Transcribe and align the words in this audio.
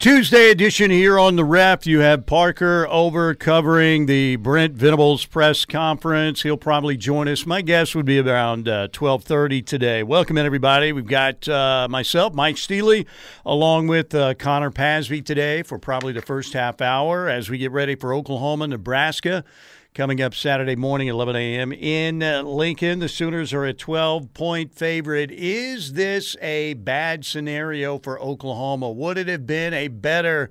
Tuesday 0.00 0.50
edition 0.50 0.90
here 0.90 1.18
on 1.18 1.36
the 1.36 1.44
ref. 1.44 1.86
You 1.86 1.98
have 1.98 2.24
Parker 2.24 2.88
over 2.88 3.34
covering 3.34 4.06
the 4.06 4.36
Brent 4.36 4.72
Venables 4.72 5.26
press 5.26 5.66
conference. 5.66 6.40
He'll 6.40 6.56
probably 6.56 6.96
join 6.96 7.28
us. 7.28 7.44
My 7.44 7.60
guess 7.60 7.94
would 7.94 8.06
be 8.06 8.18
around 8.18 8.66
uh, 8.66 8.88
twelve 8.92 9.24
thirty 9.24 9.60
today. 9.60 10.02
Welcome 10.02 10.38
in 10.38 10.46
everybody. 10.46 10.92
We've 10.92 11.06
got 11.06 11.46
uh, 11.46 11.86
myself, 11.90 12.32
Mike 12.32 12.56
Steely, 12.56 13.06
along 13.44 13.88
with 13.88 14.14
uh, 14.14 14.32
Connor 14.32 14.70
Pasby 14.70 15.20
today 15.20 15.62
for 15.62 15.78
probably 15.78 16.14
the 16.14 16.22
first 16.22 16.54
half 16.54 16.80
hour 16.80 17.28
as 17.28 17.50
we 17.50 17.58
get 17.58 17.70
ready 17.70 17.94
for 17.94 18.14
Oklahoma, 18.14 18.68
Nebraska. 18.68 19.44
Coming 19.92 20.22
up 20.22 20.36
Saturday 20.36 20.76
morning, 20.76 21.08
11 21.08 21.34
a.m. 21.34 21.72
in 21.72 22.22
uh, 22.22 22.42
Lincoln. 22.42 23.00
The 23.00 23.08
Sooners 23.08 23.52
are 23.52 23.64
a 23.64 23.72
12 23.72 24.32
point 24.34 24.72
favorite. 24.72 25.32
Is 25.32 25.94
this 25.94 26.36
a 26.40 26.74
bad 26.74 27.24
scenario 27.24 27.98
for 27.98 28.20
Oklahoma? 28.20 28.88
Would 28.88 29.18
it 29.18 29.26
have 29.26 29.48
been 29.48 29.74
a 29.74 29.88
better 29.88 30.48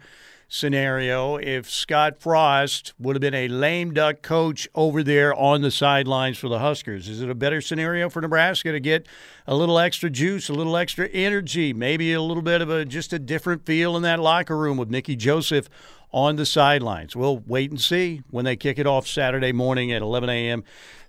scenario 0.50 1.38
if 1.38 1.70
Scott 1.70 2.20
Frost 2.20 2.94
would 3.00 3.16
have 3.16 3.22
been 3.22 3.34
a 3.34 3.48
lame 3.48 3.94
duck 3.94 4.24
coach 4.24 4.68
over 4.76 5.04
there 5.04 5.34
on 5.34 5.62
the 5.62 5.72
sidelines 5.72 6.38
for 6.38 6.50
the 6.50 6.60
Huskers? 6.60 7.08
Is 7.08 7.22
it 7.22 7.30
a 7.30 7.36
better 7.36 7.62
scenario 7.62 8.10
for 8.10 8.22
Nebraska 8.22 8.74
to 8.74 8.80
get 8.82 9.08
a 9.48 9.56
little 9.56 9.80
extra 9.80 10.10
juice, 10.10 10.50
a 10.50 10.54
little 10.54 10.76
extra 10.76 11.08
energy, 11.08 11.72
maybe 11.72 12.12
a 12.12 12.22
little 12.22 12.44
bit 12.44 12.62
of 12.62 12.70
a 12.70 12.84
just 12.84 13.14
a 13.14 13.20
different 13.20 13.66
feel 13.66 13.96
in 13.96 14.04
that 14.04 14.20
locker 14.20 14.58
room 14.58 14.76
with 14.76 14.90
Mickey 14.90 15.16
Joseph 15.16 15.70
on 16.12 16.36
the 16.36 16.46
sidelines. 16.46 17.16
We'll 17.16 17.40
wait 17.40 17.72
and 17.72 17.80
see 17.80 18.24
when 18.30 18.46
they 18.46 18.56
kick 18.56 18.80
it 18.80 18.88
off 18.88 19.08
Saturday 19.08 19.52
morning 19.52 19.92
at 19.92 20.02
11 20.02 20.30
a.m. 20.30 20.64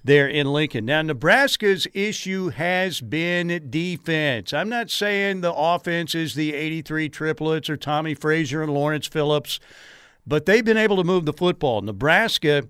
there 0.05 0.29
in 0.29 0.53
Lincoln. 0.53 0.85
Now, 0.85 1.03
Nebraska's 1.03 1.87
issue 1.95 2.51
has 2.51 3.01
been 3.01 3.69
defense. 3.71 4.53
I'm 4.53 4.69
not 4.69 4.91
saying 4.91 5.41
the 5.41 5.55
offense 5.55 6.15
is 6.15 6.35
the 6.35 6.55
83 6.55 7.09
triplets 7.09 7.71
or 7.71 7.77
Tommie 7.77 8.15
Frazier 8.15 8.63
and 8.63 8.75
Lawrence 8.75 9.07
Phillips, 9.07 9.59
but 10.27 10.47
they've 10.47 10.65
been 10.65 10.77
able 10.77 10.97
to 10.97 11.05
move 11.05 11.25
the 11.25 11.33
football. 11.33 11.81
Nebraska 11.81 12.65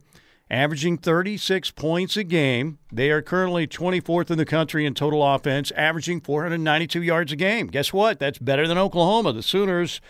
averaging 0.50 0.98
36 0.98 1.70
points 1.72 2.16
a 2.16 2.24
game. 2.24 2.78
They 2.92 3.10
are 3.10 3.22
currently 3.22 3.66
24th 3.66 4.30
in 4.30 4.38
the 4.38 4.44
country 4.44 4.84
in 4.84 4.94
total 4.94 5.24
offense, 5.24 5.70
averaging 5.76 6.20
492 6.20 7.02
yards 7.02 7.32
a 7.32 7.36
game. 7.36 7.68
Guess 7.68 7.92
what? 7.92 8.18
That's 8.18 8.38
better 8.38 8.66
than 8.66 8.76
Oklahoma. 8.76 9.32
The 9.32 9.42
Sooners 9.42 10.00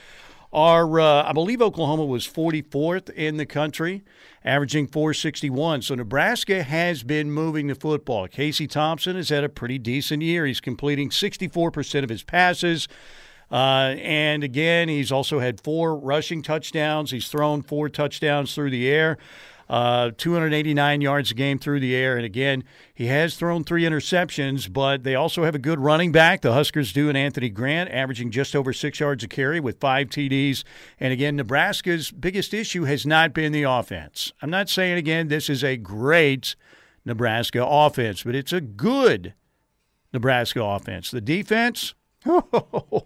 are, 0.52 1.00
uh, 1.00 1.22
I 1.22 1.32
believe 1.32 1.62
Oklahoma 1.62 2.04
was 2.04 2.26
44th 2.26 3.10
in 3.10 3.36
the 3.36 3.46
country, 3.46 4.02
averaging 4.44 4.88
461. 4.88 5.82
So 5.82 5.94
Nebraska 5.94 6.62
has 6.62 7.02
been 7.02 7.30
moving 7.30 7.68
the 7.68 7.74
football. 7.74 8.26
Casey 8.26 8.66
Thompson 8.66 9.16
has 9.16 9.28
had 9.28 9.44
a 9.44 9.48
pretty 9.48 9.78
decent 9.78 10.22
year. 10.22 10.46
He's 10.46 10.60
completing 10.60 11.10
64% 11.10 12.02
of 12.02 12.10
his 12.10 12.22
passes. 12.22 12.88
Uh, 13.50 13.96
and 13.98 14.44
again, 14.44 14.88
he's 14.88 15.10
also 15.10 15.40
had 15.40 15.60
four 15.60 15.96
rushing 15.96 16.42
touchdowns. 16.42 17.10
He's 17.10 17.28
thrown 17.28 17.62
four 17.62 17.88
touchdowns 17.88 18.54
through 18.54 18.70
the 18.70 18.88
air 18.88 19.18
uh, 19.70 20.10
289 20.18 21.00
yards 21.00 21.30
a 21.30 21.34
game 21.34 21.56
through 21.56 21.78
the 21.78 21.94
air. 21.94 22.16
And 22.16 22.26
again, 22.26 22.64
he 22.92 23.06
has 23.06 23.36
thrown 23.36 23.62
three 23.62 23.84
interceptions, 23.84 24.70
but 24.70 25.04
they 25.04 25.14
also 25.14 25.44
have 25.44 25.54
a 25.54 25.60
good 25.60 25.78
running 25.78 26.10
back. 26.10 26.40
The 26.40 26.52
Huskers 26.52 26.92
do, 26.92 27.08
and 27.08 27.16
Anthony 27.16 27.48
Grant, 27.50 27.88
averaging 27.90 28.32
just 28.32 28.56
over 28.56 28.72
six 28.72 28.98
yards 28.98 29.22
a 29.22 29.28
carry 29.28 29.60
with 29.60 29.78
five 29.78 30.08
TDs. 30.08 30.64
And 30.98 31.12
again, 31.12 31.36
Nebraska's 31.36 32.10
biggest 32.10 32.52
issue 32.52 32.82
has 32.82 33.06
not 33.06 33.32
been 33.32 33.52
the 33.52 33.62
offense. 33.62 34.32
I'm 34.42 34.50
not 34.50 34.68
saying, 34.68 34.98
again, 34.98 35.28
this 35.28 35.48
is 35.48 35.62
a 35.62 35.76
great 35.76 36.56
Nebraska 37.04 37.64
offense, 37.64 38.24
but 38.24 38.34
it's 38.34 38.52
a 38.52 38.60
good 38.60 39.34
Nebraska 40.12 40.64
offense. 40.64 41.12
The 41.12 41.20
defense, 41.20 41.94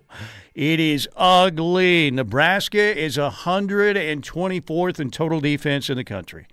it 0.55 0.81
is 0.81 1.09
ugly. 1.17 2.11
Nebraska 2.11 2.99
is 2.99 3.17
124th 3.17 5.01
in 5.01 5.11
total 5.11 5.41
defense 5.41 5.89
in 5.89 5.97
the 5.97 6.05
country. 6.05 6.47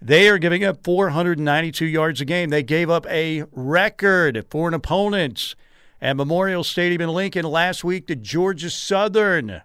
They 0.00 0.28
are 0.28 0.38
giving 0.38 0.64
up 0.64 0.82
492 0.82 1.86
yards 1.86 2.20
a 2.20 2.24
game. 2.24 2.50
They 2.50 2.64
gave 2.64 2.90
up 2.90 3.06
a 3.06 3.44
record 3.52 4.44
for 4.50 4.66
an 4.66 4.74
opponent 4.74 5.54
at 6.00 6.16
Memorial 6.16 6.64
Stadium 6.64 7.02
in 7.02 7.08
Lincoln 7.10 7.44
last 7.44 7.84
week 7.84 8.08
to 8.08 8.16
Georgia 8.16 8.68
Southern, 8.68 9.62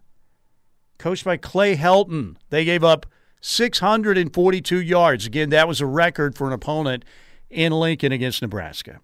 coached 1.00 1.26
by 1.26 1.38
Clay 1.38 1.76
Helton. 1.76 2.36
They 2.52 2.66
gave 2.66 2.84
up 2.84 3.08
642 3.42 4.80
yards. 4.80 5.26
Again, 5.26 5.50
that 5.50 5.68
was 5.68 5.82
a 5.82 5.88
record 5.88 6.36
for 6.36 6.46
an 6.46 6.54
opponent 6.54 7.04
in 7.50 7.72
Lincoln 7.72 8.12
against 8.12 8.44
Nebraska. 8.44 9.00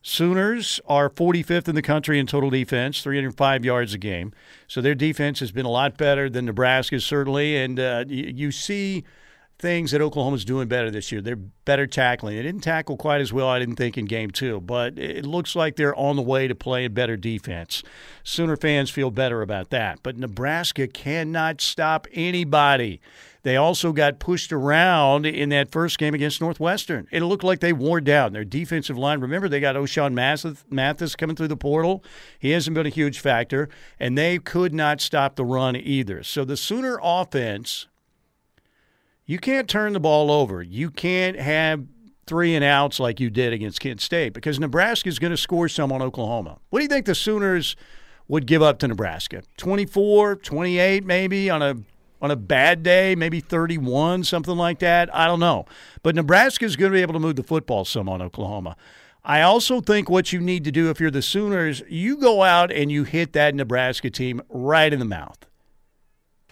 Sooners 0.00 0.80
are 0.86 1.10
45th 1.10 1.68
in 1.68 1.74
the 1.74 1.82
country 1.82 2.18
in 2.18 2.26
total 2.26 2.50
defense, 2.50 3.02
305 3.02 3.64
yards 3.64 3.94
a 3.94 3.98
game. 3.98 4.32
So 4.66 4.80
their 4.80 4.94
defense 4.94 5.40
has 5.40 5.50
been 5.50 5.66
a 5.66 5.70
lot 5.70 5.98
better 5.98 6.30
than 6.30 6.44
Nebraska's, 6.46 7.04
certainly. 7.04 7.56
And 7.56 7.80
uh, 7.80 8.04
you, 8.06 8.32
you 8.34 8.52
see 8.52 9.04
things 9.58 9.90
that 9.90 10.00
Oklahoma's 10.00 10.44
doing 10.44 10.68
better 10.68 10.90
this 10.90 11.10
year. 11.10 11.20
They're 11.20 11.34
better 11.34 11.86
tackling. 11.86 12.36
They 12.36 12.42
didn't 12.42 12.62
tackle 12.62 12.96
quite 12.96 13.20
as 13.20 13.32
well, 13.32 13.48
I 13.48 13.58
didn't 13.58 13.74
think, 13.76 13.98
in 13.98 14.04
game 14.04 14.30
two, 14.30 14.60
but 14.60 14.96
it 14.98 15.26
looks 15.26 15.56
like 15.56 15.74
they're 15.74 15.96
on 15.96 16.14
the 16.14 16.22
way 16.22 16.46
to 16.46 16.54
playing 16.54 16.94
better 16.94 17.16
defense. 17.16 17.82
Sooner 18.22 18.56
fans 18.56 18.88
feel 18.90 19.10
better 19.10 19.42
about 19.42 19.70
that. 19.70 19.98
But 20.02 20.16
Nebraska 20.16 20.86
cannot 20.86 21.60
stop 21.60 22.06
anybody. 22.12 23.00
They 23.42 23.56
also 23.56 23.92
got 23.92 24.18
pushed 24.18 24.52
around 24.52 25.24
in 25.24 25.48
that 25.48 25.72
first 25.72 25.98
game 25.98 26.14
against 26.14 26.40
Northwestern. 26.40 27.08
It 27.10 27.22
looked 27.22 27.44
like 27.44 27.60
they 27.60 27.72
wore 27.72 28.00
down 28.00 28.32
their 28.32 28.44
defensive 28.44 28.98
line. 28.98 29.20
Remember, 29.20 29.48
they 29.48 29.60
got 29.60 29.76
Ochaun 29.76 30.12
Mathis 30.70 31.16
coming 31.16 31.34
through 31.34 31.48
the 31.48 31.56
portal. 31.56 32.04
He 32.38 32.50
hasn't 32.50 32.74
been 32.74 32.86
a 32.86 32.90
huge 32.90 33.20
factor, 33.20 33.68
and 33.98 34.18
they 34.18 34.38
could 34.38 34.74
not 34.74 35.00
stop 35.00 35.36
the 35.36 35.44
run 35.44 35.76
either. 35.76 36.22
So 36.22 36.44
the 36.44 36.56
Sooner 36.56 36.98
offense, 37.02 37.86
you 39.28 39.38
can't 39.38 39.68
turn 39.68 39.92
the 39.92 40.00
ball 40.00 40.30
over. 40.30 40.62
You 40.62 40.90
can't 40.90 41.38
have 41.38 41.84
three 42.26 42.54
and 42.54 42.64
outs 42.64 42.98
like 42.98 43.20
you 43.20 43.28
did 43.28 43.52
against 43.52 43.78
Kent 43.78 44.00
State 44.00 44.32
because 44.32 44.58
Nebraska 44.58 45.10
is 45.10 45.18
going 45.18 45.32
to 45.32 45.36
score 45.36 45.68
some 45.68 45.92
on 45.92 46.00
Oklahoma. 46.00 46.58
What 46.70 46.78
do 46.78 46.82
you 46.82 46.88
think 46.88 47.04
the 47.04 47.14
Sooners 47.14 47.76
would 48.26 48.46
give 48.46 48.62
up 48.62 48.78
to 48.78 48.88
Nebraska? 48.88 49.42
24, 49.58 50.36
28 50.36 51.04
maybe 51.04 51.50
on 51.50 51.60
a 51.62 51.76
on 52.20 52.30
a 52.30 52.36
bad 52.36 52.82
day, 52.82 53.14
maybe 53.14 53.38
31, 53.38 54.24
something 54.24 54.56
like 54.56 54.78
that. 54.80 55.14
I 55.14 55.26
don't 55.26 55.38
know. 55.38 55.66
But 56.02 56.16
Nebraska 56.16 56.64
is 56.64 56.74
going 56.74 56.90
to 56.90 56.96
be 56.96 57.02
able 57.02 57.12
to 57.12 57.20
move 57.20 57.36
the 57.36 57.44
football 57.44 57.84
some 57.84 58.08
on 58.08 58.20
Oklahoma. 58.22 58.76
I 59.24 59.42
also 59.42 59.80
think 59.80 60.08
what 60.08 60.32
you 60.32 60.40
need 60.40 60.64
to 60.64 60.72
do 60.72 60.90
if 60.90 61.00
you're 61.00 61.10
the 61.10 61.22
Sooners, 61.22 61.82
you 61.86 62.16
go 62.16 62.42
out 62.42 62.72
and 62.72 62.90
you 62.90 63.04
hit 63.04 63.34
that 63.34 63.54
Nebraska 63.54 64.10
team 64.10 64.40
right 64.48 64.92
in 64.92 64.98
the 64.98 65.04
mouth, 65.04 65.46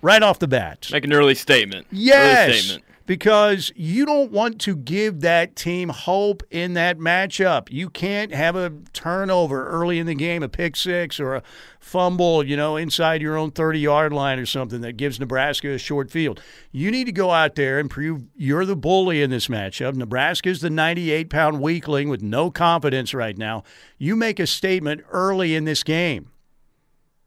right 0.02 0.22
off 0.22 0.38
the 0.38 0.48
bat. 0.48 0.88
Make 0.92 1.04
an 1.04 1.12
early 1.12 1.34
statement. 1.34 1.86
Yes. 1.90 2.48
Early 2.48 2.58
statement 2.58 2.86
because 3.06 3.72
you 3.76 4.04
don't 4.04 4.32
want 4.32 4.60
to 4.60 4.76
give 4.76 5.20
that 5.20 5.56
team 5.56 5.88
hope 5.88 6.42
in 6.50 6.74
that 6.74 6.98
matchup. 6.98 7.70
You 7.70 7.88
can't 7.88 8.34
have 8.34 8.56
a 8.56 8.72
turnover 8.92 9.68
early 9.68 9.98
in 9.98 10.06
the 10.06 10.14
game, 10.14 10.42
a 10.42 10.48
pick 10.48 10.76
six 10.76 11.18
or 11.20 11.36
a 11.36 11.42
fumble, 11.78 12.44
you 12.44 12.56
know, 12.56 12.76
inside 12.76 13.22
your 13.22 13.36
own 13.36 13.52
30 13.52 13.78
yard 13.78 14.12
line 14.12 14.38
or 14.38 14.46
something 14.46 14.80
that 14.80 14.96
gives 14.96 15.20
Nebraska 15.20 15.70
a 15.70 15.78
short 15.78 16.10
field. 16.10 16.42
You 16.72 16.90
need 16.90 17.04
to 17.04 17.12
go 17.12 17.30
out 17.30 17.54
there 17.54 17.78
and 17.78 17.88
prove 17.88 18.24
you're 18.34 18.66
the 18.66 18.76
bully 18.76 19.22
in 19.22 19.30
this 19.30 19.46
matchup. 19.46 19.94
Nebraska 19.94 20.48
is 20.48 20.60
the 20.60 20.70
98 20.70 21.30
pound 21.30 21.60
weakling 21.60 22.08
with 22.08 22.22
no 22.22 22.50
confidence 22.50 23.14
right 23.14 23.38
now. 23.38 23.62
You 23.98 24.16
make 24.16 24.40
a 24.40 24.46
statement 24.46 25.02
early 25.10 25.54
in 25.54 25.64
this 25.64 25.84
game. 25.84 26.30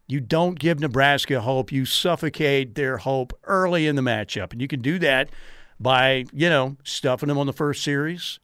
You 0.09 0.19
don't 0.19 0.57
give 0.57 0.79
Nebraska 0.79 1.39
hope. 1.39 1.71
You 1.71 1.85
suffocate 1.85 2.73
their 2.73 2.97
hope 2.97 3.31
early 3.43 3.85
in 3.85 3.95
the 3.95 4.01
matchup. 4.01 4.51
And 4.51 4.59
you 4.59 4.67
can 4.67 4.81
do 4.81 4.97
that 4.99 5.29
by, 5.79 6.25
you 6.33 6.49
know, 6.49 6.77
stuffing 6.83 7.29
them 7.29 7.37
on 7.37 7.45
the 7.45 7.53
first 7.53 7.83
series. 7.83 8.39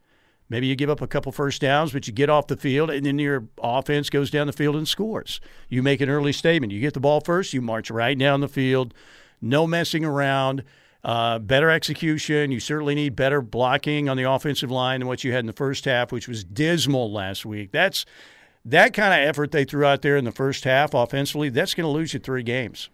Maybe 0.47 0.67
you 0.67 0.75
give 0.75 0.91
up 0.91 1.01
a 1.01 1.07
couple 1.07 1.31
first 1.31 1.61
downs, 1.61 1.91
but 1.91 2.05
you 2.05 2.13
get 2.13 2.29
off 2.29 2.45
the 2.45 2.55
field, 2.55 2.91
and 2.91 3.03
then 3.03 3.17
your 3.17 3.45
offense 3.61 4.11
goes 4.11 4.29
down 4.29 4.45
the 4.45 4.53
field 4.53 4.75
and 4.75 4.87
scores. 4.87 5.41
You 5.67 5.81
make 5.81 6.01
an 6.01 6.09
early 6.09 6.31
statement. 6.31 6.71
You 6.71 6.79
get 6.79 6.93
the 6.93 6.99
ball 6.99 7.19
first, 7.19 7.51
you 7.51 7.61
march 7.61 7.89
right 7.89 8.15
down 8.15 8.41
the 8.41 8.47
field, 8.47 8.93
no 9.41 9.65
messing 9.65 10.05
around. 10.05 10.63
Uh, 11.03 11.37
better 11.37 11.69
execution. 11.69 12.51
You 12.51 12.59
certainly 12.59 12.95
need 12.95 13.15
better 13.15 13.39
blocking 13.39 14.09
on 14.09 14.17
the 14.17 14.23
offensive 14.23 14.71
line 14.71 15.01
than 15.01 15.07
what 15.07 15.23
you 15.23 15.31
had 15.31 15.41
in 15.41 15.45
the 15.45 15.53
first 15.53 15.85
half, 15.85 16.11
which 16.11 16.27
was 16.27 16.43
dismal 16.43 17.11
last 17.11 17.45
week. 17.45 17.71
That's 17.71 18.05
that 18.65 18.93
kind 18.93 19.13
of 19.13 19.27
effort 19.27 19.51
they 19.51 19.63
threw 19.63 19.85
out 19.85 20.01
there 20.01 20.17
in 20.17 20.25
the 20.25 20.31
first 20.31 20.63
half 20.63 20.93
offensively. 20.93 21.49
That's 21.49 21.73
going 21.75 21.85
to 21.85 21.91
lose 21.91 22.13
you 22.13 22.19
three 22.19 22.43
games, 22.43 22.89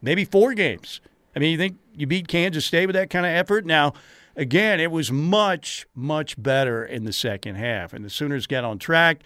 maybe 0.00 0.24
four 0.24 0.54
games. 0.54 1.00
I 1.36 1.38
mean, 1.38 1.52
you 1.52 1.58
think 1.58 1.78
you 1.94 2.06
beat 2.06 2.26
Kansas 2.26 2.64
State 2.66 2.86
with 2.86 2.94
that 2.94 3.10
kind 3.10 3.26
of 3.26 3.30
effort? 3.30 3.66
Now, 3.66 3.92
again, 4.34 4.80
it 4.80 4.90
was 4.90 5.12
much, 5.12 5.86
much 5.94 6.42
better 6.42 6.84
in 6.84 7.04
the 7.04 7.12
second 7.12 7.56
half, 7.56 7.92
and 7.92 8.04
the 8.04 8.10
Sooners 8.10 8.46
got 8.46 8.64
on 8.64 8.78
track. 8.78 9.20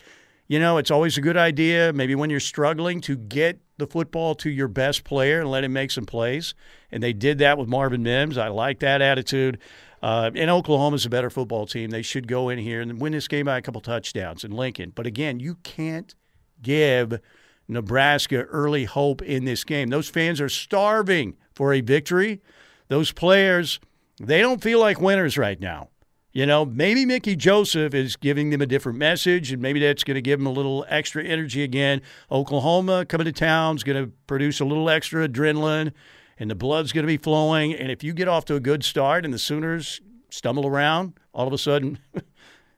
You 0.47 0.59
know, 0.59 0.77
it's 0.77 0.91
always 0.91 1.17
a 1.17 1.23
good 1.23 1.39
idea, 1.39 1.93
maybe 1.95 2.15
when 2.15 2.29
you're 2.29 2.41
struggling, 2.41 3.01
to 3.03 3.17
get 3.17 3.61
the 3.79 3.87
football 3.87 4.35
to 4.37 4.51
your 4.51 4.69
best 4.69 5.03
player 5.03 5.41
and 5.41 5.51
let 5.51 5.65
him 5.65 5.73
make 5.73 5.91
some 5.91 6.05
plays. 6.05 6.55
And 6.93 7.03
they 7.03 7.13
did 7.13 7.39
that 7.39 7.57
with 7.57 7.69
Marvin 7.69 8.03
Mims. 8.03 8.37
I 8.37 8.49
like 8.49 8.81
that 8.81 9.01
attitude. 9.01 9.59
Uh, 10.03 10.31
and 10.35 10.51
Oklahoma's 10.51 11.07
a 11.07 11.11
better 11.11 11.31
football 11.31 11.67
team. 11.67 11.89
They 11.89 12.03
should 12.03 12.29
go 12.29 12.51
in 12.51 12.59
here 12.59 12.83
and 12.83 13.01
win 13.01 13.13
this 13.13 13.27
game 13.27 13.47
by 13.47 13.57
a 13.57 13.63
couple 13.63 13.81
touchdowns 13.81 14.45
in 14.45 14.51
Lincoln. 14.51 14.93
But 14.95 15.07
again, 15.07 15.41
you 15.41 15.55
can't 15.63 16.15
give 16.61 17.21
Nebraska 17.67 18.43
early 18.43 18.85
hope 18.85 19.23
in 19.23 19.47
this 19.47 19.65
game. 19.65 19.89
Those 19.89 20.11
fans 20.11 20.43
are 20.43 20.51
starving 20.51 21.37
for 21.55 21.73
a 21.73 21.81
victory. 21.81 22.43
Those 22.89 23.13
players, 23.13 23.81
they 24.21 24.43
don't 24.43 24.63
feel 24.63 24.79
like 24.79 25.01
winners 25.01 25.39
right 25.39 25.59
now. 25.59 25.89
You 26.35 26.47
know, 26.47 26.65
maybe 26.65 27.07
Mickey 27.07 27.37
Joseph 27.37 27.95
is 27.95 28.17
giving 28.17 28.51
them 28.51 28.61
a 28.61 28.67
different 28.67 28.99
message, 28.99 29.53
and 29.53 29.63
maybe 29.63 29.79
that's 29.79 30.03
going 30.03 30.17
to 30.17 30.21
give 30.21 30.41
them 30.41 30.49
a 30.49 30.51
little 30.51 30.85
extra 30.89 31.23
energy 31.23 31.63
again. 31.63 32.03
Oklahoma 32.29 33.05
coming 33.07 33.27
to 33.27 33.33
town 33.33 33.77
is 33.77 33.85
going 33.85 34.05
to 34.05 34.11
produce 34.27 34.59
a 34.59 34.65
little 34.65 34.91
extra 34.91 35.29
adrenaline, 35.29 35.93
and 36.37 36.51
the 36.51 36.57
blood's 36.57 36.91
going 36.91 37.05
to 37.05 37.07
be 37.07 37.19
flowing. 37.19 37.73
And 37.73 37.93
if 37.93 38.03
you 38.03 38.13
get 38.13 38.27
off 38.27 38.45
to 38.47 38.57
a 38.57 38.61
good 38.61 38.83
start 38.83 39.25
and 39.25 39.33
the 39.33 39.39
Sooners 39.39 40.01
stumble 40.29 40.67
around, 40.67 41.13
all 41.33 41.47
of 41.47 41.53
a 41.53 41.59
sudden, 41.59 42.01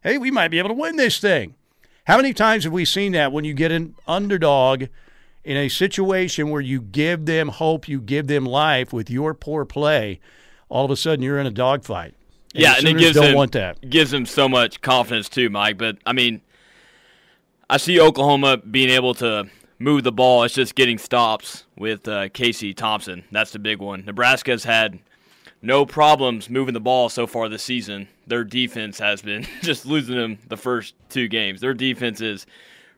hey, 0.02 0.18
we 0.18 0.30
might 0.30 0.48
be 0.48 0.58
able 0.58 0.68
to 0.68 0.74
win 0.74 0.96
this 0.96 1.18
thing. 1.18 1.54
How 2.04 2.18
many 2.18 2.34
times 2.34 2.64
have 2.64 2.74
we 2.74 2.84
seen 2.84 3.12
that 3.12 3.32
when 3.32 3.46
you 3.46 3.54
get 3.54 3.72
an 3.72 3.94
underdog 4.06 4.84
in 5.44 5.56
a 5.56 5.70
situation 5.70 6.50
where 6.50 6.60
you 6.60 6.82
give 6.82 7.24
them 7.24 7.48
hope, 7.48 7.88
you 7.88 8.02
give 8.02 8.26
them 8.26 8.44
life 8.44 8.92
with 8.92 9.08
your 9.08 9.32
poor 9.32 9.64
play, 9.64 10.20
all 10.68 10.84
of 10.84 10.90
a 10.90 10.96
sudden 10.96 11.22
you're 11.22 11.38
in 11.38 11.46
a 11.46 11.50
dogfight? 11.50 12.14
And 12.56 12.62
yeah, 12.62 12.74
and 12.78 12.88
it 12.88 12.96
gives 12.98 13.18
him, 13.18 13.34
want 13.34 13.52
that. 13.52 13.88
gives 13.88 14.12
him 14.12 14.24
so 14.24 14.48
much 14.48 14.80
confidence 14.80 15.28
too, 15.28 15.50
Mike. 15.50 15.76
But 15.76 15.98
I 16.06 16.14
mean, 16.14 16.40
I 17.68 17.76
see 17.76 18.00
Oklahoma 18.00 18.56
being 18.56 18.88
able 18.88 19.12
to 19.16 19.50
move 19.78 20.04
the 20.04 20.12
ball. 20.12 20.42
It's 20.42 20.54
just 20.54 20.74
getting 20.74 20.96
stops 20.96 21.64
with 21.76 22.08
uh, 22.08 22.30
Casey 22.30 22.72
Thompson. 22.72 23.24
That's 23.30 23.50
the 23.50 23.58
big 23.58 23.78
one. 23.78 24.04
Nebraska's 24.06 24.64
had 24.64 25.00
no 25.60 25.84
problems 25.84 26.48
moving 26.48 26.72
the 26.72 26.80
ball 26.80 27.10
so 27.10 27.26
far 27.26 27.50
this 27.50 27.62
season. 27.62 28.08
Their 28.26 28.42
defense 28.42 28.98
has 29.00 29.20
been 29.20 29.46
just 29.62 29.84
losing 29.84 30.16
them 30.16 30.38
the 30.48 30.56
first 30.56 30.94
two 31.10 31.28
games. 31.28 31.60
Their 31.60 31.74
defense 31.74 32.22
is 32.22 32.46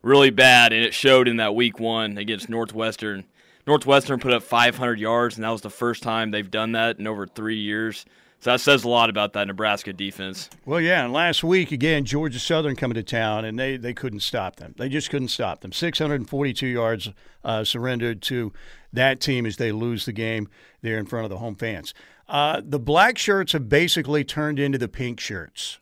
really 0.02 0.30
bad, 0.30 0.72
and 0.72 0.84
it 0.84 0.94
showed 0.94 1.26
in 1.26 1.38
that 1.38 1.56
week 1.56 1.80
one 1.80 2.16
against 2.16 2.48
Northwestern. 2.48 3.24
Northwestern 3.66 4.20
put 4.20 4.32
up 4.32 4.42
500 4.42 4.98
yards, 4.98 5.36
and 5.36 5.44
that 5.44 5.50
was 5.50 5.60
the 5.60 5.68
first 5.68 6.02
time 6.02 6.30
they've 6.30 6.50
done 6.50 6.72
that 6.72 6.98
in 6.98 7.06
over 7.06 7.26
three 7.26 7.58
years. 7.58 8.06
So 8.40 8.52
that 8.52 8.60
says 8.60 8.84
a 8.84 8.88
lot 8.88 9.10
about 9.10 9.32
that 9.32 9.48
Nebraska 9.48 9.92
defense. 9.92 10.48
Well, 10.64 10.80
yeah, 10.80 11.04
and 11.04 11.12
last 11.12 11.42
week 11.42 11.72
again, 11.72 12.04
Georgia 12.04 12.38
Southern 12.38 12.76
coming 12.76 12.94
to 12.94 13.02
town, 13.02 13.44
and 13.44 13.58
they 13.58 13.76
they 13.76 13.92
couldn't 13.92 14.20
stop 14.20 14.56
them. 14.56 14.74
They 14.78 14.88
just 14.88 15.10
couldn't 15.10 15.28
stop 15.28 15.60
them. 15.60 15.72
642 15.72 16.66
yards 16.66 17.10
uh, 17.42 17.64
surrendered 17.64 18.22
to 18.22 18.52
that 18.92 19.20
team 19.20 19.44
as 19.44 19.56
they 19.56 19.72
lose 19.72 20.04
the 20.04 20.12
game 20.12 20.48
there 20.82 20.98
in 20.98 21.06
front 21.06 21.24
of 21.24 21.30
the 21.30 21.38
home 21.38 21.56
fans. 21.56 21.94
Uh, 22.28 22.60
the 22.64 22.78
black 22.78 23.18
shirts 23.18 23.52
have 23.52 23.68
basically 23.68 24.22
turned 24.22 24.58
into 24.58 24.78
the 24.78 24.88
pink 24.88 25.18
shirts 25.18 25.78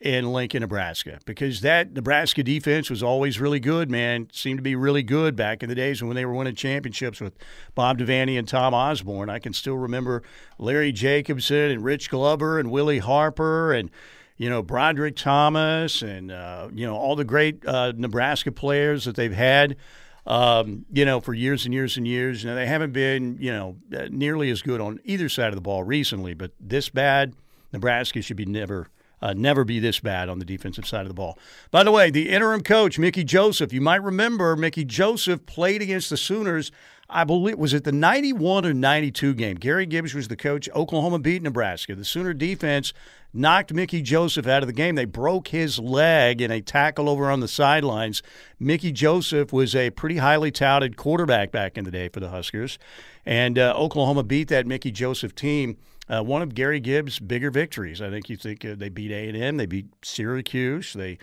in 0.00 0.32
Lincoln, 0.32 0.60
Nebraska, 0.60 1.18
because 1.26 1.60
that 1.60 1.92
Nebraska 1.92 2.42
defense 2.42 2.88
was 2.88 3.02
always 3.02 3.38
really 3.38 3.60
good, 3.60 3.90
man. 3.90 4.28
Seemed 4.32 4.58
to 4.58 4.62
be 4.62 4.74
really 4.74 5.02
good 5.02 5.36
back 5.36 5.62
in 5.62 5.68
the 5.68 5.74
days 5.74 6.02
when 6.02 6.16
they 6.16 6.24
were 6.24 6.32
winning 6.32 6.54
championships 6.54 7.20
with 7.20 7.34
Bob 7.74 7.98
Devaney 7.98 8.38
and 8.38 8.48
Tom 8.48 8.72
Osborne. 8.72 9.28
I 9.28 9.38
can 9.38 9.52
still 9.52 9.76
remember 9.76 10.22
Larry 10.58 10.90
Jacobson 10.90 11.70
and 11.70 11.84
Rich 11.84 12.08
Glover 12.08 12.58
and 12.58 12.70
Willie 12.70 12.98
Harper 12.98 13.74
and 13.74 13.90
you 14.38 14.48
know 14.48 14.62
Broderick 14.62 15.16
Thomas 15.16 16.00
and 16.00 16.32
uh, 16.32 16.68
you 16.72 16.86
know 16.86 16.96
all 16.96 17.14
the 17.14 17.24
great 17.24 17.64
uh, 17.66 17.92
Nebraska 17.94 18.50
players 18.52 19.04
that 19.04 19.16
they've 19.16 19.32
had. 19.32 19.76
Um, 20.26 20.84
you 20.92 21.06
know, 21.06 21.20
for 21.20 21.32
years 21.32 21.64
and 21.64 21.72
years 21.72 21.96
and 21.96 22.06
years. 22.06 22.44
Now, 22.44 22.54
they 22.54 22.66
haven't 22.66 22.92
been, 22.92 23.38
you 23.40 23.50
know, 23.50 23.76
uh, 23.96 24.06
nearly 24.10 24.50
as 24.50 24.60
good 24.60 24.78
on 24.80 25.00
either 25.02 25.30
side 25.30 25.48
of 25.48 25.54
the 25.54 25.62
ball 25.62 25.82
recently, 25.82 26.34
but 26.34 26.52
this 26.60 26.90
bad, 26.90 27.32
Nebraska 27.72 28.20
should 28.20 28.36
be 28.36 28.44
never– 28.44 28.88
uh, 29.22 29.34
never 29.34 29.64
be 29.64 29.78
this 29.78 30.00
bad 30.00 30.28
on 30.28 30.38
the 30.38 30.44
defensive 30.44 30.86
side 30.86 31.02
of 31.02 31.08
the 31.08 31.14
ball. 31.14 31.38
By 31.70 31.84
the 31.84 31.92
way, 31.92 32.10
the 32.10 32.30
interim 32.30 32.62
coach, 32.62 32.98
Mickey 32.98 33.24
Joseph, 33.24 33.72
you 33.72 33.80
might 33.80 34.02
remember 34.02 34.56
Mickey 34.56 34.84
Joseph 34.84 35.46
played 35.46 35.82
against 35.82 36.10
the 36.10 36.16
Sooners. 36.16 36.72
I 37.12 37.24
believe 37.24 37.58
was 37.58 37.74
it 37.74 37.84
the 37.84 37.92
91 37.92 38.64
or 38.64 38.72
92 38.72 39.34
game. 39.34 39.56
Gary 39.56 39.84
Gibbs 39.84 40.14
was 40.14 40.28
the 40.28 40.36
coach. 40.36 40.68
Oklahoma 40.74 41.18
beat 41.18 41.42
Nebraska. 41.42 41.94
The 41.94 42.04
Sooner 42.04 42.32
defense 42.32 42.92
knocked 43.32 43.72
Mickey 43.72 44.00
Joseph 44.00 44.46
out 44.46 44.62
of 44.62 44.68
the 44.68 44.72
game. 44.72 44.94
They 44.94 45.04
broke 45.04 45.48
his 45.48 45.78
leg 45.78 46.40
in 46.40 46.50
a 46.50 46.60
tackle 46.60 47.08
over 47.08 47.30
on 47.30 47.40
the 47.40 47.48
sidelines. 47.48 48.22
Mickey 48.58 48.92
Joseph 48.92 49.52
was 49.52 49.74
a 49.74 49.90
pretty 49.90 50.18
highly 50.18 50.50
touted 50.50 50.96
quarterback 50.96 51.50
back 51.50 51.76
in 51.76 51.84
the 51.84 51.90
day 51.90 52.08
for 52.08 52.20
the 52.20 52.28
Huskers. 52.28 52.78
And 53.26 53.58
uh, 53.58 53.74
Oklahoma 53.76 54.22
beat 54.22 54.48
that 54.48 54.66
Mickey 54.66 54.90
Joseph 54.90 55.34
team 55.34 55.76
uh, 56.10 56.22
one 56.22 56.42
of 56.42 56.54
Gary 56.54 56.80
Gibbs' 56.80 57.18
bigger 57.18 57.50
victories. 57.50 58.02
I 58.02 58.10
think 58.10 58.28
you 58.28 58.36
think 58.36 58.64
uh, 58.64 58.74
they 58.76 58.88
beat 58.88 59.12
A 59.12 59.28
and 59.28 59.36
M, 59.36 59.56
they 59.56 59.66
beat 59.66 59.86
Syracuse, 60.02 60.92
they 60.92 61.18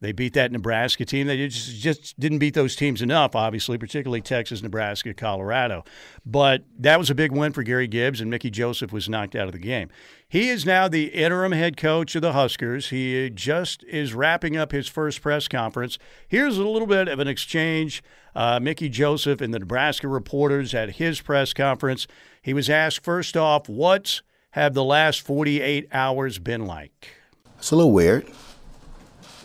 they 0.00 0.12
beat 0.12 0.34
that 0.34 0.52
Nebraska 0.52 1.06
team. 1.06 1.26
They 1.26 1.48
just, 1.48 1.80
just 1.80 2.20
didn't 2.20 2.38
beat 2.38 2.54
those 2.54 2.76
teams 2.76 3.00
enough, 3.00 3.34
obviously, 3.34 3.78
particularly 3.78 4.20
Texas, 4.20 4.62
Nebraska, 4.62 5.14
Colorado. 5.14 5.84
But 6.24 6.64
that 6.78 6.98
was 6.98 7.08
a 7.08 7.14
big 7.14 7.32
win 7.32 7.52
for 7.52 7.62
Gary 7.62 7.86
Gibbs, 7.86 8.20
and 8.20 8.30
Mickey 8.30 8.50
Joseph 8.50 8.92
was 8.92 9.08
knocked 9.08 9.34
out 9.34 9.46
of 9.46 9.52
the 9.52 9.58
game. 9.58 9.88
He 10.28 10.50
is 10.50 10.66
now 10.66 10.86
the 10.86 11.06
interim 11.06 11.52
head 11.52 11.76
coach 11.76 12.14
of 12.14 12.20
the 12.20 12.34
Huskers. 12.34 12.90
He 12.90 13.30
just 13.30 13.84
is 13.84 14.12
wrapping 14.12 14.56
up 14.56 14.70
his 14.70 14.86
first 14.86 15.22
press 15.22 15.48
conference. 15.48 15.98
Here's 16.28 16.58
a 16.58 16.64
little 16.66 16.88
bit 16.88 17.08
of 17.08 17.18
an 17.18 17.28
exchange. 17.28 18.02
Uh, 18.34 18.60
Mickey 18.60 18.90
Joseph 18.90 19.40
and 19.40 19.54
the 19.54 19.60
Nebraska 19.60 20.08
reporters 20.08 20.74
at 20.74 20.96
his 20.96 21.22
press 21.22 21.54
conference. 21.54 22.06
He 22.42 22.52
was 22.52 22.68
asked 22.68 23.02
first 23.02 23.34
off, 23.34 23.66
what's 23.66 24.20
have 24.56 24.72
the 24.72 24.82
last 24.82 25.20
48 25.20 25.88
hours 25.92 26.38
been 26.38 26.66
like? 26.66 27.10
It's 27.58 27.70
a 27.72 27.76
little 27.76 27.92
weird, 27.92 28.26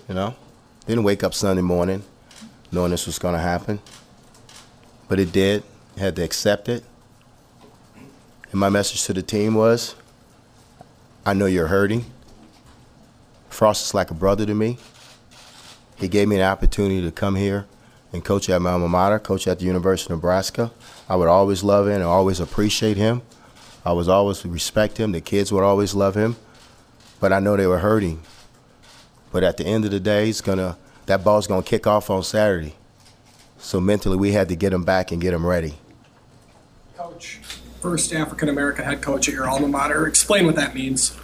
you 0.07 0.15
know. 0.15 0.35
Didn't 0.87 1.03
wake 1.03 1.21
up 1.21 1.33
Sunday 1.33 1.61
morning 1.61 2.03
knowing 2.71 2.91
this 2.91 3.05
was 3.05 3.19
going 3.19 3.35
to 3.35 3.41
happen, 3.41 3.79
but 5.09 5.19
it 5.19 5.33
did. 5.33 5.63
Had 5.97 6.15
to 6.15 6.23
accept 6.23 6.69
it. 6.69 6.85
And 8.51 8.59
my 8.59 8.69
message 8.69 9.03
to 9.03 9.13
the 9.13 9.21
team 9.21 9.53
was, 9.53 9.95
I 11.25 11.33
know 11.33 11.45
you're 11.45 11.67
hurting. 11.67 12.05
Frost 13.49 13.85
is 13.85 13.93
like 13.93 14.11
a 14.11 14.13
brother 14.13 14.45
to 14.45 14.53
me. 14.53 14.77
He 15.97 16.07
gave 16.07 16.29
me 16.29 16.37
an 16.37 16.43
opportunity 16.43 17.01
to 17.01 17.11
come 17.11 17.35
here 17.35 17.65
and 18.13 18.23
coach 18.23 18.49
at 18.49 18.61
my 18.61 18.71
alma 18.71 18.87
mater, 18.87 19.19
coach 19.19 19.45
at 19.45 19.59
the 19.59 19.65
University 19.65 20.13
of 20.13 20.19
Nebraska. 20.19 20.71
I 21.09 21.17
would 21.17 21.27
always 21.27 21.63
love 21.63 21.87
him 21.87 21.95
and 21.95 22.03
always 22.03 22.39
appreciate 22.39 22.95
him. 22.95 23.21
I 23.83 23.93
was 23.93 24.07
always 24.07 24.45
respect 24.45 24.99
him. 24.99 25.11
The 25.11 25.21
kids 25.21 25.51
would 25.51 25.63
always 25.63 25.95
love 25.95 26.15
him, 26.15 26.35
but 27.19 27.33
I 27.33 27.39
know 27.39 27.57
they 27.57 27.65
were 27.65 27.79
hurting. 27.79 28.21
But 29.31 29.43
at 29.43 29.57
the 29.57 29.65
end 29.65 29.85
of 29.85 29.91
the 29.91 29.99
day, 29.99 30.29
it's 30.29 30.41
gonna 30.41 30.77
that 31.07 31.23
ball's 31.23 31.47
gonna 31.47 31.63
kick 31.63 31.87
off 31.87 32.09
on 32.09 32.23
Saturday. 32.23 32.75
So 33.57 33.79
mentally, 33.79 34.17
we 34.17 34.33
had 34.33 34.49
to 34.49 34.55
get 34.55 34.71
him 34.71 34.83
back 34.83 35.11
and 35.11 35.21
get 35.21 35.33
him 35.33 35.45
ready. 35.45 35.75
Coach, 36.95 37.39
first 37.81 38.13
African 38.13 38.49
American 38.49 38.85
head 38.85 39.01
coach 39.01 39.27
at 39.27 39.33
your 39.33 39.49
alma 39.49 39.67
mater. 39.67 40.05
Explain 40.05 40.45
what 40.45 40.55
that 40.55 40.75
means. 40.75 41.17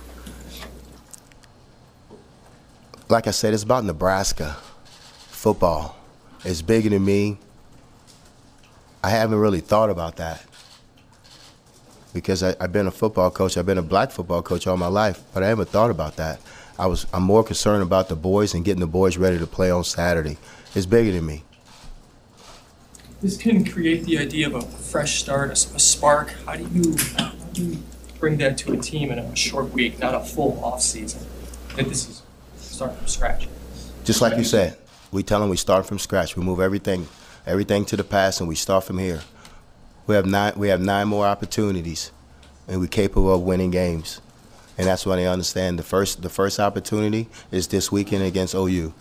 Like 3.09 3.27
I 3.27 3.31
said, 3.31 3.53
it's 3.53 3.63
about 3.63 3.85
Nebraska 3.85 4.57
football. 5.29 5.95
It's 6.43 6.61
bigger 6.61 6.89
than 6.89 7.05
me. 7.05 7.37
I 9.03 9.11
haven't 9.11 9.37
really 9.37 9.61
thought 9.61 9.89
about 9.89 10.15
that 10.17 10.46
because 12.13 12.43
I, 12.43 12.55
have 12.59 12.71
been 12.71 12.87
a 12.87 12.91
football 12.91 13.31
coach. 13.31 13.57
I've 13.57 13.65
been 13.65 13.77
a 13.77 13.83
black 13.83 14.11
football 14.11 14.41
coach 14.41 14.67
all 14.67 14.77
my 14.77 14.87
life, 14.87 15.21
but 15.33 15.43
I 15.43 15.47
haven't 15.47 15.69
thought 15.69 15.91
about 15.91 16.15
that. 16.17 16.39
I 16.79 16.87
was 16.87 17.07
I'm 17.13 17.23
more 17.23 17.43
concerned 17.43 17.83
about 17.83 18.09
the 18.09 18.15
boys 18.15 18.53
and 18.53 18.63
getting 18.63 18.81
the 18.81 18.87
boys 18.87 19.17
ready 19.17 19.39
to 19.39 19.47
play 19.47 19.71
on 19.71 19.83
Saturday. 19.83 20.37
It's 20.75 20.85
bigger 20.85 21.11
than 21.11 21.25
me. 21.25 21.43
This 23.21 23.35
can 23.35 23.65
create 23.65 24.03
the 24.03 24.19
idea 24.19 24.47
of 24.47 24.55
a 24.55 24.61
fresh 24.61 25.19
start, 25.19 25.49
a, 25.49 25.75
a 25.75 25.79
spark. 25.79 26.31
How 26.45 26.55
do 26.55 26.67
you 26.71 26.95
how 27.17 27.31
do 27.53 27.63
you 27.63 27.83
bring 28.19 28.37
that 28.37 28.57
to 28.59 28.73
a 28.73 28.77
team 28.77 29.11
in 29.11 29.17
a 29.17 29.35
short 29.35 29.71
week, 29.71 29.99
not 29.99 30.13
a 30.13 30.19
full 30.19 30.63
off 30.63 30.81
season? 30.81 31.25
That 31.75 31.87
this 31.89 32.07
is 32.07 32.21
starting 32.57 32.97
from 32.97 33.07
scratch. 33.07 33.47
Just 34.03 34.21
like 34.21 34.37
you 34.37 34.43
said, 34.43 34.77
we 35.11 35.23
tell 35.23 35.39
them 35.39 35.49
we 35.49 35.57
start 35.57 35.85
from 35.87 35.97
scratch. 35.97 36.37
We 36.37 36.43
move 36.43 36.59
everything 36.59 37.07
everything 37.47 37.85
to 37.85 37.97
the 37.97 38.03
past 38.03 38.41
and 38.41 38.47
we 38.47 38.55
start 38.55 38.83
from 38.83 38.99
here. 38.99 39.21
We 40.07 40.15
have 40.15 40.25
nine. 40.25 40.53
We 40.55 40.69
have 40.69 40.79
nine 40.79 41.09
more 41.09 41.27
opportunities, 41.27 42.11
and 42.67 42.79
we're 42.79 42.87
capable 42.87 43.33
of 43.33 43.41
winning 43.41 43.71
games. 43.71 44.21
And 44.77 44.87
that's 44.87 45.05
why 45.05 45.17
they 45.17 45.27
understand 45.27 45.77
the 45.77 45.83
first. 45.83 46.21
The 46.21 46.29
first 46.29 46.59
opportunity 46.61 47.27
is 47.51 47.67
this 47.67 47.91
weekend 47.91 48.23
against 48.23 48.55
OU. 48.55 48.93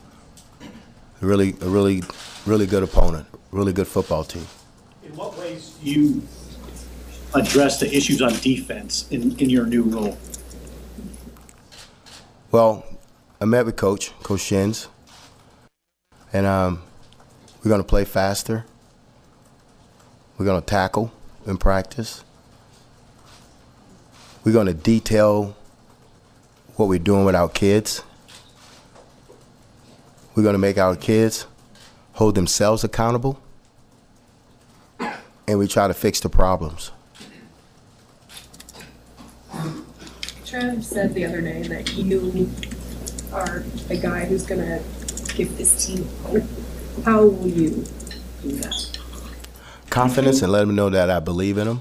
A 1.22 1.26
really, 1.26 1.54
a 1.60 1.68
really, 1.68 2.02
really 2.44 2.66
good 2.66 2.82
opponent. 2.82 3.26
Really 3.52 3.72
good 3.72 3.86
football 3.86 4.24
team. 4.24 4.46
In 5.04 5.14
what 5.14 5.38
ways 5.38 5.76
do 5.82 5.88
you 5.88 6.22
address 7.34 7.78
the 7.78 7.94
issues 7.94 8.20
on 8.20 8.32
defense 8.40 9.06
in, 9.10 9.38
in 9.38 9.48
your 9.48 9.64
new 9.64 9.84
role? 9.84 10.18
Well, 12.50 12.84
I 13.40 13.44
met 13.44 13.64
with 13.64 13.76
Coach 13.76 14.12
Coach 14.24 14.40
Shins, 14.40 14.88
and 16.32 16.46
um, 16.46 16.82
we're 17.62 17.68
going 17.68 17.82
to 17.82 17.86
play 17.86 18.04
faster. 18.04 18.64
We're 20.38 20.44
going 20.44 20.60
to 20.60 20.66
tackle 20.66 21.12
in 21.46 21.56
practice. 21.56 22.22
We're 24.44 24.52
going 24.52 24.66
to 24.66 24.74
detail 24.74 25.56
what 26.76 26.88
we're 26.88 26.98
doing 26.98 27.24
with 27.24 27.34
our 27.34 27.48
kids. 27.48 28.02
We're 30.34 30.42
going 30.42 30.54
to 30.54 30.58
make 30.58 30.76
our 30.76 30.94
kids 30.94 31.46
hold 32.12 32.34
themselves 32.34 32.84
accountable, 32.84 33.40
and 35.48 35.58
we 35.58 35.66
try 35.66 35.88
to 35.88 35.94
fix 35.94 36.20
the 36.20 36.28
problems. 36.28 36.90
Trev 40.44 40.84
said 40.84 41.14
the 41.14 41.24
other 41.24 41.40
day 41.40 41.62
that 41.62 41.94
you 41.94 42.50
are 43.32 43.64
a 43.88 43.96
guy 43.96 44.26
who's 44.26 44.46
going 44.46 44.60
to 44.60 44.82
give 45.34 45.56
this 45.56 45.86
team 45.86 46.06
hope. 46.24 46.44
How 47.04 47.24
will 47.24 47.48
you 47.48 47.84
do 48.42 48.52
that? 48.52 48.95
Confidence 49.96 50.42
and 50.42 50.52
let 50.52 50.60
them 50.60 50.74
know 50.74 50.90
that 50.90 51.08
I 51.08 51.20
believe 51.20 51.56
in 51.56 51.66
them. 51.66 51.80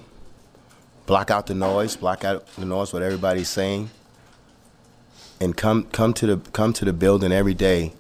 Block 1.06 1.30
out 1.30 1.48
the 1.48 1.54
noise, 1.54 1.98
block 1.98 2.24
out 2.24 2.48
the 2.56 2.64
noise, 2.64 2.94
what 2.94 3.02
everybody's 3.02 3.50
saying, 3.50 3.90
and 5.42 5.58
come 5.58 5.84
come 5.92 6.14
to 6.14 6.26
the 6.26 6.38
come 6.52 6.72
to 6.72 6.86
the 6.86 6.94
building 6.94 7.34
every 7.34 7.54
day, 7.54 7.92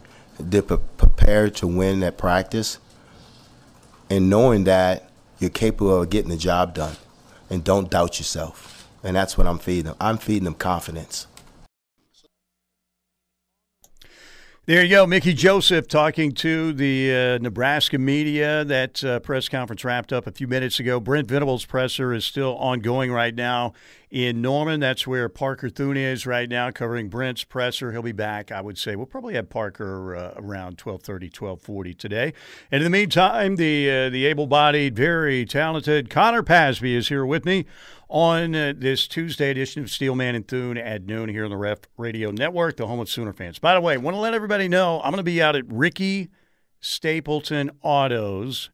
prepared 0.97 1.53
to 1.57 1.67
win 1.67 2.01
at 2.01 2.17
practice, 2.17 2.79
and 4.09 4.29
knowing 4.29 4.63
that 4.63 5.09
you're 5.39 5.49
capable 5.49 6.01
of 6.01 6.09
getting 6.09 6.29
the 6.29 6.37
job 6.37 6.73
done, 6.73 6.95
and 7.49 7.65
don't 7.65 7.89
doubt 7.89 8.17
yourself. 8.17 8.87
And 9.03 9.17
that's 9.17 9.37
what 9.37 9.45
I'm 9.47 9.59
feeding 9.59 9.87
them. 9.87 9.97
I'm 9.99 10.17
feeding 10.17 10.45
them 10.45 10.53
confidence. 10.53 11.27
There 14.67 14.83
you 14.83 14.89
go, 14.89 15.05
Mickey 15.05 15.35
Joseph 15.35 15.87
talking 15.87 16.31
to 16.31 16.73
the 16.73 17.13
uh, 17.13 17.37
Nebraska 17.37 17.99
media. 17.99 18.65
That 18.65 19.03
uh, 19.03 19.19
press 19.19 19.47
conference 19.47 19.85
wrapped 19.85 20.11
up 20.11 20.25
a 20.25 20.31
few 20.31 20.47
minutes 20.47 20.79
ago. 20.79 20.99
Brent 20.99 21.27
Venables' 21.27 21.65
presser 21.65 22.11
is 22.13 22.25
still 22.25 22.55
ongoing 22.55 23.11
right 23.11 23.35
now 23.35 23.73
in 24.09 24.41
Norman. 24.41 24.79
That's 24.79 25.05
where 25.05 25.29
Parker 25.29 25.69
Thune 25.69 25.97
is 25.97 26.25
right 26.25 26.49
now, 26.49 26.71
covering 26.71 27.09
Brent's 27.09 27.43
presser. 27.43 27.91
He'll 27.91 28.01
be 28.01 28.11
back, 28.11 28.51
I 28.51 28.61
would 28.61 28.77
say. 28.77 28.95
We'll 28.95 29.05
probably 29.05 29.35
have 29.35 29.49
Parker 29.49 30.15
uh, 30.15 30.33
around 30.35 30.79
1230, 30.79 31.27
1240 31.27 31.93
today. 31.93 32.33
And 32.71 32.81
in 32.81 32.83
the 32.83 32.97
meantime, 32.97 33.55
the, 33.55 33.89
uh, 33.89 34.09
the 34.09 34.25
able-bodied, 34.25 34.95
very 34.95 35.45
talented 35.45 36.09
Connor 36.09 36.43
Pasby 36.43 36.95
is 36.95 37.09
here 37.09 37.25
with 37.25 37.45
me 37.45 37.65
on 38.07 38.55
uh, 38.55 38.73
this 38.75 39.07
Tuesday 39.07 39.49
edition 39.49 39.81
of 39.81 39.89
Steelman 39.89 40.35
and 40.35 40.47
Thune 40.47 40.77
at 40.77 41.05
noon 41.05 41.29
here 41.29 41.45
on 41.45 41.49
the 41.49 41.57
Ref 41.57 41.79
Radio 41.97 42.31
Network, 42.31 42.77
the 42.77 42.87
home 42.87 42.99
of 42.99 43.09
Sooner 43.09 43.33
fans. 43.33 43.59
By 43.59 43.73
the 43.73 43.81
way, 43.81 43.97
want 43.97 44.15
to 44.15 44.21
let 44.21 44.33
everybody 44.33 44.67
know 44.67 45.01
I'm 45.01 45.11
going 45.11 45.17
to 45.17 45.23
be 45.23 45.41
out 45.41 45.55
at 45.55 45.65
Ricky 45.67 46.29
Stapleton 46.79 47.71
Autos 47.81 48.69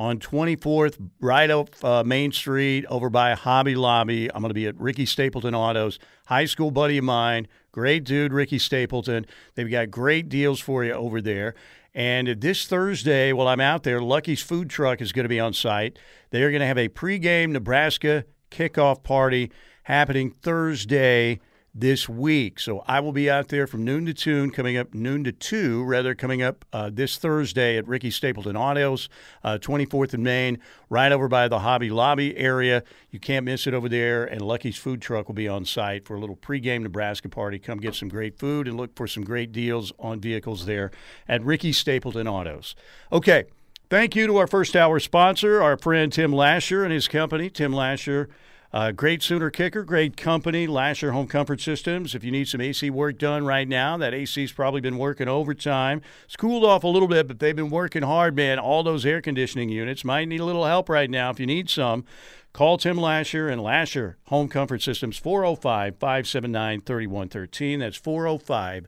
on 0.00 0.18
24th, 0.18 0.96
right 1.20 1.50
up 1.50 1.68
uh, 1.84 2.02
Main 2.02 2.32
Street 2.32 2.86
over 2.86 3.10
by 3.10 3.34
Hobby 3.34 3.74
Lobby. 3.74 4.32
I'm 4.32 4.40
going 4.40 4.48
to 4.48 4.54
be 4.54 4.66
at 4.66 4.80
Ricky 4.80 5.04
Stapleton 5.04 5.54
Autos, 5.54 5.98
high 6.24 6.46
school 6.46 6.70
buddy 6.70 6.96
of 6.96 7.04
mine. 7.04 7.46
Great 7.70 8.04
dude, 8.04 8.32
Ricky 8.32 8.58
Stapleton. 8.58 9.26
They've 9.54 9.70
got 9.70 9.90
great 9.90 10.30
deals 10.30 10.58
for 10.58 10.84
you 10.84 10.94
over 10.94 11.20
there. 11.20 11.54
And 11.94 12.40
this 12.40 12.66
Thursday, 12.66 13.34
while 13.34 13.46
I'm 13.46 13.60
out 13.60 13.82
there, 13.82 14.00
Lucky's 14.00 14.42
food 14.42 14.70
truck 14.70 15.02
is 15.02 15.12
going 15.12 15.24
to 15.24 15.28
be 15.28 15.38
on 15.38 15.52
site. 15.52 15.98
They're 16.30 16.50
going 16.50 16.60
to 16.60 16.66
have 16.66 16.78
a 16.78 16.88
pregame 16.88 17.50
Nebraska 17.50 18.24
kickoff 18.50 19.02
party 19.02 19.52
happening 19.82 20.30
Thursday 20.30 21.40
this 21.80 22.08
week. 22.08 22.60
So 22.60 22.84
I 22.86 23.00
will 23.00 23.12
be 23.12 23.30
out 23.30 23.48
there 23.48 23.66
from 23.66 23.84
noon 23.84 24.06
to 24.06 24.14
two, 24.14 24.50
coming 24.50 24.76
up 24.76 24.94
noon 24.94 25.24
to 25.24 25.32
two, 25.32 25.82
rather, 25.82 26.14
coming 26.14 26.42
up 26.42 26.64
uh, 26.72 26.90
this 26.92 27.16
Thursday 27.16 27.76
at 27.76 27.88
Ricky 27.88 28.10
Stapleton 28.10 28.56
Autos, 28.56 29.08
uh, 29.42 29.58
24th 29.60 30.14
and 30.14 30.22
Main, 30.22 30.58
right 30.88 31.10
over 31.10 31.26
by 31.26 31.48
the 31.48 31.60
Hobby 31.60 31.90
Lobby 31.90 32.36
area. 32.36 32.84
You 33.10 33.18
can't 33.18 33.44
miss 33.44 33.66
it 33.66 33.74
over 33.74 33.88
there. 33.88 34.24
And 34.24 34.42
Lucky's 34.42 34.76
food 34.76 35.00
truck 35.00 35.28
will 35.28 35.34
be 35.34 35.48
on 35.48 35.64
site 35.64 36.06
for 36.06 36.16
a 36.16 36.20
little 36.20 36.36
pregame 36.36 36.82
Nebraska 36.82 37.28
party. 37.28 37.58
Come 37.58 37.78
get 37.78 37.94
some 37.94 38.08
great 38.08 38.38
food 38.38 38.68
and 38.68 38.76
look 38.76 38.94
for 38.94 39.06
some 39.06 39.24
great 39.24 39.50
deals 39.50 39.92
on 39.98 40.20
vehicles 40.20 40.66
there 40.66 40.90
at 41.26 41.42
Ricky 41.42 41.72
Stapleton 41.72 42.28
Autos. 42.28 42.74
Okay. 43.10 43.44
Thank 43.88 44.14
you 44.14 44.28
to 44.28 44.36
our 44.36 44.46
first 44.46 44.76
hour 44.76 45.00
sponsor, 45.00 45.60
our 45.60 45.76
friend 45.76 46.12
Tim 46.12 46.30
Lashar 46.30 46.84
and 46.84 46.92
his 46.92 47.08
company. 47.08 47.50
Tim 47.50 47.72
Lashar, 47.72 48.28
uh, 48.72 48.92
great 48.92 49.22
Sooner 49.22 49.50
kicker, 49.50 49.82
great 49.82 50.16
company, 50.16 50.66
Lashar 50.66 51.12
Home 51.12 51.26
Comfort 51.26 51.60
Systems. 51.60 52.14
If 52.14 52.22
you 52.22 52.30
need 52.30 52.46
some 52.46 52.60
AC 52.60 52.88
work 52.90 53.18
done 53.18 53.44
right 53.44 53.66
now, 53.66 53.96
that 53.96 54.14
AC's 54.14 54.52
probably 54.52 54.80
been 54.80 54.96
working 54.96 55.26
overtime. 55.26 56.02
It's 56.24 56.36
cooled 56.36 56.64
off 56.64 56.84
a 56.84 56.88
little 56.88 57.08
bit, 57.08 57.26
but 57.26 57.40
they've 57.40 57.56
been 57.56 57.70
working 57.70 58.02
hard, 58.02 58.36
man. 58.36 58.60
All 58.60 58.84
those 58.84 59.04
air 59.04 59.20
conditioning 59.20 59.70
units 59.70 60.04
might 60.04 60.28
need 60.28 60.40
a 60.40 60.44
little 60.44 60.66
help 60.66 60.88
right 60.88 61.10
now. 61.10 61.30
If 61.30 61.40
you 61.40 61.46
need 61.46 61.68
some, 61.68 62.04
call 62.52 62.78
Tim 62.78 62.96
Lashar 62.96 63.50
and 63.50 63.60
Lashar 63.60 64.14
Home 64.26 64.48
Comfort 64.48 64.82
Systems, 64.82 65.18
405 65.18 65.96
579 65.96 66.80
3113. 66.82 67.80
That's 67.80 67.96
405 67.96 68.86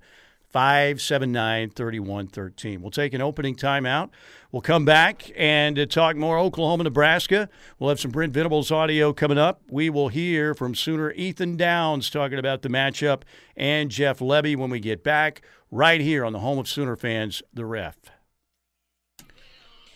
579 0.52 1.71
3113. 1.71 2.82
We'll 2.82 2.90
take 2.90 3.14
an 3.14 3.23
opening 3.23 3.56
timeout. 3.56 4.11
We'll 4.50 4.61
come 4.61 4.85
back 4.85 5.30
and 5.35 5.78
uh, 5.78 5.87
talk 5.87 6.14
more 6.14 6.38
Oklahoma, 6.38 6.85
Nebraska. 6.85 7.49
We'll 7.78 7.88
have 7.88 7.99
some 7.99 8.11
Brent 8.11 8.35
Venables 8.35 8.71
audio 8.71 9.14
coming 9.14 9.38
up. 9.38 9.62
We 9.71 9.88
will 9.88 10.09
hear 10.09 10.54
from 10.54 10.75
Sooner 10.75 11.12
Ethan 11.12 11.56
Downs 11.56 12.11
talking 12.11 12.38
about 12.38 12.61
the 12.61 12.68
matchup 12.68 13.23
and 13.56 13.90
Jeff 13.90 14.18
Lebby 14.18 14.54
when 14.54 14.68
we 14.68 14.78
get 14.78 15.02
back 15.02 15.40
right 15.71 16.02
here 16.02 16.23
on 16.25 16.35
the 16.35 16.40
home 16.40 16.59
of 16.59 16.68
Sooner 16.68 16.97
fans, 16.97 17.42
The 17.54 17.64
Ref. 17.64 17.97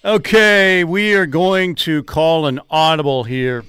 Okay, 0.02 0.84
we 0.84 1.14
are 1.14 1.26
going 1.26 1.74
to 1.74 2.02
call 2.04 2.46
an 2.46 2.60
audible 2.70 3.24
here. 3.24 3.64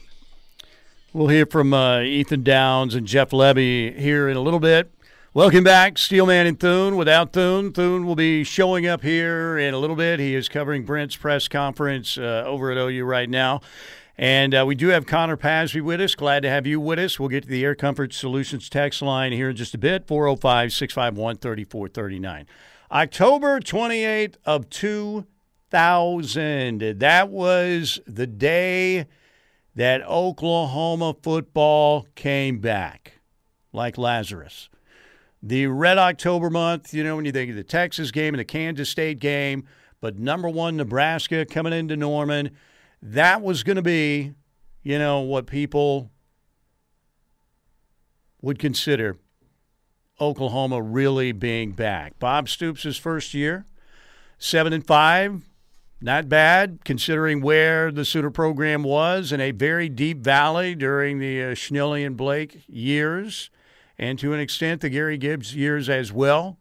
We'll 1.11 1.29
hear 1.29 1.45
from 1.45 1.73
uh, 1.73 2.01
Ethan 2.01 2.43
Downs 2.43 2.95
and 2.95 3.07
Jeff 3.07 3.31
Lebby 3.31 3.97
here 3.97 4.29
in 4.29 4.37
a 4.37 4.41
little 4.41 4.59
bit. 4.59 4.91
Welcome 5.33 5.65
back, 5.65 5.97
Steelman 5.97 6.47
and 6.47 6.57
Thune. 6.57 6.95
Without 6.95 7.33
Thune, 7.33 7.73
Thune 7.73 8.05
will 8.05 8.15
be 8.15 8.45
showing 8.45 8.87
up 8.87 9.03
here 9.03 9.57
in 9.57 9.73
a 9.73 9.77
little 9.77 9.97
bit. 9.97 10.21
He 10.21 10.33
is 10.33 10.47
covering 10.47 10.85
Brent's 10.85 11.17
press 11.17 11.49
conference 11.49 12.17
uh, 12.17 12.43
over 12.45 12.71
at 12.71 12.77
OU 12.77 13.03
right 13.03 13.29
now. 13.29 13.59
And 14.17 14.55
uh, 14.55 14.63
we 14.65 14.73
do 14.73 14.87
have 14.87 15.05
Connor 15.05 15.35
Pasby 15.35 15.81
with 15.81 15.99
us. 15.99 16.15
Glad 16.15 16.43
to 16.43 16.49
have 16.49 16.65
you 16.65 16.79
with 16.79 16.97
us. 16.97 17.19
We'll 17.19 17.27
get 17.27 17.43
to 17.43 17.49
the 17.49 17.65
Air 17.65 17.75
Comfort 17.75 18.13
Solutions 18.13 18.69
text 18.69 19.01
line 19.01 19.33
here 19.33 19.49
in 19.49 19.57
just 19.57 19.75
a 19.75 19.77
bit 19.77 20.07
405 20.07 20.71
651 20.71 21.35
3439. 21.37 22.45
October 22.89 23.59
28th 23.59 24.35
of 24.45 24.69
2000. 24.69 26.99
That 26.99 27.29
was 27.29 27.99
the 28.07 28.27
day 28.27 29.07
that 29.75 30.07
Oklahoma 30.07 31.17
football 31.21 32.07
came 32.15 32.59
back 32.59 33.19
like 33.73 33.97
Lazarus 33.97 34.69
the 35.47 35.67
Red 35.67 35.97
October 35.97 36.49
month, 36.49 36.93
you 36.93 37.05
know, 37.05 37.15
when 37.15 37.23
you 37.23 37.31
think 37.31 37.49
of 37.49 37.55
the 37.55 37.63
Texas 37.63 38.11
game 38.11 38.33
and 38.33 38.39
the 38.39 38.45
Kansas 38.45 38.89
State 38.89 39.19
game, 39.19 39.65
but 40.01 40.19
number 40.19 40.49
one, 40.49 40.75
Nebraska 40.75 41.45
coming 41.45 41.71
into 41.71 41.95
Norman, 41.95 42.51
that 43.01 43.41
was 43.41 43.63
going 43.63 43.77
to 43.77 43.81
be, 43.81 44.33
you 44.83 44.99
know, 44.99 45.21
what 45.21 45.47
people 45.47 46.11
would 48.41 48.59
consider 48.59 49.15
Oklahoma 50.19 50.81
really 50.81 51.31
being 51.31 51.71
back. 51.71 52.19
Bob 52.19 52.49
Stoops' 52.49 52.97
first 52.97 53.33
year, 53.33 53.65
seven 54.37 54.73
and 54.73 54.85
five, 54.85 55.43
not 56.01 56.27
bad 56.27 56.79
considering 56.83 57.39
where 57.39 57.89
the 57.89 58.03
Sooner 58.03 58.31
program 58.31 58.83
was 58.83 59.31
in 59.31 59.39
a 59.39 59.51
very 59.51 59.87
deep 59.87 60.19
valley 60.19 60.75
during 60.75 61.19
the 61.19 61.41
uh, 61.41 61.95
and 61.95 62.17
Blake 62.17 62.63
years 62.67 63.49
and 63.97 64.19
to 64.19 64.33
an 64.33 64.39
extent 64.39 64.81
the 64.81 64.89
Gary 64.89 65.17
Gibbs 65.17 65.55
years 65.55 65.89
as 65.89 66.11
well. 66.11 66.57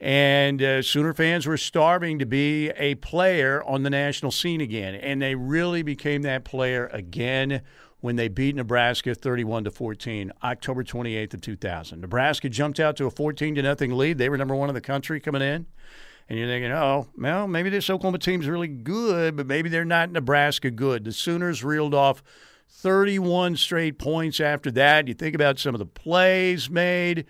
And 0.00 0.62
uh, 0.62 0.82
Sooner 0.82 1.14
fans 1.14 1.46
were 1.46 1.56
starving 1.56 2.18
to 2.18 2.26
be 2.26 2.70
a 2.70 2.96
player 2.96 3.62
on 3.64 3.84
the 3.84 3.90
national 3.90 4.32
scene 4.32 4.60
again, 4.60 4.94
and 4.94 5.22
they 5.22 5.34
really 5.34 5.82
became 5.82 6.22
that 6.22 6.44
player 6.44 6.88
again 6.92 7.62
when 8.00 8.16
they 8.16 8.28
beat 8.28 8.54
Nebraska 8.54 9.14
31 9.14 9.64
to 9.64 9.70
14, 9.70 10.30
October 10.42 10.84
28th 10.84 11.34
of 11.34 11.40
2000. 11.40 12.02
Nebraska 12.02 12.50
jumped 12.50 12.78
out 12.78 12.96
to 12.96 13.06
a 13.06 13.10
14 13.10 13.54
to 13.54 13.62
nothing 13.62 13.92
lead. 13.92 14.18
They 14.18 14.28
were 14.28 14.36
number 14.36 14.54
one 14.54 14.68
in 14.68 14.74
the 14.74 14.82
country 14.82 15.20
coming 15.20 15.40
in. 15.40 15.64
And 16.28 16.38
you're 16.38 16.48
thinking, 16.48 16.72
oh, 16.72 17.06
well, 17.16 17.48
maybe 17.48 17.70
this 17.70 17.88
Oklahoma 17.88 18.18
team's 18.18 18.46
really 18.46 18.68
good, 18.68 19.36
but 19.36 19.46
maybe 19.46 19.70
they're 19.70 19.86
not 19.86 20.10
Nebraska 20.10 20.70
good. 20.70 21.04
The 21.04 21.12
Sooners 21.12 21.64
reeled 21.64 21.94
off 21.94 22.22
31 22.68 23.56
straight 23.56 23.98
points 23.98 24.40
after 24.40 24.70
that. 24.72 25.08
You 25.08 25.14
think 25.14 25.34
about 25.34 25.58
some 25.58 25.74
of 25.74 25.78
the 25.78 25.86
plays 25.86 26.68
made, 26.68 27.26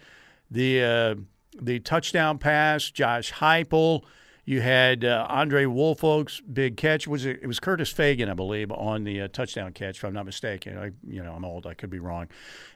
the 0.51 0.83
uh, 0.83 1.15
the 1.61 1.81
touchdown 1.81 2.39
pass, 2.39 2.91
Josh 2.91 3.33
Heupel. 3.33 4.05
You 4.47 4.61
had 4.61 5.07
uh, 5.07 5.27
Andre 5.31 5.65
Woolfolk's 5.65 6.41
big 6.41 6.77
catch. 6.77 7.09
Was 7.09 7.25
it, 7.25 7.41
it 7.43 7.47
was 7.47 7.61
Curtis 7.61 7.91
Fagan, 7.91 8.29
I 8.29 8.35
believe, 8.35 8.71
on 8.71 9.05
the 9.05 9.23
uh, 9.23 9.29
touchdown 9.29 9.73
catch, 9.73 9.99
if 9.99 10.05
I'm 10.05 10.13
not 10.13 10.27
mistaken. 10.27 10.77
I, 10.77 10.91
you 11.07 11.23
know, 11.23 11.33
I'm 11.33 11.47
old. 11.47 11.67
I 11.67 11.73
could 11.73 11.89
be 11.89 11.99
wrong. 11.99 12.29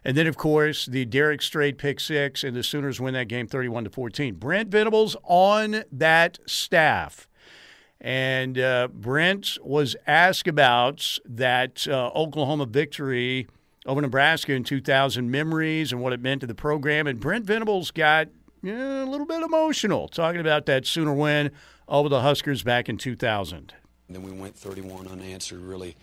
And 0.02 0.16
then, 0.16 0.26
of 0.26 0.38
course, 0.38 0.86
the 0.86 1.04
Derek 1.04 1.42
Strait 1.42 1.76
pick 1.76 2.00
six, 2.00 2.42
and 2.42 2.56
the 2.56 2.62
Sooners 2.62 3.00
win 3.00 3.12
that 3.14 3.28
game 3.28 3.46
31 3.46 3.84
to 3.84 3.90
14. 3.90 4.36
Brent 4.36 4.70
Venables 4.70 5.14
on 5.24 5.84
that 5.92 6.38
staff. 6.46 7.28
And 8.00 8.58
uh, 8.58 8.88
Brent 8.92 9.58
was 9.62 9.96
asked 10.06 10.46
about 10.46 11.18
that 11.24 11.86
uh, 11.88 12.08
Oklahoma 12.08 12.66
victory 12.66 13.48
over 13.86 14.00
Nebraska 14.00 14.52
in 14.52 14.62
2000 14.62 15.30
memories 15.30 15.92
and 15.92 16.00
what 16.00 16.12
it 16.12 16.20
meant 16.20 16.42
to 16.42 16.46
the 16.46 16.54
program. 16.54 17.06
And 17.06 17.18
Brent 17.18 17.44
Venables 17.44 17.90
got 17.90 18.28
a 18.62 18.68
little 19.04 19.26
bit 19.26 19.42
emotional 19.42 20.08
talking 20.08 20.40
about 20.40 20.66
that 20.66 20.86
Sooner 20.86 21.12
win 21.12 21.50
over 21.88 22.08
the 22.08 22.20
Huskers 22.20 22.62
back 22.62 22.88
in 22.88 22.98
2000. 22.98 23.74
And 24.06 24.16
then 24.16 24.22
we 24.22 24.30
went 24.30 24.56
31 24.56 25.08
unanswered. 25.08 25.60
Really, 25.60 25.96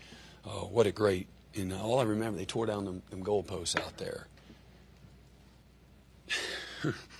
uh, 0.45 0.49
what 0.49 0.85
a 0.85 0.91
great! 0.91 1.27
And 1.55 1.73
all 1.73 1.99
I 1.99 2.03
remember, 2.03 2.37
they 2.37 2.45
tore 2.45 2.65
down 2.65 2.85
them, 2.85 3.01
them 3.09 3.23
goalposts 3.23 3.79
out 3.79 3.97
there. 3.97 4.27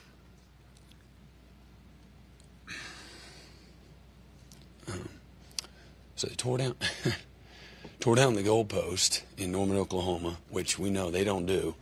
so 6.15 6.27
they 6.27 6.36
tore 6.36 6.57
down, 6.57 6.75
tore 8.00 8.15
down 8.15 8.36
the 8.36 8.43
goalpost 8.43 9.24
in 9.38 9.51
Norman, 9.51 9.77
Oklahoma, 9.77 10.38
which 10.50 10.79
we 10.79 10.89
know 10.89 11.12
they 11.12 11.24
don't 11.24 11.45
do. 11.45 11.75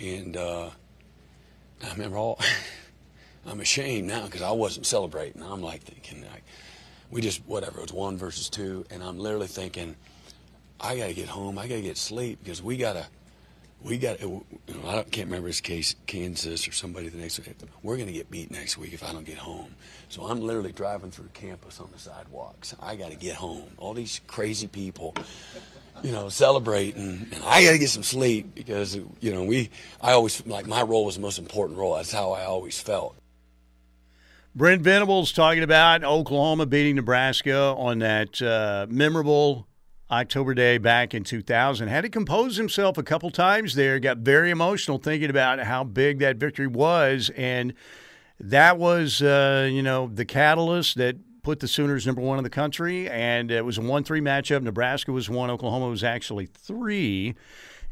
And 0.00 0.36
uh, 0.36 0.70
I 1.84 1.90
remember 1.92 2.16
all. 2.16 2.38
I'm 3.46 3.60
ashamed 3.60 4.08
now 4.08 4.24
because 4.26 4.42
I 4.42 4.50
wasn't 4.50 4.86
celebrating. 4.86 5.42
I'm 5.42 5.62
like 5.62 5.82
thinking, 5.82 6.22
like, 6.32 6.42
we 7.10 7.20
just 7.20 7.42
whatever. 7.46 7.78
It 7.78 7.82
was 7.82 7.92
one 7.92 8.16
versus 8.16 8.50
two, 8.50 8.84
and 8.90 9.02
I'm 9.02 9.18
literally 9.18 9.46
thinking, 9.46 9.94
I 10.80 10.96
gotta 10.96 11.14
get 11.14 11.28
home. 11.28 11.58
I 11.58 11.68
gotta 11.68 11.82
get 11.82 11.96
sleep 11.96 12.40
because 12.42 12.62
we 12.62 12.76
gotta, 12.76 13.06
we 13.82 13.98
got. 13.98 14.18
I 14.22 15.02
can't 15.04 15.26
remember 15.28 15.48
his 15.48 15.60
case, 15.60 15.94
Kansas 16.06 16.66
or 16.66 16.72
somebody 16.72 17.08
the 17.08 17.18
next 17.18 17.38
week. 17.38 17.54
We're 17.82 17.96
gonna 17.96 18.12
get 18.12 18.30
beat 18.30 18.50
next 18.50 18.78
week 18.78 18.92
if 18.92 19.02
I 19.02 19.12
don't 19.12 19.24
get 19.24 19.38
home. 19.38 19.74
So 20.08 20.22
I'm 20.22 20.40
literally 20.40 20.72
driving 20.72 21.10
through 21.10 21.28
campus 21.34 21.80
on 21.80 21.88
the 21.92 21.98
sidewalks. 21.98 22.74
I 22.80 22.96
gotta 22.96 23.16
get 23.16 23.36
home. 23.36 23.70
All 23.78 23.94
these 23.94 24.20
crazy 24.26 24.66
people 24.66 25.14
you 26.02 26.12
know, 26.12 26.28
celebrating, 26.28 27.26
and 27.32 27.42
I 27.44 27.64
got 27.64 27.72
to 27.72 27.78
get 27.78 27.88
some 27.88 28.02
sleep 28.02 28.54
because 28.54 28.94
you 28.94 29.32
know 29.32 29.44
we. 29.44 29.70
I 30.00 30.12
always 30.12 30.44
like 30.46 30.66
my 30.66 30.82
role 30.82 31.04
was 31.04 31.16
the 31.16 31.22
most 31.22 31.38
important 31.38 31.78
role. 31.78 31.94
That's 31.96 32.12
how 32.12 32.32
I 32.32 32.44
always 32.44 32.78
felt. 32.78 33.16
Brent 34.54 34.82
Venables 34.82 35.32
talking 35.32 35.62
about 35.62 36.02
Oklahoma 36.02 36.64
beating 36.64 36.96
Nebraska 36.96 37.54
on 37.54 37.98
that 37.98 38.40
uh, 38.40 38.86
memorable 38.88 39.66
October 40.10 40.54
day 40.54 40.78
back 40.78 41.14
in 41.14 41.24
2000. 41.24 41.88
Had 41.88 42.02
to 42.02 42.08
compose 42.08 42.56
himself 42.56 42.96
a 42.96 43.02
couple 43.02 43.30
times 43.30 43.74
there. 43.74 43.98
Got 43.98 44.18
very 44.18 44.50
emotional 44.50 44.98
thinking 44.98 45.30
about 45.30 45.58
how 45.60 45.84
big 45.84 46.20
that 46.20 46.36
victory 46.36 46.68
was, 46.68 47.30
and 47.36 47.74
that 48.38 48.78
was, 48.78 49.22
uh, 49.22 49.68
you 49.70 49.82
know, 49.82 50.10
the 50.12 50.24
catalyst 50.24 50.96
that 50.96 51.16
put 51.42 51.60
the 51.60 51.68
Sooners 51.68 52.06
number 52.06 52.20
one 52.20 52.38
in 52.38 52.44
the 52.44 52.50
country. 52.50 53.08
And 53.08 53.50
it 53.50 53.64
was 53.64 53.78
a 53.78 53.80
one-three 53.80 54.20
matchup. 54.20 54.62
Nebraska 54.62 55.12
was 55.12 55.30
one. 55.30 55.50
Oklahoma 55.50 55.88
was 55.88 56.02
actually 56.04 56.46
three. 56.46 57.34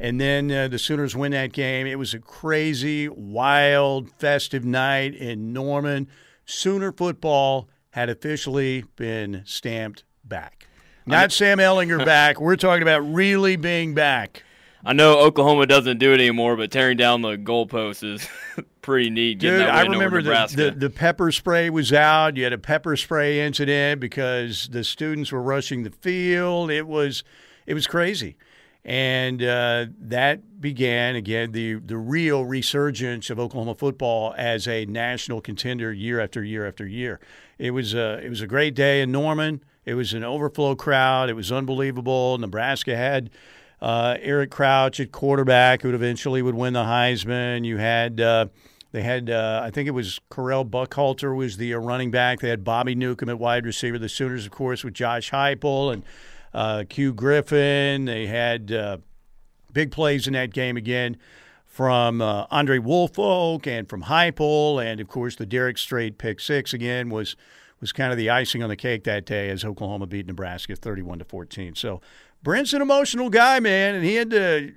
And 0.00 0.20
then 0.20 0.50
uh, 0.50 0.68
the 0.68 0.78
Sooners 0.78 1.14
win 1.14 1.32
that 1.32 1.52
game. 1.52 1.86
It 1.86 1.96
was 1.98 2.14
a 2.14 2.18
crazy, 2.18 3.08
wild, 3.08 4.10
festive 4.18 4.64
night 4.64 5.14
in 5.14 5.52
Norman. 5.52 6.08
Sooner 6.44 6.92
football 6.92 7.68
had 7.90 8.10
officially 8.10 8.84
been 8.96 9.42
stamped 9.46 10.02
back. 10.24 10.66
Not 11.06 11.32
Sam 11.32 11.58
Ehlinger 11.58 12.04
back. 12.04 12.40
We're 12.40 12.56
talking 12.56 12.82
about 12.82 13.00
really 13.00 13.56
being 13.56 13.94
back. 13.94 14.42
I 14.84 14.92
know 14.92 15.18
Oklahoma 15.18 15.66
doesn't 15.66 15.98
do 15.98 16.12
it 16.12 16.20
anymore, 16.20 16.56
but 16.56 16.70
tearing 16.70 16.98
down 16.98 17.22
the 17.22 17.36
goalposts 17.36 18.04
is 18.04 18.28
pretty 18.82 19.08
neat. 19.08 19.38
Dude, 19.38 19.62
I 19.62 19.82
remember 19.82 20.20
the, 20.20 20.52
the, 20.54 20.70
the 20.72 20.90
pepper 20.90 21.32
spray 21.32 21.70
was 21.70 21.92
out. 21.92 22.36
You 22.36 22.44
had 22.44 22.52
a 22.52 22.58
pepper 22.58 22.96
spray 22.96 23.40
incident 23.40 24.00
because 24.00 24.68
the 24.70 24.84
students 24.84 25.32
were 25.32 25.42
rushing 25.42 25.84
the 25.84 25.90
field. 25.90 26.70
It 26.70 26.86
was 26.86 27.24
it 27.66 27.72
was 27.72 27.86
crazy 27.86 28.36
and 28.84 29.42
uh, 29.42 29.86
that 29.98 30.60
began 30.60 31.16
again 31.16 31.52
the 31.52 31.74
the 31.74 31.96
real 31.96 32.44
resurgence 32.44 33.30
of 33.30 33.38
Oklahoma 33.38 33.74
football 33.74 34.34
as 34.36 34.68
a 34.68 34.84
national 34.84 35.40
contender 35.40 35.92
year 35.92 36.20
after 36.20 36.44
year 36.44 36.66
after 36.66 36.86
year. 36.86 37.18
It 37.58 37.70
was 37.70 37.94
a 37.94 38.18
it 38.22 38.28
was 38.28 38.42
a 38.42 38.46
great 38.46 38.74
day 38.74 39.00
in 39.00 39.10
Norman. 39.10 39.64
It 39.84 39.94
was 39.94 40.14
an 40.14 40.24
overflow 40.24 40.74
crowd. 40.74 41.28
It 41.28 41.34
was 41.34 41.52
unbelievable. 41.52 42.38
Nebraska 42.38 42.96
had 42.96 43.30
uh, 43.80 44.16
Eric 44.20 44.50
Crouch 44.50 44.98
at 44.98 45.12
quarterback, 45.12 45.82
who 45.82 45.94
eventually 45.94 46.40
would 46.40 46.54
win 46.54 46.72
the 46.72 46.84
Heisman. 46.84 47.66
You 47.66 47.76
had 47.76 48.18
uh, 48.20 48.46
they 48.92 49.02
had 49.02 49.28
uh, 49.28 49.60
I 49.62 49.70
think 49.70 49.88
it 49.88 49.92
was 49.92 50.20
Correll 50.30 50.68
Buckhalter 50.68 51.36
was 51.36 51.58
the 51.58 51.74
uh, 51.74 51.78
running 51.78 52.10
back. 52.10 52.40
They 52.40 52.48
had 52.48 52.64
Bobby 52.64 52.94
Newcombe 52.94 53.28
at 53.28 53.38
wide 53.38 53.66
receiver. 53.66 53.98
The 53.98 54.08
Sooners, 54.08 54.46
of 54.46 54.52
course, 54.52 54.84
with 54.84 54.94
Josh 54.94 55.30
Heupel 55.30 55.92
and 55.92 56.02
uh, 56.54 56.84
Q 56.88 57.12
Griffin. 57.12 58.06
They 58.06 58.26
had 58.26 58.72
uh, 58.72 58.98
big 59.72 59.90
plays 59.90 60.26
in 60.26 60.32
that 60.32 60.54
game 60.54 60.78
again 60.78 61.18
from 61.66 62.22
Andre 62.22 62.78
Woolfolk 62.78 63.66
and 63.66 63.86
from 63.88 64.04
Heupel, 64.04 64.82
and 64.82 65.00
of 65.00 65.08
course 65.08 65.34
the 65.34 65.44
Derek 65.44 65.76
Strait 65.76 66.16
pick 66.16 66.38
six 66.38 66.72
again 66.72 67.10
was 67.10 67.34
was 67.80 67.92
kind 67.92 68.12
of 68.12 68.18
the 68.18 68.30
icing 68.30 68.62
on 68.62 68.68
the 68.68 68.76
cake 68.76 69.04
that 69.04 69.26
day 69.26 69.50
as 69.50 69.64
Oklahoma 69.64 70.06
beat 70.06 70.26
Nebraska 70.26 70.76
31 70.76 71.18
to 71.18 71.24
14. 71.24 71.74
So 71.74 72.00
Brent's 72.42 72.72
an 72.72 72.82
emotional 72.82 73.30
guy, 73.30 73.60
man, 73.60 73.94
and 73.94 74.04
he 74.04 74.14
had 74.14 74.30
to. 74.30 74.72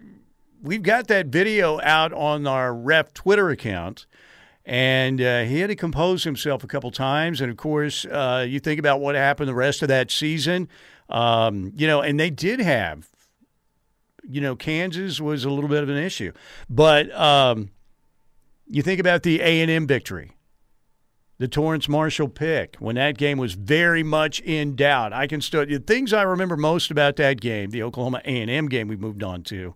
We've 0.61 0.83
got 0.83 1.07
that 1.07 1.27
video 1.27 1.79
out 1.81 2.11
on 2.13 2.47
our 2.47 2.73
ref 2.73 3.13
Twitter 3.13 3.49
account 3.49 4.07
and 4.67 5.21
uh, 5.21 5.43
he 5.43 5.61
had 5.61 5.69
to 5.69 5.75
compose 5.75 6.25
himself 6.25 6.61
a 6.61 6.67
couple 6.67 6.91
times. 6.91 7.39
And 7.39 7.49
of 7.49 7.55
course, 7.55 8.03
uh, 8.05 8.45
you 8.47 8.59
think 8.59 8.79
about 8.79 8.99
what 8.99 9.15
happened 9.15 9.47
the 9.47 9.55
rest 9.55 9.81
of 9.81 9.87
that 9.87 10.11
season. 10.11 10.67
Um, 11.09 11.71
you 11.73 11.87
know, 11.87 12.01
and 12.01 12.19
they 12.19 12.29
did 12.29 12.59
have, 12.59 13.07
you 14.29 14.41
know, 14.41 14.57
Kansas 14.57 15.21
was 15.21 15.45
a 15.45 15.49
little 15.49 15.69
bit 15.69 15.83
of 15.83 15.89
an 15.89 15.95
issue, 15.95 16.33
but 16.69 17.09
um, 17.17 17.69
you 18.67 18.81
think 18.81 18.99
about 18.99 19.23
the 19.23 19.39
A 19.39 19.61
and 19.61 19.71
M 19.71 19.87
victory, 19.87 20.31
the 21.39 21.47
Torrance 21.47 21.87
Marshall 21.87 22.29
pick 22.29 22.75
when 22.77 22.95
that 22.95 23.17
game 23.17 23.37
was 23.37 23.53
very 23.53 24.03
much 24.03 24.39
in 24.41 24.75
doubt. 24.75 25.13
I 25.13 25.27
can 25.27 25.41
still 25.41 25.65
the 25.65 25.79
things 25.79 26.13
I 26.13 26.23
remember 26.23 26.57
most 26.57 26.89
about 26.89 27.15
that 27.17 27.39
game, 27.39 27.69
the 27.69 27.83
Oklahoma 27.83 28.21
A 28.25 28.41
and 28.41 28.49
M 28.49 28.67
game 28.67 28.87
we 28.87 28.95
moved 28.95 29.23
on 29.23 29.43
to. 29.43 29.75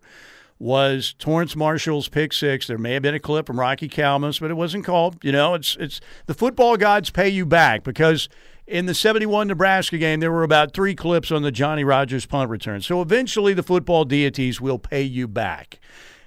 Was 0.57 1.15
Torrance 1.17 1.55
Marshall's 1.55 2.07
pick 2.07 2.33
six? 2.33 2.67
There 2.67 2.77
may 2.77 2.93
have 2.93 3.01
been 3.01 3.15
a 3.15 3.19
clip 3.19 3.47
from 3.47 3.59
Rocky 3.59 3.89
Calmus, 3.89 4.39
but 4.39 4.51
it 4.51 4.55
wasn't 4.55 4.85
called. 4.85 5.23
You 5.23 5.31
know, 5.31 5.53
it's 5.53 5.75
it's 5.79 6.01
the 6.27 6.33
football 6.33 6.77
gods 6.77 7.09
pay 7.09 7.29
you 7.29 7.45
back 7.45 7.83
because 7.83 8.29
in 8.67 8.85
the 8.85 8.93
71 8.93 9.47
Nebraska 9.47 9.97
game, 9.97 10.19
there 10.19 10.31
were 10.31 10.43
about 10.43 10.73
three 10.73 10.95
clips 10.95 11.31
on 11.31 11.41
the 11.41 11.51
Johnny 11.51 11.83
Rodgers 11.83 12.25
punt 12.25 12.49
return. 12.49 12.81
So 12.81 13.01
eventually 13.01 13.53
the 13.53 13.63
football 13.63 14.05
deities 14.05 14.61
will 14.61 14.79
pay 14.79 15.01
you 15.01 15.27
back. 15.27 15.79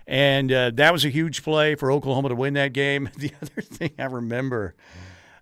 And 0.07 0.53
uh, 0.53 0.71
that 0.75 0.93
was 0.93 1.05
a 1.05 1.09
huge 1.09 1.43
play 1.43 1.77
for 1.77 1.91
Oklahoma 1.91 2.29
to 2.29 2.35
win 2.35 2.55
that 2.55 2.73
game. 2.73 3.09
The 3.17 3.33
other 3.41 3.63
thing 3.63 3.93
I 3.99 4.05
remember 4.05 4.75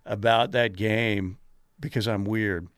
about 0.04 0.52
that 0.52 0.76
game, 0.76 1.38
because 1.80 2.06
I'm 2.08 2.24
weird, 2.24 2.68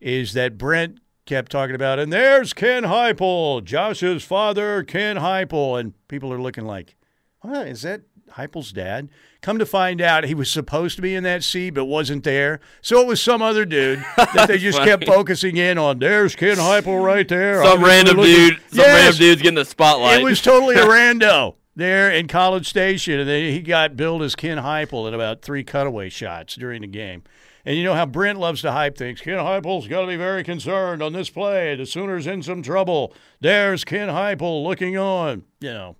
is 0.00 0.32
that 0.34 0.58
Brent 0.58 0.98
kept 1.26 1.52
talking 1.52 1.76
about, 1.76 1.98
and 1.98 2.12
there's 2.12 2.52
Ken 2.52 2.82
Heupel, 2.82 3.62
Josh's 3.62 4.24
father, 4.24 4.82
Ken 4.82 5.16
Heupel. 5.16 5.78
And 5.78 5.94
people 6.08 6.32
are 6.32 6.40
looking 6.40 6.64
like, 6.64 6.96
what? 7.40 7.68
Is 7.68 7.82
that 7.82 8.02
Heupel's 8.32 8.72
dad? 8.72 9.08
Come 9.40 9.58
to 9.58 9.66
find 9.66 10.00
out, 10.02 10.24
he 10.24 10.34
was 10.34 10.50
supposed 10.50 10.96
to 10.96 11.02
be 11.02 11.14
in 11.14 11.22
that 11.22 11.44
seat 11.44 11.70
but 11.70 11.84
wasn't 11.84 12.24
there. 12.24 12.60
So 12.82 13.00
it 13.00 13.06
was 13.06 13.20
some 13.20 13.42
other 13.42 13.64
dude 13.64 14.00
that 14.16 14.46
they 14.48 14.58
just 14.58 14.78
kept 14.80 15.06
focusing 15.06 15.56
in 15.56 15.78
on. 15.78 16.00
There's 16.00 16.34
Ken 16.34 16.56
Heupel 16.56 17.02
right 17.02 17.28
there. 17.28 17.62
Some 17.62 17.84
random 17.84 18.16
dude. 18.16 18.60
Some 18.68 18.78
yes, 18.78 19.02
random 19.04 19.18
dude's 19.18 19.42
getting 19.42 19.54
the 19.54 19.64
spotlight. 19.64 20.20
It 20.20 20.24
was 20.24 20.42
totally 20.42 20.76
a 20.76 20.84
rando 20.84 21.54
there 21.80 22.10
in 22.10 22.28
College 22.28 22.68
Station, 22.68 23.18
and 23.20 23.28
then 23.28 23.52
he 23.52 23.60
got 23.60 23.96
billed 23.96 24.22
as 24.22 24.36
Ken 24.36 24.58
Heupel 24.58 25.08
in 25.08 25.14
about 25.14 25.42
three 25.42 25.64
cutaway 25.64 26.08
shots 26.08 26.54
during 26.54 26.82
the 26.82 26.86
game. 26.86 27.22
And 27.64 27.76
you 27.76 27.84
know 27.84 27.94
how 27.94 28.06
Brent 28.06 28.38
loves 28.38 28.62
to 28.62 28.72
hype 28.72 28.96
things. 28.96 29.20
Ken 29.20 29.36
Heupel's 29.36 29.86
got 29.86 30.02
to 30.02 30.06
be 30.06 30.16
very 30.16 30.42
concerned 30.42 31.02
on 31.02 31.12
this 31.12 31.28
play. 31.28 31.76
The 31.76 31.84
Sooners 31.84 32.26
in 32.26 32.42
some 32.42 32.62
trouble. 32.62 33.12
There's 33.40 33.84
Ken 33.84 34.08
Heupel 34.08 34.64
looking 34.64 34.96
on. 34.96 35.44
You 35.60 35.72
know, 35.72 35.96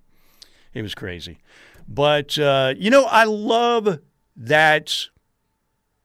it 0.73 0.81
was 0.81 0.95
crazy. 0.95 1.39
But, 1.87 2.37
uh, 2.39 2.73
you 2.77 2.89
know, 2.89 3.05
I 3.05 3.25
love 3.25 3.99
that 4.35 5.07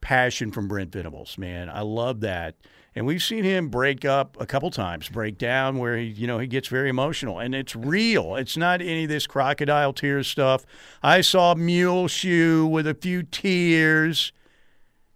passion 0.00 0.52
from 0.52 0.68
Brent 0.68 0.92
Venables, 0.92 1.38
man. 1.38 1.70
I 1.70 1.80
love 1.80 2.20
that. 2.20 2.56
And 2.96 3.06
we've 3.06 3.22
seen 3.22 3.44
him 3.44 3.68
break 3.68 4.04
up 4.04 4.36
a 4.40 4.46
couple 4.46 4.70
times, 4.70 5.08
break 5.08 5.36
down 5.38 5.78
where 5.78 5.98
he, 5.98 6.06
you 6.06 6.26
know, 6.26 6.38
he 6.38 6.46
gets 6.46 6.66
very 6.66 6.88
emotional, 6.88 7.38
and 7.38 7.54
it's 7.54 7.76
real. 7.76 8.36
It's 8.36 8.56
not 8.56 8.80
any 8.80 9.04
of 9.04 9.10
this 9.10 9.26
crocodile 9.26 9.92
tears 9.92 10.26
stuff. 10.26 10.64
I 11.02 11.20
saw 11.20 11.54
Muleshoe 11.54 12.66
with 12.66 12.86
a 12.86 12.94
few 12.94 13.22
tears 13.22 14.32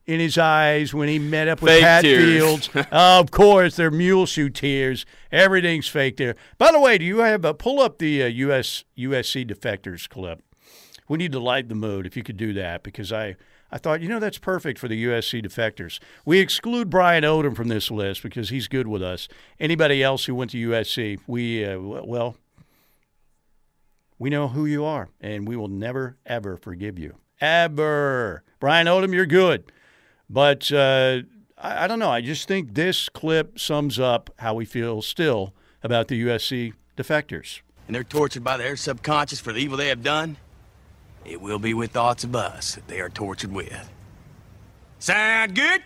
in 0.07 0.21
his 0.21 0.37
eyes 0.37 0.93
when 0.93 1.09
he 1.09 1.19
met 1.19 1.49
up 1.49 1.63
with 1.63 1.73
fake 1.73 1.83
Pat 1.83 2.03
tears. 2.03 2.67
Fields. 2.67 2.87
of 2.93 3.31
course, 3.31 3.77
they're 3.77 3.91
mule 3.91 4.27
shoe 4.27 4.51
tears. 4.51 5.07
Everything's 5.33 5.89
fake 5.89 6.19
there. 6.19 6.37
By 6.59 6.73
the 6.73 6.81
way, 6.81 6.99
do 6.99 7.05
you 7.05 7.19
have 7.19 7.45
a 7.45 7.55
pull 7.55 7.81
up 7.81 7.99
the 7.99 8.23
uh, 8.23 8.27
US 8.27 8.85
USC 8.97 9.51
defectors 9.51 10.07
clip? 10.07 10.43
we 11.11 11.19
need 11.19 11.33
to 11.33 11.41
light 11.41 11.69
the 11.69 11.75
mood 11.75 12.07
if 12.07 12.17
you 12.17 12.23
could 12.23 12.37
do 12.37 12.53
that 12.53 12.85
because 12.85 13.13
I, 13.13 13.35
I 13.73 13.79
thought, 13.79 14.01
you 14.01 14.09
know, 14.09 14.19
that's 14.19 14.39
perfect 14.39 14.79
for 14.79 14.89
the 14.89 15.05
USC 15.05 15.45
defectors. 15.45 16.01
We 16.25 16.41
exclude 16.41 16.91
Brian 16.91 17.25
Odom 17.25 17.55
from 17.55 17.69
this 17.69 17.91
list 17.91 18.23
because 18.23 18.51
he's 18.51 18.69
good 18.69 18.89
with 18.89 19.03
us. 19.03 19.29
Anybody 19.59 20.03
else 20.03 20.25
who 20.25 20.35
went 20.35 20.51
to 20.53 20.71
USC, 20.71 21.19
we, 21.27 21.65
uh, 21.65 21.79
well, 21.79 22.37
we 24.19 24.29
know 24.29 24.49
who 24.49 24.67
you 24.67 24.85
are 24.85 25.09
and 25.21 25.47
we 25.47 25.57
will 25.57 25.69
never, 25.69 26.17
ever 26.27 26.57
forgive 26.57 26.99
you. 26.99 27.17
Ever. 27.41 28.43
Brian 28.59 28.87
Odom, 28.87 29.15
you're 29.15 29.27
good. 29.27 29.73
But 30.29 30.71
uh, 30.73 31.23
I, 31.57 31.85
I 31.85 31.87
don't 31.87 31.99
know. 31.99 32.11
I 32.11 32.21
just 32.21 32.49
think 32.49 32.75
this 32.75 33.09
clip 33.09 33.59
sums 33.59 33.99
up 33.99 34.31
how 34.39 34.55
we 34.55 34.65
feel 34.65 35.01
still 35.01 35.55
about 35.83 36.09
the 36.09 36.23
USC 36.25 36.75
defectors. 36.97 37.61
And 37.87 37.95
they're 37.95 38.05
tortured 38.05 38.45
by 38.45 38.57
their 38.57 38.77
subconscious 38.77 39.41
for 39.41 39.53
the 39.53 39.61
evil 39.61 39.77
they 39.77 39.89
have 39.89 40.03
done. 40.03 40.37
It 41.25 41.41
will 41.41 41.59
be 41.59 41.75
with 41.75 41.93
thoughts 41.93 42.25
of 42.25 42.35
us 42.35 42.75
that 42.75 42.89
they 42.89 43.01
are 43.01 43.11
tortured 43.11 43.53
with. 43.53 43.91
Sound 44.99 45.55
good? 45.55 45.83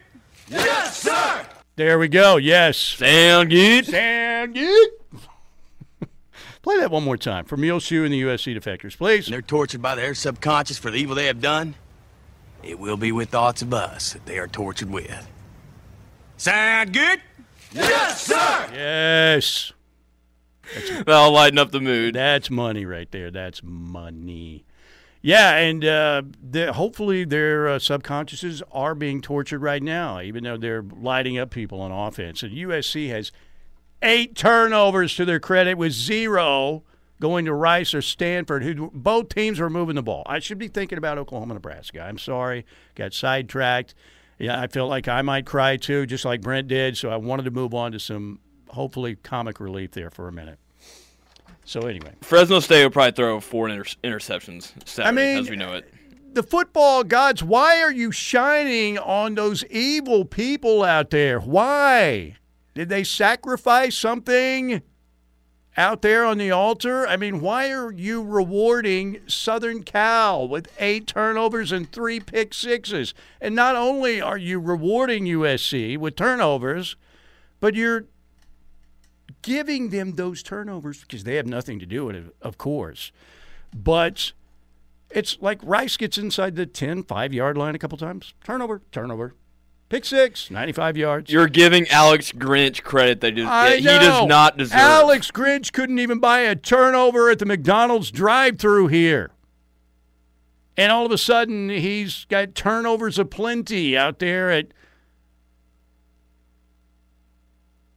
Yes, 0.48 0.98
sir! 0.98 1.46
There 1.76 1.98
we 1.98 2.08
go. 2.08 2.36
Yes. 2.36 2.76
Sound 2.76 3.50
good? 3.50 3.86
Sound 3.86 4.54
good? 4.54 4.88
Play 6.62 6.78
that 6.78 6.90
one 6.90 7.04
more 7.04 7.16
time 7.16 7.44
for 7.44 7.56
Muleshoe 7.56 8.04
and 8.04 8.12
the 8.12 8.22
USC 8.22 8.56
defectors, 8.56 8.96
please. 8.96 9.26
And 9.26 9.34
they're 9.34 9.42
tortured 9.42 9.82
by 9.82 9.94
their 9.94 10.14
subconscious 10.14 10.78
for 10.78 10.90
the 10.90 10.98
evil 10.98 11.16
they 11.16 11.26
have 11.26 11.40
done. 11.40 11.74
It 12.62 12.78
will 12.78 12.96
be 12.96 13.12
with 13.12 13.28
thoughts 13.30 13.60
of 13.60 13.74
us 13.74 14.12
that 14.12 14.24
they 14.24 14.38
are 14.38 14.48
tortured 14.48 14.90
with. 14.90 15.28
Sound 16.36 16.92
good? 16.92 17.20
Yes, 17.72 18.22
sir! 18.22 18.68
Yes. 18.72 19.72
That'll 21.04 21.32
lighten 21.32 21.58
up 21.58 21.72
the 21.72 21.80
mood. 21.80 22.14
That's 22.14 22.50
money 22.50 22.86
right 22.86 23.10
there. 23.10 23.30
That's 23.30 23.62
money. 23.62 24.63
Yeah, 25.26 25.56
and 25.56 25.82
uh, 25.86 26.22
hopefully 26.74 27.24
their 27.24 27.66
uh, 27.66 27.78
subconsciouses 27.78 28.60
are 28.70 28.94
being 28.94 29.22
tortured 29.22 29.62
right 29.62 29.82
now, 29.82 30.20
even 30.20 30.44
though 30.44 30.58
they're 30.58 30.82
lighting 30.82 31.38
up 31.38 31.48
people 31.48 31.80
on 31.80 31.90
offense. 31.90 32.42
And 32.42 32.52
USC 32.52 33.08
has 33.08 33.32
eight 34.02 34.36
turnovers 34.36 35.16
to 35.16 35.24
their 35.24 35.40
credit, 35.40 35.78
with 35.78 35.92
zero 35.92 36.82
going 37.22 37.46
to 37.46 37.54
Rice 37.54 37.94
or 37.94 38.02
Stanford, 38.02 38.64
who 38.64 38.90
both 38.92 39.30
teams 39.30 39.58
were 39.58 39.70
moving 39.70 39.94
the 39.94 40.02
ball. 40.02 40.24
I 40.26 40.40
should 40.40 40.58
be 40.58 40.68
thinking 40.68 40.98
about 40.98 41.16
Oklahoma, 41.16 41.54
Nebraska. 41.54 42.02
I'm 42.02 42.18
sorry, 42.18 42.66
got 42.94 43.14
sidetracked. 43.14 43.94
Yeah, 44.38 44.60
I 44.60 44.66
felt 44.66 44.90
like 44.90 45.08
I 45.08 45.22
might 45.22 45.46
cry 45.46 45.78
too, 45.78 46.04
just 46.04 46.26
like 46.26 46.42
Brent 46.42 46.68
did. 46.68 46.98
So 46.98 47.08
I 47.08 47.16
wanted 47.16 47.44
to 47.44 47.50
move 47.50 47.72
on 47.72 47.92
to 47.92 47.98
some 47.98 48.40
hopefully 48.68 49.16
comic 49.16 49.58
relief 49.58 49.92
there 49.92 50.10
for 50.10 50.28
a 50.28 50.32
minute. 50.32 50.58
So 51.64 51.80
anyway, 51.82 52.12
Fresno 52.20 52.60
State 52.60 52.84
will 52.84 52.90
probably 52.90 53.12
throw 53.12 53.40
four 53.40 53.68
inter- 53.68 53.84
interceptions. 54.02 54.72
Saturday, 54.86 55.08
I 55.08 55.12
mean, 55.12 55.38
as 55.38 55.50
we 55.50 55.56
know 55.56 55.72
it. 55.72 55.92
The 56.34 56.42
football 56.42 57.04
gods, 57.04 57.42
why 57.42 57.80
are 57.80 57.92
you 57.92 58.10
shining 58.10 58.98
on 58.98 59.34
those 59.34 59.64
evil 59.66 60.24
people 60.24 60.82
out 60.82 61.10
there? 61.10 61.40
Why 61.40 62.36
did 62.74 62.88
they 62.88 63.04
sacrifice 63.04 63.96
something 63.96 64.82
out 65.76 66.02
there 66.02 66.24
on 66.24 66.38
the 66.38 66.50
altar? 66.50 67.06
I 67.06 67.16
mean, 67.16 67.40
why 67.40 67.70
are 67.72 67.92
you 67.92 68.22
rewarding 68.22 69.20
Southern 69.26 69.84
Cal 69.84 70.46
with 70.48 70.68
eight 70.78 71.06
turnovers 71.06 71.72
and 71.72 71.90
three 71.90 72.20
pick 72.20 72.52
sixes? 72.52 73.14
And 73.40 73.54
not 73.54 73.76
only 73.76 74.20
are 74.20 74.38
you 74.38 74.58
rewarding 74.58 75.24
USC 75.24 75.96
with 75.96 76.16
turnovers, 76.16 76.96
but 77.60 77.74
you're 77.74 78.06
giving 79.44 79.90
them 79.90 80.12
those 80.16 80.42
turnovers 80.42 81.00
because 81.00 81.24
they 81.24 81.36
have 81.36 81.46
nothing 81.46 81.78
to 81.78 81.86
do 81.86 82.06
with 82.06 82.16
it, 82.16 82.34
of 82.42 82.58
course. 82.58 83.12
But 83.74 84.32
it's 85.10 85.38
like 85.40 85.60
Rice 85.62 85.96
gets 85.96 86.18
inside 86.18 86.56
the 86.56 86.66
10, 86.66 87.04
5 87.04 87.32
yard 87.32 87.56
line 87.56 87.74
a 87.74 87.78
couple 87.78 87.98
times. 87.98 88.34
Turnover, 88.42 88.82
turnover. 88.90 89.34
Pick 89.90 90.04
six, 90.04 90.50
95 90.50 90.96
yards. 90.96 91.30
You're 91.30 91.46
giving 91.46 91.86
Alex 91.88 92.32
Grinch 92.32 92.82
credit 92.82 93.20
that 93.20 93.36
he 93.36 93.44
does 93.44 94.26
not 94.26 94.56
deserve. 94.56 94.78
Alex 94.78 95.30
Grinch 95.30 95.72
couldn't 95.72 95.98
even 95.98 96.18
buy 96.18 96.40
a 96.40 96.56
turnover 96.56 97.30
at 97.30 97.38
the 97.38 97.46
McDonald's 97.46 98.10
drive 98.10 98.58
through 98.58 98.88
here. 98.88 99.30
And 100.76 100.90
all 100.90 101.06
of 101.06 101.12
a 101.12 101.18
sudden, 101.18 101.68
he's 101.68 102.24
got 102.24 102.54
turnovers 102.54 103.18
aplenty 103.18 103.96
out 103.96 104.18
there 104.18 104.50
at 104.50 104.68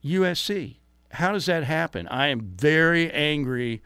USC. 0.04 0.77
How 1.12 1.32
does 1.32 1.46
that 1.46 1.63
happen? 1.63 2.08
I 2.08 2.28
am 2.28 2.41
very 2.41 3.12
angry. 3.12 3.82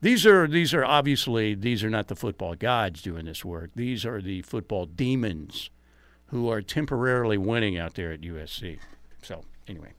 These 0.00 0.26
are 0.26 0.46
these 0.46 0.74
are 0.74 0.84
obviously 0.84 1.54
these 1.54 1.82
are 1.82 1.90
not 1.90 2.08
the 2.08 2.16
football 2.16 2.54
gods 2.54 3.02
doing 3.02 3.24
this 3.24 3.44
work. 3.44 3.70
These 3.74 4.04
are 4.04 4.20
the 4.20 4.42
football 4.42 4.86
demons 4.86 5.70
who 6.26 6.50
are 6.50 6.62
temporarily 6.62 7.38
winning 7.38 7.78
out 7.78 7.94
there 7.94 8.12
at 8.12 8.20
USC. 8.20 8.78
So 9.22 9.42
anyway, 9.66 9.92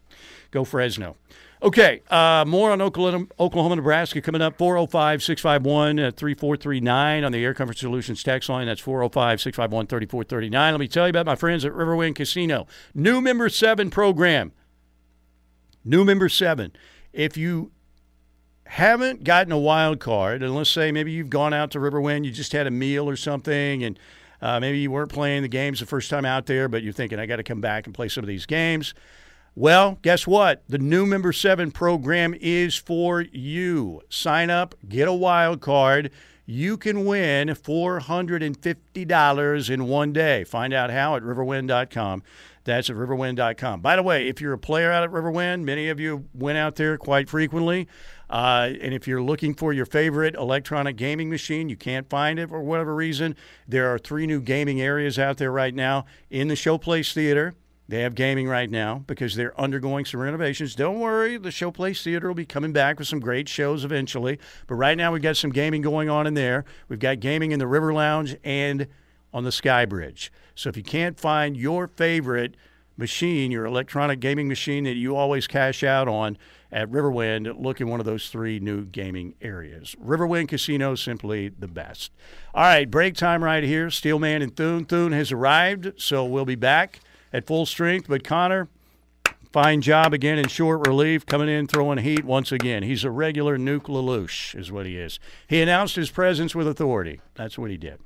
go 0.51 0.63
Fresno. 0.63 1.15
Okay, 1.61 2.01
uh, 2.09 2.45
more 2.47 2.71
on 2.71 2.81
Oklahoma, 2.81 3.25
Oklahoma, 3.37 3.75
Nebraska 3.75 4.21
coming 4.21 4.41
up 4.41 4.57
405 4.57 5.21
651 5.21 6.13
3439 6.13 7.23
on 7.25 7.31
the 7.33 7.43
Air 7.43 7.53
Comfort 7.53 7.77
Solutions 7.77 8.23
text 8.23 8.47
line. 8.47 8.67
That's 8.67 8.79
405 8.79 9.41
651 9.41 9.87
3439. 9.87 10.73
Let 10.73 10.79
me 10.79 10.87
tell 10.87 11.05
you 11.05 11.09
about 11.09 11.25
my 11.25 11.35
friends 11.35 11.65
at 11.65 11.73
Riverwind 11.73 12.15
Casino. 12.15 12.65
New 12.93 13.19
member 13.19 13.49
seven 13.49 13.89
program. 13.89 14.53
New 15.83 16.03
member 16.03 16.29
seven. 16.29 16.71
If 17.13 17.37
you 17.37 17.71
haven't 18.65 19.23
gotten 19.23 19.51
a 19.51 19.57
wild 19.57 19.99
card, 19.99 20.43
and 20.43 20.55
let's 20.55 20.69
say 20.69 20.91
maybe 20.91 21.11
you've 21.11 21.29
gone 21.29 21.53
out 21.53 21.71
to 21.71 21.79
Riverwind, 21.79 22.25
you 22.25 22.31
just 22.31 22.51
had 22.51 22.67
a 22.67 22.71
meal 22.71 23.09
or 23.09 23.15
something, 23.15 23.83
and 23.83 23.97
uh, 24.41 24.59
maybe 24.59 24.79
you 24.79 24.91
weren't 24.91 25.11
playing 25.11 25.41
the 25.41 25.47
games 25.47 25.79
the 25.79 25.85
first 25.85 26.09
time 26.09 26.25
out 26.25 26.45
there, 26.45 26.67
but 26.67 26.83
you're 26.83 26.93
thinking, 26.93 27.19
I 27.19 27.25
got 27.25 27.37
to 27.37 27.43
come 27.43 27.61
back 27.61 27.87
and 27.87 27.95
play 27.95 28.09
some 28.09 28.23
of 28.23 28.27
these 28.27 28.45
games. 28.45 28.93
Well, 29.55 29.97
guess 30.03 30.27
what? 30.27 30.63
The 30.69 30.77
new 30.77 31.05
member 31.05 31.33
seven 31.33 31.71
program 31.71 32.35
is 32.39 32.75
for 32.75 33.21
you. 33.21 34.01
Sign 34.09 34.49
up, 34.49 34.75
get 34.87 35.07
a 35.07 35.13
wild 35.13 35.61
card. 35.61 36.11
You 36.45 36.77
can 36.77 37.05
win 37.05 37.49
$450 37.49 39.69
in 39.69 39.87
one 39.87 40.13
day. 40.13 40.43
Find 40.43 40.73
out 40.73 40.91
how 40.91 41.15
at 41.15 41.23
riverwind.com. 41.23 42.23
That's 42.69 42.89
at 42.91 42.95
riverwind.com. 42.95 43.81
By 43.81 43.95
the 43.95 44.03
way, 44.03 44.27
if 44.27 44.39
you're 44.39 44.53
a 44.53 44.59
player 44.59 44.91
out 44.91 45.03
at 45.03 45.09
Riverwind, 45.09 45.63
many 45.63 45.89
of 45.89 45.99
you 45.99 46.25
went 46.35 46.59
out 46.59 46.75
there 46.75 46.97
quite 46.99 47.27
frequently. 47.27 47.87
Uh, 48.29 48.69
and 48.79 48.93
if 48.93 49.07
you're 49.07 49.23
looking 49.23 49.55
for 49.55 49.73
your 49.73 49.87
favorite 49.87 50.35
electronic 50.35 50.95
gaming 50.95 51.31
machine, 51.31 51.67
you 51.67 51.75
can't 51.75 52.07
find 52.11 52.37
it 52.37 52.49
for 52.49 52.61
whatever 52.61 52.93
reason, 52.93 53.35
there 53.67 53.91
are 53.91 53.97
three 53.97 54.27
new 54.27 54.39
gaming 54.39 54.79
areas 54.79 55.17
out 55.17 55.37
there 55.37 55.51
right 55.51 55.73
now 55.73 56.05
in 56.29 56.47
the 56.47 56.53
Showplace 56.53 57.11
Theater. 57.11 57.55
They 57.87 58.01
have 58.01 58.13
gaming 58.13 58.47
right 58.47 58.69
now 58.69 59.03
because 59.07 59.33
they're 59.33 59.59
undergoing 59.59 60.05
some 60.05 60.19
renovations. 60.19 60.75
Don't 60.75 60.99
worry, 60.99 61.37
the 61.37 61.49
Showplace 61.49 62.03
Theater 62.03 62.27
will 62.27 62.35
be 62.35 62.45
coming 62.45 62.71
back 62.71 62.99
with 62.99 63.07
some 63.07 63.19
great 63.19 63.49
shows 63.49 63.83
eventually. 63.83 64.37
But 64.67 64.75
right 64.75 64.95
now, 64.95 65.11
we've 65.11 65.23
got 65.23 65.37
some 65.37 65.49
gaming 65.49 65.81
going 65.81 66.07
on 66.07 66.27
in 66.27 66.35
there. 66.35 66.65
We've 66.87 66.99
got 66.99 67.19
gaming 67.19 67.51
in 67.51 67.57
the 67.57 67.65
River 67.65 67.91
Lounge 67.91 68.37
and 68.43 68.85
on 69.33 69.43
the 69.43 69.51
Sky 69.51 69.85
Bridge. 69.85 70.31
So 70.59 70.67
if 70.67 70.75
you 70.75 70.83
can't 70.83 71.17
find 71.17 71.55
your 71.55 71.87
favorite 71.87 72.55
machine, 72.97 73.49
your 73.49 73.63
electronic 73.63 74.19
gaming 74.19 74.49
machine 74.49 74.83
that 74.83 74.97
you 74.97 75.15
always 75.15 75.47
cash 75.47 75.85
out 75.85 76.09
on 76.09 76.37
at 76.69 76.91
Riverwind, 76.91 77.57
look 77.57 77.79
in 77.79 77.87
one 77.87 78.01
of 78.01 78.05
those 78.05 78.27
three 78.27 78.59
new 78.59 78.83
gaming 78.83 79.35
areas. 79.41 79.95
Riverwind 80.03 80.49
Casino, 80.49 80.95
simply 80.95 81.47
the 81.47 81.69
best. 81.69 82.11
All 82.53 82.63
right, 82.63 82.91
break 82.91 83.15
time 83.15 83.41
right 83.41 83.63
here. 83.63 83.89
Steelman 83.89 84.41
and 84.41 84.53
Thune. 84.53 84.83
Thune 84.83 85.13
has 85.13 85.31
arrived, 85.31 85.93
so 85.95 86.25
we'll 86.25 86.43
be 86.43 86.55
back 86.55 86.99
at 87.31 87.47
full 87.47 87.65
strength. 87.65 88.09
But 88.09 88.25
Connor, 88.25 88.67
fine 89.51 89.81
job 89.81 90.13
again 90.13 90.37
in 90.37 90.47
short 90.47 90.87
relief, 90.87 91.25
coming 91.25 91.49
in 91.49 91.67
throwing 91.67 91.99
heat 91.99 92.23
once 92.23 92.51
again. 92.51 92.83
He's 92.83 93.03
a 93.03 93.11
regular 93.11 93.57
Nuke 93.57 93.87
LaLoosh, 93.87 94.57
is 94.57 94.71
what 94.71 94.85
he 94.85 94.97
is. 94.97 95.19
He 95.47 95.61
announced 95.61 95.95
his 95.95 96.11
presence 96.11 96.53
with 96.53 96.67
authority. 96.67 97.21
That's 97.35 97.57
what 97.57 97.71
he 97.71 97.77
did. 97.77 97.99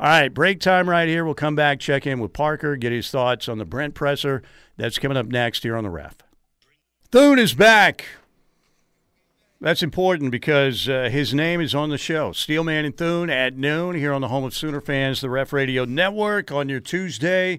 All 0.00 0.06
right, 0.06 0.32
break 0.32 0.60
time 0.60 0.88
right 0.88 1.08
here. 1.08 1.24
We'll 1.24 1.34
come 1.34 1.56
back, 1.56 1.80
check 1.80 2.06
in 2.06 2.20
with 2.20 2.32
Parker, 2.32 2.76
get 2.76 2.92
his 2.92 3.10
thoughts 3.10 3.48
on 3.48 3.58
the 3.58 3.64
Brent 3.64 3.94
presser. 3.94 4.42
That's 4.76 4.98
coming 4.98 5.16
up 5.16 5.26
next 5.26 5.64
here 5.64 5.76
on 5.76 5.84
the 5.84 5.90
ref. 5.90 6.16
Thune 7.10 7.38
is 7.38 7.54
back. 7.54 8.06
That's 9.60 9.82
important 9.82 10.30
because 10.30 10.88
uh, 10.88 11.08
his 11.10 11.34
name 11.34 11.60
is 11.60 11.74
on 11.74 11.90
the 11.90 11.98
show. 11.98 12.30
Steelman 12.30 12.84
and 12.84 12.96
Thune 12.96 13.28
at 13.28 13.56
noon 13.56 13.96
here 13.96 14.12
on 14.12 14.20
the 14.20 14.28
home 14.28 14.44
of 14.44 14.54
Sooner 14.54 14.80
fans, 14.80 15.20
the 15.20 15.28
Ref 15.28 15.52
Radio 15.52 15.84
Network 15.84 16.52
on 16.52 16.68
your 16.68 16.78
Tuesday. 16.78 17.58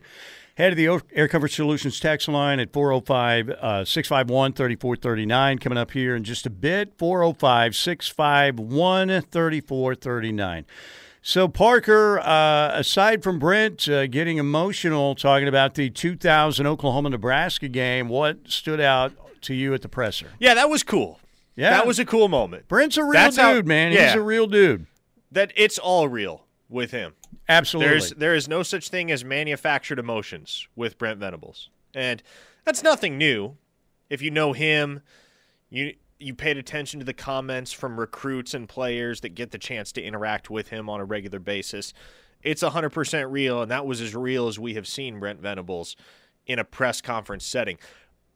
Head 0.60 0.74
of 0.74 0.78
the 0.78 1.02
Air 1.14 1.30
Comfort 1.30 1.54
Solutions 1.54 2.02
text 2.02 2.28
line 2.28 2.60
at 2.60 2.74
405 2.74 3.50
uh, 3.50 3.86
651 3.86 4.52
3439. 4.52 5.58
Coming 5.58 5.78
up 5.78 5.92
here 5.92 6.18
in 6.18 6.26
just 6.26 6.46
a 6.46 6.50
bit 6.50 6.92
405 6.98 7.74
651 7.78 9.22
3439. 9.22 10.66
So, 11.22 11.48
Parker, 11.48 12.20
uh, 12.20 12.72
aside 12.74 13.24
from 13.24 13.40
Brent 13.40 13.88
uh, 13.88 14.08
getting 14.08 14.38
emotional 14.38 15.16
talking 15.16 15.48
about 15.48 15.76
the 15.76 15.90
2000 15.90 16.68
Oklahoma 16.68 17.12
Nebraska 17.12 17.70
game, 17.70 18.10
what 18.10 18.40
stood 18.50 18.82
out 18.82 19.14
to 19.44 19.54
you 19.54 19.74
at 19.74 19.82
the 19.82 19.88
presser? 19.88 20.32
Yeah, 20.40 20.56
that 20.56 20.70
was 20.70 20.84
cool. 20.84 21.22
Yeah, 21.56 21.70
that 21.70 21.88
was 21.88 22.00
a 22.00 22.06
cool 22.06 22.28
moment. 22.28 22.68
Brent's 22.68 22.98
a 22.98 23.04
real 23.04 23.14
That's 23.14 23.38
dude, 23.38 23.46
how, 23.46 23.62
man. 23.62 23.94
Yeah, 23.94 24.08
He's 24.08 24.16
a 24.16 24.22
real 24.22 24.46
dude. 24.46 24.88
That 25.32 25.54
it's 25.56 25.78
all 25.78 26.10
real 26.10 26.48
with 26.68 26.92
him. 26.92 27.14
Absolutely. 27.50 27.90
There's 27.90 28.10
there 28.12 28.36
is 28.36 28.48
no 28.48 28.64
such 28.64 28.90
thing 28.90 29.12
as 29.12 29.26
manufactured 29.26 29.98
emotions 30.00 30.68
with 30.76 30.98
Brent 31.00 31.20
Venables, 31.20 31.70
and 31.96 32.22
that's 32.64 32.84
nothing 32.84 33.18
new. 33.18 33.58
If 34.10 34.22
you 34.22 34.30
know 34.30 34.54
him, 34.54 35.02
you 35.70 35.96
you 36.20 36.36
paid 36.36 36.58
attention 36.58 37.00
to 37.00 37.06
the 37.06 37.14
comments 37.14 37.72
from 37.72 38.00
recruits 38.00 38.54
and 38.54 38.70
players 38.70 39.22
that 39.22 39.30
get 39.30 39.52
the 39.52 39.58
chance 39.58 39.92
to 39.94 40.02
interact 40.02 40.50
with 40.50 40.68
him 40.68 40.90
on 40.90 41.00
a 41.00 41.06
regular 41.06 41.40
basis. 41.40 41.94
it's 42.42 42.62
100% 42.62 43.32
real, 43.32 43.62
and 43.62 43.72
that 43.72 43.86
was 43.86 44.00
as 44.00 44.16
real 44.16 44.48
as 44.48 44.60
we 44.60 44.74
have 44.74 44.88
seen 44.88 45.20
Brent 45.20 45.42
Venables 45.42 45.96
in 46.46 46.60
a 46.60 46.64
press 46.64 47.02
conference 47.02 47.46
setting. 47.46 47.78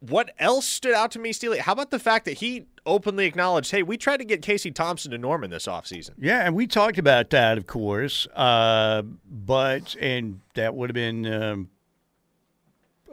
What 0.10 0.32
else 0.38 0.66
stood 0.66 0.94
out 0.94 1.12
to 1.12 1.20
me, 1.20 1.32
Steely? 1.32 1.60
How 1.60 1.72
about 1.72 1.90
the 1.90 2.00
fact 2.00 2.26
that 2.26 2.40
he 2.40 2.66
openly 2.86 3.26
acknowledged, 3.26 3.72
hey, 3.72 3.84
we 3.84 3.96
tried 3.96 4.18
to 4.18 4.26
get 4.26 4.42
Casey 4.42 4.70
Thompson 4.70 5.12
to 5.12 5.18
Norman 5.18 5.50
this 5.50 5.66
offseason? 5.66 6.12
Yeah, 6.18 6.46
and 6.46 6.54
we 6.56 6.68
talked 6.68 6.98
about 6.98 7.30
that, 7.30 7.58
of 7.58 7.68
course. 7.68 8.28
Uh, 8.36 9.04
but, 9.26 9.96
and 10.02 10.42
that 10.56 10.76
would 10.76 10.90
have 10.90 10.94
been 10.94 11.26
um, 11.26 11.70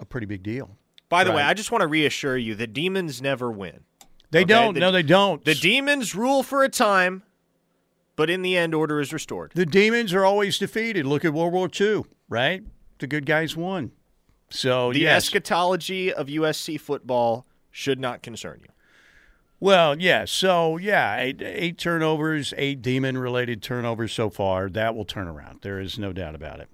a 0.01 0.05
pretty 0.05 0.27
big 0.27 0.43
deal. 0.43 0.77
By 1.09 1.23
the 1.23 1.31
right. 1.31 1.37
way, 1.37 1.43
I 1.43 1.55
just 1.55 1.71
want 1.71 1.83
to 1.83 1.87
reassure 1.87 2.37
you 2.37 2.57
the 2.57 2.67
Demons 2.67 3.23
never 3.23 3.53
win. 3.53 3.85
They 4.33 4.41
okay? 4.41 4.47
don't. 4.47 4.75
The, 4.75 4.81
no, 4.81 4.91
they 4.91 5.05
don't. 5.05 5.45
The 5.45 5.55
Demons 5.55 6.17
rule 6.17 6.43
for 6.43 6.65
a 6.65 6.69
time, 6.69 7.23
but 8.17 8.31
in 8.31 8.43
the 8.43 8.57
end, 8.57 8.75
order 8.75 9.01
is 9.01 9.13
restored. 9.13 9.53
The 9.55 9.67
Demons 9.67 10.13
are 10.13 10.25
always 10.25 10.59
defeated. 10.59 11.07
Look 11.07 11.25
at 11.25 11.33
World 11.33 11.53
War 11.53 11.69
II, 11.81 12.03
right? 12.29 12.65
The 12.99 13.07
good 13.07 13.27
guys 13.27 13.57
won. 13.57 13.93
So 14.51 14.93
the 14.93 15.01
yes. 15.01 15.25
eschatology 15.25 16.13
of 16.13 16.27
USC 16.27 16.79
football 16.79 17.47
should 17.71 18.01
not 18.01 18.23
concern 18.23 18.61
you. 18.63 18.69
Well, 19.61 20.01
yeah. 20.01 20.25
So 20.25 20.79
yeah, 20.79 21.19
eight, 21.19 21.43
eight 21.43 21.77
turnovers, 21.79 22.55
eight 22.57 22.81
demon-related 22.81 23.63
turnovers 23.63 24.13
so 24.13 24.31
far. 24.31 24.71
That 24.71 24.97
will 24.97 25.05
turn 25.05 25.29
around. 25.29 25.61
There 25.63 25.79
is 25.79 25.99
no 25.99 26.13
doubt 26.13 26.35
about 26.35 26.61
it. 26.61 26.69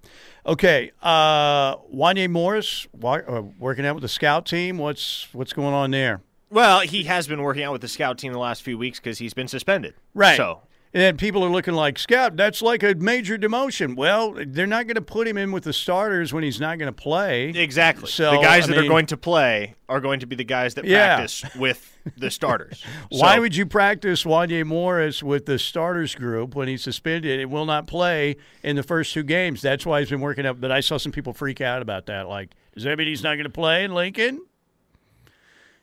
Okay, 0.45 0.91
uh, 1.03 1.75
Wanya 1.93 2.29
Morris 2.29 2.87
uh, 3.03 3.41
working 3.59 3.85
out 3.85 3.95
with 3.95 4.03
the 4.03 4.07
scout 4.07 4.45
team. 4.45 4.77
What's 4.77 5.27
what's 5.33 5.51
going 5.51 5.73
on 5.73 5.91
there? 5.91 6.21
Well, 6.49 6.79
he 6.79 7.03
has 7.03 7.27
been 7.27 7.41
working 7.41 7.63
out 7.63 7.73
with 7.73 7.81
the 7.81 7.89
scout 7.89 8.17
team 8.17 8.31
the 8.31 8.39
last 8.39 8.63
few 8.63 8.77
weeks 8.77 8.99
because 8.99 9.17
he's 9.17 9.33
been 9.33 9.49
suspended. 9.49 9.95
Right. 10.13 10.37
So 10.37 10.61
and 10.93 11.17
people 11.17 11.43
are 11.43 11.49
looking 11.49 11.73
like, 11.73 11.99
Scout, 11.99 12.37
that's 12.37 12.61
like 12.61 12.81
a 12.81 12.95
major 12.95 13.37
demotion. 13.37 13.95
Well, 13.95 14.35
they're 14.45 14.65
not 14.67 14.87
going 14.87 14.95
to 14.95 15.01
put 15.01 15.27
him 15.27 15.37
in 15.37 15.51
with 15.51 15.63
the 15.63 15.73
starters 15.73 16.33
when 16.33 16.43
he's 16.43 16.59
not 16.59 16.79
going 16.79 16.87
to 16.87 17.01
play. 17.01 17.49
Exactly. 17.49 18.09
So 18.09 18.31
the 18.31 18.41
guys 18.41 18.63
I 18.63 18.67
that 18.67 18.75
mean, 18.77 18.85
are 18.85 18.87
going 18.87 19.05
to 19.07 19.17
play 19.17 19.75
are 19.89 19.99
going 19.99 20.21
to 20.21 20.25
be 20.25 20.35
the 20.35 20.43
guys 20.43 20.75
that 20.75 20.85
yeah. 20.85 21.15
practice 21.15 21.43
with 21.55 21.97
the 22.17 22.31
starters. 22.31 22.83
Why 23.09 23.39
would 23.39 23.55
you 23.55 23.65
practice 23.65 24.23
Wanya 24.23 24.65
Morris 24.65 25.21
with 25.21 25.45
the 25.45 25.59
starters 25.59 26.15
group 26.15 26.55
when 26.55 26.67
he's 26.67 26.83
suspended 26.83 27.39
and 27.39 27.51
will 27.51 27.65
not 27.65 27.87
play 27.87 28.37
in 28.63 28.75
the 28.75 28.83
first 28.83 29.13
two 29.13 29.23
games? 29.23 29.61
That's 29.61 29.85
why 29.85 29.99
he's 29.99 30.09
been 30.09 30.21
working 30.21 30.45
up. 30.45 30.59
But 30.61 30.71
I 30.71 30.79
saw 30.79 30.97
some 30.97 31.11
people 31.11 31.33
freak 31.33 31.61
out 31.61 31.81
about 31.81 32.05
that. 32.05 32.27
Like, 32.27 32.51
does 32.73 32.83
that 32.83 32.97
mean 32.97 33.07
he's 33.07 33.23
not 33.23 33.35
going 33.35 33.43
to 33.43 33.49
play 33.49 33.83
in 33.83 33.93
Lincoln? 33.93 34.41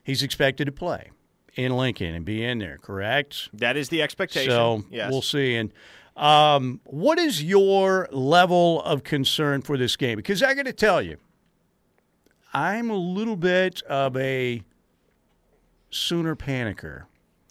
He's 0.03 0.23
expected 0.23 0.65
to 0.65 0.71
play 0.71 1.09
in 1.55 1.75
Lincoln 1.75 2.13
and 2.13 2.25
be 2.25 2.43
in 2.43 2.59
there, 2.59 2.77
correct? 2.77 3.49
That 3.53 3.77
is 3.77 3.89
the 3.89 4.01
expectation. 4.01 4.51
So 4.51 4.83
yes. 4.89 5.11
we'll 5.11 5.21
see. 5.21 5.55
And 5.55 5.71
um, 6.15 6.81
what 6.85 7.17
is 7.17 7.43
your 7.43 8.07
level 8.11 8.81
of 8.83 9.03
concern 9.03 9.61
for 9.61 9.77
this 9.77 9.95
game? 9.95 10.17
Because 10.17 10.43
I 10.43 10.53
got 10.53 10.65
to 10.65 10.73
tell 10.73 11.01
you, 11.01 11.17
I'm 12.53 12.89
a 12.89 12.97
little 12.97 13.35
bit 13.35 13.81
of 13.83 14.15
a 14.17 14.61
sooner 15.89 16.35
panicker. 16.35 17.03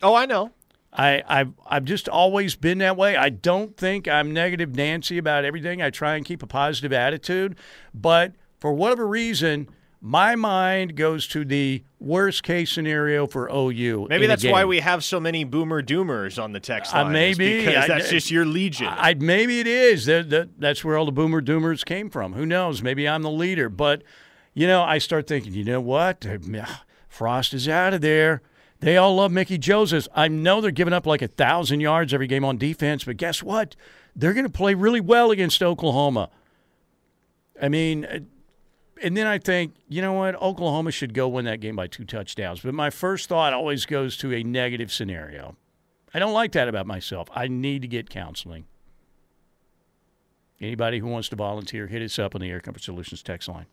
Oh, 0.03 0.15
I 0.15 0.27
know. 0.27 0.53
I, 0.97 1.23
I've 1.27 1.53
I've 1.67 1.85
just 1.85 2.09
always 2.09 2.55
been 2.55 2.79
that 2.79 2.97
way. 2.97 3.17
I 3.17 3.29
don't 3.29 3.77
think 3.77 4.07
I'm 4.07 4.33
negative 4.33 4.77
Nancy 4.77 5.19
about 5.19 5.45
everything. 5.45 5.83
I 5.83 5.91
try 5.91 6.15
and 6.15 6.25
keep 6.25 6.43
a 6.43 6.47
positive 6.47 6.93
attitude, 6.93 7.57
but 7.93 8.33
for 8.61 8.73
whatever 8.73 9.07
reason, 9.07 9.69
my 10.07 10.37
mind 10.37 10.97
goes 10.97 11.27
to 11.29 11.47
the 11.47 11.83
worst 11.99 12.43
case 12.43 12.71
scenario 12.71 13.27
for 13.27 13.49
OU. 13.51 14.07
Maybe 14.11 14.27
that's 14.27 14.45
why 14.45 14.67
we 14.67 14.81
have 14.81 15.03
so 15.03 15.19
many 15.19 15.45
boomer 15.45 15.83
doomers 15.83 16.41
on 16.41 16.53
the 16.53 16.61
text 16.61 16.95
uh, 16.95 16.99
line. 16.99 17.07
Uh, 17.07 17.11
maybe 17.11 17.65
because 17.65 17.85
I, 17.85 17.89
that's 17.89 18.11
just 18.11 18.31
your 18.31 18.45
legion. 18.45 18.89
I, 18.91 19.15
maybe 19.15 19.61
it 19.61 19.67
is. 19.67 20.05
That, 20.05 20.29
that, 20.29 20.61
that's 20.61 20.85
where 20.85 20.99
all 20.99 21.07
the 21.07 21.13
boomer 21.13 21.41
doomers 21.41 21.87
came 21.87 22.11
from. 22.11 22.35
Who 22.35 22.45
knows? 22.45 22.83
Maybe 22.83 23.09
I'm 23.09 23.23
the 23.23 23.31
leader. 23.31 23.71
But 23.71 24.03
you 24.53 24.67
know, 24.67 24.83
I 24.83 24.99
start 24.99 25.27
thinking, 25.27 25.55
you 25.55 25.65
know 25.65 25.81
what? 25.81 26.27
Frost 27.09 27.55
is 27.55 27.67
out 27.67 27.95
of 27.95 28.03
there. 28.03 28.43
They 28.81 28.99
all 28.99 29.17
love 29.17 29.33
Mickey 29.33 29.57
Joseph. 29.57 30.07
I 30.15 30.29
know 30.29 30.61
they're 30.61 30.71
giving 30.71 30.93
up 30.93 31.07
like 31.07 31.23
a 31.23 31.29
thousand 31.29 31.81
yards 31.81 32.13
every 32.13 32.27
game 32.27 32.45
on 32.45 32.59
defense, 32.59 33.05
but 33.05 33.17
guess 33.17 33.43
what? 33.43 33.75
They're 34.15 34.35
going 34.35 34.45
to 34.45 34.53
play 34.53 34.75
really 34.75 35.01
well 35.01 35.31
against 35.31 35.63
Oklahoma. 35.63 36.29
I 37.63 37.71
mean, 37.71 38.29
and 39.03 39.17
then 39.17 39.27
I 39.27 39.39
think, 39.39 39.75
you 39.89 40.03
know 40.03 40.13
what, 40.13 40.41
Oklahoma 40.41 40.91
should 40.91 41.15
go 41.15 41.29
win 41.29 41.45
that 41.47 41.61
game 41.61 41.77
by 41.77 41.87
two 41.87 42.05
touchdowns. 42.05 42.61
But 42.61 42.75
my 42.75 42.91
first 42.91 43.29
thought 43.29 43.53
always 43.53 43.87
goes 43.87 44.17
to 44.19 44.33
a 44.33 44.43
negative 44.43 44.93
scenario. 44.93 45.57
I 46.13 46.19
don't 46.19 46.33
like 46.33 46.53
that 46.53 46.69
about 46.69 46.87
myself. 46.87 47.29
I 47.35 47.49
need 47.49 47.83
to 47.83 47.89
get 47.89 48.09
counseling. 48.09 48.67
Anybody 50.61 51.01
who 51.01 51.09
wants 51.09 51.29
to 51.31 51.37
volunteer, 51.37 51.89
hit 51.89 52.03
us 52.03 52.19
up 52.19 52.35
on 52.35 52.41
the 52.41 52.51
Air 52.51 52.61
Comfort 52.61 52.83
Solutions 52.83 53.23
text 53.23 53.49
line. 53.49 53.67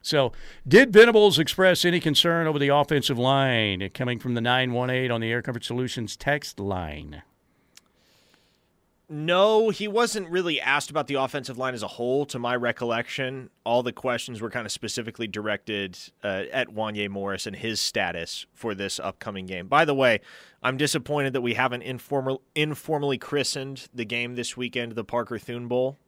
So, 0.00 0.32
did 0.66 0.92
Venables 0.92 1.38
express 1.38 1.84
any 1.84 2.00
concern 2.00 2.46
over 2.46 2.58
the 2.58 2.68
offensive 2.68 3.18
line 3.18 3.90
coming 3.92 4.18
from 4.18 4.34
the 4.34 4.40
918 4.40 5.10
on 5.10 5.20
the 5.20 5.30
Air 5.30 5.42
Comfort 5.42 5.64
Solutions 5.64 6.16
text 6.16 6.58
line? 6.60 7.22
No, 9.08 9.70
he 9.70 9.86
wasn't 9.86 10.28
really 10.30 10.60
asked 10.60 10.90
about 10.90 11.06
the 11.06 11.14
offensive 11.14 11.56
line 11.56 11.74
as 11.74 11.82
a 11.84 11.88
whole, 11.88 12.26
to 12.26 12.40
my 12.40 12.56
recollection. 12.56 13.50
All 13.64 13.84
the 13.84 13.92
questions 13.92 14.40
were 14.40 14.50
kind 14.50 14.66
of 14.66 14.72
specifically 14.72 15.28
directed 15.28 15.96
uh, 16.24 16.44
at 16.52 16.68
Wanya 16.68 17.08
Morris 17.08 17.46
and 17.46 17.54
his 17.54 17.80
status 17.80 18.46
for 18.52 18.74
this 18.74 18.98
upcoming 18.98 19.46
game. 19.46 19.68
By 19.68 19.84
the 19.84 19.94
way, 19.94 20.22
I'm 20.60 20.76
disappointed 20.76 21.34
that 21.34 21.40
we 21.40 21.54
haven't 21.54 21.82
informal, 21.82 22.42
informally 22.56 23.16
christened 23.16 23.86
the 23.94 24.04
game 24.04 24.34
this 24.34 24.56
weekend 24.56 24.92
the 24.92 25.04
Parker 25.04 25.38
Thune 25.38 25.68
Bowl. 25.68 25.98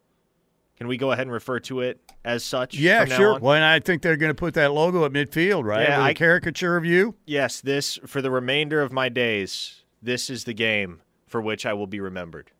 Can 0.77 0.89
we 0.89 0.97
go 0.97 1.13
ahead 1.13 1.23
and 1.23 1.33
refer 1.33 1.61
to 1.61 1.81
it 1.81 2.01
as 2.25 2.43
such? 2.43 2.77
Yeah, 2.77 3.05
sure. 3.05 3.39
Well, 3.39 3.55
and 3.55 3.65
I 3.65 3.79
think 3.79 4.03
they're 4.03 4.17
going 4.17 4.31
to 4.31 4.35
put 4.35 4.55
that 4.55 4.73
logo 4.73 5.05
at 5.05 5.13
midfield, 5.13 5.65
right? 5.65 5.89
Yeah, 5.89 6.07
a 6.07 6.15
caricature 6.15 6.77
of 6.77 6.85
you. 6.85 7.15
Yes, 7.27 7.61
this 7.61 7.99
for 8.07 8.23
the 8.23 8.31
remainder 8.31 8.81
of 8.81 8.93
my 8.93 9.09
days. 9.09 9.85
This 10.03 10.31
is 10.31 10.45
the 10.45 10.55
game 10.55 11.03
for 11.27 11.41
which 11.41 11.67
I 11.67 11.73
will 11.75 11.89
be 11.89 12.01
remembered. 12.01 12.53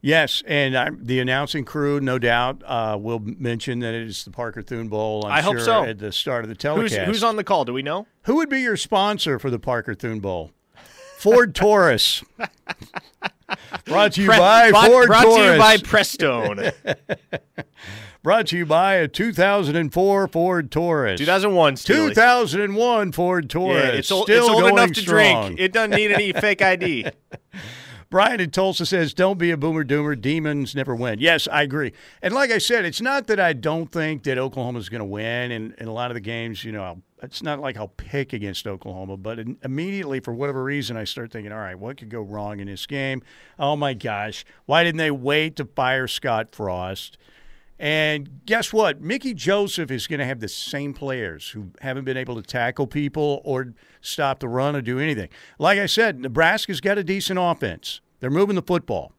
Yes, 0.00 0.44
and 0.46 0.76
I'm, 0.76 1.04
the 1.04 1.18
announcing 1.18 1.64
crew, 1.64 2.00
no 2.00 2.18
doubt, 2.18 2.62
uh, 2.64 2.96
will 3.00 3.18
mention 3.18 3.80
that 3.80 3.94
it 3.94 4.06
is 4.06 4.24
the 4.24 4.30
Parker 4.30 4.62
Thune 4.62 4.88
Bowl. 4.88 5.26
I'm 5.26 5.32
i 5.32 5.40
sure 5.40 5.54
hope 5.54 5.62
so. 5.64 5.84
At 5.84 5.98
the 5.98 6.12
start 6.12 6.44
of 6.44 6.48
the 6.48 6.54
telecast. 6.54 6.94
Who's, 6.94 7.06
who's 7.06 7.24
on 7.24 7.36
the 7.36 7.42
call? 7.42 7.64
Do 7.64 7.72
we 7.72 7.82
know? 7.82 8.06
Who 8.22 8.36
would 8.36 8.48
be 8.48 8.60
your 8.60 8.76
sponsor 8.76 9.38
for 9.38 9.50
the 9.50 9.58
Parker 9.58 9.94
Thune 9.94 10.20
Bowl? 10.20 10.52
Ford 11.18 11.52
Taurus. 11.52 12.22
brought 13.84 14.12
to 14.12 14.22
you 14.22 14.28
Pre- 14.28 14.38
by 14.38 14.70
brought, 14.70 14.86
Ford 14.86 15.06
brought 15.08 15.24
Taurus. 15.24 15.46
to 15.46 15.52
you 15.52 15.58
by 15.58 15.76
Prestone. 15.78 16.70
brought 18.22 18.46
to 18.48 18.56
you 18.56 18.64
by 18.64 18.94
a 18.94 19.08
2004 19.08 20.28
Ford 20.28 20.70
Taurus. 20.70 21.18
2001. 21.18 21.76
Steely. 21.76 22.10
2001 22.10 23.10
Ford 23.10 23.50
Taurus. 23.50 23.82
Yeah, 23.82 23.90
it's, 23.90 24.12
old, 24.12 24.26
Still 24.26 24.44
it's 24.44 24.48
old 24.48 24.70
enough 24.70 24.92
to 24.92 25.00
strong. 25.00 25.46
drink. 25.46 25.60
It 25.60 25.72
doesn't 25.72 25.90
need 25.90 26.12
any 26.12 26.32
fake 26.32 26.62
ID. 26.62 27.06
Brian 28.10 28.40
in 28.40 28.50
Tulsa 28.50 28.86
says, 28.86 29.12
"Don't 29.12 29.38
be 29.38 29.50
a 29.50 29.56
boomer 29.56 29.84
doomer. 29.84 30.18
Demons 30.18 30.74
never 30.74 30.94
win." 30.94 31.18
Yes, 31.18 31.46
I 31.46 31.62
agree. 31.62 31.92
And 32.22 32.32
like 32.32 32.50
I 32.50 32.58
said, 32.58 32.84
it's 32.84 33.02
not 33.02 33.26
that 33.26 33.38
I 33.38 33.52
don't 33.52 33.92
think 33.92 34.22
that 34.22 34.38
Oklahoma's 34.38 34.88
going 34.88 35.00
to 35.00 35.04
win. 35.04 35.52
And 35.52 35.74
in 35.78 35.88
a 35.88 35.92
lot 35.92 36.10
of 36.10 36.14
the 36.14 36.20
games, 36.20 36.64
you 36.64 36.72
know, 36.72 37.02
it's 37.22 37.42
not 37.42 37.60
like 37.60 37.76
I'll 37.76 37.88
pick 37.88 38.32
against 38.32 38.66
Oklahoma, 38.66 39.16
but 39.18 39.38
immediately 39.62 40.20
for 40.20 40.32
whatever 40.32 40.64
reason, 40.64 40.96
I 40.96 41.04
start 41.04 41.32
thinking, 41.32 41.52
"All 41.52 41.58
right, 41.58 41.78
what 41.78 41.98
could 41.98 42.08
go 42.08 42.22
wrong 42.22 42.60
in 42.60 42.66
this 42.66 42.86
game?" 42.86 43.22
Oh 43.58 43.76
my 43.76 43.92
gosh, 43.92 44.44
why 44.64 44.84
didn't 44.84 44.98
they 44.98 45.10
wait 45.10 45.56
to 45.56 45.66
fire 45.66 46.06
Scott 46.06 46.54
Frost? 46.54 47.18
And 47.78 48.44
guess 48.44 48.72
what? 48.72 49.00
Mickey 49.00 49.34
Joseph 49.34 49.90
is 49.90 50.06
going 50.06 50.18
to 50.18 50.26
have 50.26 50.40
the 50.40 50.48
same 50.48 50.92
players 50.92 51.50
who 51.50 51.70
haven't 51.80 52.04
been 52.04 52.16
able 52.16 52.34
to 52.34 52.42
tackle 52.42 52.86
people 52.86 53.40
or 53.44 53.74
stop 54.00 54.40
the 54.40 54.48
run 54.48 54.74
or 54.74 54.82
do 54.82 54.98
anything. 54.98 55.28
Like 55.58 55.78
I 55.78 55.86
said, 55.86 56.18
Nebraska's 56.18 56.80
got 56.80 56.98
a 56.98 57.04
decent 57.04 57.38
offense. 57.40 58.00
They're 58.20 58.30
moving 58.30 58.56
the 58.56 58.62
football, 58.62 59.12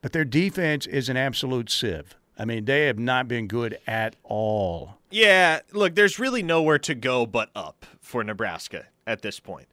but 0.00 0.12
their 0.12 0.24
defense 0.24 0.86
is 0.86 1.10
an 1.10 1.18
absolute 1.18 1.70
sieve. 1.70 2.16
I 2.38 2.46
mean, 2.46 2.64
they 2.64 2.86
have 2.86 2.98
not 2.98 3.28
been 3.28 3.46
good 3.46 3.78
at 3.86 4.16
all. 4.22 4.96
Yeah, 5.10 5.60
look, 5.72 5.94
there's 5.94 6.18
really 6.18 6.42
nowhere 6.42 6.78
to 6.78 6.94
go 6.94 7.26
but 7.26 7.50
up 7.54 7.84
for 8.00 8.24
Nebraska 8.24 8.86
at 9.06 9.20
this 9.20 9.40
point. 9.40 9.66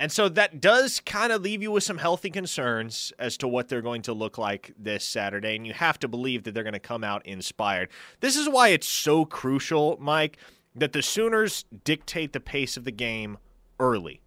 And 0.00 0.10
so 0.10 0.28
that 0.30 0.60
does 0.60 1.00
kind 1.00 1.32
of 1.32 1.42
leave 1.42 1.62
you 1.62 1.70
with 1.70 1.84
some 1.84 1.98
healthy 1.98 2.30
concerns 2.30 3.12
as 3.18 3.36
to 3.38 3.48
what 3.48 3.68
they're 3.68 3.82
going 3.82 4.02
to 4.02 4.12
look 4.12 4.38
like 4.38 4.72
this 4.76 5.04
Saturday. 5.04 5.54
And 5.54 5.66
you 5.66 5.72
have 5.72 5.98
to 6.00 6.08
believe 6.08 6.42
that 6.44 6.54
they're 6.54 6.64
going 6.64 6.72
to 6.72 6.80
come 6.80 7.04
out 7.04 7.24
inspired. 7.26 7.90
This 8.20 8.36
is 8.36 8.48
why 8.48 8.68
it's 8.68 8.88
so 8.88 9.24
crucial, 9.24 9.96
Mike, 10.00 10.38
that 10.74 10.92
the 10.92 11.02
Sooners 11.02 11.64
dictate 11.84 12.32
the 12.32 12.40
pace 12.40 12.76
of 12.76 12.84
the 12.84 12.90
game 12.90 13.38
early. 13.78 14.20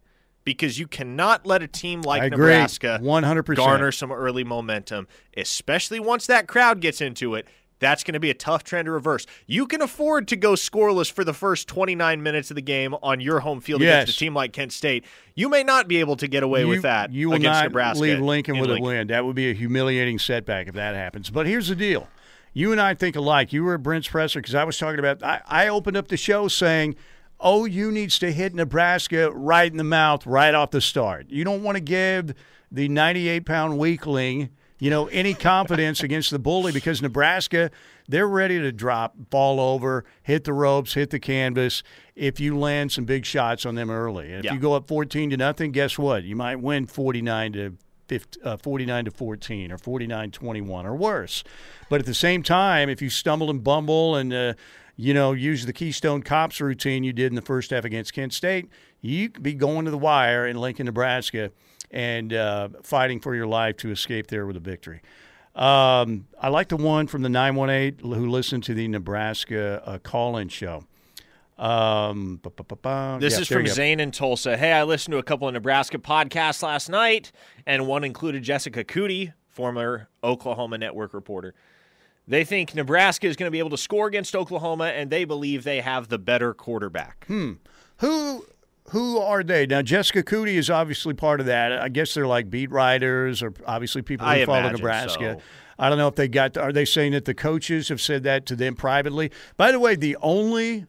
Because 0.45 0.79
you 0.79 0.87
cannot 0.87 1.45
let 1.45 1.61
a 1.61 1.67
team 1.67 2.01
like 2.03 2.31
Nebraska 2.31 2.95
agree. 2.95 3.09
100%. 3.09 3.55
garner 3.57 3.91
some 3.91 4.13
early 4.13 4.45
momentum, 4.45 5.05
especially 5.35 5.99
once 5.99 6.25
that 6.27 6.47
crowd 6.47 6.79
gets 6.79 7.01
into 7.01 7.35
it. 7.35 7.45
That's 7.79 8.03
going 8.03 8.13
to 8.13 8.19
be 8.19 8.29
a 8.29 8.33
tough 8.33 8.63
trend 8.63 8.85
to 8.85 8.91
reverse. 8.91 9.25
You 9.45 9.67
can 9.67 9.81
afford 9.81 10.27
to 10.29 10.35
go 10.35 10.53
scoreless 10.53 11.11
for 11.11 11.23
the 11.23 11.33
first 11.33 11.67
29 11.67 12.23
minutes 12.23 12.49
of 12.49 12.55
the 12.55 12.61
game 12.61 12.95
on 13.03 13.19
your 13.19 13.41
home 13.41 13.61
field 13.61 13.81
yes. 13.81 14.03
against 14.03 14.17
a 14.17 14.19
team 14.19 14.33
like 14.33 14.53
Kent 14.53 14.73
State. 14.73 15.05
You 15.35 15.49
may 15.49 15.63
not 15.63 15.87
be 15.87 15.97
able 15.97 16.15
to 16.17 16.27
get 16.27 16.43
away 16.43 16.61
you, 16.61 16.67
with 16.67 16.81
that. 16.81 17.11
You 17.11 17.29
will 17.29 17.35
against 17.35 17.61
not 17.61 17.63
Nebraska 17.65 18.01
leave 18.01 18.19
Lincoln 18.19 18.57
with 18.59 18.69
Lincoln. 18.69 18.85
a 18.85 18.87
win. 18.87 19.07
That 19.07 19.25
would 19.25 19.35
be 19.35 19.49
a 19.51 19.53
humiliating 19.53 20.19
setback 20.19 20.67
if 20.67 20.73
that 20.75 20.95
happens. 20.95 21.29
But 21.29 21.45
here's 21.45 21.67
the 21.67 21.75
deal: 21.75 22.07
you 22.53 22.71
and 22.71 22.81
I 22.81 22.95
think 22.95 23.15
alike. 23.15 23.53
You 23.53 23.63
were 23.63 23.75
at 23.75 23.83
Brent's 23.83 24.07
presser 24.07 24.39
because 24.39 24.55
I 24.55 24.63
was 24.63 24.77
talking 24.77 24.99
about. 24.99 25.21
I, 25.21 25.41
I 25.45 25.67
opened 25.67 25.97
up 25.97 26.07
the 26.07 26.17
show 26.17 26.47
saying. 26.47 26.95
Oh, 27.39 27.67
OU 27.67 27.91
needs 27.91 28.17
to 28.17 28.31
hit 28.31 28.55
Nebraska 28.55 29.29
right 29.29 29.69
in 29.69 29.77
the 29.77 29.83
mouth 29.83 30.25
right 30.25 30.55
off 30.55 30.71
the 30.71 30.81
start. 30.81 31.27
You 31.29 31.43
don't 31.43 31.61
want 31.61 31.75
to 31.75 31.79
give 31.79 32.33
the 32.71 32.89
98 32.89 33.45
pound 33.45 33.77
weakling 33.77 34.49
you 34.79 34.89
know, 34.89 35.07
any 35.07 35.33
confidence 35.33 36.03
against 36.03 36.31
the 36.31 36.39
bully 36.39 36.71
because 36.71 37.01
Nebraska, 37.01 37.71
they're 38.07 38.27
ready 38.27 38.59
to 38.59 38.71
drop, 38.71 39.15
fall 39.31 39.59
over, 39.59 40.05
hit 40.21 40.43
the 40.43 40.53
ropes, 40.53 40.93
hit 40.93 41.09
the 41.09 41.19
canvas 41.19 41.83
if 42.15 42.39
you 42.39 42.57
land 42.57 42.91
some 42.91 43.05
big 43.05 43.25
shots 43.25 43.65
on 43.65 43.75
them 43.75 43.89
early. 43.89 44.31
If 44.31 44.45
yeah. 44.45 44.53
you 44.53 44.59
go 44.59 44.73
up 44.73 44.87
14 44.87 45.31
to 45.31 45.37
nothing, 45.37 45.71
guess 45.71 45.97
what? 45.97 46.23
You 46.23 46.35
might 46.35 46.57
win 46.57 46.85
49 46.85 47.53
to 47.53 47.77
50, 48.07 48.41
uh, 48.41 48.57
49 48.57 49.05
to 49.05 49.11
14 49.11 49.71
or 49.71 49.77
49 49.77 50.31
21 50.31 50.85
or 50.85 50.95
worse. 50.95 51.43
But 51.89 51.99
at 51.99 52.05
the 52.05 52.13
same 52.13 52.43
time, 52.43 52.89
if 52.89 53.01
you 53.01 53.09
stumble 53.09 53.49
and 53.49 53.63
bumble 53.63 54.15
and 54.15 54.33
uh, 54.33 54.53
you 54.95 55.13
know, 55.13 55.31
use 55.31 55.65
the 55.65 55.73
Keystone 55.73 56.23
Cops 56.23 56.59
routine 56.59 57.03
you 57.03 57.13
did 57.13 57.27
in 57.27 57.35
the 57.35 57.41
first 57.41 57.69
half 57.69 57.85
against 57.85 58.13
Kent 58.13 58.33
State, 58.33 58.67
you 58.99 59.29
could 59.29 59.43
be 59.43 59.53
going 59.53 59.85
to 59.85 59.91
the 59.91 59.97
wire 59.97 60.47
in 60.47 60.57
Lincoln, 60.57 60.85
Nebraska 60.85 61.51
and 61.91 62.33
uh, 62.33 62.69
fighting 62.83 63.19
for 63.19 63.35
your 63.35 63.47
life 63.47 63.77
to 63.77 63.91
escape 63.91 64.27
there 64.27 64.45
with 64.45 64.57
a 64.57 64.61
victory. 64.61 65.01
Um, 65.55 66.27
I 66.39 66.49
like 66.49 66.69
the 66.69 66.77
one 66.77 67.07
from 67.07 67.23
the 67.23 67.29
918 67.29 68.13
who 68.13 68.29
listened 68.29 68.63
to 68.65 68.73
the 68.73 68.87
Nebraska 68.87 69.81
uh, 69.85 69.97
call 69.97 70.37
in 70.37 70.49
show. 70.49 70.83
Um, 71.57 72.39
this 73.19 73.33
yeah, 73.33 73.39
is 73.39 73.47
from 73.47 73.65
Zane 73.65 73.99
in 73.99 74.11
Tulsa. 74.11 74.55
Hey, 74.55 74.71
I 74.71 74.83
listened 74.83 75.13
to 75.13 75.17
a 75.17 75.23
couple 75.23 75.47
of 75.47 75.55
Nebraska 75.55 75.97
podcasts 75.97 76.61
last 76.61 76.87
night, 76.87 77.31
and 77.65 77.87
one 77.87 78.03
included 78.03 78.43
Jessica 78.43 78.83
Coody, 78.83 79.33
former 79.47 80.07
Oklahoma 80.23 80.77
Network 80.77 81.15
reporter. 81.15 81.55
They 82.27 82.43
think 82.43 82.75
Nebraska 82.75 83.25
is 83.25 83.35
going 83.35 83.47
to 83.47 83.51
be 83.51 83.59
able 83.59 83.71
to 83.71 83.77
score 83.77 84.05
against 84.05 84.35
Oklahoma, 84.35 84.85
and 84.85 85.09
they 85.09 85.25
believe 85.25 85.63
they 85.63 85.81
have 85.81 86.09
the 86.09 86.19
better 86.19 86.53
quarterback. 86.53 87.25
Hmm. 87.25 87.53
Who 87.97 88.45
who 88.91 89.17
are 89.17 89.43
they 89.43 89.65
now? 89.65 89.81
Jessica 89.81 90.23
Coody 90.23 90.55
is 90.55 90.69
obviously 90.69 91.13
part 91.13 91.39
of 91.39 91.45
that. 91.45 91.71
I 91.73 91.89
guess 91.89 92.13
they're 92.13 92.27
like 92.27 92.49
beat 92.49 92.71
writers 92.71 93.43
or 93.43 93.53
obviously 93.65 94.01
people 94.01 94.25
who 94.25 94.31
I 94.31 94.45
follow 94.45 94.69
Nebraska. 94.69 95.37
So. 95.39 95.43
I 95.79 95.89
don't 95.89 95.97
know 95.97 96.07
if 96.07 96.15
they 96.15 96.27
got. 96.27 96.57
Are 96.57 96.71
they 96.71 96.85
saying 96.85 97.11
that 97.11 97.25
the 97.25 97.33
coaches 97.33 97.89
have 97.89 98.01
said 98.01 98.23
that 98.23 98.45
to 98.47 98.55
them 98.55 98.75
privately? 98.75 99.31
By 99.57 99.71
the 99.71 99.79
way, 99.79 99.95
the 99.95 100.17
only 100.21 100.85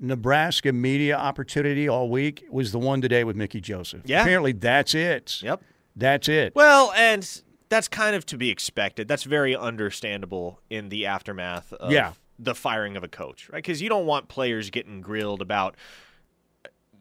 Nebraska 0.00 0.72
media 0.72 1.16
opportunity 1.16 1.88
all 1.88 2.08
week 2.08 2.44
was 2.50 2.72
the 2.72 2.78
one 2.78 3.00
today 3.00 3.22
with 3.24 3.36
Mickey 3.36 3.60
Joseph. 3.60 4.02
Yeah. 4.04 4.22
Apparently, 4.22 4.52
that's 4.52 4.94
it. 4.94 5.40
Yep. 5.42 5.62
That's 5.94 6.28
it. 6.28 6.54
Well, 6.54 6.92
and 6.96 7.42
that's 7.68 7.88
kind 7.88 8.16
of 8.16 8.26
to 8.26 8.36
be 8.36 8.50
expected. 8.50 9.06
That's 9.06 9.22
very 9.22 9.54
understandable 9.54 10.60
in 10.68 10.88
the 10.88 11.06
aftermath 11.06 11.72
of 11.74 11.92
yeah. 11.92 12.12
the 12.38 12.54
firing 12.54 12.96
of 12.96 13.04
a 13.04 13.08
coach, 13.08 13.48
right? 13.50 13.62
Because 13.62 13.80
you 13.80 13.88
don't 13.88 14.06
want 14.06 14.28
players 14.28 14.70
getting 14.70 15.00
grilled 15.00 15.40
about 15.40 15.76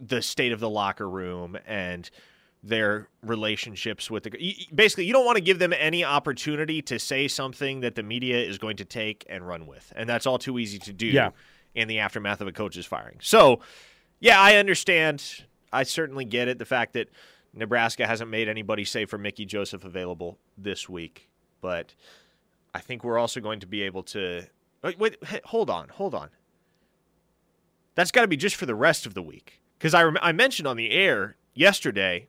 the 0.02 0.22
state 0.22 0.52
of 0.52 0.60
the 0.60 0.70
locker 0.70 1.08
room 1.08 1.58
and 1.66 2.10
their 2.64 3.08
relationships 3.24 4.12
with 4.12 4.24
the 4.24 4.56
basically 4.74 5.06
you 5.06 5.14
don't 5.14 5.26
want 5.26 5.36
to 5.36 5.44
give 5.44 5.58
them 5.58 5.74
any 5.74 6.04
opportunity 6.04 6.82
to 6.82 7.00
say 7.00 7.28
something 7.28 7.80
that 7.80 7.96
the 7.96 8.04
media 8.04 8.38
is 8.38 8.58
going 8.58 8.78
to 8.78 8.86
take 8.86 9.26
and 9.30 9.48
run 9.48 9.66
with 9.66 9.92
and 9.96 10.08
that's 10.08 10.28
all 10.28 10.38
too 10.38 10.60
easy 10.60 10.78
to 10.78 10.94
do 10.94 11.08
yeah. 11.08 11.32
in 11.74 11.88
the 11.88 12.00
aftermath 12.00 12.40
of 12.42 12.48
a 12.48 12.52
coach's 12.52 12.86
firing. 12.86 13.18
So 13.22 13.62
yeah 14.20 14.40
i 14.40 14.58
understand. 14.58 15.46
I 15.74 15.84
certainly 15.84 16.26
get 16.26 16.48
it 16.48 16.60
the 16.60 16.66
fact 16.66 16.94
that 16.94 17.10
nebraska 17.54 18.06
hasn't 18.06 18.30
made 18.30 18.48
anybody 18.48 18.84
say 18.86 19.06
for 19.06 19.18
mickey 19.18 19.46
joseph 19.46 19.84
available 19.84 20.38
this 20.58 20.88
week 20.88 21.30
but 21.60 21.94
i 22.74 22.80
think 22.80 23.04
we're 23.04 23.18
also 23.18 23.42
going 23.42 23.60
to 23.60 23.68
be 23.68 23.82
able 23.82 24.04
to 24.04 24.44
wait, 24.84 25.00
wait 25.00 25.18
hold 25.46 25.70
on 25.70 25.90
hold 25.90 26.16
on. 26.16 26.30
That's 27.94 28.12
got 28.12 28.22
to 28.22 28.28
be 28.28 28.38
just 28.38 28.56
for 28.56 28.66
the 28.66 28.76
rest 28.76 29.06
of 29.06 29.16
the 29.16 29.22
week 29.22 29.61
because 29.82 29.96
I, 29.96 30.04
rem- 30.04 30.20
I 30.22 30.32
mentioned 30.32 30.68
on 30.68 30.78
the 30.78 30.92
air 30.92 31.38
yesterday 31.56 32.28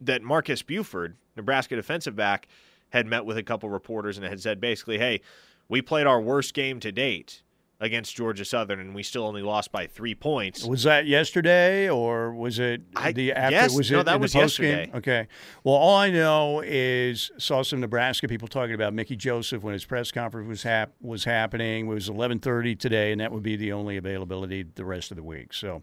that 0.00 0.22
Marques 0.22 0.62
Buford, 0.62 1.16
Nebraska 1.36 1.76
defensive 1.76 2.16
back, 2.16 2.48
had 2.90 3.06
met 3.06 3.26
with 3.26 3.36
a 3.36 3.42
couple 3.42 3.68
reporters 3.68 4.16
and 4.16 4.26
had 4.26 4.40
said 4.40 4.58
basically, 4.58 4.96
hey, 4.96 5.20
we 5.68 5.82
played 5.82 6.06
our 6.06 6.18
worst 6.18 6.54
game 6.54 6.80
to 6.80 6.90
date 6.90 7.42
against 7.80 8.16
Georgia 8.16 8.44
Southern, 8.44 8.80
and 8.80 8.94
we 8.94 9.02
still 9.02 9.24
only 9.26 9.42
lost 9.42 9.70
by 9.72 9.86
three 9.86 10.14
points. 10.14 10.64
Was 10.64 10.84
that 10.84 11.06
yesterday, 11.06 11.88
or 11.90 12.32
was 12.32 12.58
it 12.58 12.82
I 12.96 13.12
the 13.12 13.32
after? 13.32 13.50
Guess, 13.50 13.76
was 13.76 13.90
no, 13.90 14.02
that 14.02 14.20
was 14.20 14.34
yesterday. 14.34 14.86
Game? 14.86 14.94
Okay. 14.96 15.28
Well, 15.64 15.74
all 15.74 15.96
I 15.96 16.10
know 16.10 16.62
is 16.64 17.30
saw 17.38 17.62
some 17.62 17.80
Nebraska 17.80 18.28
people 18.28 18.48
talking 18.48 18.74
about 18.74 18.94
Mickey 18.94 19.16
Joseph 19.16 19.62
when 19.62 19.72
his 19.72 19.84
press 19.84 20.10
conference 20.10 20.48
was 20.48 20.62
hap- 20.62 20.94
was 21.00 21.24
happening. 21.24 21.86
It 21.86 21.88
was 21.88 22.08
11:30 22.08 22.78
today, 22.78 23.12
and 23.12 23.20
that 23.20 23.32
would 23.32 23.42
be 23.42 23.56
the 23.56 23.72
only 23.72 23.96
availability 23.96 24.62
the 24.62 24.84
rest 24.84 25.10
of 25.10 25.16
the 25.16 25.24
week. 25.24 25.52
So, 25.52 25.82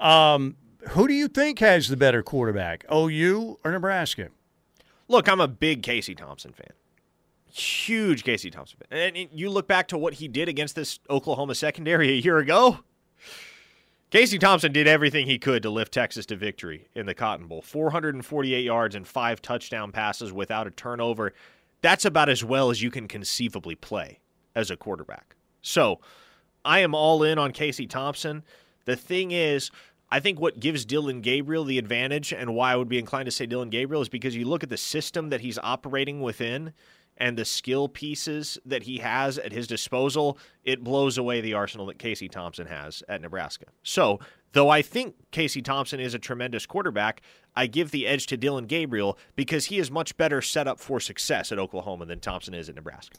um, 0.00 0.56
who 0.90 1.06
do 1.06 1.14
you 1.14 1.28
think 1.28 1.58
has 1.58 1.88
the 1.88 1.96
better 1.96 2.22
quarterback, 2.22 2.84
OU 2.92 3.58
or 3.64 3.70
Nebraska? 3.70 4.28
Look, 5.08 5.28
I'm 5.28 5.40
a 5.40 5.48
big 5.48 5.82
Casey 5.82 6.14
Thompson 6.14 6.52
fan. 6.52 6.72
Huge 7.52 8.22
Casey 8.22 8.50
Thompson 8.50 8.78
fan. 8.88 9.16
And 9.16 9.28
you 9.32 9.50
look 9.50 9.66
back 9.66 9.88
to 9.88 9.98
what 9.98 10.14
he 10.14 10.28
did 10.28 10.48
against 10.48 10.76
this 10.76 11.00
Oklahoma 11.10 11.54
secondary 11.54 12.10
a 12.10 12.20
year 12.20 12.38
ago. 12.38 12.78
Casey 14.10 14.38
Thompson 14.38 14.72
did 14.72 14.88
everything 14.88 15.26
he 15.26 15.38
could 15.38 15.62
to 15.62 15.70
lift 15.70 15.92
Texas 15.92 16.26
to 16.26 16.36
victory 16.36 16.88
in 16.94 17.06
the 17.06 17.14
Cotton 17.14 17.46
Bowl. 17.46 17.62
448 17.62 18.64
yards 18.64 18.94
and 18.94 19.06
five 19.06 19.40
touchdown 19.40 19.92
passes 19.92 20.32
without 20.32 20.66
a 20.66 20.70
turnover. 20.70 21.32
That's 21.80 22.04
about 22.04 22.28
as 22.28 22.44
well 22.44 22.70
as 22.70 22.82
you 22.82 22.90
can 22.90 23.06
conceivably 23.06 23.76
play 23.76 24.18
as 24.54 24.70
a 24.70 24.76
quarterback. 24.76 25.36
So 25.62 26.00
I 26.64 26.80
am 26.80 26.94
all 26.94 27.22
in 27.22 27.38
on 27.38 27.52
Casey 27.52 27.86
Thompson. 27.86 28.42
The 28.84 28.96
thing 28.96 29.30
is, 29.30 29.70
I 30.12 30.20
think 30.20 30.40
what 30.40 30.58
gives 30.58 30.84
Dillon 30.84 31.20
Gabriel 31.20 31.64
the 31.64 31.78
advantage 31.78 32.32
and 32.32 32.54
why 32.54 32.72
I 32.72 32.76
would 32.76 32.88
be 32.88 32.98
inclined 32.98 33.26
to 33.26 33.30
say 33.30 33.46
Dillon 33.46 33.70
Gabriel 33.70 34.02
is 34.02 34.08
because 34.08 34.34
you 34.34 34.44
look 34.44 34.62
at 34.62 34.68
the 34.68 34.76
system 34.76 35.30
that 35.30 35.40
he's 35.40 35.58
operating 35.58 36.20
within 36.20 36.72
and 37.16 37.36
the 37.36 37.44
skill 37.44 37.88
pieces 37.88 38.58
that 38.64 38.84
he 38.84 38.98
has 38.98 39.38
at 39.38 39.52
his 39.52 39.66
disposal, 39.66 40.38
it 40.64 40.82
blows 40.82 41.18
away 41.18 41.40
the 41.40 41.54
arsenal 41.54 41.86
that 41.86 41.98
Casey 41.98 42.28
Thompson 42.28 42.66
has 42.66 43.02
at 43.08 43.20
Nebraska. 43.20 43.66
So, 43.82 44.18
though 44.52 44.70
I 44.70 44.82
think 44.82 45.14
Casey 45.30 45.60
Thompson 45.60 46.00
is 46.00 46.14
a 46.14 46.18
tremendous 46.18 46.66
quarterback, 46.66 47.20
I 47.54 47.66
give 47.66 47.90
the 47.90 48.06
edge 48.06 48.26
to 48.28 48.36
Dillon 48.36 48.64
Gabriel 48.64 49.18
because 49.36 49.66
he 49.66 49.78
is 49.78 49.90
much 49.90 50.16
better 50.16 50.40
set 50.40 50.66
up 50.66 50.80
for 50.80 50.98
success 50.98 51.52
at 51.52 51.58
Oklahoma 51.58 52.06
than 52.06 52.20
Thompson 52.20 52.54
is 52.54 52.68
at 52.68 52.74
Nebraska. 52.74 53.16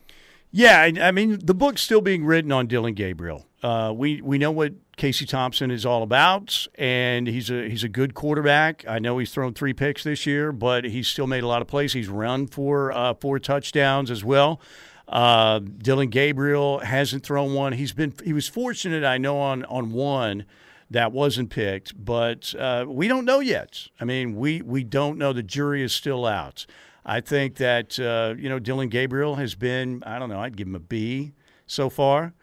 Yeah, 0.51 0.89
I 1.01 1.11
mean 1.11 1.39
the 1.43 1.53
book's 1.53 1.81
still 1.81 2.01
being 2.01 2.25
written 2.25 2.51
on 2.51 2.67
Dillon 2.67 2.93
Gabriel. 2.93 3.45
Uh, 3.63 3.93
we 3.95 4.21
we 4.21 4.37
know 4.37 4.51
what 4.51 4.73
Casey 4.97 5.25
Thompson 5.25 5.71
is 5.71 5.85
all 5.85 6.03
about, 6.03 6.67
and 6.75 7.25
he's 7.27 7.49
a 7.49 7.69
he's 7.69 7.83
a 7.83 7.89
good 7.89 8.13
quarterback. 8.13 8.83
I 8.87 8.99
know 8.99 9.17
he's 9.17 9.31
thrown 9.31 9.53
three 9.53 9.73
picks 9.73 10.03
this 10.03 10.25
year, 10.25 10.51
but 10.51 10.83
he's 10.83 11.07
still 11.07 11.27
made 11.27 11.43
a 11.43 11.47
lot 11.47 11.61
of 11.61 11.67
plays. 11.67 11.93
He's 11.93 12.09
run 12.09 12.47
for 12.47 12.91
uh, 12.91 13.13
four 13.13 13.39
touchdowns 13.39 14.11
as 14.11 14.25
well. 14.25 14.59
Uh, 15.07 15.59
Dillon 15.59 16.09
Gabriel 16.09 16.79
hasn't 16.79 17.23
thrown 17.23 17.53
one. 17.53 17.73
He's 17.73 17.93
been 17.93 18.13
he 18.23 18.33
was 18.33 18.47
fortunate, 18.49 19.05
I 19.05 19.17
know, 19.17 19.39
on 19.39 19.63
on 19.65 19.91
one 19.91 20.45
that 20.89 21.13
wasn't 21.13 21.49
picked, 21.49 22.03
but 22.03 22.53
uh, 22.59 22.85
we 22.87 23.07
don't 23.07 23.23
know 23.23 23.39
yet. 23.39 23.87
I 24.01 24.05
mean, 24.05 24.35
we 24.35 24.61
we 24.61 24.83
don't 24.83 25.17
know. 25.17 25.31
The 25.31 25.43
jury 25.43 25.81
is 25.81 25.93
still 25.93 26.25
out. 26.25 26.65
I 27.05 27.21
think 27.21 27.55
that 27.55 27.99
uh, 27.99 28.35
you 28.37 28.49
know 28.49 28.59
Dillon 28.59 28.89
Gabriel 28.89 29.35
has 29.35 29.55
been 29.55 30.03
I 30.05 30.19
don't 30.19 30.29
know 30.29 30.39
I'd 30.39 30.57
give 30.57 30.67
him 30.67 30.75
a 30.75 30.79
B 30.79 31.33
so 31.65 31.89
far. 31.89 32.33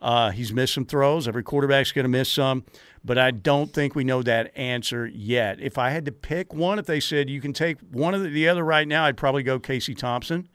Uh, 0.00 0.30
he's 0.30 0.52
missed 0.52 0.74
some 0.74 0.84
throws. 0.84 1.28
Every 1.28 1.44
quarterback's 1.44 1.92
going 1.92 2.04
to 2.04 2.08
miss 2.08 2.28
some, 2.28 2.64
but 3.04 3.18
I 3.18 3.30
don't 3.30 3.72
think 3.72 3.94
we 3.94 4.02
know 4.02 4.20
that 4.22 4.50
answer 4.56 5.06
yet. 5.06 5.60
If 5.60 5.78
I 5.78 5.90
had 5.90 6.04
to 6.06 6.12
pick 6.12 6.52
one, 6.52 6.80
if 6.80 6.86
they 6.86 6.98
said 6.98 7.30
you 7.30 7.40
can 7.40 7.52
take 7.52 7.78
one 7.92 8.12
of 8.12 8.22
the 8.24 8.48
other 8.48 8.64
right 8.64 8.86
now, 8.88 9.04
I'd 9.04 9.16
probably 9.16 9.44
go 9.44 9.60
Casey 9.60 9.94
Thompson. 9.94 10.48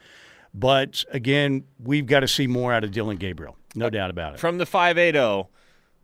But 0.54 1.06
again, 1.12 1.64
we've 1.82 2.06
got 2.06 2.22
to 2.22 2.28
see 2.28 2.46
more 2.46 2.74
out 2.74 2.84
of 2.84 2.92
Dillon 2.92 3.16
Gabriel, 3.16 3.56
no 3.74 3.90
doubt 3.90 4.10
about 4.10 4.34
it. 4.34 4.40
From 4.40 4.58
the 4.58 4.66
580, 4.66 5.50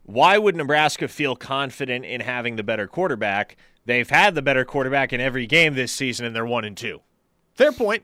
why 0.04 0.38
would 0.38 0.56
Nebraska 0.56 1.10
feel 1.10 1.36
confident 1.36 2.06
in 2.06 2.22
having 2.22 2.56
the 2.56 2.64
better 2.64 2.88
quarterback? 2.88 3.58
They've 3.86 4.10
had 4.10 4.36
the 4.36 4.42
better 4.42 4.64
quarterback 4.64 5.12
in 5.12 5.20
every 5.20 5.48
game 5.48 5.74
this 5.74 5.92
season, 5.92 6.26
and 6.26 6.34
they're 6.34 6.46
one 6.46 6.64
and 6.64 6.78
two. 6.78 7.02
Fair 7.54 7.72
point. 7.72 8.04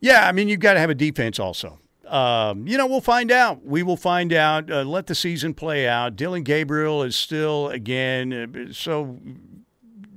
Yeah, 0.00 0.26
I 0.26 0.32
mean, 0.32 0.48
you've 0.48 0.60
got 0.60 0.74
to 0.74 0.80
have 0.80 0.90
a 0.90 0.94
defense 0.94 1.38
also. 1.38 1.78
Um, 2.06 2.66
you 2.66 2.76
know, 2.76 2.86
we'll 2.86 3.00
find 3.00 3.30
out. 3.30 3.64
We 3.64 3.82
will 3.82 3.96
find 3.96 4.32
out. 4.32 4.70
Uh, 4.70 4.82
let 4.82 5.06
the 5.06 5.14
season 5.14 5.54
play 5.54 5.88
out. 5.88 6.16
Dillon 6.16 6.42
Gabriel 6.42 7.02
is 7.02 7.16
still, 7.16 7.68
again, 7.68 8.32
uh, 8.32 8.72
so 8.72 9.18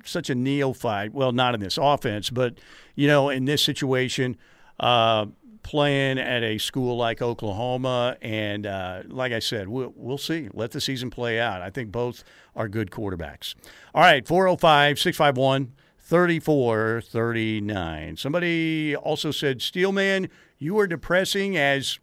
such 0.04 0.30
a 0.30 0.36
neophyte. 0.36 1.14
Well, 1.14 1.32
not 1.32 1.54
in 1.54 1.62
this 1.62 1.78
offense, 1.82 2.30
but, 2.30 2.56
you 2.96 3.08
know, 3.08 3.30
in 3.30 3.46
this 3.46 3.62
situation, 3.62 4.38
uh, 4.80 5.28
playing 5.64 6.20
at 6.20 6.44
a 6.44 6.58
school 6.58 6.98
like 6.98 7.22
Oklahoma. 7.22 8.18
And 8.22 8.66
uh, 8.66 9.04
like 9.08 9.32
I 9.32 9.40
said, 9.40 9.68
we'll, 9.68 9.94
we'll 9.96 10.18
see. 10.18 10.50
Let 10.54 10.72
the 10.72 10.82
season 10.82 11.10
play 11.10 11.40
out. 11.40 11.62
I 11.62 11.70
think 11.70 11.92
both 11.92 12.24
are 12.56 12.68
good 12.68 12.92
quarterbacks. 12.92 13.56
All 13.94 14.02
right, 14.02 14.28
405 14.28 15.00
651 15.00 15.74
3439. 16.06 18.18
Somebody 18.18 18.96
also 18.96 19.32
said, 19.32 19.62
Steelman, 19.62 20.30
you 20.60 20.78
are 20.78 20.86
depressing 20.86 21.58
as 21.58 21.98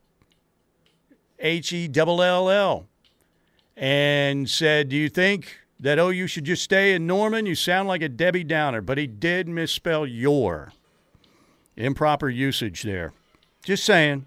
H 1.39 1.73
E 1.73 1.89
L 1.97 2.21
L 2.21 2.51
L. 2.51 2.89
And 3.77 4.51
said, 4.51 4.89
Do 4.89 4.97
you 4.97 5.09
think 5.09 5.61
that, 5.79 6.01
oh, 6.01 6.09
you 6.09 6.27
should 6.27 6.45
just 6.45 6.65
stay 6.65 6.95
in 6.95 7.07
Norman? 7.07 7.47
You 7.47 7.55
sound 7.55 7.89
like 7.89 8.03
a 8.03 8.09
Debbie 8.09 8.45
Downer. 8.45 8.81
But 8.81 8.99
he 8.99 9.07
did 9.07 9.49
misspell 9.49 10.05
your. 10.05 10.73
Improper 11.77 12.29
usage 12.29 12.83
there. 12.83 13.13
Just 13.65 13.85
saying. 13.85 14.27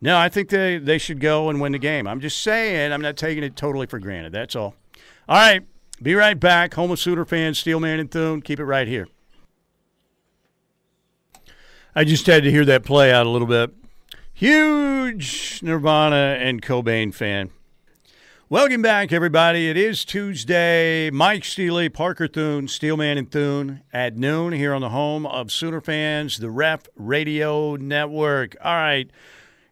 No, 0.00 0.18
I 0.18 0.28
think 0.28 0.48
they, 0.48 0.78
they 0.78 0.98
should 0.98 1.20
go 1.20 1.48
and 1.48 1.60
win 1.60 1.72
the 1.72 1.78
game. 1.78 2.06
I'm 2.06 2.20
just 2.20 2.42
saying, 2.42 2.92
I'm 2.92 3.00
not 3.00 3.16
taking 3.16 3.44
it 3.44 3.56
totally 3.56 3.86
for 3.86 3.98
granted. 3.98 4.32
That's 4.32 4.54
all. 4.54 4.74
All 5.28 5.36
right. 5.36 5.64
Be 6.00 6.14
right 6.14 6.38
back. 6.38 6.74
Home 6.74 6.92
of 6.92 7.00
Sooner 7.00 7.24
fans, 7.24 7.58
Steelman 7.58 7.98
and 7.98 8.10
Thune. 8.10 8.40
Keep 8.40 8.60
it 8.60 8.64
right 8.64 8.86
here. 8.86 9.08
I 11.94 12.04
just 12.04 12.26
had 12.26 12.44
to 12.44 12.50
hear 12.50 12.64
that 12.66 12.84
play 12.84 13.12
out 13.12 13.26
a 13.26 13.30
little 13.30 13.48
bit. 13.48 13.72
Huge 14.32 15.60
Nirvana 15.62 16.38
and 16.38 16.62
Cobain 16.62 17.12
fan. 17.12 17.50
Welcome 18.48 18.80
back, 18.80 19.12
everybody. 19.12 19.68
It 19.68 19.76
is 19.76 20.04
Tuesday. 20.04 21.10
Mike 21.10 21.44
Steely, 21.44 21.88
Parker 21.88 22.28
Thune, 22.28 22.68
Steelman 22.68 23.18
and 23.18 23.30
Thune 23.30 23.82
at 23.92 24.16
noon 24.16 24.52
here 24.52 24.72
on 24.72 24.80
the 24.80 24.90
home 24.90 25.26
of 25.26 25.50
Sooner 25.50 25.80
fans, 25.80 26.38
the 26.38 26.48
Ref 26.48 26.82
Radio 26.94 27.74
Network. 27.74 28.56
All 28.62 28.76
right. 28.76 29.10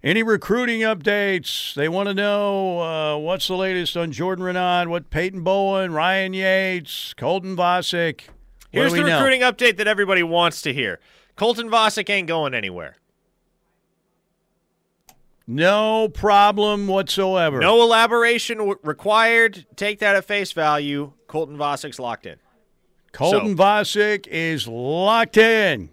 Any 0.07 0.23
recruiting 0.23 0.83
updates? 0.83 1.75
They 1.75 1.89
want 1.89 2.09
to 2.09 2.15
know 2.15 2.79
uh, 2.79 3.19
what's 3.19 3.49
the 3.49 3.57
latest 3.57 3.97
on 3.97 4.13
Jordan 4.13 4.45
Renaud, 4.45 4.89
what 4.89 5.11
Peyton 5.11 5.43
Bowen, 5.43 5.93
Ryan 5.93 6.33
Yates, 6.33 7.13
Colton 7.15 7.57
Vasek. 7.57 8.21
Here's 8.71 8.93
the 8.93 9.03
know? 9.03 9.17
recruiting 9.17 9.41
update 9.41 9.79
that 9.79 9.89
everybody 9.89 10.23
wants 10.23 10.63
to 10.63 10.73
hear. 10.73 11.01
Colton 11.35 11.69
Vasek 11.69 12.09
ain't 12.09 12.29
going 12.29 12.55
anywhere. 12.55 12.99
No 15.45 16.09
problem 16.09 16.87
whatsoever. 16.87 17.59
No 17.59 17.83
elaboration 17.83 18.59
w- 18.59 18.79
required. 18.85 19.67
Take 19.75 19.99
that 19.99 20.15
at 20.15 20.25
face 20.25 20.53
value. 20.53 21.15
Colton 21.27 21.59
Vasek's 21.59 21.99
locked 21.99 22.27
in. 22.27 22.37
Colton 23.11 23.57
so, 23.57 23.63
Vasek 23.65 24.29
is 24.29 24.69
locked 24.69 25.37
in. 25.37 25.91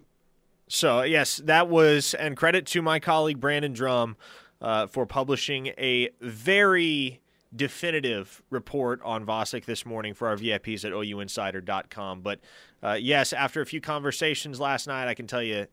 So, 0.74 1.04
yes, 1.04 1.38
that 1.46 1.70
was, 1.70 2.16
and 2.16 2.36
credit 2.36 2.66
to 2.66 2.82
my 2.82 3.00
colleague 3.00 3.40
Brandon 3.40 3.74
Drum 3.74 4.18
uh, 4.60 4.88
for 4.88 5.06
publishing 5.06 5.68
a 5.78 6.10
very 6.20 7.22
definitive 7.56 8.42
report 8.50 9.00
on 9.04 9.24
Vasek 9.24 9.66
this 9.66 9.86
morning 9.86 10.16
for 10.16 10.28
our 10.28 10.36
VIPs 10.36 10.84
at 10.84 10.92
OUinsider.com. 10.92 12.22
But 12.22 12.40
uh, 12.82 12.98
yes, 13.00 13.34
after 13.34 13.62
a 13.62 13.68
few 13.68 13.82
conversations 13.82 14.60
last 14.60 14.88
night, 14.88 15.08
I 15.08 15.14
can 15.14 15.28
tell 15.28 15.44
you 15.44 15.68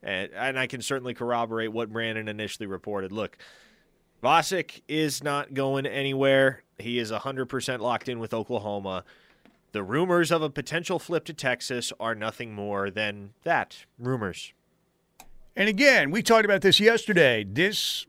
and, 0.00 0.30
and 0.32 0.56
I 0.56 0.68
can 0.68 0.80
certainly 0.80 1.12
corroborate 1.12 1.72
what 1.72 1.92
Brandon 1.92 2.28
initially 2.28 2.68
reported. 2.68 3.10
Look, 3.10 3.36
Vasek 4.22 4.80
is 4.86 5.24
not 5.24 5.54
going 5.54 5.86
anywhere. 5.86 6.62
He 6.78 7.00
is 7.00 7.10
100% 7.10 7.80
locked 7.80 8.08
in 8.08 8.20
with 8.20 8.32
Oklahoma. 8.32 9.02
The 9.76 9.82
rumors 9.82 10.32
of 10.32 10.40
a 10.40 10.48
potential 10.48 10.98
flip 10.98 11.26
to 11.26 11.34
Texas 11.34 11.92
are 12.00 12.14
nothing 12.14 12.54
more 12.54 12.90
than 12.90 13.34
that 13.44 13.84
rumors. 13.98 14.54
And 15.54 15.68
again, 15.68 16.10
we 16.10 16.22
talked 16.22 16.46
about 16.46 16.62
this 16.62 16.80
yesterday. 16.80 17.44
This 17.44 18.06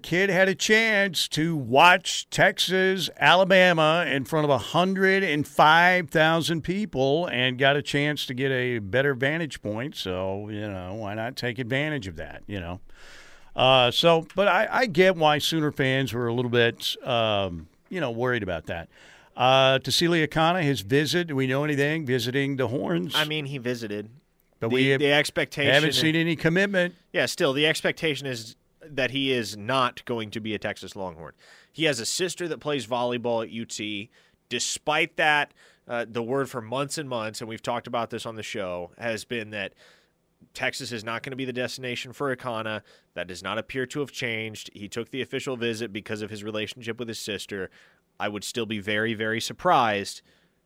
kid 0.00 0.30
had 0.30 0.48
a 0.48 0.54
chance 0.54 1.28
to 1.28 1.54
watch 1.54 2.30
Texas, 2.30 3.10
Alabama 3.18 4.06
in 4.08 4.24
front 4.24 4.44
of 4.44 4.48
105,000 4.48 6.62
people 6.62 7.26
and 7.26 7.58
got 7.58 7.76
a 7.76 7.82
chance 7.82 8.24
to 8.24 8.32
get 8.32 8.50
a 8.50 8.78
better 8.78 9.12
vantage 9.12 9.60
point. 9.60 9.96
So, 9.96 10.48
you 10.48 10.66
know, 10.66 10.94
why 10.94 11.12
not 11.12 11.36
take 11.36 11.58
advantage 11.58 12.06
of 12.06 12.16
that, 12.16 12.44
you 12.46 12.60
know? 12.60 12.80
Uh, 13.54 13.90
so, 13.90 14.26
but 14.34 14.48
I, 14.48 14.68
I, 14.70 14.86
get 14.86 15.16
why 15.16 15.36
Sooner 15.36 15.70
fans 15.70 16.14
were 16.14 16.28
a 16.28 16.32
little 16.32 16.50
bit, 16.50 16.96
um, 17.06 17.68
you 17.90 18.00
know, 18.00 18.10
worried 18.10 18.42
about 18.42 18.64
that. 18.68 18.88
Uh, 19.40 19.78
Tausili 19.78 20.26
Akana, 20.28 20.62
his 20.62 20.82
visit, 20.82 21.28
do 21.28 21.34
we 21.34 21.46
know 21.46 21.64
anything? 21.64 22.04
Visiting 22.04 22.56
the 22.56 22.68
Horns? 22.68 23.14
I 23.16 23.24
mean, 23.24 23.46
he 23.46 23.56
visited. 23.56 24.10
But 24.60 24.68
the, 24.68 24.74
we 24.74 24.88
have, 24.88 25.00
the 25.00 25.10
expectation 25.14 25.72
haven't 25.72 25.94
seen 25.94 26.14
any 26.14 26.36
commitment. 26.36 26.94
Yeah, 27.10 27.24
still 27.24 27.54
the 27.54 27.66
expectation 27.66 28.26
is 28.26 28.54
that 28.84 29.12
he 29.12 29.32
is 29.32 29.56
not 29.56 30.04
going 30.04 30.30
to 30.32 30.40
be 30.40 30.54
a 30.54 30.58
Texas 30.58 30.94
Longhorn. 30.94 31.32
He 31.72 31.84
has 31.84 32.00
a 32.00 32.04
sister 32.04 32.48
that 32.48 32.58
plays 32.58 32.86
volleyball 32.86 33.42
at 33.42 33.50
UT. 33.50 34.10
Despite 34.50 35.16
that, 35.16 35.54
uh, 35.88 36.04
the 36.06 36.22
word 36.22 36.50
for 36.50 36.60
months 36.60 36.98
and 36.98 37.08
months, 37.08 37.40
and 37.40 37.48
we've 37.48 37.62
talked 37.62 37.86
about 37.86 38.10
this 38.10 38.26
on 38.26 38.34
the 38.34 38.42
show, 38.42 38.90
has 38.98 39.24
been 39.24 39.48
that 39.52 39.72
Texas 40.52 40.92
is 40.92 41.02
not 41.02 41.22
going 41.22 41.30
to 41.30 41.36
be 41.36 41.46
the 41.46 41.52
destination 41.54 42.12
for 42.12 42.34
Akana. 42.36 42.82
That 43.14 43.26
does 43.26 43.42
not 43.42 43.56
appear 43.56 43.86
to 43.86 44.00
have 44.00 44.12
changed. 44.12 44.68
He 44.74 44.86
took 44.86 45.10
the 45.10 45.22
official 45.22 45.56
visit 45.56 45.94
because 45.94 46.20
of 46.20 46.28
his 46.28 46.44
relationship 46.44 46.98
with 46.98 47.08
his 47.08 47.18
sister. 47.18 47.70
I 48.20 48.28
would 48.28 48.44
still 48.44 48.66
be 48.66 48.78
very, 48.78 49.14
very 49.14 49.40
surprised 49.40 50.20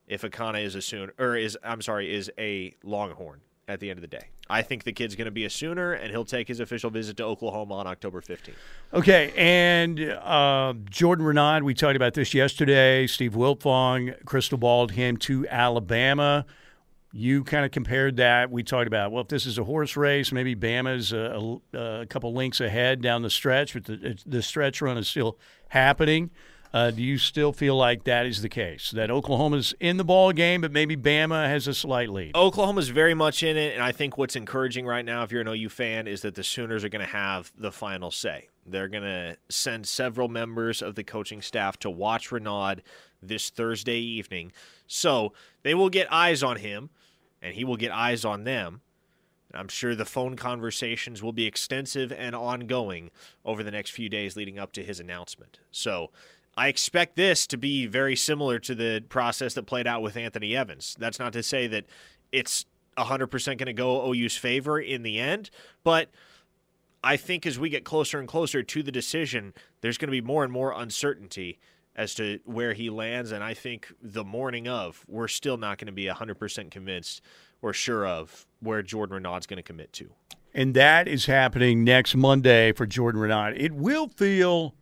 if 0.08 0.22
Akana 0.22 0.62
is 0.62 0.74
a 0.74 0.82
soon 0.82 1.12
or 1.18 1.36
is 1.36 1.56
I'm 1.62 1.80
sorry 1.80 2.12
is 2.12 2.30
a 2.36 2.74
Longhorn 2.82 3.40
at 3.68 3.80
the 3.80 3.88
end 3.90 3.98
of 3.98 4.02
the 4.02 4.08
day. 4.08 4.28
I 4.50 4.60
think 4.60 4.84
the 4.84 4.92
kid's 4.92 5.16
going 5.16 5.24
to 5.24 5.30
be 5.30 5.46
a 5.46 5.50
Sooner, 5.50 5.94
and 5.94 6.10
he'll 6.10 6.26
take 6.26 6.48
his 6.48 6.60
official 6.60 6.90
visit 6.90 7.16
to 7.16 7.24
Oklahoma 7.24 7.74
on 7.76 7.86
October 7.86 8.20
15th. 8.20 8.52
Okay, 8.92 9.32
and 9.36 9.98
uh, 9.98 10.74
Jordan 10.90 11.24
Renaud, 11.24 11.60
we 11.62 11.72
talked 11.72 11.96
about 11.96 12.12
this 12.12 12.34
yesterday. 12.34 13.06
Steve 13.06 13.32
Wiltfong 13.32 14.22
crystal 14.26 14.58
balled 14.58 14.92
him 14.92 15.16
to 15.18 15.46
Alabama. 15.48 16.44
You 17.12 17.44
kind 17.44 17.64
of 17.64 17.70
compared 17.70 18.16
that. 18.16 18.50
We 18.50 18.64
talked 18.64 18.88
about, 18.88 19.12
well, 19.12 19.22
if 19.22 19.28
this 19.28 19.46
is 19.46 19.56
a 19.56 19.64
horse 19.64 19.96
race, 19.96 20.30
maybe 20.30 20.54
Bama's 20.54 21.12
a, 21.12 21.58
a, 21.72 22.00
a 22.02 22.06
couple 22.06 22.34
links 22.34 22.60
ahead 22.60 23.00
down 23.00 23.22
the 23.22 23.30
stretch, 23.30 23.72
but 23.72 23.84
the, 23.84 24.18
the 24.26 24.42
stretch 24.42 24.82
run 24.82 24.98
is 24.98 25.08
still 25.08 25.38
happening. 25.68 26.30
Uh, 26.74 26.90
do 26.90 27.04
you 27.04 27.18
still 27.18 27.52
feel 27.52 27.76
like 27.76 28.02
that 28.02 28.26
is 28.26 28.42
the 28.42 28.48
case? 28.48 28.90
That 28.90 29.08
Oklahoma's 29.08 29.74
in 29.78 29.96
the 29.96 30.02
ball 30.02 30.32
game, 30.32 30.60
but 30.60 30.72
maybe 30.72 30.96
Bama 30.96 31.46
has 31.46 31.68
a 31.68 31.72
slight 31.72 32.08
lead? 32.08 32.34
Oklahoma's 32.34 32.88
very 32.88 33.14
much 33.14 33.44
in 33.44 33.56
it, 33.56 33.74
and 33.74 33.82
I 33.82 33.92
think 33.92 34.18
what's 34.18 34.34
encouraging 34.34 34.84
right 34.84 35.04
now, 35.04 35.22
if 35.22 35.30
you're 35.30 35.40
an 35.40 35.46
OU 35.46 35.68
fan, 35.68 36.08
is 36.08 36.22
that 36.22 36.34
the 36.34 36.42
Sooners 36.42 36.82
are 36.82 36.88
going 36.88 37.04
to 37.04 37.12
have 37.12 37.52
the 37.56 37.70
final 37.70 38.10
say. 38.10 38.48
They're 38.66 38.88
going 38.88 39.04
to 39.04 39.36
send 39.48 39.86
several 39.86 40.26
members 40.26 40.82
of 40.82 40.96
the 40.96 41.04
coaching 41.04 41.42
staff 41.42 41.78
to 41.78 41.90
watch 41.90 42.32
Renaud 42.32 42.80
this 43.22 43.50
Thursday 43.50 44.00
evening. 44.00 44.50
So 44.88 45.32
they 45.62 45.74
will 45.74 45.90
get 45.90 46.12
eyes 46.12 46.42
on 46.42 46.56
him, 46.56 46.90
and 47.40 47.54
he 47.54 47.62
will 47.62 47.76
get 47.76 47.92
eyes 47.92 48.24
on 48.24 48.42
them. 48.42 48.80
I'm 49.54 49.68
sure 49.68 49.94
the 49.94 50.04
phone 50.04 50.34
conversations 50.34 51.22
will 51.22 51.32
be 51.32 51.46
extensive 51.46 52.12
and 52.12 52.34
ongoing 52.34 53.12
over 53.44 53.62
the 53.62 53.70
next 53.70 53.90
few 53.90 54.08
days 54.08 54.34
leading 54.34 54.58
up 54.58 54.72
to 54.72 54.82
his 54.82 54.98
announcement. 54.98 55.60
So 55.70 56.10
I 56.56 56.68
expect 56.68 57.16
this 57.16 57.46
to 57.48 57.56
be 57.56 57.86
very 57.86 58.16
similar 58.16 58.58
to 58.60 58.74
the 58.74 59.04
process 59.08 59.54
that 59.54 59.64
played 59.64 59.86
out 59.86 60.02
with 60.02 60.16
Anthony 60.16 60.56
Evans. 60.56 60.96
That's 60.98 61.18
not 61.18 61.32
to 61.32 61.42
say 61.42 61.66
that 61.66 61.84
it's 62.30 62.66
100% 62.96 63.46
going 63.46 63.58
to 63.66 63.72
go 63.72 64.12
OU's 64.12 64.36
favor 64.36 64.78
in 64.78 65.02
the 65.02 65.18
end, 65.18 65.50
but 65.82 66.10
I 67.02 67.16
think 67.16 67.44
as 67.44 67.58
we 67.58 67.68
get 67.68 67.84
closer 67.84 68.18
and 68.18 68.26
closer 68.26 68.62
to 68.62 68.82
the 68.82 68.92
decision, 68.92 69.52
there's 69.80 69.98
going 69.98 70.08
to 70.08 70.12
be 70.12 70.20
more 70.20 70.42
and 70.42 70.52
more 70.52 70.72
uncertainty 70.72 71.58
as 71.96 72.14
to 72.14 72.40
where 72.44 72.72
he 72.72 72.88
lands. 72.88 73.30
And 73.30 73.44
I 73.44 73.54
think 73.54 73.92
the 74.00 74.24
morning 74.24 74.66
of, 74.68 75.04
we're 75.06 75.28
still 75.28 75.56
not 75.56 75.78
going 75.78 75.86
to 75.86 75.92
be 75.92 76.06
100% 76.06 76.70
convinced 76.70 77.20
or 77.62 77.72
sure 77.72 78.06
of 78.06 78.46
where 78.60 78.82
Jordan 78.82 79.16
Renaud's 79.16 79.46
going 79.46 79.58
to 79.58 79.62
commit 79.62 79.92
to. 79.94 80.10
And 80.54 80.74
that 80.74 81.08
is 81.08 81.26
happening 81.26 81.84
next 81.84 82.14
Monday 82.14 82.72
for 82.72 82.86
Jordan 82.86 83.20
Renaud. 83.20 83.54
It 83.56 83.72
will 83.72 84.08
feel 84.08 84.74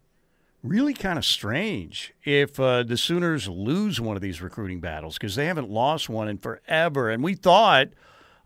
really 0.62 0.94
kind 0.94 1.18
of 1.18 1.24
strange 1.24 2.14
if 2.24 2.58
uh, 2.60 2.82
the 2.82 2.96
Sooners 2.96 3.48
lose 3.48 4.00
one 4.00 4.16
of 4.16 4.22
these 4.22 4.40
recruiting 4.40 4.80
battles 4.80 5.14
because 5.14 5.34
they 5.34 5.46
haven't 5.46 5.70
lost 5.70 6.08
one 6.08 6.28
in 6.28 6.38
forever. 6.38 7.10
And 7.10 7.22
we 7.22 7.34
thought 7.34 7.88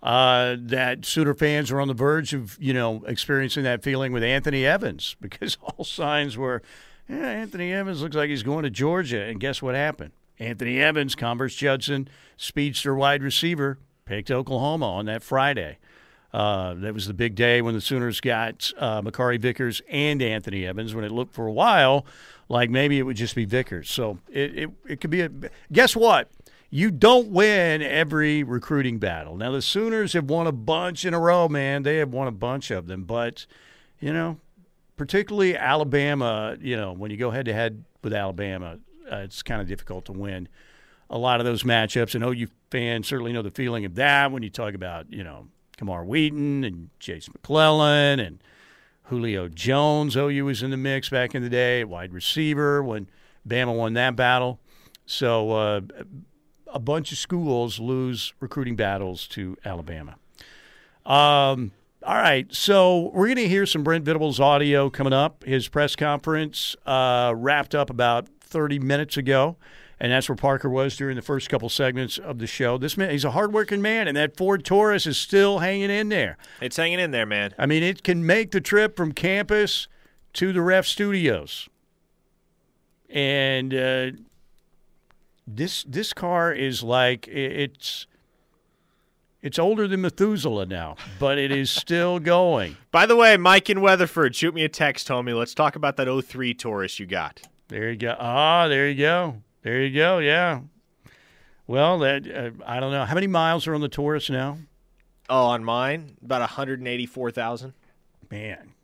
uh, 0.03 0.57
that 0.59 1.05
Sooner 1.05 1.35
fans 1.35 1.71
were 1.71 1.81
on 1.81 1.89
the 1.89 1.95
verge 1.95 2.33
of, 2.33 2.57
you 2.61 2.73
know, 2.73 3.03
experiencing 3.07 3.65
that 3.65 3.83
feeling 3.83 4.13
with 4.13 4.23
Anthony 4.23 4.65
Evans 4.65 5.17
because 5.21 5.59
all 5.63 5.85
signs 5.85 6.37
were, 6.37 6.63
yeah, 7.09 7.29
Anthony 7.29 7.73
Evans 7.73 8.03
looks 8.03 8.17
like 8.17 8.31
he's 8.31 8.43
going 8.43 8.65
to 8.65 8.71
Georgia. 8.71 9.23
And 9.23 9.39
guess 9.39 9.61
what 9.61 9.75
happened? 9.75 10.13
Anthony 10.39 10.81
Evans, 10.81 11.15
Converse 11.15 11.55
Judson, 11.55 12.09
speedster 12.37 12.95
wide 12.95 13.23
receiver, 13.23 13.79
picked 14.05 14.31
Oklahoma 14.31 14.87
on 14.87 15.07
that 15.07 15.23
Friday. 15.23 15.79
Uh, 16.37 16.75
that 16.75 16.93
was 16.93 17.07
the 17.07 17.15
big 17.15 17.35
day 17.35 17.63
when 17.63 17.73
the 17.73 17.81
Sooners 17.81 18.21
got 18.21 18.71
uh, 18.79 19.01
Makari 19.01 19.41
Vickers 19.41 19.81
and 19.89 20.21
Anthony 20.21 20.67
Evans. 20.67 20.95
When 20.95 21.05
it 21.05 21.11
looked 21.11 21.35
for 21.35 21.47
a 21.47 21.53
while 21.53 22.05
like 22.49 22.71
maybe 22.71 22.99
it 22.99 23.03
would 23.03 23.17
just 23.17 23.35
be 23.35 23.45
Vickers. 23.45 23.91
So 23.91 24.19
it, 24.31 24.59
it, 24.59 24.71
it 24.87 25.01
could 25.01 25.11
be 25.11 25.23
a. 25.23 25.31
Guess 25.73 25.97
what? 25.97 26.31
you 26.69 26.91
don't 26.91 27.29
win 27.29 27.81
every 27.81 28.43
recruiting 28.43 28.99
battle. 28.99 29.37
Now 29.37 29.53
the 29.53 29.63
Sooners 29.63 30.13
have 30.15 30.29
won 30.29 30.47
a 30.47 30.53
bunch 30.53 31.05
in 31.05 31.15
a 31.15 31.21
row, 31.21 31.49
man. 31.49 31.85
They 31.85 31.99
have 31.99 32.13
won 32.13 32.27
a 32.27 32.33
bunch 32.33 32.71
of 32.71 32.87
them, 32.87 33.05
but 33.05 33.47
you 34.01 34.13
know, 34.13 34.39
particularly 34.97 35.57
Alabama. 35.57 36.57
You 36.61 36.77
know, 36.77 36.93
when 36.93 37.11
you 37.11 37.17
go 37.17 37.31
head 37.31 37.47
to 37.47 37.53
head 37.53 37.85
with 38.03 38.13
Alabama, 38.13 38.79
uh, 39.11 39.17
it's 39.19 39.43
kind 39.43 39.61
of 39.61 39.69
difficult 39.69 40.07
to 40.07 40.13
win 40.13 40.49
a 41.09 41.17
lot 41.17 41.41
of 41.41 41.47
those 41.47 41.63
matchups. 41.63 42.15
And 42.15 42.25
OU 42.25 42.49
fans 42.71 43.07
certainly 43.07 43.33
know 43.33 43.43
the 43.43 43.51
feeling 43.51 43.85
of 43.85 43.95
that 43.95 44.33
when 44.33 44.43
you 44.43 44.51
talk 44.51 44.75
about 44.75 45.13
you 45.13 45.23
know 45.23 45.47
Camar 45.77 46.05
Wheaton 46.05 46.65
and 46.65 46.91
Jase 46.99 47.29
McClellan 47.29 48.19
and 48.21 48.43
Julio 49.05 49.49
Jones. 49.49 50.17
OU 50.17 50.45
was 50.45 50.63
in 50.63 50.71
the 50.71 50.77
mix 50.77 51.09
back 51.09 51.35
in 51.35 51.43
the 51.43 51.49
day, 51.49 51.85
wide 51.85 52.13
receiver 52.13 52.83
when 52.83 53.09
Bama 53.47 53.77
won 53.77 53.93
that 53.95 54.17
battle. 54.17 54.59
So 55.05 55.53
uh, 55.53 55.81
a 56.67 56.79
bunch 56.79 57.13
of 57.13 57.19
schools 57.19 57.79
lose 57.79 58.35
recruiting 58.41 58.77
battles 58.77 59.27
to 59.29 59.57
Alabama. 59.65 60.17
Um, 61.05 61.73
all 62.03 62.15
right, 62.15 62.53
so 62.53 63.11
we're 63.15 63.27
going 63.27 63.37
to 63.37 63.49
hear 63.49 63.67
some 63.67 63.83
Brent 63.83 64.05
Venables 64.05 64.41
audio 64.41 64.91
coming 64.91 65.13
up. 65.13 65.45
His 65.45 65.69
press 65.69 65.95
conference 65.97 66.75
uh, 66.85 67.33
wrapped 67.37 67.75
up 67.75 67.91
about 67.91 68.29
30 68.41 68.79
minutes 68.79 69.17
ago, 69.17 69.57
and 69.99 70.13
that's 70.13 70.29
where 70.29 70.37
Parker 70.37 70.69
was 70.69 70.97
during 70.97 71.17
the 71.17 71.23
first 71.23 71.49
couple 71.49 71.69
segments 71.69 72.19
of 72.19 72.39
the 72.39 72.47
show. 72.47 72.77
This 72.77 72.97
man, 72.97 73.11
he's 73.11 73.25
a 73.25 73.31
hardworking 73.31 73.81
man, 73.81 74.09
and 74.09 74.17
that 74.17 74.37
Ford 74.37 74.65
Taurus 74.65 75.07
is 75.07 75.17
still 75.17 75.61
hanging 75.61 75.91
in 75.91 76.11
there. 76.11 76.37
It's 76.61 76.77
hanging 76.77 77.01
in 77.01 77.11
there, 77.11 77.27
man. 77.27 77.55
I 77.59 77.67
mean, 77.67 77.83
it 77.83 78.03
can 78.03 78.25
make 78.27 78.51
the 78.51 78.61
trip 78.61 78.97
from 78.97 79.13
campus 79.13 79.89
to 80.35 80.53
the 80.53 80.61
ref 80.61 80.87
studios. 80.87 81.69
And 83.09 83.73
uh, 83.73 84.11
this 85.47 85.85
this 85.85 86.13
car 86.13 86.53
is 86.53 86.83
like 86.83 87.27
it's 87.29 88.07
it's 89.41 89.59
older 89.59 89.87
than 89.87 90.01
Methuselah 90.03 90.67
now, 90.67 90.97
but 91.19 91.39
it 91.39 91.53
is 91.53 91.71
still 91.71 92.19
going. 92.19 92.77
By 92.91 93.07
the 93.07 93.17
way, 93.17 93.37
Mike 93.37 93.71
in 93.71 93.81
Weatherford, 93.81 94.35
shoot 94.35 94.55
me 94.55 94.65
a 94.65 94.69
text, 94.69 95.09
homie. 95.09 95.39
Let's 95.39 95.55
talk 95.55 95.77
about 95.77 95.97
that 95.97 96.25
03 96.25 96.53
Taurus 96.53 96.99
you 96.99 97.07
got. 97.07 97.43
There 97.69 97.91
you 97.91 97.97
go. 97.97 98.17
Ah, 98.19 98.69
there 98.69 98.89
you 98.89 98.97
go. 98.97 99.43
There 99.67 99.83
you 99.83 99.93
go. 99.93 100.19
Yeah. 100.19 100.61
Well, 101.67 101.99
that 101.99 102.25
uh, 102.25 102.51
I 102.65 102.79
don't 102.79 102.93
know 102.93 103.05
how 103.05 103.17
many 103.17 103.27
miles 103.27 103.67
are 103.67 103.75
on 103.75 103.81
the 103.81 103.89
Taurus 103.89 104.31
now. 104.31 104.59
Oh, 105.29 105.47
on 105.47 105.65
mine, 105.65 106.17
about 106.23 106.41
184,000. 106.41 107.75
Man. 108.31 108.75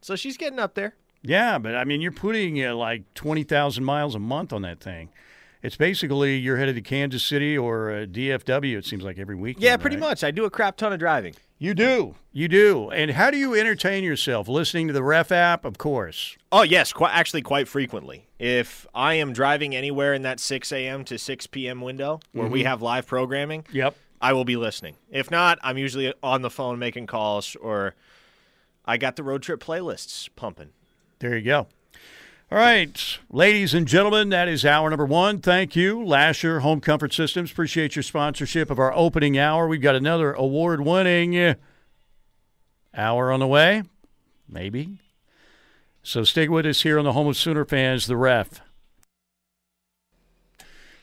So 0.00 0.16
she's 0.16 0.38
getting 0.38 0.58
up 0.58 0.76
there. 0.76 0.94
Yeah, 1.20 1.58
but 1.58 1.74
I 1.74 1.84
mean, 1.84 2.00
you're 2.00 2.10
putting 2.10 2.64
uh, 2.64 2.74
like 2.74 3.12
20,000 3.12 3.84
miles 3.84 4.14
a 4.14 4.18
month 4.18 4.54
on 4.54 4.62
that 4.62 4.80
thing 4.80 5.10
it's 5.62 5.76
basically 5.76 6.36
you're 6.36 6.56
headed 6.56 6.74
to 6.76 6.80
Kansas 6.80 7.22
City 7.22 7.56
or 7.56 7.90
uh, 7.90 7.94
DFW. 8.06 8.78
It 8.78 8.86
seems 8.86 9.02
like 9.02 9.18
every 9.18 9.34
week. 9.34 9.56
Yeah, 9.60 9.76
pretty 9.76 9.96
right? 9.96 10.08
much. 10.08 10.24
I 10.24 10.30
do 10.30 10.44
a 10.44 10.50
crap 10.50 10.76
ton 10.76 10.92
of 10.92 10.98
driving. 10.98 11.34
You 11.58 11.74
do, 11.74 12.14
you 12.32 12.48
do. 12.48 12.88
And 12.88 13.10
how 13.10 13.30
do 13.30 13.36
you 13.36 13.54
entertain 13.54 14.02
yourself? 14.02 14.48
Listening 14.48 14.86
to 14.86 14.94
the 14.94 15.02
Ref 15.02 15.30
app, 15.30 15.66
of 15.66 15.76
course. 15.76 16.38
Oh 16.50 16.62
yes, 16.62 16.90
quite, 16.92 17.14
actually 17.14 17.42
quite 17.42 17.68
frequently. 17.68 18.26
If 18.38 18.86
I 18.94 19.14
am 19.14 19.34
driving 19.34 19.76
anywhere 19.76 20.14
in 20.14 20.22
that 20.22 20.40
6 20.40 20.72
a.m. 20.72 21.04
to 21.04 21.18
6 21.18 21.46
p.m. 21.48 21.82
window 21.82 22.20
where 22.32 22.46
mm-hmm. 22.46 22.52
we 22.54 22.62
have 22.62 22.80
live 22.80 23.06
programming, 23.06 23.66
yep, 23.70 23.94
I 24.22 24.32
will 24.32 24.46
be 24.46 24.56
listening. 24.56 24.96
If 25.10 25.30
not, 25.30 25.58
I'm 25.62 25.76
usually 25.76 26.14
on 26.22 26.40
the 26.40 26.48
phone 26.50 26.78
making 26.78 27.06
calls 27.06 27.54
or 27.56 27.94
I 28.86 28.96
got 28.96 29.16
the 29.16 29.22
road 29.22 29.42
trip 29.42 29.62
playlists 29.62 30.30
pumping. 30.36 30.70
There 31.18 31.36
you 31.36 31.44
go. 31.44 31.66
All 32.52 32.58
right, 32.58 33.18
ladies 33.30 33.74
and 33.74 33.86
gentlemen, 33.86 34.30
that 34.30 34.48
is 34.48 34.64
hour 34.64 34.90
number 34.90 35.06
one. 35.06 35.38
Thank 35.38 35.76
you, 35.76 36.04
Lasher 36.04 36.60
Home 36.60 36.80
Comfort 36.80 37.12
Systems. 37.12 37.52
Appreciate 37.52 37.94
your 37.94 38.02
sponsorship 38.02 38.70
of 38.70 38.80
our 38.80 38.92
opening 38.92 39.38
hour. 39.38 39.68
We've 39.68 39.80
got 39.80 39.94
another 39.94 40.32
award 40.32 40.80
winning 40.80 41.54
hour 42.92 43.30
on 43.30 43.38
the 43.38 43.46
way, 43.46 43.84
maybe. 44.48 44.98
So 46.02 46.24
stick 46.24 46.50
with 46.50 46.66
us 46.66 46.82
here 46.82 46.98
on 46.98 47.04
the 47.04 47.12
Home 47.12 47.28
of 47.28 47.36
Sooner 47.36 47.64
Fans, 47.64 48.08
the 48.08 48.16
ref. 48.16 48.60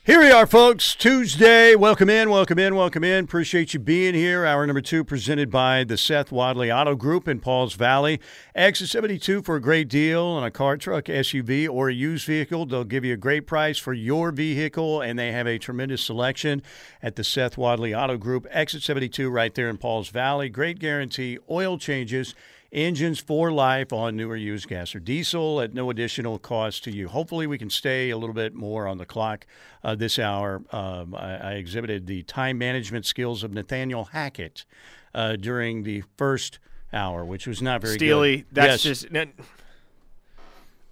Here 0.08 0.22
we 0.22 0.32
are, 0.32 0.48
folks. 0.48 0.96
Tuesday. 0.96 1.76
Welcome 1.76 2.10
in, 2.10 2.30
welcome 2.30 2.58
in, 2.58 2.76
welcome 2.76 3.04
in. 3.04 3.26
Appreciate 3.26 3.74
you 3.74 3.82
being 3.82 4.14
here. 4.14 4.46
Hour 4.46 4.66
number 4.66 4.80
two 4.80 5.04
presented 5.04 5.52
by 5.52 5.84
the 5.84 5.98
Seth 5.98 6.32
Wadley 6.32 6.72
Auto 6.72 6.96
Group 6.96 7.28
in 7.28 7.42
Pauls 7.42 7.74
Valley. 7.74 8.22
Exit 8.56 8.88
72 8.88 9.42
for 9.42 9.58
a 9.58 9.62
great 9.62 9.90
deal 9.90 10.24
on 10.24 10.46
a 10.46 10.50
car, 10.50 10.78
truck, 10.78 11.08
SUV, 11.08 11.68
or 11.68 11.90
a 11.90 11.94
used 11.94 12.26
vehicle. 12.26 12.66
They'll 12.66 12.86
give 12.86 13.04
you 13.04 13.16
a 13.16 13.18
great 13.18 13.48
price 13.48 13.78
for 13.78 13.92
your 13.92 14.32
vehicle, 14.32 15.02
and 15.02 15.20
they 15.20 15.34
have 15.34 15.46
a 15.46 15.60
tremendous 15.60 16.04
selection 16.04 16.64
at 17.04 17.18
the 17.18 17.26
Seth 17.26 17.58
Wadley 17.58 17.94
Auto 17.94 18.16
Group. 18.16 18.48
Exit 18.50 18.84
72 18.84 19.30
right 19.30 19.54
there 19.54 19.68
in 19.68 19.78
Pauls 19.78 20.08
Valley. 20.08 20.48
Great 20.48 20.80
guarantee. 20.80 21.38
Oil 21.50 21.78
changes 21.78 22.34
engines 22.72 23.20
for 23.20 23.52
life 23.52 23.94
on 23.94 24.16
newer 24.16 24.36
used 24.36 24.68
gas 24.68 24.96
or 24.96 25.00
diesel 25.00 25.62
at 25.62 25.74
no 25.74 25.90
additional 25.90 26.40
cost 26.40 26.84
to 26.84 26.92
you. 26.92 27.08
Hopefully, 27.08 27.48
we 27.48 27.58
can 27.58 27.70
stay 27.70 28.10
a 28.10 28.18
little 28.18 28.36
bit 28.36 28.54
more 28.54 28.88
on 28.88 28.98
the 28.98 29.06
clock 29.06 29.46
uh, 29.84 29.96
this 29.96 30.20
hour. 30.20 30.62
Um, 30.72 31.16
I, 31.16 31.38
I, 31.38 31.52
exhibited 31.54 32.08
the 32.08 32.24
time 32.24 32.58
management 32.58 33.06
skills 33.06 33.44
of 33.44 33.54
Nathaniel 33.54 34.06
Hackett 34.06 34.66
uh, 35.14 35.36
during 35.36 35.84
the 35.84 36.04
first 36.18 36.60
hour, 36.94 37.26
which 37.26 37.48
was 37.48 37.62
not 37.62 37.82
very 37.82 37.96
Steely, 37.96 38.38
good. 38.38 38.46
that's 38.52 38.86
yes. 38.86 39.02
just. 39.02 39.28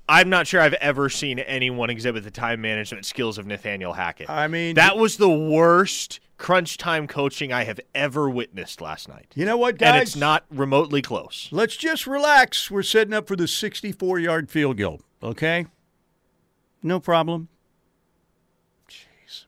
I'm 0.08 0.30
not 0.30 0.45
sure 0.45 0.62
I've 0.62 0.74
ever 0.76 1.10
seen 1.10 1.39
anyone 1.39 1.89
exhibit 1.89 2.24
the 2.24 2.32
time 2.32 2.62
management 2.62 3.06
skills 3.06 3.38
of 3.38 3.47
Nathaniel 3.47 3.93
Hackett. 3.93 4.30
I 4.30 4.47
mean, 4.47 4.76
that 4.76 4.97
was 4.97 5.18
the 5.18 5.30
worst 5.30 6.20
crunch 6.38 6.78
time 6.78 7.08
coaching 7.08 7.51
I 7.51 7.64
have 7.64 7.80
ever 7.95 8.30
witnessed 8.30 8.82
last 8.82 9.10
night. 9.10 9.32
You 9.36 9.45
know 9.45 9.58
what, 9.58 9.78
guys? 9.78 9.93
And 9.93 10.01
it's 10.01 10.16
not 10.16 10.45
remotely 10.51 11.01
close. 11.01 11.49
Let's 11.51 11.76
just 11.76 12.06
relax. 12.06 12.70
We're 12.70 12.84
setting 12.84 13.14
up 13.14 13.28
for 13.28 13.36
the 13.36 13.47
64 13.47 14.20
yard 14.20 14.51
field 14.51 14.78
goal, 14.78 15.01
okay? 15.24 15.66
No 16.84 16.99
problem. 16.99 17.47
Jeez. 18.88 19.45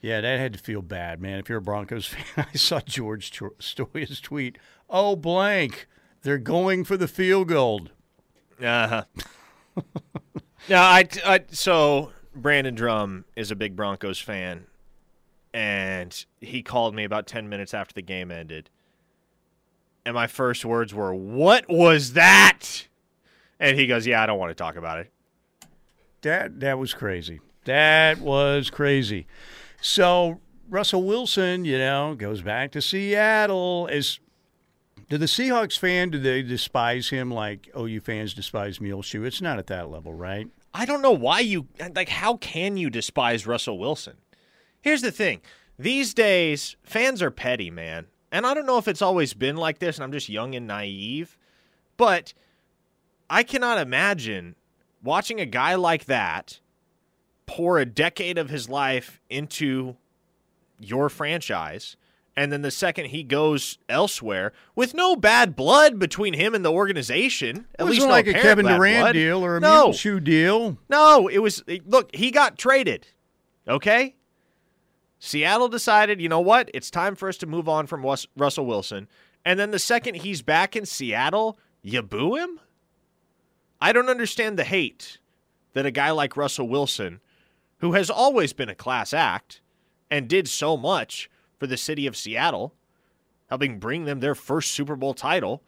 Yeah, 0.00 0.20
that 0.20 0.38
had 0.38 0.52
to 0.52 0.58
feel 0.58 0.82
bad, 0.82 1.20
man. 1.20 1.40
If 1.40 1.48
you're 1.48 1.58
a 1.58 1.62
Broncos 1.62 2.06
fan, 2.34 2.46
I 2.52 2.56
saw 2.56 2.80
George 2.80 3.32
Stoia's 3.58 4.20
tweet. 4.20 4.56
Oh, 4.88 5.16
blank. 5.16 5.88
They're 6.22 6.38
going 6.38 6.84
for 6.84 6.96
the 6.96 7.08
field 7.08 7.48
goal. 7.48 7.88
Uh 8.64 8.86
huh. 8.88 9.82
no, 10.68 10.76
I, 10.76 11.08
I 11.26 11.40
so 11.50 12.12
Brandon 12.34 12.74
Drum 12.74 13.24
is 13.34 13.50
a 13.50 13.56
big 13.56 13.74
Broncos 13.74 14.20
fan, 14.20 14.66
and 15.52 16.24
he 16.40 16.62
called 16.62 16.94
me 16.94 17.02
about 17.02 17.26
ten 17.26 17.48
minutes 17.48 17.74
after 17.74 17.92
the 17.92 18.02
game 18.02 18.30
ended, 18.30 18.70
and 20.06 20.14
my 20.14 20.28
first 20.28 20.64
words 20.64 20.94
were, 20.94 21.12
"What 21.12 21.68
was 21.68 22.12
that?" 22.12 22.86
And 23.58 23.76
he 23.76 23.86
goes, 23.88 24.06
"Yeah, 24.06 24.22
I 24.22 24.26
don't 24.26 24.38
want 24.38 24.50
to 24.50 24.54
talk 24.54 24.76
about 24.76 25.00
it." 25.00 25.10
That 26.20 26.60
that 26.60 26.78
was 26.78 26.94
crazy. 26.94 27.40
That 27.64 28.18
was 28.18 28.70
crazy. 28.70 29.26
So 29.80 30.40
Russell 30.68 31.02
Wilson, 31.02 31.64
you 31.64 31.78
know, 31.78 32.14
goes 32.16 32.42
back 32.42 32.70
to 32.72 32.80
Seattle. 32.80 33.88
Is 33.88 34.20
do 35.12 35.18
the 35.18 35.26
Seahawks 35.26 35.78
fan 35.78 36.08
do 36.08 36.18
they 36.18 36.40
despise 36.40 37.10
him 37.10 37.30
like 37.30 37.68
oh, 37.74 37.84
OU 37.84 38.00
fans 38.00 38.32
despise 38.32 38.80
Muleshoe? 38.80 39.24
It's 39.24 39.42
not 39.42 39.58
at 39.58 39.66
that 39.66 39.90
level, 39.90 40.14
right? 40.14 40.48
I 40.72 40.86
don't 40.86 41.02
know 41.02 41.12
why 41.12 41.40
you 41.40 41.68
like. 41.94 42.08
How 42.08 42.38
can 42.38 42.78
you 42.78 42.88
despise 42.88 43.46
Russell 43.46 43.78
Wilson? 43.78 44.14
Here's 44.80 45.02
the 45.02 45.12
thing: 45.12 45.42
these 45.78 46.14
days, 46.14 46.76
fans 46.82 47.20
are 47.20 47.30
petty, 47.30 47.70
man. 47.70 48.06
And 48.30 48.46
I 48.46 48.54
don't 48.54 48.64
know 48.64 48.78
if 48.78 48.88
it's 48.88 49.02
always 49.02 49.34
been 49.34 49.56
like 49.56 49.80
this, 49.80 49.98
and 49.98 50.04
I'm 50.04 50.12
just 50.12 50.30
young 50.30 50.54
and 50.54 50.66
naive, 50.66 51.36
but 51.98 52.32
I 53.28 53.42
cannot 53.42 53.76
imagine 53.76 54.56
watching 55.02 55.40
a 55.40 55.44
guy 55.44 55.74
like 55.74 56.06
that 56.06 56.58
pour 57.44 57.76
a 57.78 57.84
decade 57.84 58.38
of 58.38 58.48
his 58.48 58.66
life 58.66 59.20
into 59.28 59.96
your 60.78 61.10
franchise 61.10 61.98
and 62.36 62.50
then 62.50 62.62
the 62.62 62.70
second 62.70 63.06
he 63.06 63.22
goes 63.22 63.78
elsewhere 63.88 64.52
with 64.74 64.94
no 64.94 65.16
bad 65.16 65.54
blood 65.54 65.98
between 65.98 66.34
him 66.34 66.54
and 66.54 66.64
the 66.64 66.72
organization. 66.72 67.66
At 67.78 67.86
it 67.86 67.90
least 67.90 68.02
no 68.02 68.08
like 68.08 68.26
a 68.26 68.32
Kevin 68.32 68.66
Durant 68.66 69.02
blood. 69.02 69.12
deal 69.12 69.44
or 69.44 69.58
a 69.58 69.60
no. 69.60 69.84
Muleshoe 69.84 70.20
deal. 70.20 70.78
No, 70.88 71.28
it 71.28 71.38
was 71.38 71.62
look, 71.86 72.14
he 72.14 72.30
got 72.30 72.58
traded. 72.58 73.08
Okay? 73.68 74.16
Seattle 75.18 75.68
decided, 75.68 76.20
you 76.20 76.28
know 76.28 76.40
what? 76.40 76.70
It's 76.74 76.90
time 76.90 77.14
for 77.14 77.28
us 77.28 77.36
to 77.38 77.46
move 77.46 77.68
on 77.68 77.86
from 77.86 78.04
Russell 78.36 78.66
Wilson. 78.66 79.08
And 79.44 79.58
then 79.58 79.70
the 79.70 79.78
second 79.78 80.16
he's 80.16 80.42
back 80.42 80.74
in 80.74 80.86
Seattle, 80.86 81.58
you 81.82 82.02
boo 82.02 82.36
him? 82.36 82.60
I 83.80 83.92
don't 83.92 84.08
understand 84.08 84.58
the 84.58 84.64
hate 84.64 85.18
that 85.74 85.86
a 85.86 85.90
guy 85.90 86.10
like 86.10 86.36
Russell 86.36 86.68
Wilson, 86.68 87.20
who 87.78 87.92
has 87.92 88.10
always 88.10 88.52
been 88.52 88.68
a 88.68 88.74
class 88.74 89.12
act 89.12 89.60
and 90.10 90.28
did 90.28 90.48
so 90.48 90.76
much 90.76 91.30
for 91.62 91.68
the 91.68 91.76
city 91.76 92.08
of 92.08 92.16
Seattle, 92.16 92.74
helping 93.48 93.78
bring 93.78 94.04
them 94.04 94.18
their 94.18 94.34
first 94.34 94.72
Super 94.72 94.96
Bowl 94.96 95.14
title, 95.14 95.62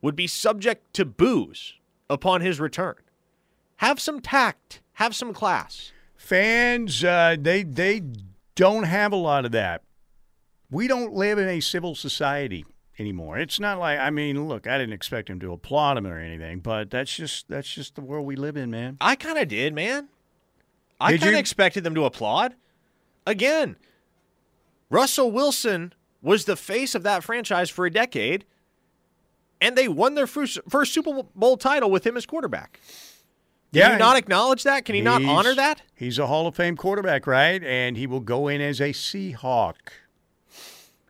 would 0.00 0.16
be 0.16 0.26
subject 0.26 0.94
to 0.94 1.04
boos 1.04 1.74
upon 2.08 2.40
his 2.40 2.58
return. 2.58 2.94
Have 3.76 4.00
some 4.00 4.20
tact, 4.20 4.80
have 4.94 5.14
some 5.14 5.34
class. 5.34 5.92
fans 6.16 7.04
uh, 7.04 7.36
they 7.38 7.64
they 7.64 8.00
don't 8.54 8.84
have 8.84 9.12
a 9.12 9.16
lot 9.16 9.44
of 9.44 9.52
that. 9.52 9.82
We 10.70 10.88
don't 10.88 11.12
live 11.12 11.36
in 11.36 11.50
a 11.50 11.60
civil 11.60 11.94
society 11.94 12.64
anymore. 12.98 13.36
It's 13.36 13.60
not 13.60 13.78
like 13.78 13.98
I 13.98 14.08
mean, 14.08 14.48
look, 14.48 14.66
I 14.66 14.78
didn't 14.78 14.94
expect 14.94 15.28
him 15.28 15.38
to 15.40 15.52
applaud 15.52 15.98
him 15.98 16.06
or 16.06 16.18
anything, 16.18 16.60
but 16.60 16.90
that's 16.90 17.14
just 17.14 17.46
that's 17.50 17.68
just 17.68 17.94
the 17.94 18.00
world 18.00 18.24
we 18.24 18.36
live 18.36 18.56
in, 18.56 18.70
man. 18.70 18.96
I 19.02 19.16
kind 19.16 19.36
of 19.36 19.48
did, 19.48 19.74
man. 19.74 20.08
I 20.98 21.18
kind 21.18 21.34
of 21.34 21.40
expected 21.40 21.84
them 21.84 21.94
to 21.94 22.06
applaud. 22.06 22.54
Again, 23.26 23.76
Russell 24.90 25.30
Wilson 25.30 25.92
was 26.22 26.44
the 26.44 26.56
face 26.56 26.94
of 26.94 27.02
that 27.02 27.22
franchise 27.22 27.70
for 27.70 27.86
a 27.86 27.90
decade, 27.90 28.44
and 29.60 29.76
they 29.76 29.88
won 29.88 30.14
their 30.14 30.26
first, 30.26 30.58
first 30.68 30.92
Super 30.92 31.22
Bowl 31.34 31.56
title 31.56 31.90
with 31.90 32.06
him 32.06 32.16
as 32.16 32.26
quarterback. 32.26 32.80
Can 33.72 33.80
yeah, 33.80 33.92
you 33.94 33.98
not 33.98 34.16
acknowledge 34.16 34.62
that? 34.62 34.84
Can 34.84 34.94
he 34.94 35.00
not 35.00 35.24
honor 35.24 35.54
that? 35.54 35.82
He's 35.96 36.18
a 36.18 36.28
Hall 36.28 36.46
of 36.46 36.54
Fame 36.54 36.76
quarterback, 36.76 37.26
right? 37.26 37.62
And 37.62 37.96
he 37.96 38.06
will 38.06 38.20
go 38.20 38.46
in 38.46 38.60
as 38.60 38.80
a 38.80 38.90
Seahawk. 38.90 39.74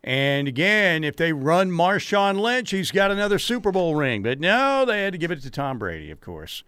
And 0.03 0.49
again, 0.49 1.05
if 1.05 1.17
they 1.17 1.33
run 1.33 1.71
Marshawn 1.71 2.39
Lynch, 2.39 2.71
he's 2.71 2.91
got 2.91 3.11
another 3.11 3.39
Super 3.39 3.71
Bowl 3.71 3.95
ring. 3.95 4.23
But 4.23 4.41
no, 4.41 4.85
they 4.87 5.03
had 5.03 5.13
to 5.13 5.19
give 5.19 5.31
it 5.31 5.43
to 5.43 5.51
Tom 5.51 5.79
Brady, 5.79 6.11
of 6.11 6.21
course. 6.21 6.63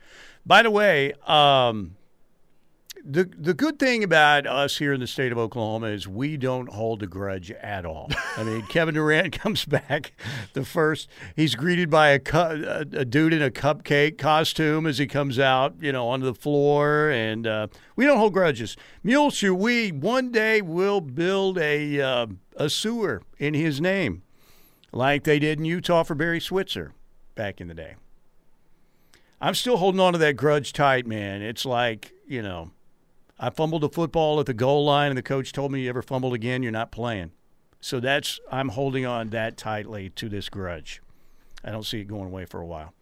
By 0.44 0.62
the 0.62 0.70
way, 0.70 1.14
um, 1.26 1.96
the 3.08 3.30
the 3.38 3.54
good 3.54 3.78
thing 3.78 4.02
about 4.02 4.46
us 4.46 4.78
here 4.78 4.92
in 4.92 5.00
the 5.00 5.06
state 5.06 5.30
of 5.30 5.38
Oklahoma 5.38 5.86
is 5.86 6.08
we 6.08 6.36
don't 6.36 6.68
hold 6.68 7.02
a 7.02 7.06
grudge 7.06 7.50
at 7.52 7.86
all. 7.86 8.10
I 8.36 8.42
mean, 8.42 8.62
Kevin 8.68 8.94
Durant 8.94 9.38
comes 9.38 9.64
back 9.64 10.12
the 10.54 10.64
first. 10.64 11.08
He's 11.36 11.54
greeted 11.54 11.88
by 11.88 12.08
a, 12.08 12.18
cu- 12.18 12.64
a, 12.66 13.04
dude 13.04 13.32
in 13.32 13.42
a 13.42 13.50
cupcake 13.50 14.18
costume 14.18 14.86
as 14.86 14.98
he 14.98 15.06
comes 15.06 15.38
out, 15.38 15.76
you 15.80 15.92
know, 15.92 16.08
onto 16.08 16.26
the 16.26 16.34
floor, 16.34 17.10
and 17.10 17.46
uh, 17.46 17.68
we 17.94 18.04
don't 18.04 18.18
hold 18.18 18.32
grudges. 18.32 18.76
Muleshoe, 19.04 19.54
we 19.54 19.92
one 19.92 20.32
day 20.32 20.60
will 20.60 21.00
build 21.00 21.58
a 21.58 22.00
uh, 22.00 22.26
a 22.56 22.68
sewer 22.68 23.22
in 23.38 23.54
his 23.54 23.80
name, 23.80 24.22
like 24.90 25.22
they 25.22 25.38
did 25.38 25.58
in 25.58 25.64
Utah 25.64 26.02
for 26.02 26.16
Barry 26.16 26.40
Switzer 26.40 26.92
back 27.36 27.60
in 27.60 27.68
the 27.68 27.74
day. 27.74 27.94
I'm 29.40 29.54
still 29.54 29.76
holding 29.76 30.00
on 30.00 30.14
to 30.14 30.18
that 30.18 30.36
grudge 30.36 30.72
tight, 30.72 31.06
man. 31.06 31.40
It's 31.42 31.64
like 31.64 32.12
you 32.26 32.42
know 32.42 32.72
I 33.38 33.50
fumbled 33.50 33.84
a 33.84 33.88
football 33.88 34.40
at 34.40 34.46
the 34.46 34.54
goal 34.54 34.84
line, 34.84 35.10
and 35.10 35.18
the 35.18 35.22
coach 35.22 35.52
told 35.52 35.72
me, 35.72 35.82
"You 35.82 35.90
ever 35.90 36.02
fumbled 36.02 36.34
again, 36.34 36.62
you're 36.62 36.72
not 36.72 36.90
playing." 36.90 37.32
So 37.80 38.00
that's 38.00 38.40
I'm 38.50 38.70
holding 38.70 39.04
on 39.04 39.30
that 39.30 39.56
tightly 39.56 40.10
to 40.10 40.28
this 40.28 40.48
grudge. 40.48 41.02
I 41.62 41.70
don't 41.70 41.84
see 41.84 42.00
it 42.00 42.04
going 42.04 42.26
away 42.26 42.46
for 42.46 42.60
a 42.60 42.66
while. 42.66 42.94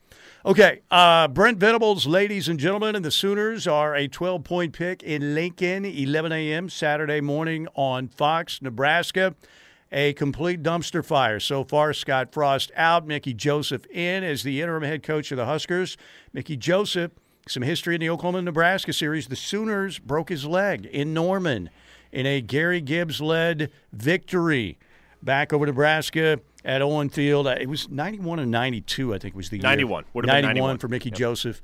Okay, 0.46 0.82
uh, 0.90 1.28
Brent 1.28 1.58
Venables, 1.58 2.06
ladies 2.06 2.48
and 2.48 2.58
gentlemen, 2.58 2.94
and 2.94 3.04
the 3.04 3.10
Sooners 3.10 3.66
are 3.66 3.94
a 3.94 4.08
12 4.08 4.44
point 4.44 4.72
pick 4.74 5.02
in 5.02 5.34
Lincoln, 5.34 5.84
11 5.84 6.32
a.m. 6.32 6.68
Saturday 6.68 7.20
morning 7.20 7.66
on 7.74 8.08
Fox, 8.08 8.60
Nebraska. 8.60 9.34
A 9.90 10.12
complete 10.14 10.62
dumpster 10.62 11.04
fire. 11.04 11.38
So 11.38 11.62
far, 11.62 11.92
Scott 11.92 12.32
Frost 12.32 12.72
out, 12.74 13.06
Mickey 13.06 13.32
Joseph 13.32 13.86
in 13.86 14.24
as 14.24 14.42
the 14.42 14.60
interim 14.60 14.82
head 14.82 15.02
coach 15.04 15.30
of 15.30 15.36
the 15.36 15.46
Huskers. 15.46 15.96
Mickey 16.32 16.56
Joseph 16.56 17.12
some 17.46 17.62
history 17.62 17.94
in 17.94 18.00
the 18.00 18.10
Oklahoma 18.10 18.42
Nebraska 18.42 18.92
series. 18.92 19.28
The 19.28 19.36
Sooners 19.36 19.98
broke 19.98 20.28
his 20.28 20.46
leg 20.46 20.86
in 20.86 21.12
Norman 21.12 21.70
in 22.12 22.26
a 22.26 22.40
Gary 22.40 22.80
Gibbs 22.80 23.20
led 23.20 23.70
victory 23.92 24.78
back 25.22 25.52
over 25.52 25.66
Nebraska 25.66 26.40
at 26.64 26.80
Owen 26.80 27.08
Field. 27.08 27.46
It 27.46 27.68
was 27.68 27.88
91 27.88 28.38
and 28.38 28.50
92, 28.50 29.14
I 29.14 29.18
think 29.18 29.34
was 29.34 29.50
the 29.50 29.58
91. 29.58 30.04
Year. 30.14 30.22
91, 30.24 30.42
91 30.54 30.78
for 30.78 30.88
Mickey 30.88 31.10
yep. 31.10 31.18
Joseph. 31.18 31.60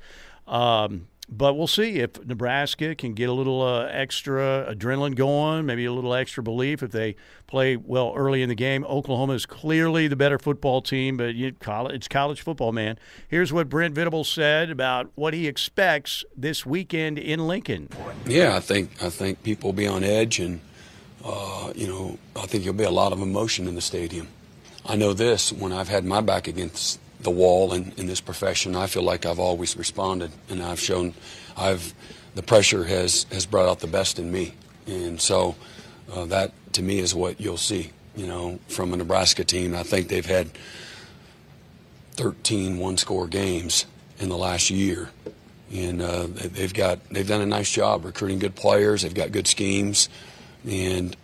Um, 0.47 1.07
but 1.29 1.53
we'll 1.53 1.67
see 1.67 1.99
if 1.99 2.23
Nebraska 2.25 2.93
can 2.93 3.13
get 3.13 3.29
a 3.29 3.33
little 3.33 3.61
uh, 3.61 3.85
extra 3.85 4.67
adrenaline 4.69 5.15
going, 5.15 5.65
maybe 5.65 5.85
a 5.85 5.93
little 5.93 6.13
extra 6.13 6.43
belief 6.43 6.83
if 6.83 6.91
they 6.91 7.15
play 7.47 7.77
well 7.77 8.13
early 8.15 8.41
in 8.41 8.49
the 8.49 8.55
game. 8.55 8.83
Oklahoma 8.85 9.33
is 9.33 9.45
clearly 9.45 10.07
the 10.07 10.15
better 10.15 10.37
football 10.37 10.81
team, 10.81 11.17
but 11.17 11.35
you, 11.35 11.55
it's 11.65 12.07
college 12.07 12.41
football, 12.41 12.71
man. 12.71 12.97
Here's 13.27 13.53
what 13.53 13.69
Brent 13.69 13.95
Venables 13.95 14.29
said 14.29 14.69
about 14.69 15.11
what 15.15 15.33
he 15.33 15.47
expects 15.47 16.25
this 16.35 16.65
weekend 16.65 17.17
in 17.17 17.47
Lincoln. 17.47 17.89
Yeah, 18.25 18.55
I 18.55 18.59
think 18.59 18.91
I 19.01 19.09
think 19.09 19.43
people 19.43 19.69
will 19.69 19.73
be 19.73 19.87
on 19.87 20.03
edge, 20.03 20.39
and 20.39 20.59
uh, 21.23 21.71
you 21.75 21.87
know, 21.87 22.17
I 22.35 22.45
think 22.45 22.63
there'll 22.63 22.77
be 22.77 22.83
a 22.83 22.91
lot 22.91 23.13
of 23.13 23.21
emotion 23.21 23.67
in 23.67 23.75
the 23.75 23.81
stadium. 23.81 24.27
I 24.85 24.95
know 24.95 25.13
this 25.13 25.53
when 25.53 25.71
I've 25.71 25.89
had 25.89 26.03
my 26.03 26.21
back 26.21 26.47
against 26.47 26.99
the 27.23 27.31
wall 27.31 27.73
in, 27.73 27.93
in 27.97 28.07
this 28.07 28.21
profession. 28.21 28.75
I 28.75 28.87
feel 28.87 29.03
like 29.03 29.25
I've 29.25 29.39
always 29.39 29.77
responded, 29.77 30.31
and 30.49 30.61
I've 30.61 30.79
shown, 30.79 31.13
I've, 31.55 31.93
the 32.35 32.43
pressure 32.43 32.83
has 32.85 33.25
has 33.31 33.45
brought 33.45 33.67
out 33.69 33.79
the 33.79 33.87
best 33.87 34.19
in 34.19 34.31
me, 34.31 34.53
and 34.87 35.19
so 35.19 35.55
uh, 36.13 36.25
that 36.25 36.53
to 36.73 36.81
me 36.81 36.99
is 36.99 37.13
what 37.13 37.39
you'll 37.39 37.57
see. 37.57 37.91
You 38.15 38.27
know, 38.27 38.59
from 38.67 38.93
a 38.93 38.97
Nebraska 38.97 39.43
team, 39.43 39.75
I 39.75 39.83
think 39.83 40.09
they've 40.09 40.25
had 40.25 40.49
13 42.13 42.77
one-score 42.77 43.27
games 43.27 43.85
in 44.19 44.29
the 44.29 44.37
last 44.37 44.69
year, 44.69 45.09
and 45.73 46.01
uh, 46.01 46.27
they've 46.27 46.73
got 46.73 46.99
they've 47.09 47.27
done 47.27 47.41
a 47.41 47.45
nice 47.45 47.71
job 47.71 48.05
recruiting 48.05 48.39
good 48.39 48.55
players. 48.55 49.01
They've 49.01 49.13
got 49.13 49.31
good 49.31 49.47
schemes, 49.47 50.09
and 50.65 51.15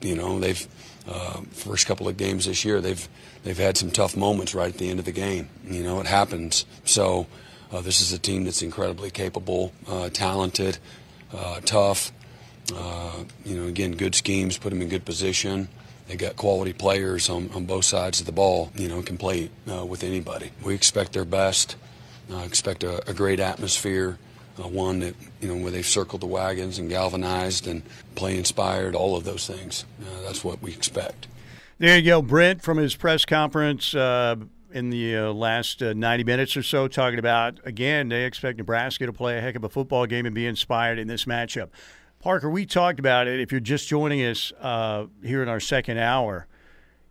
you 0.00 0.14
know 0.14 0.38
they've 0.38 0.66
uh, 1.08 1.40
first 1.52 1.86
couple 1.86 2.08
of 2.08 2.16
games 2.16 2.46
this 2.46 2.64
year 2.64 2.80
they've 2.80 3.08
they've 3.42 3.58
had 3.58 3.76
some 3.76 3.90
tough 3.90 4.16
moments 4.16 4.54
right 4.54 4.72
at 4.72 4.78
the 4.78 4.90
end 4.90 4.98
of 4.98 5.04
the 5.04 5.12
game. 5.12 5.48
You 5.64 5.82
know, 5.82 6.00
it 6.00 6.06
happens. 6.06 6.66
So 6.84 7.26
uh, 7.72 7.80
this 7.80 8.00
is 8.00 8.12
a 8.12 8.18
team 8.18 8.44
that's 8.44 8.62
incredibly 8.62 9.10
capable, 9.10 9.72
uh, 9.88 10.10
talented, 10.10 10.78
uh, 11.32 11.60
tough. 11.64 12.12
Uh, 12.74 13.24
you 13.44 13.56
know, 13.56 13.66
again, 13.66 13.92
good 13.92 14.14
schemes, 14.14 14.58
put 14.58 14.70
them 14.70 14.82
in 14.82 14.88
good 14.88 15.04
position. 15.04 15.68
They 16.06 16.16
got 16.16 16.36
quality 16.36 16.72
players 16.72 17.28
on, 17.28 17.50
on 17.54 17.66
both 17.66 17.84
sides 17.84 18.20
of 18.20 18.26
the 18.26 18.32
ball. 18.32 18.70
You 18.74 18.88
know, 18.88 19.02
can 19.02 19.16
play 19.16 19.50
uh, 19.70 19.84
with 19.84 20.02
anybody. 20.02 20.50
We 20.62 20.74
expect 20.74 21.12
their 21.12 21.24
best. 21.24 21.76
expect 22.44 22.84
a, 22.84 23.08
a, 23.08 23.14
great 23.14 23.40
atmosphere. 23.40 24.18
Uh, 24.60 24.68
one 24.68 25.00
that 25.00 25.14
you 25.40 25.48
know 25.48 25.62
where 25.62 25.70
they've 25.70 25.86
circled 25.86 26.20
the 26.20 26.26
wagons 26.26 26.78
and 26.78 26.88
galvanized 26.88 27.66
and 27.66 27.82
play 28.14 28.36
inspired, 28.36 28.94
all 28.94 29.16
of 29.16 29.24
those 29.24 29.46
things. 29.46 29.84
Uh, 30.00 30.22
that's 30.22 30.44
what 30.44 30.60
we 30.62 30.72
expect. 30.72 31.28
There 31.78 31.96
you 31.96 32.04
go, 32.04 32.20
Brent, 32.20 32.62
from 32.62 32.76
his 32.76 32.94
press 32.94 33.24
conference 33.24 33.94
uh, 33.94 34.36
in 34.72 34.90
the 34.90 35.16
uh, 35.16 35.32
last 35.32 35.82
uh, 35.82 35.94
90 35.94 36.24
minutes 36.24 36.56
or 36.56 36.62
so, 36.62 36.88
talking 36.88 37.18
about, 37.18 37.58
again, 37.64 38.08
they 38.08 38.24
expect 38.24 38.58
Nebraska 38.58 39.06
to 39.06 39.12
play 39.12 39.38
a 39.38 39.40
heck 39.40 39.56
of 39.56 39.64
a 39.64 39.68
football 39.68 40.06
game 40.06 40.26
and 40.26 40.34
be 40.34 40.46
inspired 40.46 40.98
in 40.98 41.08
this 41.08 41.24
matchup. 41.24 41.70
Parker, 42.18 42.50
we 42.50 42.66
talked 42.66 42.98
about 42.98 43.28
it. 43.28 43.40
If 43.40 43.50
you're 43.50 43.60
just 43.60 43.88
joining 43.88 44.20
us 44.26 44.52
uh, 44.60 45.06
here 45.22 45.42
in 45.42 45.48
our 45.48 45.60
second 45.60 45.98
hour, 45.98 46.46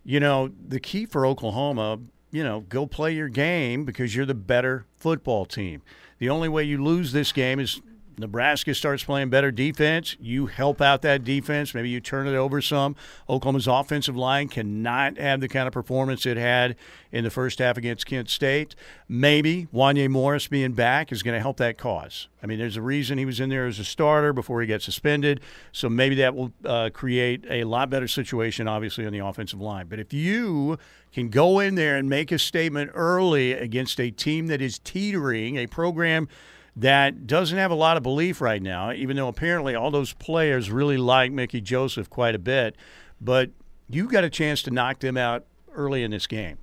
you 0.04 0.20
know, 0.20 0.52
the 0.68 0.80
key 0.80 1.08
for 1.08 1.26
Oklahoma, 1.26 2.00
you 2.32 2.44
know, 2.44 2.62
go 2.62 2.86
play 2.86 3.14
your 3.14 3.30
game 3.30 3.86
because 3.86 4.16
you're 4.16 4.28
the 4.28 4.36
better 4.36 4.86
football 4.98 5.46
team. 5.46 5.82
The 6.20 6.30
only 6.30 6.50
way 6.50 6.66
you 6.66 6.84
lose 6.84 7.12
this 7.12 7.32
game 7.32 7.60
is 7.60 7.82
Nebraska 8.20 8.76
starts 8.76 9.04
playing 9.04 9.30
better 9.30 9.50
defense, 9.50 10.18
you 10.20 10.48
help 10.48 10.82
out 10.82 11.02
that 11.04 11.24
defense. 11.24 11.74
Maybe 11.74 11.90
you 11.90 12.02
turn 12.02 12.28
it 12.28 12.36
over 12.36 12.62
some. 12.62 12.96
Oklahoma's 13.30 13.68
offensive 13.68 14.16
line 14.18 14.50
cannot 14.50 15.18
have 15.18 15.40
the 15.40 15.48
kind 15.48 15.68
of 15.68 15.74
performance 15.74 16.26
it 16.26 16.38
had 16.38 16.76
in 17.12 17.24
the 17.24 17.30
first 17.30 17.60
half 17.60 17.78
against 17.78 18.06
Kent 18.06 18.30
State. 18.30 18.76
Maybe 19.08 19.68
Wanya 19.74 20.10
Morris 20.10 20.48
being 20.48 20.74
back 20.74 21.12
is 21.12 21.24
going 21.24 21.36
to 21.36 21.42
help 21.42 21.58
that 21.58 21.78
cause. 21.78 22.28
I 22.44 22.48
mean, 22.48 22.60
there's 22.60 22.78
a 22.78 22.82
reason 22.82 23.18
he 23.18 23.26
was 23.26 23.40
in 23.40 23.50
there 23.50 23.66
as 23.66 23.80
a 23.80 23.84
starter 23.86 24.34
before 24.34 24.62
he 24.62 24.68
got 24.68 24.82
suspended. 24.82 25.40
So 25.72 25.90
maybe 25.90 26.16
that 26.16 26.36
will 26.36 26.52
uh, 26.66 26.90
create 26.94 27.46
a 27.50 27.64
lot 27.64 27.90
better 27.90 28.08
situation, 28.08 28.68
obviously, 28.68 29.06
on 29.06 29.14
the 29.14 29.20
offensive 29.20 29.62
line. 29.62 29.88
But 29.88 30.00
if 30.00 30.14
you 30.14 30.78
can 31.12 31.30
go 31.30 31.60
in 31.60 31.76
there 31.76 31.96
and 31.96 32.10
make 32.10 32.32
a 32.32 32.40
statement 32.40 32.92
early 32.94 33.54
against 33.54 34.00
a 34.00 34.12
team 34.12 34.48
that 34.48 34.62
is 34.62 34.78
teetering, 34.80 35.58
a 35.58 35.68
program– 35.68 36.28
that 36.80 37.28
doesn't 37.28 37.58
have 37.58 37.72
a 37.72 37.76
lot 37.76 37.98
of 37.98 38.04
belief 38.04 38.40
right 38.40 38.62
now, 38.62 38.94
even 38.94 39.18
though 39.18 39.28
apparently 39.28 39.76
all 39.76 39.92
those 39.92 40.14
players 40.14 40.72
really 40.72 40.98
like 40.98 41.32
Mickey 41.32 41.60
Joseph 41.60 42.10
quite 42.10 42.36
a 42.36 42.40
bit. 42.40 42.76
But 43.20 43.52
you 43.90 44.08
got 44.08 44.24
a 44.24 44.30
chance 44.30 44.62
to 44.64 44.72
knock 44.72 45.00
them 45.00 45.18
out 45.18 45.44
early 45.74 46.04
in 46.04 46.12
this 46.12 46.26
game. 46.26 46.58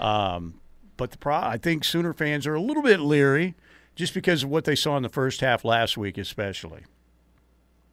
Um, 0.00 0.60
but 0.96 1.12
the 1.12 1.18
pro- 1.18 1.36
I 1.36 1.58
think 1.58 1.84
Sooner 1.84 2.12
fans 2.12 2.44
are 2.46 2.54
a 2.54 2.60
little 2.60 2.82
bit 2.82 2.98
leery 2.98 3.54
just 3.94 4.14
because 4.14 4.42
of 4.42 4.50
what 4.50 4.64
they 4.64 4.74
saw 4.74 4.96
in 4.96 5.04
the 5.04 5.08
first 5.08 5.40
half 5.40 5.64
last 5.64 5.96
week, 5.96 6.18
especially. 6.18 6.82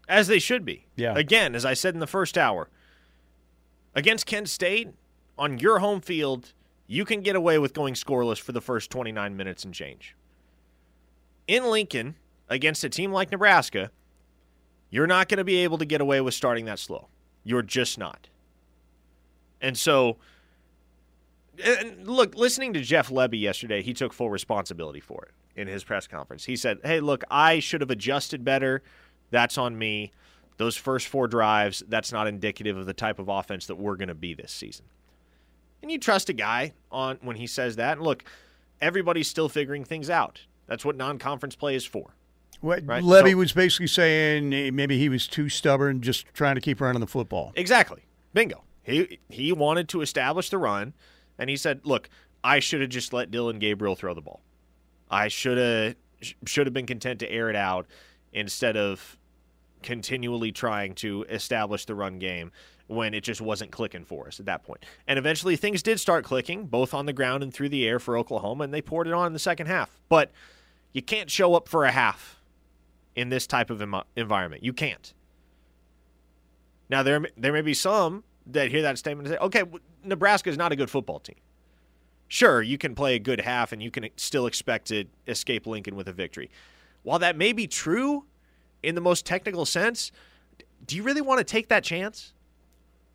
As 0.07 0.27
they 0.27 0.39
should 0.39 0.65
be. 0.65 0.87
Yeah. 0.95 1.13
Again, 1.15 1.53
as 1.53 1.65
I 1.65 1.75
said 1.75 1.93
in 1.93 1.99
the 1.99 2.07
first 2.07 2.35
hour, 2.35 2.67
against 3.93 4.25
Kent 4.25 4.49
State 4.49 4.89
on 5.37 5.59
your 5.59 5.79
home 5.79 6.01
field, 6.01 6.53
you 6.87 7.05
can 7.05 7.21
get 7.21 7.35
away 7.35 7.59
with 7.59 7.75
going 7.75 7.93
scoreless 7.93 8.39
for 8.39 8.53
the 8.53 8.61
first 8.61 8.89
29 8.89 9.37
minutes 9.37 9.63
and 9.63 9.71
change 9.71 10.15
in 11.49 11.65
Lincoln 11.65 12.15
against 12.47 12.83
a 12.83 12.89
team 12.89 13.11
like 13.11 13.31
Nebraska, 13.31 13.89
you're 14.91 15.07
not 15.07 15.27
going 15.27 15.39
to 15.39 15.43
be 15.43 15.57
able 15.57 15.79
to 15.79 15.85
get 15.85 15.99
away 15.99 16.21
with 16.21 16.35
starting 16.35 16.65
that 16.65 16.77
slow. 16.77 17.07
You're 17.43 17.63
just 17.63 17.97
not. 17.97 18.29
And 19.59 19.75
so, 19.75 20.17
and 21.63 22.07
look, 22.07 22.35
listening 22.35 22.73
to 22.73 22.81
Jeff 22.81 23.09
Lebby 23.09 23.41
yesterday, 23.41 23.81
he 23.81 23.95
took 23.95 24.13
full 24.13 24.29
responsibility 24.29 24.99
for 24.99 25.25
it 25.25 25.59
in 25.59 25.67
his 25.67 25.83
press 25.83 26.05
conference. 26.05 26.45
He 26.45 26.55
said, 26.55 26.77
Hey, 26.83 26.99
look, 26.99 27.23
I 27.31 27.59
should 27.59 27.81
have 27.81 27.89
adjusted 27.89 28.45
better 28.45 28.83
That's 29.31 29.57
on 29.57 29.77
me. 29.77 30.11
Those 30.57 30.75
first 30.75 31.07
four 31.07 31.27
drives, 31.27 31.83
that's 31.87 32.11
not 32.11 32.27
indicative 32.27 32.77
of 32.77 32.85
the 32.85 32.93
type 32.93 33.17
of 33.17 33.27
offense 33.27 33.65
that 33.67 33.75
we're 33.75 33.95
going 33.95 34.09
to 34.09 34.13
be 34.13 34.33
this 34.33 34.51
season. 34.51 34.85
And 35.81 35.89
you 35.89 35.97
trust 35.97 36.29
a 36.29 36.33
guy 36.33 36.73
on 36.91 37.17
when 37.21 37.37
he 37.37 37.47
says 37.47 37.77
that. 37.77 37.97
And 37.97 38.05
look, 38.05 38.23
everybody's 38.81 39.29
still 39.29 39.49
figuring 39.49 39.85
things 39.85 40.09
out. 40.09 40.41
That's 40.69 40.85
what 40.85 40.95
non-conference 40.95 41.55
play 41.55 41.75
is 41.75 41.85
for. 41.85 42.13
What 42.61 42.85
right? 42.85 43.03
Lebby 43.03 43.31
so, 43.31 43.37
was 43.37 43.51
basically 43.53 43.87
saying 43.87 44.53
eh, 44.53 44.69
maybe 44.71 44.97
he 44.97 45.09
was 45.09 45.27
too 45.27 45.49
stubborn, 45.49 46.01
just 46.01 46.25
trying 46.33 46.55
to 46.55 46.61
keep 46.61 46.79
running 46.79 46.99
the 46.99 47.07
football. 47.07 47.51
Exactly. 47.55 48.01
Bingo. 48.33 48.63
He 48.83 49.19
he 49.29 49.51
wanted 49.51 49.89
to 49.89 50.01
establish 50.01 50.49
the 50.49 50.57
run, 50.57 50.93
and 51.37 51.49
he 51.49 51.57
said, 51.57 51.81
"Look, 51.83 52.09
I 52.43 52.59
should 52.59 52.81
have 52.81 52.89
just 52.89 53.13
let 53.13 53.31
Dillon 53.31 53.59
Gabriel 53.59 53.95
throw 53.95 54.13
the 54.13 54.21
ball. 54.21 54.41
I 55.09 55.27
should 55.27 55.57
have 55.57 55.95
should 56.45 56.67
have 56.67 56.73
been 56.73 56.85
content 56.85 57.19
to 57.19 57.31
air 57.31 57.49
it 57.49 57.55
out 57.55 57.87
instead 58.33 58.77
of 58.77 59.17
continually 59.81 60.51
trying 60.51 60.93
to 60.93 61.23
establish 61.29 61.85
the 61.85 61.95
run 61.95 62.19
game 62.19 62.51
when 62.87 63.13
it 63.13 63.21
just 63.21 63.39
wasn't 63.39 63.71
clicking 63.71 64.03
for 64.03 64.27
us 64.27 64.39
at 64.39 64.47
that 64.47 64.63
point. 64.63 64.83
And 65.07 65.19
eventually 65.19 65.55
things 65.55 65.83
did 65.83 65.99
start 65.99 66.25
clicking, 66.25 66.65
both 66.65 66.93
on 66.93 67.05
the 67.05 67.13
ground 67.13 67.43
and 67.43 67.53
through 67.53 67.69
the 67.69 67.87
air 67.87 67.99
for 67.99 68.17
Oklahoma, 68.17 68.63
and 68.63 68.73
they 68.73 68.81
poured 68.81 69.07
it 69.07 69.13
on 69.13 69.27
in 69.27 69.33
the 69.33 69.39
second 69.39 69.67
half. 69.67 69.89
But 70.09 70.31
you 70.93 71.01
can't 71.01 71.29
show 71.29 71.55
up 71.55 71.67
for 71.67 71.85
a 71.85 71.91
half 71.91 72.41
in 73.15 73.29
this 73.29 73.47
type 73.47 73.69
of 73.69 73.81
environment. 74.15 74.63
You 74.63 74.73
can't. 74.73 75.13
Now 76.89 77.03
there 77.03 77.25
there 77.37 77.53
may 77.53 77.61
be 77.61 77.73
some 77.73 78.23
that 78.47 78.71
hear 78.71 78.81
that 78.81 78.97
statement 78.97 79.27
and 79.27 79.35
say, 79.35 79.45
"Okay, 79.45 79.63
Nebraska 80.03 80.49
is 80.49 80.57
not 80.57 80.71
a 80.71 80.75
good 80.75 80.89
football 80.89 81.19
team." 81.19 81.35
Sure, 82.27 82.61
you 82.61 82.77
can 82.77 82.95
play 82.95 83.15
a 83.15 83.19
good 83.19 83.41
half 83.41 83.71
and 83.71 83.81
you 83.81 83.91
can 83.91 84.07
still 84.15 84.45
expect 84.45 84.87
to 84.87 85.05
escape 85.27 85.65
Lincoln 85.65 85.95
with 85.95 86.07
a 86.07 86.13
victory. 86.13 86.49
While 87.03 87.19
that 87.19 87.35
may 87.35 87.53
be 87.53 87.67
true 87.67 88.25
in 88.83 88.95
the 88.95 89.01
most 89.01 89.25
technical 89.25 89.65
sense, 89.65 90.11
do 90.85 90.95
you 90.95 91.03
really 91.03 91.21
want 91.21 91.39
to 91.39 91.43
take 91.43 91.69
that 91.69 91.83
chance 91.83 92.33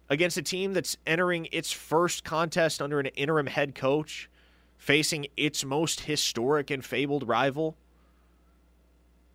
against 0.09 0.37
a 0.37 0.43
team 0.43 0.73
that's 0.73 0.97
entering 1.07 1.49
its 1.53 1.73
first 1.73 2.25
contest 2.25 2.83
under 2.83 3.01
an 3.01 3.07
interim 3.07 3.47
head 3.47 3.75
coach, 3.75 4.29
facing 4.77 5.27
its 5.37 5.65
most 5.65 6.01
historic 6.01 6.71
and 6.71 6.85
fabled 6.85 7.27
rival, 7.29 7.77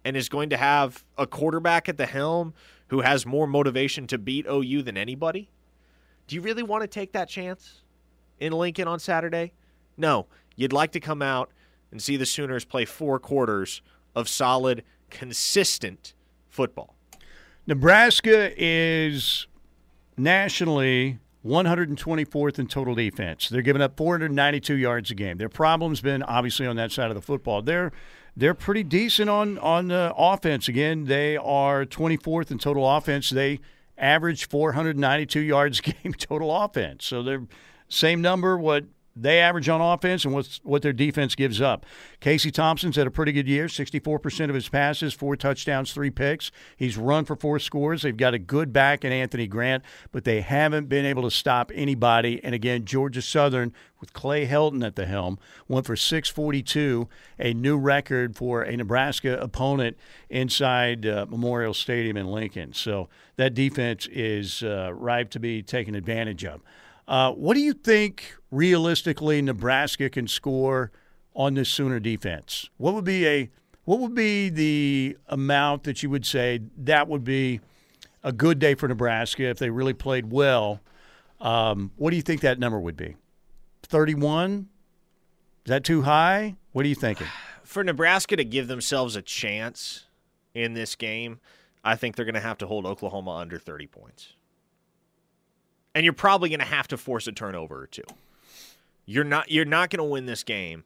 and 0.06 0.16
is 0.16 0.30
going 0.30 0.50
to 0.50 0.58
have 0.58 1.04
a 1.18 1.28
quarterback 1.28 1.90
at 1.90 1.98
the 1.98 2.06
helm 2.06 2.54
who 2.88 3.02
has 3.02 3.26
more 3.26 3.48
motivation 3.48 4.08
to 4.08 4.18
beat 4.18 4.46
OU 4.48 4.84
than 4.84 4.98
anybody? 4.98 5.50
Do 6.28 6.36
you 6.36 6.42
really 6.42 6.64
want 6.64 6.82
to 6.84 6.88
take 6.88 7.12
that 7.14 7.30
chance 7.30 7.82
in 8.40 8.54
Lincoln 8.54 8.88
on 8.88 9.00
Saturday? 9.00 9.54
No, 9.98 10.28
you'd 10.56 10.74
like 10.74 10.92
to 10.94 11.00
come 11.00 11.22
out 11.22 11.52
and 11.92 12.02
see 12.02 12.18
the 12.18 12.26
Sooners 12.26 12.66
play 12.66 12.86
four 12.86 13.20
quarters 13.20 13.82
of 14.16 14.30
solid, 14.30 14.84
consistent 15.10 16.14
football. 16.50 16.96
Nebraska 17.66 18.52
is 18.58 19.48
nationally 20.18 21.20
124th 21.46 22.60
in 22.60 22.68
total 22.68 22.96
defense. 22.96 23.50
They're 23.50 23.62
giving 23.62 23.82
up 23.82 23.96
492 23.98 24.76
yards 24.76 25.12
a 25.12 25.16
game. 25.16 25.38
Their 25.38 25.50
problem's 25.50 26.02
been 26.02 26.24
obviously 26.24 26.68
on 26.68 26.76
that 26.76 26.92
side 26.92 27.10
of 27.10 27.16
the 27.16 27.22
football. 27.22 27.62
They're 27.62 27.92
they're 28.36 28.54
pretty 28.54 28.84
decent 28.84 29.30
on 29.30 29.58
on 29.60 29.88
the 29.88 30.14
offense. 30.16 30.68
Again, 30.68 31.06
they 31.06 31.38
are 31.38 31.86
24th 31.86 32.52
in 32.52 32.60
total 32.60 32.90
offense. 32.90 33.30
They 33.30 33.60
average 33.98 34.48
492 34.48 35.40
yards 35.42 35.80
a 35.80 35.82
game 35.94 36.14
total 36.14 36.56
offense. 36.56 37.06
So 37.06 37.24
they're 37.24 37.46
same 37.88 38.22
number 38.22 38.58
what 38.58 38.86
they 39.22 39.40
average 39.40 39.70
on 39.70 39.82
offense 39.82 40.26
and 40.26 40.34
what's, 40.34 40.60
what 40.64 40.82
their 40.82 40.94
defense 40.94 41.36
gives 41.36 41.62
up. 41.62 41.86
Casey 42.20 42.52
Thompson's 42.52 42.96
had 42.96 43.08
a 43.08 43.12
pretty 43.12 43.32
good 43.32 43.48
year 43.48 43.68
64% 43.68 44.50
of 44.50 44.56
his 44.56 44.70
passes, 44.70 45.14
four 45.14 45.36
touchdowns, 45.36 45.94
three 45.94 46.10
picks. 46.10 46.52
He's 46.78 46.98
run 46.98 47.26
for 47.26 47.36
four 47.36 47.60
scores. 47.60 48.02
They've 48.02 48.16
got 48.16 48.34
a 48.34 48.40
good 48.40 48.74
back 48.74 49.04
in 49.04 49.12
Anthony 49.12 49.48
Grant, 49.48 49.84
but 50.12 50.24
they 50.24 50.42
haven't 50.42 50.90
been 50.90 51.06
able 51.06 51.24
to 51.24 51.32
stop 51.32 51.72
anybody. 51.74 52.40
And 52.44 52.56
again, 52.56 52.86
Georgia 52.86 53.22
Southern, 53.22 53.74
with 54.00 54.14
Clay 54.14 54.48
Helton 54.48 54.86
at 54.86 54.96
the 54.96 55.06
helm, 55.06 55.38
went 55.68 55.86
for 55.86 55.96
642, 55.96 57.08
a 57.38 57.54
new 57.54 57.78
record 57.78 58.36
for 58.36 58.64
a 58.64 58.76
Nebraska 58.76 59.38
opponent 59.40 59.98
inside 60.30 61.06
uh, 61.06 61.26
Memorial 61.30 61.74
Stadium 61.74 62.18
in 62.18 62.28
Lincoln. 62.28 62.74
So 62.74 63.10
that 63.36 63.54
defense 63.54 64.08
is 64.12 64.64
uh, 64.64 64.92
ripe 64.94 65.30
to 65.32 65.40
be 65.40 65.62
taken 65.62 65.96
advantage 65.96 66.46
of. 66.46 66.62
Uh, 67.10 67.32
what 67.32 67.56
do 67.56 67.60
you 67.60 67.74
think 67.74 68.36
realistically 68.52 69.42
Nebraska 69.42 70.12
can 70.12 70.28
score 70.28 70.92
on 71.34 71.56
this 71.56 71.68
Sooner 71.68 72.00
defense? 72.00 72.70
What 72.78 72.94
would 72.94 73.04
be 73.04 73.28
a 73.28 73.50
what 73.86 74.00
would 74.00 74.14
be 74.14 74.50
the 74.50 75.18
amount 75.28 75.86
that 75.86 76.04
you 76.04 76.12
would 76.12 76.24
say 76.24 76.60
that 76.78 77.08
would 77.08 77.24
be 77.24 77.62
a 78.24 78.32
good 78.32 78.60
day 78.60 78.76
for 78.76 78.88
Nebraska 78.88 79.44
if 79.46 79.58
they 79.58 79.72
really 79.72 79.94
played 79.94 80.32
well? 80.32 80.82
Um, 81.42 81.92
what 81.96 82.12
do 82.12 82.16
you 82.16 82.22
think 82.22 82.42
that 82.42 82.60
number 82.60 82.80
would 82.80 82.96
be? 82.96 83.16
Thirty-one? 83.82 84.70
Is 85.66 85.70
that 85.70 85.84
too 85.84 86.04
high? 86.04 86.58
What 86.74 86.86
are 86.86 86.90
you 86.90 86.96
thinking? 86.96 87.28
For 87.64 87.84
Nebraska 87.84 88.36
to 88.36 88.46
give 88.46 88.68
themselves 88.68 89.16
a 89.16 89.24
chance 89.24 90.06
in 90.54 90.76
this 90.76 90.96
game, 90.96 91.40
I 91.84 91.96
think 91.96 92.16
they're 92.16 92.26
going 92.26 92.36
to 92.36 92.40
have 92.40 92.60
to 92.60 92.68
hold 92.68 92.86
Oklahoma 92.86 93.32
under 93.32 93.58
30 93.60 93.88
points 93.88 94.34
and 96.00 96.06
you're 96.06 96.14
probably 96.14 96.48
going 96.48 96.62
to 96.62 96.66
have 96.66 96.88
to 96.88 96.96
force 96.96 97.28
a 97.28 97.32
turnover 97.34 97.84
or 97.84 97.86
two. 97.86 98.06
You're 99.06 99.26
not 99.26 99.52
you're 99.52 99.66
not 99.66 99.90
going 99.90 99.98
to 99.98 100.06
win 100.06 100.28
this 100.28 100.44
game 100.44 100.86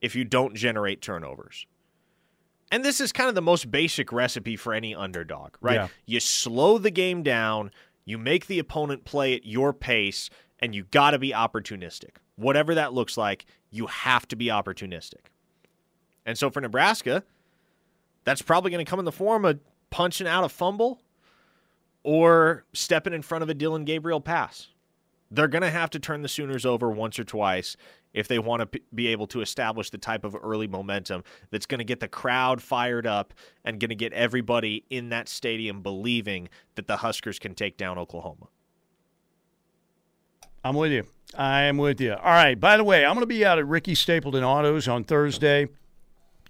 if 0.00 0.14
you 0.14 0.24
don't 0.24 0.54
generate 0.54 1.02
turnovers. 1.02 1.66
And 2.70 2.84
this 2.84 3.00
is 3.00 3.10
kind 3.10 3.28
of 3.28 3.34
the 3.34 3.42
most 3.42 3.72
basic 3.72 4.12
recipe 4.12 4.54
for 4.54 4.72
any 4.72 4.94
underdog, 4.94 5.56
right? 5.60 5.74
Yeah. 5.74 5.88
You 6.06 6.20
slow 6.20 6.78
the 6.78 6.92
game 6.92 7.24
down, 7.24 7.72
you 8.04 8.18
make 8.18 8.46
the 8.46 8.60
opponent 8.60 9.04
play 9.04 9.34
at 9.34 9.44
your 9.44 9.72
pace, 9.72 10.30
and 10.60 10.76
you 10.76 10.84
got 10.84 11.10
to 11.10 11.18
be 11.18 11.32
opportunistic. 11.32 12.18
Whatever 12.36 12.76
that 12.76 12.92
looks 12.92 13.16
like, 13.16 13.46
you 13.72 13.88
have 13.88 14.28
to 14.28 14.36
be 14.36 14.46
opportunistic. 14.46 15.26
And 16.24 16.38
so 16.38 16.50
for 16.50 16.60
Nebraska, 16.60 17.24
that's 18.22 18.42
probably 18.42 18.70
going 18.70 18.86
to 18.86 18.88
come 18.88 19.00
in 19.00 19.06
the 19.06 19.10
form 19.10 19.44
of 19.44 19.58
punching 19.90 20.28
out 20.28 20.44
a 20.44 20.48
fumble 20.48 21.01
or 22.04 22.64
stepping 22.72 23.12
in 23.12 23.22
front 23.22 23.42
of 23.42 23.48
a 23.48 23.54
Dillon 23.54 23.84
Gabriel 23.84 24.20
pass. 24.20 24.68
They're 25.30 25.48
going 25.48 25.62
to 25.62 25.70
have 25.70 25.90
to 25.90 25.98
turn 25.98 26.22
the 26.22 26.28
Sooners 26.28 26.66
over 26.66 26.90
once 26.90 27.18
or 27.18 27.24
twice 27.24 27.76
if 28.12 28.28
they 28.28 28.38
want 28.38 28.60
to 28.60 28.66
p- 28.66 28.82
be 28.94 29.08
able 29.08 29.26
to 29.28 29.40
establish 29.40 29.88
the 29.88 29.98
type 29.98 30.24
of 30.24 30.36
early 30.42 30.68
momentum 30.68 31.24
that's 31.50 31.64
going 31.64 31.78
to 31.78 31.84
get 31.84 32.00
the 32.00 32.08
crowd 32.08 32.60
fired 32.60 33.06
up 33.06 33.32
and 33.64 33.80
going 33.80 33.88
to 33.88 33.94
get 33.94 34.12
everybody 34.12 34.84
in 34.90 35.08
that 35.08 35.28
stadium 35.28 35.80
believing 35.80 36.48
that 36.74 36.86
the 36.86 36.98
Huskers 36.98 37.38
can 37.38 37.54
take 37.54 37.78
down 37.78 37.98
Oklahoma. 37.98 38.48
I'm 40.62 40.76
with 40.76 40.92
you. 40.92 41.06
I 41.36 41.62
am 41.62 41.78
with 41.78 42.00
you. 42.00 42.12
All 42.12 42.32
right. 42.32 42.58
By 42.60 42.76
the 42.76 42.84
way, 42.84 43.06
I'm 43.06 43.14
going 43.14 43.22
to 43.22 43.26
be 43.26 43.44
out 43.44 43.58
at 43.58 43.66
Ricky 43.66 43.94
Stapleton 43.94 44.44
Autos 44.44 44.86
on 44.86 45.02
Thursday 45.04 45.68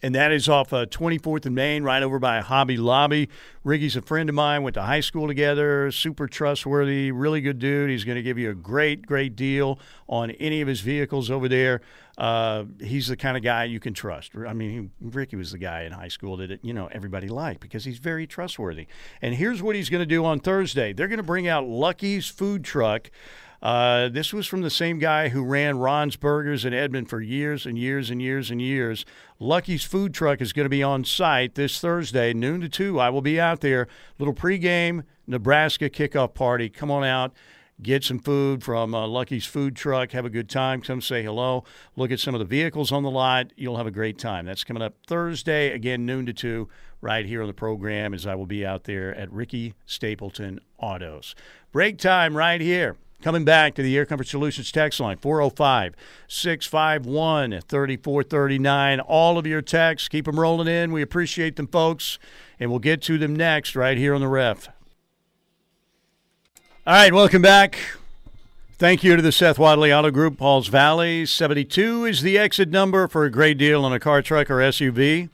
and 0.02 0.14
that 0.14 0.32
is 0.32 0.48
off 0.48 0.72
uh, 0.72 0.86
24th 0.86 1.46
and 1.46 1.54
Main, 1.54 1.84
right 1.84 2.02
over 2.02 2.18
by 2.18 2.40
Hobby 2.40 2.76
Lobby. 2.76 3.28
Ricky's 3.62 3.94
a 3.94 4.02
friend 4.02 4.28
of 4.28 4.34
mine, 4.34 4.62
went 4.64 4.74
to 4.74 4.82
high 4.82 5.00
school 5.00 5.28
together, 5.28 5.92
super 5.92 6.26
trustworthy, 6.26 7.12
really 7.12 7.40
good 7.40 7.60
dude. 7.60 7.90
He's 7.90 8.04
going 8.04 8.16
to 8.16 8.22
give 8.22 8.38
you 8.38 8.50
a 8.50 8.54
great, 8.54 9.06
great 9.06 9.36
deal 9.36 9.78
on 10.08 10.32
any 10.32 10.60
of 10.60 10.68
his 10.68 10.80
vehicles 10.80 11.30
over 11.30 11.48
there. 11.48 11.80
Uh, 12.18 12.64
he's 12.80 13.06
the 13.08 13.16
kind 13.16 13.36
of 13.36 13.42
guy 13.42 13.64
you 13.64 13.80
can 13.80 13.94
trust. 13.94 14.32
I 14.36 14.52
mean, 14.52 14.92
he, 15.00 15.08
Ricky 15.08 15.36
was 15.36 15.52
the 15.52 15.58
guy 15.58 15.82
in 15.82 15.92
high 15.92 16.08
school 16.08 16.36
that 16.38 16.62
you 16.62 16.74
know 16.74 16.88
everybody 16.92 17.28
liked 17.28 17.60
because 17.60 17.84
he's 17.84 17.98
very 17.98 18.26
trustworthy. 18.26 18.86
And 19.22 19.34
here's 19.34 19.62
what 19.62 19.76
he's 19.76 19.88
going 19.88 20.02
to 20.02 20.06
do 20.06 20.24
on 20.24 20.38
Thursday: 20.38 20.92
they're 20.92 21.08
going 21.08 21.18
to 21.18 21.22
bring 21.22 21.48
out 21.48 21.66
Lucky's 21.66 22.28
food 22.28 22.64
truck. 22.64 23.10
Uh, 23.62 24.08
this 24.08 24.32
was 24.32 24.46
from 24.48 24.62
the 24.62 24.70
same 24.70 24.98
guy 24.98 25.28
who 25.28 25.44
ran 25.44 25.78
Ron's 25.78 26.16
Burgers 26.16 26.64
in 26.64 26.74
Edmond 26.74 27.08
for 27.08 27.20
years 27.20 27.64
and 27.64 27.78
years 27.78 28.10
and 28.10 28.20
years 28.20 28.50
and 28.50 28.60
years. 28.60 29.06
Lucky's 29.38 29.84
food 29.84 30.12
truck 30.12 30.40
is 30.40 30.52
going 30.52 30.64
to 30.64 30.70
be 30.70 30.82
on 30.82 31.04
site 31.04 31.54
this 31.54 31.80
Thursday, 31.80 32.32
noon 32.32 32.60
to 32.60 32.68
2. 32.68 32.98
I 32.98 33.08
will 33.08 33.22
be 33.22 33.38
out 33.38 33.60
there. 33.60 33.86
Little 34.18 34.34
pregame 34.34 35.04
Nebraska 35.28 35.88
kickoff 35.88 36.34
party. 36.34 36.68
Come 36.68 36.90
on 36.90 37.04
out. 37.04 37.32
Get 37.80 38.02
some 38.02 38.18
food 38.18 38.64
from 38.64 38.94
uh, 38.94 39.06
Lucky's 39.06 39.46
food 39.46 39.76
truck. 39.76 40.10
Have 40.10 40.24
a 40.24 40.30
good 40.30 40.48
time. 40.48 40.80
Come 40.80 41.00
say 41.00 41.22
hello. 41.22 41.64
Look 41.94 42.10
at 42.10 42.20
some 42.20 42.34
of 42.34 42.40
the 42.40 42.44
vehicles 42.44 42.90
on 42.90 43.04
the 43.04 43.10
lot. 43.10 43.52
You'll 43.56 43.76
have 43.76 43.86
a 43.86 43.92
great 43.92 44.18
time. 44.18 44.44
That's 44.44 44.64
coming 44.64 44.82
up 44.82 44.94
Thursday, 45.06 45.72
again, 45.72 46.04
noon 46.04 46.26
to 46.26 46.32
2, 46.32 46.68
right 47.00 47.26
here 47.26 47.42
on 47.42 47.48
the 47.48 47.54
program, 47.54 48.12
as 48.12 48.26
I 48.26 48.34
will 48.34 48.46
be 48.46 48.66
out 48.66 48.84
there 48.84 49.14
at 49.14 49.32
Ricky 49.32 49.74
Stapleton 49.86 50.60
Autos. 50.78 51.36
Break 51.72 51.98
time 51.98 52.36
right 52.36 52.60
here. 52.60 52.96
Coming 53.22 53.44
back 53.44 53.76
to 53.76 53.82
the 53.82 53.96
Air 53.96 54.04
Comfort 54.04 54.26
Solutions 54.26 54.72
text 54.72 54.98
line, 54.98 55.16
405 55.16 55.94
651 56.26 57.60
3439. 57.60 58.98
All 58.98 59.38
of 59.38 59.46
your 59.46 59.62
texts, 59.62 60.08
keep 60.08 60.24
them 60.24 60.40
rolling 60.40 60.66
in. 60.66 60.90
We 60.90 61.02
appreciate 61.02 61.54
them, 61.54 61.68
folks, 61.68 62.18
and 62.58 62.68
we'll 62.68 62.80
get 62.80 63.00
to 63.02 63.18
them 63.18 63.36
next 63.36 63.76
right 63.76 63.96
here 63.96 64.12
on 64.12 64.20
the 64.20 64.26
ref. 64.26 64.68
All 66.84 66.94
right, 66.94 67.12
welcome 67.12 67.42
back. 67.42 67.78
Thank 68.72 69.04
you 69.04 69.14
to 69.14 69.22
the 69.22 69.30
Seth 69.30 69.56
Wadley 69.56 69.92
Auto 69.92 70.10
Group, 70.10 70.36
Pauls 70.36 70.66
Valley. 70.66 71.24
72 71.24 72.04
is 72.06 72.22
the 72.22 72.36
exit 72.36 72.70
number 72.70 73.06
for 73.06 73.24
a 73.24 73.30
great 73.30 73.56
deal 73.56 73.84
on 73.84 73.92
a 73.92 74.00
car, 74.00 74.20
truck, 74.20 74.50
or 74.50 74.56
SUV. 74.56 75.28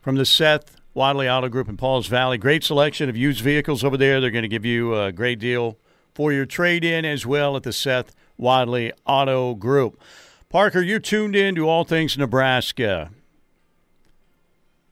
From 0.00 0.14
the 0.14 0.24
Seth 0.24 0.76
Wadley 0.94 1.28
Auto 1.28 1.48
Group 1.48 1.68
in 1.68 1.76
Pauls 1.76 2.06
Valley. 2.06 2.38
Great 2.38 2.62
selection 2.62 3.08
of 3.08 3.16
used 3.16 3.40
vehicles 3.40 3.82
over 3.82 3.96
there. 3.96 4.20
They're 4.20 4.30
going 4.30 4.42
to 4.42 4.48
give 4.48 4.64
you 4.64 4.96
a 4.96 5.10
great 5.10 5.40
deal 5.40 5.76
for 6.16 6.32
your 6.32 6.46
trade 6.46 6.82
in 6.82 7.04
as 7.04 7.26
well 7.26 7.58
at 7.58 7.62
the 7.62 7.74
Seth 7.74 8.16
Wadley 8.38 8.90
Auto 9.04 9.54
Group. 9.54 10.00
Parker, 10.48 10.80
you're 10.80 10.98
tuned 10.98 11.36
in 11.36 11.54
to 11.56 11.68
all 11.68 11.84
things 11.84 12.16
Nebraska. 12.16 13.10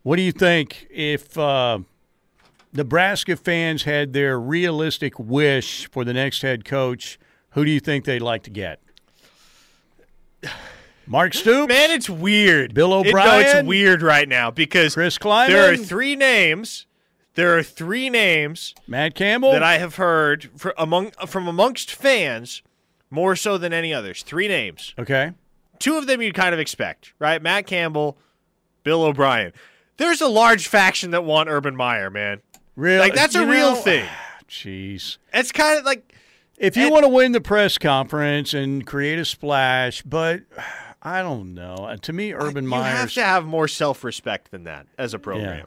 What 0.03 0.17
do 0.17 0.23
you 0.23 0.33
think 0.33 0.87
if 0.91 1.39
uh, 1.39 1.79
Nebraska 2.75 3.37
fans 3.37 3.85
had 3.85 4.13
their 4.13 4.39
realistic 4.39 5.19
wish 5.19 5.91
for 5.91 6.05
the 6.05 6.13
next 6.13 6.43
head 6.43 6.67
coach? 6.67 7.19
Who 7.53 7.65
do 7.65 7.71
you 7.71 7.81
think 7.81 8.05
they'd 8.05 8.21
like 8.21 8.43
to 8.43 8.51
get? 8.51 8.83
Mark 11.07 11.33
Stoops? 11.33 11.73
Man, 11.73 11.91
it's 11.91 12.11
weird. 12.11 12.75
Bill 12.75 12.93
O'Brien? 12.93 13.41
It, 13.41 13.45
no, 13.45 13.59
it's 13.61 13.67
weird 13.67 14.03
right 14.03 14.29
now 14.29 14.51
because 14.51 14.93
Chris 14.93 15.17
Klieman? 15.17 15.47
there 15.49 15.73
are 15.73 15.77
three 15.79 16.17
names. 16.17 16.87
There 17.35 17.57
are 17.57 17.63
three 17.63 18.11
names. 18.11 18.75
Matt 18.87 19.15
Campbell? 19.15 19.53
That 19.53 19.63
I 19.63 19.79
have 19.79 19.97
heard 19.97 20.51
among 20.79 21.11
from 21.27 21.49
amongst 21.49 21.91
fans 21.91 22.63
more 23.11 23.37
so 23.37 23.59
than 23.59 23.73
any 23.73 23.93
others. 23.93 24.23
Three 24.23 24.49
names. 24.49 24.95
Okay. 24.99 25.33
Two 25.79 25.97
of 25.97 26.07
them 26.07 26.23
you'd 26.23 26.35
kind 26.35 26.55
of 26.55 26.61
expect, 26.61 27.13
right? 27.19 27.43
Matt 27.43 27.67
Campbell, 27.67 28.17
Bill 28.85 29.03
O'Brien. 29.03 29.53
There's 29.97 30.21
a 30.21 30.29
large 30.29 30.69
faction 30.69 31.11
that 31.11 31.25
want 31.25 31.49
Urban 31.49 31.77
Meyer, 31.77 32.11
man. 32.11 32.41
Really? 32.77 32.99
Like 32.99 33.15
that's 33.15 33.35
a 33.35 33.47
real 33.47 33.73
know, 33.73 33.81
thing. 33.81 34.09
Jeez. 34.49 35.19
It's 35.33 35.53
kind 35.53 35.79
of 35.79 35.85
like 35.85 36.15
if 36.57 36.77
you 36.77 36.85
and, 36.85 36.93
want 36.93 37.05
to 37.05 37.09
win 37.09 37.33
the 37.33 37.41
press 37.41 37.79
conference 37.79 38.55
and 38.55 38.87
create 38.87 39.19
a 39.19 39.25
splash, 39.25 40.03
but 40.03 40.43
I 41.03 41.21
don't 41.21 41.55
know. 41.55 41.95
To 42.01 42.13
me, 42.13 42.33
Urban 42.33 42.67
Meyer. 42.67 42.91
You 42.91 42.97
have 42.97 43.13
to 43.15 43.25
have 43.25 43.45
more 43.45 43.69
self-respect 43.69 44.51
than 44.51 44.65
that 44.65 44.87
as 44.97 45.13
a 45.13 45.19
program. 45.19 45.59
Yeah. 45.59 45.65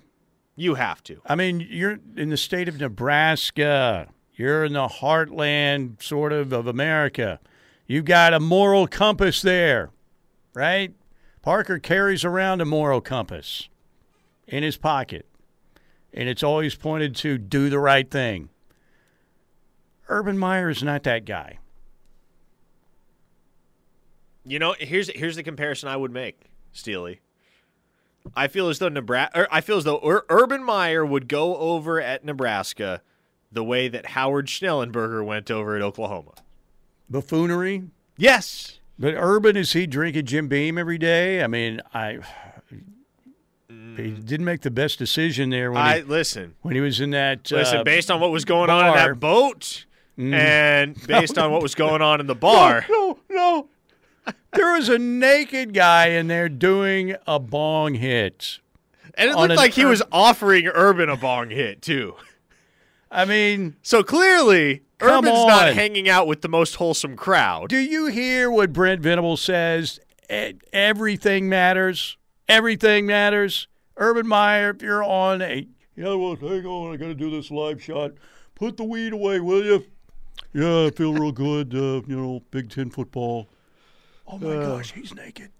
You 0.59 0.73
have 0.73 1.03
to. 1.03 1.21
I 1.23 1.35
mean, 1.35 1.65
you're 1.69 1.99
in 2.15 2.29
the 2.29 2.35
state 2.35 2.67
of 2.67 2.79
Nebraska. 2.79 4.07
You're 4.33 4.65
in 4.65 4.73
the 4.73 4.87
heartland, 4.87 6.01
sort 6.01 6.33
of, 6.33 6.51
of 6.51 6.65
America. 6.65 7.39
You've 7.85 8.05
got 8.05 8.33
a 8.33 8.39
moral 8.39 8.87
compass 8.87 9.43
there, 9.43 9.91
right? 10.55 10.93
Parker 11.43 11.77
carries 11.77 12.25
around 12.25 12.59
a 12.59 12.65
moral 12.65 13.01
compass 13.01 13.69
in 14.47 14.63
his 14.63 14.77
pocket, 14.77 15.27
and 16.11 16.27
it's 16.27 16.43
always 16.43 16.73
pointed 16.73 17.15
to 17.17 17.37
do 17.37 17.69
the 17.69 17.79
right 17.79 18.09
thing. 18.09 18.49
Urban 20.09 20.39
Meyer 20.39 20.69
is 20.69 20.81
not 20.81 21.03
that 21.03 21.23
guy. 21.23 21.59
You 24.43 24.57
know, 24.57 24.75
here's 24.79 25.09
here's 25.09 25.35
the 25.35 25.43
comparison 25.43 25.87
I 25.87 25.97
would 25.97 26.11
make, 26.11 26.45
Steely. 26.71 27.21
I 28.35 28.47
feel 28.47 28.69
as 28.69 28.79
though 28.79 28.89
Nebraska, 28.89 29.47
I 29.51 29.61
feel 29.61 29.77
as 29.77 29.83
though 29.83 29.99
Ur- 30.05 30.25
Urban 30.29 30.63
Meyer 30.63 31.05
would 31.05 31.27
go 31.27 31.57
over 31.57 32.01
at 32.01 32.23
Nebraska 32.23 33.01
the 33.51 33.63
way 33.63 33.87
that 33.87 34.07
Howard 34.07 34.47
Schnellenberger 34.47 35.25
went 35.25 35.49
over 35.49 35.75
at 35.75 35.81
Oklahoma. 35.81 36.33
Buffoonery. 37.09 37.83
Yes, 38.17 38.79
but 38.99 39.13
Urban 39.15 39.55
is 39.55 39.73
he 39.73 39.87
drinking 39.87 40.25
Jim 40.25 40.47
Beam 40.47 40.77
every 40.77 40.97
day? 40.97 41.43
I 41.43 41.47
mean, 41.47 41.81
I 41.93 42.19
he 43.69 44.11
didn't 44.11 44.45
make 44.45 44.61
the 44.61 44.71
best 44.71 44.99
decision 44.99 45.49
there 45.49 45.71
when 45.71 45.81
I 45.81 45.97
he, 45.97 46.03
listen 46.03 46.55
when 46.61 46.75
he 46.75 46.81
was 46.81 46.99
in 47.01 47.11
that. 47.11 47.51
Listen, 47.51 47.79
uh, 47.79 47.83
based 47.83 48.09
on 48.11 48.19
what 48.19 48.31
was 48.31 48.45
going 48.45 48.67
bar. 48.67 48.83
on 48.83 48.87
in 48.89 48.93
that 48.95 49.19
boat, 49.19 49.85
mm. 50.17 50.33
and 50.33 50.95
based 51.07 51.37
on 51.37 51.51
what 51.51 51.61
was 51.61 51.75
going 51.75 52.01
on 52.01 52.19
in 52.19 52.27
the 52.27 52.35
bar. 52.35 52.85
No, 52.97 53.19
no. 53.29 53.69
There 54.57 54.73
was 54.73 54.89
a 54.89 54.97
naked 54.97 55.73
guy 55.73 56.07
in 56.07 56.27
there 56.27 56.49
doing 56.49 57.15
a 57.25 57.39
bong 57.39 57.95
hit, 57.95 58.59
and 59.13 59.29
it 59.29 59.35
looked 59.35 59.55
like 59.55 59.73
he 59.73 59.85
was 59.85 60.01
offering 60.11 60.67
Urban 60.67 61.09
a 61.09 61.15
bong 61.17 61.49
hit 61.49 61.81
too. 61.81 62.15
I 63.09 63.25
mean, 63.25 63.77
so 63.81 64.03
clearly 64.03 64.83
Come 64.97 65.25
Urban's 65.25 65.39
on. 65.39 65.47
not 65.47 65.73
hanging 65.73 66.09
out 66.09 66.27
with 66.27 66.41
the 66.41 66.49
most 66.49 66.75
wholesome 66.75 67.15
crowd. 67.15 67.69
Do 67.69 67.77
you 67.77 68.07
hear 68.07 68.51
what 68.51 68.73
Brent 68.73 69.01
Venable 69.01 69.37
says? 69.37 69.99
Everything 70.73 71.47
matters. 71.47 72.17
Everything 72.49 73.05
matters. 73.05 73.67
Urban 73.95 74.27
Meyer, 74.27 74.71
if 74.71 74.81
you're 74.81 75.03
on 75.03 75.41
a, 75.41 75.67
yeah, 75.95 76.13
well, 76.13 76.35
hang 76.35 76.65
on, 76.65 76.93
I 76.93 76.97
got 76.97 77.07
to 77.07 77.15
do 77.15 77.29
this 77.29 77.49
live 77.49 77.81
shot. 77.81 78.11
Put 78.55 78.77
the 78.77 78.83
weed 78.83 79.13
away, 79.13 79.39
will 79.39 79.63
you? 79.63 79.85
Yeah, 80.53 80.87
I 80.87 80.89
feel 80.91 81.13
real 81.13 81.31
good. 81.31 81.73
Uh, 81.73 82.01
you 82.07 82.15
know, 82.15 82.41
Big 82.51 82.69
Ten 82.69 82.89
football. 82.89 83.47
Oh 84.27 84.37
my 84.37 84.55
Uh, 84.55 84.77
gosh, 84.77 84.91
he's 84.93 85.13
naked. 85.15 85.51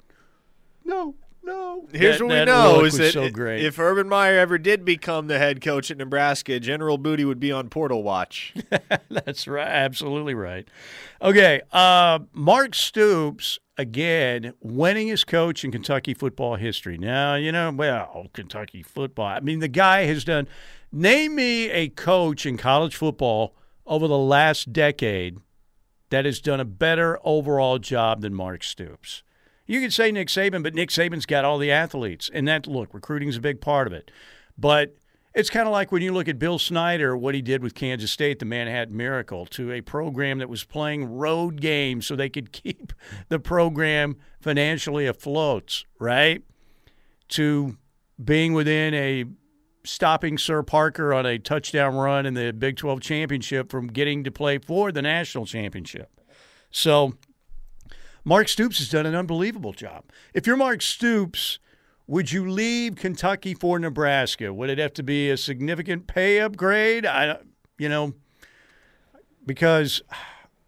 No, 0.84 1.16
no. 1.44 1.88
Here's 1.94 2.18
That- 2.20 2.26
what 2.26 2.40
we 2.40 2.46
know 2.46 2.84
is 2.86 2.98
that 2.98 3.14
so 3.14 3.24
i- 3.24 3.30
great. 3.30 3.64
if 3.64 3.80
Urban 3.80 4.08
Meyer 4.10 4.38
ever 4.38 4.58
did 4.58 4.84
become 4.86 5.28
the 5.28 5.38
head 5.38 5.62
coach 5.62 5.90
at 5.92 5.98
Nebraska, 5.98 6.60
General 6.60 6.98
Booty 6.98 7.24
would 7.26 7.40
be 7.40 7.52
on 7.52 7.70
portal 7.70 8.04
watch. 8.04 8.54
That's 9.10 9.48
right. 9.48 9.68
Absolutely 9.68 10.34
right. 10.34 10.68
Okay. 11.22 11.62
Uh, 11.72 12.20
Mark 12.34 12.76
Stoops, 12.76 13.60
again, 13.78 14.54
winningest 14.66 15.28
coach 15.28 15.64
in 15.64 15.72
Kentucky 15.72 16.14
football 16.14 16.56
history. 16.56 16.98
Now, 16.98 17.36
you 17.36 17.52
know, 17.52 17.72
well, 17.72 18.28
Kentucky 18.34 18.84
football. 18.84 19.28
I 19.28 19.40
mean, 19.40 19.60
the 19.60 19.68
guy 19.68 20.04
has 20.04 20.24
done. 20.24 20.48
Name 20.92 21.36
me 21.36 21.70
a 21.70 21.90
coach 21.90 22.46
in 22.46 22.58
college 22.58 22.96
football 22.96 23.54
over 23.86 24.08
the 24.08 24.18
last 24.18 24.72
decade 24.72 25.38
that 26.10 26.26
has 26.26 26.40
done 26.40 26.60
a 26.60 26.66
better 26.66 27.20
overall 27.24 27.80
job 27.80 28.22
than 28.22 28.34
Mark 28.34 28.64
Stoops. 28.64 29.24
You 29.66 29.82
could 29.82 29.94
say 29.94 30.12
Nick 30.12 30.30
Saban, 30.30 30.64
but 30.64 30.74
Nick 30.74 30.90
Saban's 30.90 31.26
got 31.26 31.44
all 31.44 31.58
the 31.58 31.72
athletes. 31.72 32.30
And 32.34 32.48
that, 32.48 32.68
look, 32.68 32.94
recruiting's 32.94 33.38
a 33.38 33.42
big 33.42 33.60
part 33.60 33.86
of 33.86 33.94
it. 33.94 34.10
But 34.58 34.96
it's 35.34 35.50
kind 35.50 35.68
of 35.68 35.72
like 35.72 35.92
when 35.92 36.02
you 36.02 36.14
look 36.14 36.28
at 36.28 36.40
Bill 36.40 36.58
Snyder, 36.58 37.16
what 37.16 37.36
he 37.36 37.42
did 37.42 37.62
with 37.62 37.76
Kansas 37.76 38.12
State, 38.12 38.40
the 38.40 38.46
Manhattan 38.46 38.96
Miracle, 38.96 39.46
to 39.48 39.72
a 39.72 39.82
program 39.82 40.40
that 40.40 40.50
was 40.50 40.64
playing 40.64 41.18
road 41.18 41.60
games 41.62 42.08
so 42.08 42.16
they 42.16 42.30
could 42.30 42.52
keep 42.54 42.94
the 43.28 43.40
program 43.40 44.16
financially 44.40 45.06
afloat, 45.06 45.84
right? 46.00 46.42
To 47.30 47.78
being 48.24 48.54
within 48.54 48.94
a 48.94 49.26
stopping 49.88 50.38
Sirr 50.38 50.64
Parker 50.64 51.14
on 51.14 51.26
a 51.26 51.40
touchdown 51.40 51.96
run 51.96 52.26
in 52.26 52.34
the 52.34 52.52
Big 52.52 52.78
12 52.78 53.02
championship 53.02 53.72
from 53.72 53.88
getting 53.88 54.24
to 54.24 54.32
play 54.32 54.58
for 54.58 54.92
the 54.92 55.02
national 55.02 55.46
championship. 55.46 56.10
So 56.72 57.14
Mark 58.24 58.48
Stoops 58.50 58.80
has 58.80 58.90
done 58.90 59.06
an 59.06 59.16
unbelievable 59.16 59.74
job. 59.74 60.04
If 60.34 60.46
you're 60.46 60.58
Mark 60.58 60.82
Stoops, 60.82 61.60
would 62.08 62.32
you 62.32 62.50
leave 62.50 62.96
Kentucky 62.96 63.54
for 63.54 63.80
Nebraska? 63.80 64.54
Would 64.54 64.70
it 64.70 64.78
have 64.78 64.94
to 64.94 65.04
be 65.04 65.30
a 65.30 65.38
significant 65.38 66.08
pay 66.08 66.40
upgrade? 66.40 67.06
I, 67.06 67.40
you 67.78 67.90
know, 67.90 68.14
because 69.46 70.02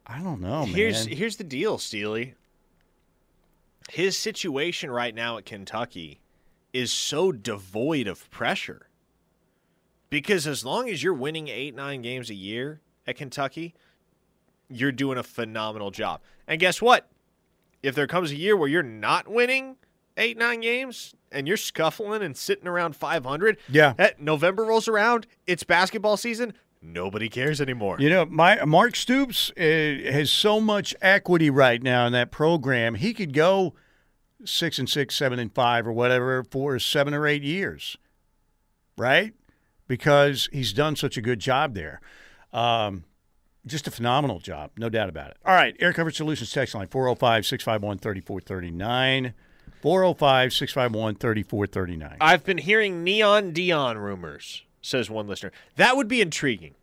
I 0.05 0.19
don't 0.21 0.41
know, 0.41 0.65
here's 0.65 1.05
here's 1.05 1.37
the 1.37 1.43
deal, 1.43 1.77
Steely. 1.77 2.35
His 3.89 4.17
situation 4.17 4.91
right 4.91 5.15
now 5.15 5.37
at 5.37 5.45
Kentucky 5.45 6.21
is 6.73 6.91
so 6.91 7.31
devoid 7.31 8.07
of 8.07 8.29
pressure. 8.29 8.88
Because 10.09 10.47
as 10.47 10.65
long 10.65 10.89
as 10.89 11.03
you're 11.03 11.13
winning 11.13 11.47
eight, 11.47 11.75
nine 11.75 12.01
games 12.01 12.29
a 12.29 12.35
year 12.35 12.81
at 13.05 13.15
Kentucky, 13.17 13.73
you're 14.69 14.91
doing 14.91 15.17
a 15.17 15.23
phenomenal 15.23 15.91
job. 15.91 16.21
And 16.47 16.59
guess 16.59 16.81
what? 16.81 17.07
If 17.83 17.95
there 17.95 18.07
comes 18.07 18.31
a 18.31 18.35
year 18.35 18.57
where 18.57 18.67
you're 18.67 18.83
not 18.83 19.27
winning 19.27 19.77
eight, 20.17 20.37
nine 20.37 20.61
games 20.61 21.13
and 21.31 21.47
you're 21.47 21.57
scuffling 21.57 22.21
and 22.21 22.35
sitting 22.35 22.67
around 22.67 22.95
500, 22.95 23.57
Yeah. 23.69 23.93
that 23.97 24.19
November 24.19 24.65
rolls 24.65 24.87
around, 24.87 25.27
it's 25.47 25.63
basketball 25.63 26.17
season, 26.17 26.53
nobody 26.81 27.29
cares 27.29 27.61
anymore. 27.61 27.97
You 27.99 28.09
know, 28.09 28.25
my 28.25 28.63
Mark 28.65 28.95
Stoops 28.95 29.51
uh, 29.51 29.61
has 29.61 30.31
so 30.31 30.59
much 30.59 30.95
equity 31.01 31.49
right 31.49 31.81
now 31.81 32.05
in 32.07 32.13
that 32.13 32.31
program. 32.31 32.95
He 32.95 33.13
could 33.13 33.33
go 33.33 33.75
six 34.43 34.79
and 34.79 34.89
six, 34.89 35.15
seven 35.15 35.37
and 35.39 35.53
five, 35.53 35.85
or 35.87 35.93
whatever 35.93 36.43
for 36.43 36.79
seven 36.79 37.13
or 37.13 37.27
eight 37.27 37.43
years, 37.43 37.95
right? 38.97 39.33
Because 39.89 40.47
he's 40.53 40.71
done 40.71 40.95
such 40.95 41.17
a 41.17 41.21
good 41.21 41.39
job 41.39 41.73
there. 41.73 41.99
Um, 42.53 43.03
just 43.65 43.87
a 43.87 43.91
phenomenal 43.91 44.39
job, 44.39 44.71
no 44.77 44.87
doubt 44.87 45.09
about 45.09 45.31
it. 45.31 45.37
All 45.45 45.53
right, 45.53 45.75
Air 45.79 45.91
Comfort 45.91 46.15
Solutions 46.15 46.51
text 46.51 46.73
line 46.75 46.87
405 46.87 47.45
651 47.45 47.97
3439. 47.97 49.33
405 49.81 50.53
651 50.53 51.15
3439. 51.15 52.17
I've 52.21 52.43
been 52.45 52.59
hearing 52.59 53.03
Neon 53.03 53.51
Deion 53.51 53.95
rumors, 53.97 54.63
says 54.81 55.09
one 55.09 55.27
listener. 55.27 55.51
That 55.75 55.97
would 55.97 56.07
be 56.07 56.21
intriguing. 56.21 56.75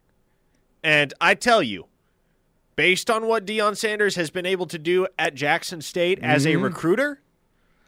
And 0.83 1.15
I 1.21 1.35
tell 1.35 1.63
you, 1.63 1.87
based 2.75 3.09
on 3.11 3.27
what 3.29 3.47
Deion 3.47 3.77
Sanders 3.77 4.17
has 4.17 4.31
been 4.31 4.47
able 4.47 4.67
to 4.67 4.79
do 4.79 5.07
at 5.19 5.35
Jackson 5.35 5.81
State 5.81 6.19
as 6.23 6.45
a 6.45 6.55
Mhm. 6.55 6.63
recruiter, 6.65 7.21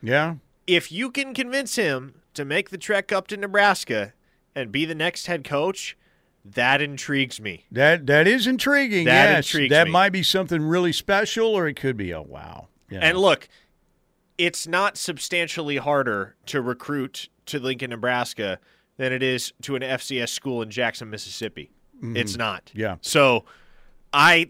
Yeah. 0.03 0.37
if 0.67 0.93
you 0.93 1.11
can 1.11 1.35
convince 1.35 1.75
him 1.77 2.23
to 2.35 2.45
make 2.45 2.71
the 2.71 2.79
trek 2.79 3.11
up 3.13 3.27
to 3.29 3.37
Nebraska 3.37 4.13
and 4.59 4.73
be 4.73 4.85
the 4.85 4.95
next 4.95 5.27
head 5.27 5.45
coach, 5.45 5.97
that 6.45 6.81
intrigues 6.81 7.41
me. 7.41 7.65
That 7.71 8.07
that 8.07 8.27
is 8.27 8.47
intriguing. 8.47 9.07
That 9.07 9.31
yes, 9.31 9.47
intrigues 9.47 9.71
that 9.71 9.87
me. 9.87 9.93
might 9.93 10.11
be 10.11 10.23
something 10.23 10.63
really 10.63 10.93
special, 10.93 11.49
or 11.49 11.69
it 11.69 11.75
could 11.75 11.97
be 11.97 12.13
oh 12.13 12.23
wow. 12.23 12.69
Yeah. 12.91 13.01
And 13.03 13.19
look, 13.19 13.49
it's 14.39 14.67
not 14.67 14.97
substantially 14.97 15.77
harder 15.77 16.37
to 16.47 16.61
recruit 16.63 17.29
to 17.47 17.59
Lincoln, 17.59 17.91
Nebraska 17.91 18.59
than 18.97 19.13
it 19.13 19.23
is 19.23 19.53
to 19.63 19.77
an 19.77 19.83
FCS 19.83 20.31
school 20.31 20.63
in 20.63 20.71
Jackson, 20.71 21.11
Mississippi. 21.11 21.71
Mm-hmm. 21.97 22.17
It's 22.17 22.37
not. 22.37 22.71
Yeah. 22.75 22.97
So 23.01 23.45
I 24.13 24.49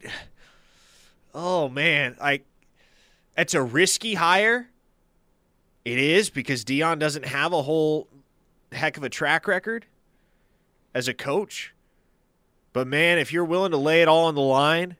Oh 1.35 1.69
man, 1.69 2.17
like 2.21 2.45
it's 3.37 3.55
a 3.55 3.63
risky 3.63 4.15
hire. 4.15 4.69
It 5.85 5.99
is 5.99 6.31
because 6.31 6.65
Deion 6.65 6.99
doesn't 6.99 7.25
have 7.25 7.53
a 7.53 7.63
whole 7.63 8.09
heck 8.73 8.97
of 8.97 9.05
a 9.05 9.09
track 9.09 9.47
record 9.47 9.87
as 10.95 11.09
a 11.09 11.15
coach. 11.15 11.75
But 12.73 12.87
man, 12.87 13.19
if 13.19 13.33
you're 13.33 13.45
willing 13.45 13.71
to 13.73 13.77
lay 13.77 14.03
it 14.03 14.09
all 14.09 14.27
on 14.27 14.35
the 14.35 14.41
line 14.41 14.97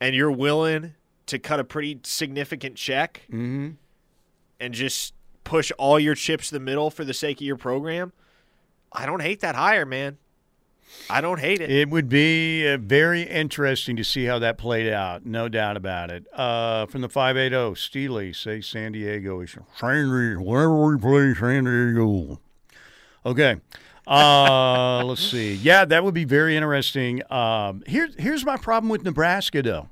and 0.00 0.14
you're 0.14 0.30
willing 0.30 0.94
to 1.26 1.38
cut 1.38 1.60
a 1.60 1.64
pretty 1.64 2.00
significant 2.02 2.76
check 2.76 3.22
mm-hmm. 3.28 3.70
and 4.60 4.74
just 4.74 5.14
push 5.42 5.70
all 5.78 5.98
your 5.98 6.14
chips 6.14 6.48
to 6.48 6.54
the 6.54 6.60
middle 6.60 6.90
for 6.90 7.04
the 7.04 7.14
sake 7.14 7.38
of 7.38 7.46
your 7.46 7.56
program, 7.56 8.12
I 8.92 9.06
don't 9.06 9.20
hate 9.20 9.40
that 9.40 9.54
hire, 9.54 9.86
man. 9.86 10.18
I 11.10 11.20
don't 11.20 11.40
hate 11.40 11.60
it. 11.60 11.70
It 11.70 11.90
would 11.90 12.08
be 12.08 12.66
uh, 12.68 12.76
very 12.76 13.22
interesting 13.22 13.96
to 13.96 14.04
see 14.04 14.24
how 14.26 14.38
that 14.38 14.58
played 14.58 14.92
out. 14.92 15.26
No 15.26 15.48
doubt 15.48 15.76
about 15.76 16.10
it. 16.10 16.26
Uh, 16.32 16.86
from 16.86 17.00
the 17.00 17.08
580, 17.08 17.74
Steely, 17.80 18.32
say 18.32 18.60
San 18.60 18.92
Diego. 18.92 19.44
San 19.44 19.60
Diego. 20.08 20.42
Wherever 20.42 20.86
we 20.86 20.98
play 20.98 21.34
San 21.34 21.64
Diego. 21.64 22.40
Okay. 23.26 23.56
Uh, 24.06 25.04
let's 25.06 25.22
see. 25.22 25.54
Yeah, 25.54 25.84
that 25.84 26.04
would 26.04 26.14
be 26.14 26.24
very 26.24 26.56
interesting. 26.56 27.22
Um, 27.32 27.82
here, 27.86 28.08
here's 28.18 28.44
my 28.44 28.56
problem 28.56 28.90
with 28.90 29.02
Nebraska, 29.02 29.62
though. 29.62 29.88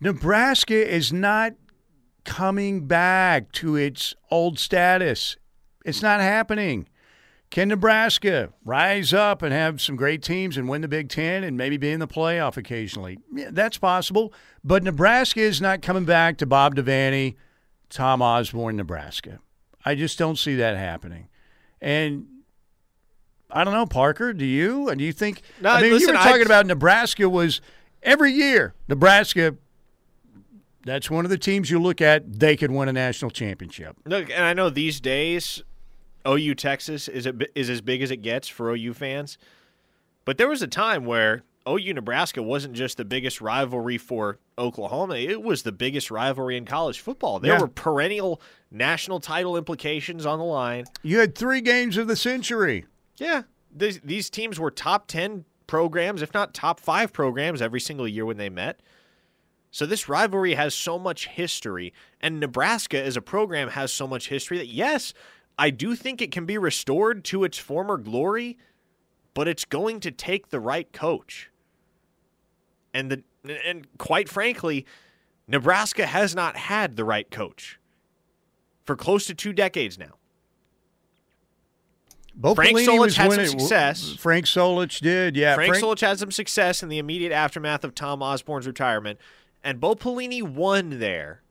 Nebraska 0.00 0.74
is 0.74 1.12
not 1.12 1.54
coming 2.24 2.86
back 2.86 3.52
to 3.52 3.76
its 3.76 4.14
old 4.30 4.58
status. 4.58 5.36
It's 5.84 6.02
not 6.02 6.20
happening. 6.20 6.88
Can 7.50 7.68
Nebraska 7.68 8.52
rise 8.64 9.14
up 9.14 9.40
and 9.40 9.52
have 9.52 9.80
some 9.80 9.96
great 9.96 10.22
teams 10.22 10.56
and 10.56 10.68
win 10.68 10.82
the 10.82 10.88
Big 10.88 11.08
Ten 11.08 11.44
and 11.44 11.56
maybe 11.56 11.76
be 11.76 11.92
in 11.92 12.00
the 12.00 12.08
playoff 12.08 12.56
occasionally? 12.56 13.18
Yeah, 13.32 13.50
that's 13.52 13.78
possible. 13.78 14.32
But 14.64 14.82
Nebraska 14.82 15.40
is 15.40 15.60
not 15.60 15.80
coming 15.80 16.04
back 16.04 16.38
to 16.38 16.46
Bob 16.46 16.74
Devaney, 16.74 17.36
Tom 17.88 18.20
Osborne, 18.20 18.76
Nebraska. 18.76 19.38
I 19.84 19.94
just 19.94 20.18
don't 20.18 20.36
see 20.36 20.56
that 20.56 20.76
happening. 20.76 21.28
And 21.80 22.26
I 23.50 23.64
don't 23.64 23.74
know, 23.74 23.86
Parker. 23.86 24.32
Do 24.32 24.44
you? 24.44 24.94
Do 24.94 25.04
you 25.04 25.12
think? 25.12 25.42
No, 25.60 25.70
I 25.70 25.82
mean, 25.82 25.92
listen, 25.92 26.08
you 26.08 26.14
were 26.14 26.22
talking 26.22 26.42
I, 26.42 26.46
about 26.46 26.66
Nebraska 26.66 27.28
was 27.28 27.60
every 28.02 28.32
year. 28.32 28.74
Nebraska. 28.88 29.56
That's 30.84 31.10
one 31.10 31.24
of 31.24 31.30
the 31.30 31.38
teams 31.38 31.68
you 31.68 31.80
look 31.80 32.00
at. 32.00 32.38
They 32.38 32.56
could 32.56 32.70
win 32.70 32.88
a 32.88 32.92
national 32.92 33.32
championship. 33.32 33.96
Look, 34.04 34.30
and 34.30 34.44
I 34.44 34.52
know 34.52 34.70
these 34.70 35.00
days 35.00 35.62
OU 36.26 36.54
Texas 36.54 37.08
is 37.08 37.26
it 37.26 37.50
is 37.54 37.70
as 37.70 37.80
big 37.80 38.02
as 38.02 38.10
it 38.10 38.18
gets 38.18 38.48
for 38.48 38.70
OU 38.70 38.94
fans. 38.94 39.38
But 40.24 40.38
there 40.38 40.48
was 40.48 40.62
a 40.62 40.66
time 40.66 41.04
where 41.04 41.44
OU 41.68 41.94
Nebraska 41.94 42.42
wasn't 42.42 42.74
just 42.74 42.96
the 42.96 43.04
biggest 43.04 43.40
rivalry 43.40 43.98
for 43.98 44.38
Oklahoma, 44.58 45.16
it 45.16 45.42
was 45.42 45.62
the 45.62 45.72
biggest 45.72 46.10
rivalry 46.10 46.56
in 46.56 46.64
college 46.64 47.00
football. 47.00 47.38
There 47.38 47.52
yeah. 47.52 47.60
were 47.60 47.68
perennial 47.68 48.40
national 48.70 49.20
title 49.20 49.56
implications 49.56 50.24
on 50.24 50.38
the 50.38 50.44
line. 50.44 50.84
You 51.02 51.18
had 51.18 51.36
3 51.36 51.60
games 51.60 51.96
of 51.96 52.08
the 52.08 52.16
century. 52.16 52.86
Yeah. 53.16 53.42
These, 53.74 54.00
these 54.00 54.30
teams 54.30 54.58
were 54.58 54.70
top 54.70 55.06
10 55.06 55.44
programs, 55.66 56.22
if 56.22 56.32
not 56.32 56.54
top 56.54 56.80
5 56.80 57.12
programs 57.12 57.60
every 57.60 57.80
single 57.80 58.08
year 58.08 58.24
when 58.24 58.36
they 58.36 58.48
met. 58.48 58.80
So 59.70 59.84
this 59.84 60.08
rivalry 60.08 60.54
has 60.54 60.74
so 60.74 60.98
much 60.98 61.28
history, 61.28 61.92
and 62.20 62.40
Nebraska 62.40 63.02
as 63.02 63.16
a 63.16 63.20
program 63.20 63.68
has 63.68 63.92
so 63.92 64.06
much 64.06 64.28
history 64.28 64.56
that 64.56 64.68
yes, 64.68 65.12
I 65.58 65.70
do 65.70 65.94
think 65.94 66.22
it 66.22 66.30
can 66.30 66.46
be 66.46 66.56
restored 66.56 67.24
to 67.24 67.44
its 67.44 67.58
former 67.58 67.98
glory, 67.98 68.56
but 69.34 69.48
it's 69.48 69.66
going 69.66 70.00
to 70.00 70.10
take 70.10 70.48
the 70.48 70.60
right 70.60 70.90
coach. 70.92 71.50
And 72.94 73.10
the 73.10 73.22
and 73.44 73.86
quite 73.98 74.28
frankly, 74.28 74.86
Nebraska 75.46 76.06
has 76.06 76.34
not 76.34 76.56
had 76.56 76.96
the 76.96 77.04
right 77.04 77.30
coach 77.30 77.78
for 78.84 78.96
close 78.96 79.26
to 79.26 79.34
two 79.34 79.52
decades 79.52 79.98
now. 79.98 80.14
Bo 82.36 82.54
Frank 82.54 82.76
Pelini 82.76 82.86
Solich 82.86 83.16
had 83.16 83.30
winning. 83.30 83.46
some 83.46 83.58
success. 83.58 84.14
Frank 84.18 84.44
Solich 84.44 85.00
did, 85.00 85.36
yeah. 85.36 85.54
Frank, 85.54 85.70
Frank 85.70 85.84
Solich 85.84 86.00
had 86.00 86.18
some 86.18 86.30
success 86.30 86.82
in 86.82 86.90
the 86.90 86.98
immediate 86.98 87.32
aftermath 87.32 87.82
of 87.82 87.94
Tom 87.94 88.22
Osborne's 88.22 88.66
retirement, 88.66 89.18
and 89.64 89.80
Bo 89.80 89.94
Pelini 89.94 90.42
won 90.42 90.98
there, 90.98 91.42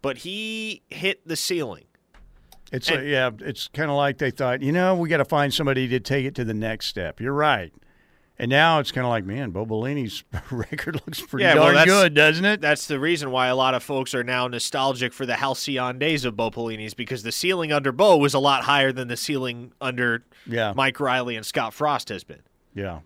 but 0.00 0.18
he 0.18 0.82
hit 0.88 1.26
the 1.28 1.36
ceiling. 1.36 1.84
It's 2.72 2.88
and, 2.90 3.02
a, 3.02 3.06
yeah, 3.06 3.30
it's 3.40 3.68
kind 3.68 3.90
of 3.90 3.96
like 3.96 4.18
they 4.18 4.30
thought, 4.30 4.62
you 4.62 4.72
know, 4.72 4.94
we 4.94 5.08
got 5.08 5.18
to 5.18 5.24
find 5.24 5.52
somebody 5.52 5.88
to 5.88 6.00
take 6.00 6.24
it 6.24 6.34
to 6.36 6.44
the 6.44 6.54
next 6.54 6.86
step. 6.86 7.20
You're 7.20 7.32
right. 7.32 7.72
And 8.40 8.50
now 8.50 8.78
it's 8.78 8.92
kind 8.92 9.04
of 9.04 9.10
like, 9.10 9.24
man, 9.24 9.50
Bo 9.50 9.66
Pelini's 9.66 10.22
record 10.50 10.94
looks 10.94 11.20
pretty 11.20 11.44
yeah, 11.44 11.54
darn 11.54 11.74
well, 11.74 11.86
good, 11.86 12.14
doesn't 12.14 12.44
it? 12.44 12.60
That's 12.60 12.86
the 12.86 13.00
reason 13.00 13.32
why 13.32 13.48
a 13.48 13.56
lot 13.56 13.74
of 13.74 13.82
folks 13.82 14.14
are 14.14 14.22
now 14.22 14.46
nostalgic 14.46 15.12
for 15.12 15.26
the 15.26 15.34
halcyon 15.34 15.98
days 15.98 16.24
of 16.24 16.36
Bo 16.36 16.50
Pelini's 16.50 16.94
because 16.94 17.24
the 17.24 17.32
ceiling 17.32 17.72
under 17.72 17.90
Bo 17.90 18.16
was 18.16 18.34
a 18.34 18.38
lot 18.38 18.62
higher 18.62 18.92
than 18.92 19.08
the 19.08 19.16
ceiling 19.16 19.72
under 19.80 20.24
yeah. 20.46 20.72
Mike 20.76 21.00
Riley 21.00 21.34
and 21.34 21.44
Scott 21.44 21.74
Frost 21.74 22.10
has 22.10 22.22
been. 22.22 22.42
Yeah. 22.74 23.00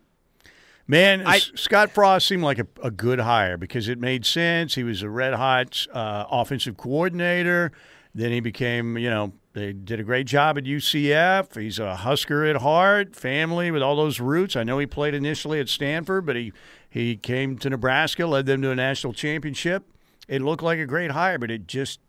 Man, 0.86 1.26
I, 1.26 1.38
Scott 1.38 1.92
Frost 1.92 2.26
seemed 2.26 2.42
like 2.42 2.58
a, 2.58 2.66
a, 2.82 2.90
good 2.90 3.20
hire 3.20 3.56
because 3.56 3.88
it 3.88 3.98
made 3.98 4.26
sense. 4.26 4.74
He 4.74 4.82
was 4.82 5.00
a 5.02 5.08
red 5.08 5.32
hot 5.32 5.86
uh, 5.92 6.24
offensive 6.30 6.76
coordinator. 6.76 7.72
Then 8.14 8.30
he 8.30 8.40
became, 8.40 8.98
you 8.98 9.08
know, 9.08 9.32
they 9.54 9.72
did 9.72 10.00
a 10.00 10.02
great 10.02 10.26
job 10.26 10.58
at 10.58 10.64
UCF. 10.64 11.60
He's 11.60 11.78
a 11.78 11.96
Husker 11.96 12.44
at 12.44 12.56
heart, 12.56 13.16
family 13.16 13.70
with 13.70 13.82
all 13.82 13.96
those 13.96 14.20
roots. 14.20 14.56
I 14.56 14.64
know 14.64 14.78
he 14.78 14.86
played 14.86 15.14
initially 15.14 15.60
at 15.60 15.68
Stanford, 15.68 16.26
but 16.26 16.36
he, 16.36 16.52
he 16.88 17.16
came 17.16 17.56
to 17.58 17.70
Nebraska, 17.70 18.26
led 18.26 18.46
them 18.46 18.62
to 18.62 18.70
a 18.70 18.74
national 18.74 19.12
championship. 19.12 19.84
It 20.28 20.42
looked 20.42 20.62
like 20.62 20.78
a 20.78 20.86
great 20.86 21.10
hire, 21.12 21.38
but 21.38 21.50
it 21.50 21.66
just 21.66 22.00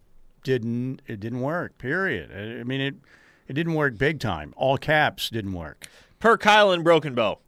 didn't 0.43 1.01
it 1.07 1.19
didn't 1.19 1.41
work. 1.41 1.77
Period. 1.77 2.31
I 2.31 2.63
mean 2.63 2.81
it 2.81 2.95
it 3.47 3.53
didn't 3.53 3.73
work 3.73 3.97
big 3.97 4.19
time. 4.19 4.53
All 4.55 4.77
caps 4.77 5.29
didn't 5.29 5.53
work. 5.53 5.87
Per 6.19 6.37
Kyle 6.37 6.71
and 6.71 6.83
Broken 6.83 7.15
Bow. 7.15 7.39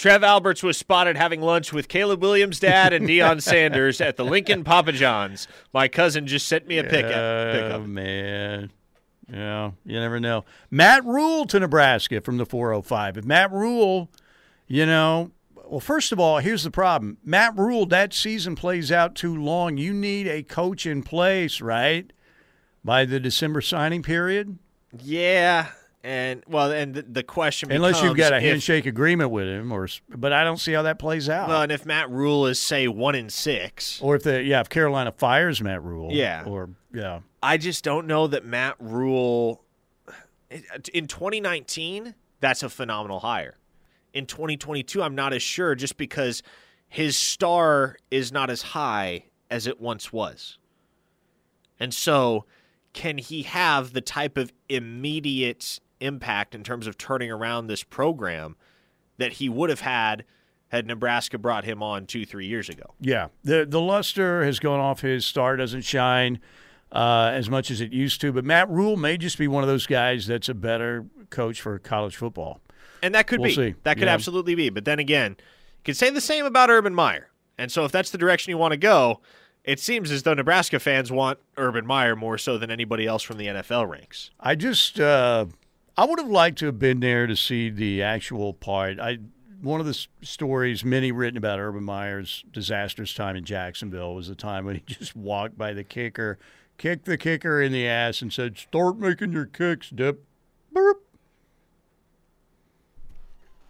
Trev 0.00 0.24
Alberts 0.24 0.62
was 0.62 0.78
spotted 0.78 1.18
having 1.18 1.42
lunch 1.42 1.74
with 1.74 1.86
Caleb 1.86 2.22
Williams' 2.22 2.58
dad 2.58 2.94
and 2.94 3.06
Deion 3.06 3.42
Sanders 3.42 4.00
at 4.00 4.16
the 4.16 4.24
Lincoln 4.24 4.64
Papa 4.64 4.92
John's. 4.92 5.46
My 5.74 5.88
cousin 5.88 6.26
just 6.26 6.48
sent 6.48 6.66
me 6.66 6.78
a 6.78 6.84
pic. 6.84 7.04
Oh, 7.04 7.84
man. 7.86 8.70
Yeah, 9.30 9.72
you 9.84 10.00
never 10.00 10.18
know. 10.18 10.46
Matt 10.70 11.04
Rhule 11.04 11.44
to 11.44 11.60
Nebraska 11.60 12.22
from 12.22 12.38
the 12.38 12.46
405. 12.46 13.18
If 13.18 13.24
Matt 13.26 13.52
Rhule, 13.52 14.08
you 14.66 14.86
know, 14.86 15.32
well, 15.66 15.80
first 15.80 16.12
of 16.12 16.18
all, 16.18 16.38
here's 16.38 16.62
the 16.62 16.70
problem. 16.70 17.18
Matt 17.22 17.58
Rhule, 17.58 17.84
that 17.84 18.14
season 18.14 18.56
plays 18.56 18.90
out 18.90 19.14
too 19.14 19.36
long. 19.36 19.76
You 19.76 19.92
need 19.92 20.26
a 20.26 20.42
coach 20.42 20.86
in 20.86 21.02
place, 21.02 21.60
right? 21.60 22.10
By 22.82 23.04
the 23.04 23.20
December 23.20 23.60
signing 23.60 24.02
period? 24.02 24.58
Yeah, 24.98 25.68
and 26.02 26.42
well, 26.48 26.72
and 26.72 26.94
the, 26.94 27.02
the 27.02 27.22
question 27.22 27.70
unless 27.70 28.02
you've 28.02 28.16
got 28.16 28.32
a 28.32 28.40
handshake 28.40 28.86
if, 28.86 28.90
agreement 28.90 29.30
with 29.30 29.46
him, 29.46 29.70
or 29.70 29.86
but 30.08 30.32
I 30.32 30.44
don't 30.44 30.56
see 30.56 30.72
how 30.72 30.82
that 30.82 30.98
plays 30.98 31.28
out. 31.28 31.48
Well, 31.48 31.62
and 31.62 31.70
if 31.70 31.84
Matt 31.84 32.10
Rhule 32.10 32.46
is 32.46 32.58
say 32.58 32.88
one 32.88 33.14
in 33.14 33.28
six, 33.28 34.00
or 34.00 34.16
if 34.16 34.22
the 34.22 34.42
yeah, 34.42 34.60
if 34.60 34.68
Carolina 34.68 35.12
fires 35.12 35.60
Matt 35.60 35.82
Rhule, 35.82 36.10
yeah, 36.10 36.44
or 36.46 36.70
yeah, 36.92 37.20
I 37.42 37.58
just 37.58 37.84
don't 37.84 38.06
know 38.06 38.26
that 38.28 38.46
Matt 38.46 38.76
Rhule 38.78 39.62
uh, 40.08 40.12
in 40.94 41.06
2019 41.06 42.14
that's 42.40 42.62
a 42.62 42.70
phenomenal 42.70 43.20
hire. 43.20 43.58
In 44.14 44.24
2022, 44.24 45.02
I'm 45.02 45.14
not 45.14 45.34
as 45.34 45.42
sure 45.42 45.74
just 45.74 45.98
because 45.98 46.42
his 46.88 47.16
star 47.16 47.96
is 48.10 48.32
not 48.32 48.48
as 48.48 48.62
high 48.62 49.24
as 49.50 49.66
it 49.66 49.80
once 49.80 50.12
was, 50.12 50.56
and 51.78 51.92
so 51.92 52.46
can 52.92 53.18
he 53.18 53.42
have 53.42 53.92
the 53.92 54.00
type 54.00 54.36
of 54.36 54.52
immediate 54.68 55.78
impact 56.00 56.54
in 56.54 56.62
terms 56.62 56.86
of 56.86 56.98
turning 56.98 57.30
around 57.30 57.66
this 57.66 57.82
program 57.82 58.56
that 59.18 59.34
he 59.34 59.48
would 59.48 59.70
have 59.70 59.80
had 59.80 60.24
had 60.68 60.86
Nebraska 60.86 61.36
brought 61.36 61.64
him 61.64 61.82
on 61.82 62.06
two, 62.06 62.24
three 62.24 62.46
years 62.46 62.68
ago. 62.68 62.94
Yeah, 63.00 63.28
the 63.44 63.66
the 63.66 63.80
luster 63.80 64.44
has 64.44 64.58
gone 64.58 64.80
off. 64.80 65.00
His 65.00 65.26
star 65.26 65.56
doesn't 65.56 65.82
shine 65.82 66.40
uh, 66.92 67.30
as 67.34 67.48
much 67.50 67.70
as 67.70 67.80
it 67.80 67.92
used 67.92 68.20
to. 68.22 68.32
But 68.32 68.44
Matt 68.44 68.68
Rhule 68.68 68.96
may 68.96 69.16
just 69.16 69.38
be 69.38 69.48
one 69.48 69.62
of 69.62 69.68
those 69.68 69.86
guys 69.86 70.26
that's 70.26 70.48
a 70.48 70.54
better 70.54 71.06
coach 71.30 71.60
for 71.60 71.78
college 71.78 72.16
football. 72.16 72.60
And 73.02 73.14
that 73.14 73.26
could 73.26 73.40
we'll 73.40 73.50
be. 73.50 73.54
See. 73.54 73.74
That 73.84 73.94
could 73.94 74.06
yeah. 74.06 74.14
absolutely 74.14 74.54
be. 74.54 74.70
But 74.70 74.84
then 74.84 74.98
again, 74.98 75.36
you 75.38 75.84
could 75.84 75.96
say 75.96 76.10
the 76.10 76.20
same 76.20 76.44
about 76.44 76.70
Urban 76.70 76.94
Meyer. 76.94 77.30
And 77.58 77.70
so 77.70 77.84
if 77.84 77.92
that's 77.92 78.10
the 78.10 78.18
direction 78.18 78.50
you 78.50 78.58
want 78.58 78.72
to 78.72 78.78
go, 78.78 79.20
it 79.64 79.78
seems 79.78 80.10
as 80.10 80.22
though 80.22 80.34
Nebraska 80.34 80.80
fans 80.80 81.12
want 81.12 81.38
Urban 81.56 81.86
Meyer 81.86 82.16
more 82.16 82.38
so 82.38 82.56
than 82.58 82.70
anybody 82.70 83.06
else 83.06 83.22
from 83.22 83.36
the 83.36 83.46
NFL 83.46 83.88
ranks. 83.88 84.30
I 84.40 84.54
just 84.54 84.98
uh, 84.98 85.46
I 86.00 86.04
would 86.04 86.18
have 86.18 86.30
liked 86.30 86.56
to 86.60 86.66
have 86.66 86.78
been 86.78 87.00
there 87.00 87.26
to 87.26 87.36
see 87.36 87.68
the 87.68 88.02
actual 88.02 88.54
part. 88.54 88.98
I 88.98 89.18
one 89.60 89.80
of 89.80 89.86
the 89.86 90.06
stories 90.22 90.82
many 90.82 91.12
written 91.12 91.36
about 91.36 91.58
Urban 91.58 91.84
Meyer's 91.84 92.42
disastrous 92.50 93.12
time 93.12 93.36
in 93.36 93.44
Jacksonville 93.44 94.14
was 94.14 94.26
the 94.26 94.34
time 94.34 94.64
when 94.64 94.76
he 94.76 94.82
just 94.86 95.14
walked 95.14 95.58
by 95.58 95.74
the 95.74 95.84
kicker, 95.84 96.38
kicked 96.78 97.04
the 97.04 97.18
kicker 97.18 97.60
in 97.60 97.70
the 97.70 97.86
ass, 97.86 98.22
and 98.22 98.32
said, 98.32 98.56
"Start 98.56 98.96
making 98.96 99.32
your 99.32 99.44
kicks, 99.44 99.90
Dip." 99.90 100.24
Burp. 100.72 101.04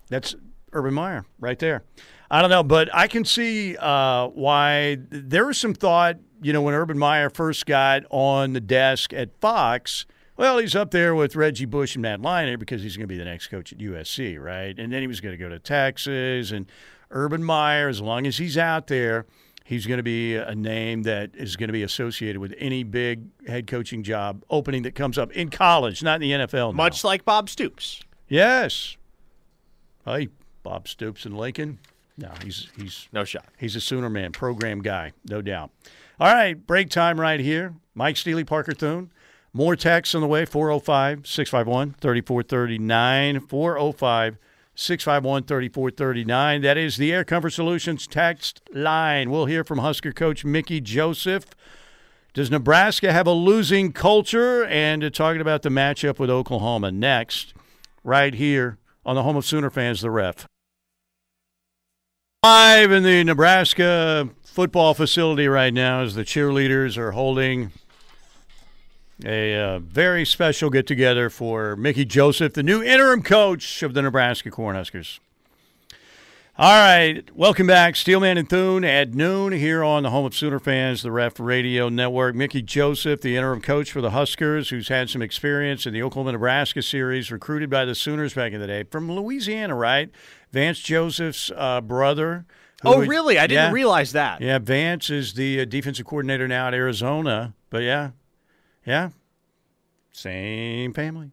That's 0.09 0.37
Urban 0.72 0.95
Meyer 0.95 1.24
right 1.41 1.59
there. 1.59 1.83
I 2.31 2.43
don't 2.43 2.51
know, 2.51 2.62
but 2.62 2.95
I 2.95 3.09
can 3.09 3.24
see 3.24 3.76
uh, 3.76 4.28
why 4.28 4.99
there 5.11 5.47
was 5.47 5.59
some 5.59 5.74
thought. 5.74 6.18
You 6.41 6.53
know, 6.53 6.62
when 6.62 6.74
Urban 6.74 6.97
Meyer 6.97 7.28
first 7.28 7.66
got 7.66 8.05
on 8.09 8.53
the 8.53 8.61
desk 8.61 9.12
at 9.12 9.31
Fox, 9.41 10.07
well, 10.41 10.57
he's 10.57 10.74
up 10.74 10.91
there 10.91 11.14
with 11.14 11.36
Reggie 11.36 11.66
Bush 11.66 11.97
and 11.97 12.01
Matt 12.01 12.22
Leinart 12.22 12.59
because 12.59 12.82
he's 12.82 12.97
going 12.97 13.07
to 13.07 13.12
be 13.12 13.18
the 13.18 13.26
next 13.26 13.49
coach 13.49 13.74
at 13.74 13.78
USC, 13.78 14.43
right? 14.43 14.74
And 14.78 14.91
then 14.91 15.03
he 15.03 15.07
was 15.07 15.20
going 15.20 15.34
to 15.34 15.36
go 15.36 15.51
to 15.51 15.59
Texas. 15.59 16.51
And 16.51 16.64
Urban 17.11 17.45
Meyer, 17.45 17.91
as 17.91 18.01
long 18.01 18.26
as 18.26 18.38
he's 18.38 18.57
out 18.57 18.86
there, 18.86 19.26
he's 19.66 19.84
going 19.84 19.99
to 19.99 20.03
be 20.03 20.36
a 20.36 20.55
name 20.55 21.03
that 21.03 21.32
is 21.34 21.57
going 21.57 21.68
to 21.68 21.74
be 21.74 21.82
associated 21.82 22.38
with 22.38 22.55
any 22.57 22.84
big 22.84 23.24
head 23.47 23.66
coaching 23.66 24.03
job 24.03 24.43
opening 24.49 24.80
that 24.84 24.95
comes 24.95 25.18
up 25.18 25.30
in 25.32 25.51
college, 25.51 26.03
not 26.03 26.22
in 26.22 26.30
the 26.30 26.47
NFL. 26.47 26.72
Now. 26.72 26.76
Much 26.84 27.05
like 27.05 27.26
Bob 27.26 27.51
Stoops. 27.51 28.01
Yes. 28.26 28.97
Hey, 30.07 30.28
Bob 30.62 30.88
Stoops 30.88 31.26
and 31.26 31.36
Lincoln. 31.36 31.80
No, 32.16 32.30
he's 32.43 32.68
he's 32.76 33.09
no 33.12 33.24
shot. 33.24 33.45
He's 33.59 33.76
a 33.76 33.80
Sooner 33.80 34.09
man, 34.09 34.32
program 34.32 34.80
guy, 34.80 35.12
no 35.28 35.43
doubt. 35.43 35.70
All 36.18 36.32
right, 36.32 36.55
break 36.55 36.88
time 36.88 37.20
right 37.20 37.41
here. 37.41 37.74
Mike 37.95 38.16
Steely, 38.16 38.45
Parker 38.45 38.72
Thune. 38.72 39.11
More 39.53 39.75
texts 39.75 40.15
on 40.15 40.21
the 40.21 40.29
way 40.29 40.45
405 40.45 41.27
651 41.27 41.95
3439. 42.01 43.41
405 43.41 44.39
651 44.75 45.43
3439. 45.43 46.63
That 46.63 46.79
is 46.79 46.97
the 46.97 47.13
Air 47.13 47.25
Comfort 47.25 47.51
Solutions 47.51 48.07
text 48.07 48.63
line. 48.73 49.31
We'll 49.31 49.47
hear 49.47 49.65
from 49.65 49.79
Husker 49.79 50.13
coach 50.13 50.45
Mickey 50.45 50.81
Joseph. 50.81 51.47
Does 52.33 52.51
Nebraska 52.51 53.13
have 53.13 53.27
a 53.27 53.33
losing 53.33 53.93
culture? 53.93 54.65
And 54.65 55.03
uh, 55.03 55.11
talking 55.11 55.41
about 55.41 55.63
the 55.63 55.69
matchup 55.69 56.21
with 56.21 56.31
Oklahoma 56.31 56.93
next, 56.93 57.53
right 58.05 58.33
here 58.33 58.79
on 59.05 59.17
the 59.17 59.25
home 59.25 59.37
of 59.37 59.45
Sooner 59.45 59.69
fans, 59.69 60.01
the 60.01 60.13
ref. 60.13 60.47
Live 62.45 62.93
in 62.93 63.03
the 63.03 63.25
Nebraska 63.25 64.31
football 64.45 64.95
facility 64.95 65.49
right 65.49 65.75
now 65.75 66.03
as 66.03 66.15
the 66.15 66.23
cheerleaders 66.23 66.97
are 66.97 67.11
holding 67.11 67.73
a 69.25 69.55
uh, 69.55 69.79
very 69.79 70.25
special 70.25 70.71
get 70.71 70.87
together 70.87 71.31
for 71.31 71.77
Mickey 71.77 72.05
Joseph, 72.05 72.55
the 72.55 72.62
new 72.62 72.83
interim 72.83 73.23
coach 73.23 73.83
of 73.83 73.95
the 73.95 74.03
Nebraska 74.03 74.51
Cornhuskers. 74.51 75.18
All 76.59 76.68
right, 76.68 77.23
welcome 77.35 77.66
back, 77.66 77.97
Steelman 77.97 78.37
and 78.37 78.49
Thune 78.49 78.85
at 78.85 79.14
noon 79.14 79.53
here 79.53 79.83
on 79.83 80.03
the 80.03 80.11
home 80.11 80.27
of 80.27 80.35
Sooner 80.35 80.59
fans, 80.59 81.01
the 81.01 81.11
Ref 81.11 81.41
Radio 81.41 81.89
Network. 81.89 82.35
Mickey 82.35 82.61
Joseph, 82.61 83.23
the 83.23 83.35
interim 83.35 83.62
coach 83.62 83.91
for 83.91 84.03
the 84.03 84.11
Huskers, 84.11 84.68
who's 84.68 84.89
had 84.89 85.09
some 85.09 85.23
experience 85.23 85.87
in 85.87 85.95
the 85.95 86.03
Oklahoma 86.03 86.33
Nebraska 86.33 86.83
series, 86.83 87.33
recruited 87.33 87.71
by 87.71 87.87
the 87.87 87.95
Sooners 87.95 88.35
back 88.35 88.53
in 88.53 88.61
the 88.61 88.66
day 88.66 88.83
from 88.83 89.11
Louisiana, 89.11 89.75
right? 89.75 90.11
Vance 90.53 90.81
Joseph's 90.81 91.51
uh, 91.57 91.81
brother. 91.81 92.45
Oh, 92.85 93.07
really? 93.07 93.39
I 93.39 93.47
didn't 93.47 93.68
yeah, 93.68 93.73
realize 93.73 94.12
that. 94.12 94.41
Yeah, 94.41 94.59
Vance 94.59 95.09
is 95.09 95.35
the 95.35 95.62
uh, 95.62 95.64
defensive 95.64 96.07
coordinator 96.07 96.49
now 96.49 96.68
at 96.68 96.75
Arizona. 96.75 97.55
But 97.71 97.85
yeah, 97.85 98.11
yeah, 98.85 99.11
same 100.12 100.93
family. 100.93 101.31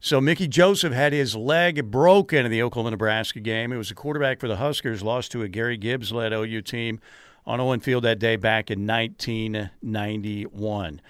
So 0.00 0.20
Mickey 0.20 0.48
Joseph 0.48 0.92
had 0.92 1.14
his 1.14 1.34
leg 1.34 1.90
broken 1.90 2.44
in 2.44 2.50
the 2.50 2.62
Oklahoma 2.62 2.90
Nebraska 2.90 3.40
game. 3.40 3.72
It 3.72 3.78
was 3.78 3.90
a 3.90 3.94
quarterback 3.94 4.38
for 4.38 4.48
the 4.48 4.56
Huskers, 4.56 5.02
lost 5.02 5.32
to 5.32 5.40
a 5.40 5.48
Gary 5.48 5.78
Gibbs 5.78 6.12
led 6.12 6.34
OU 6.34 6.60
team 6.60 7.00
on 7.46 7.58
Owen 7.58 7.80
Field 7.80 8.04
that 8.04 8.18
day 8.18 8.36
back 8.36 8.70
in 8.70 8.86
1991. 8.86 11.00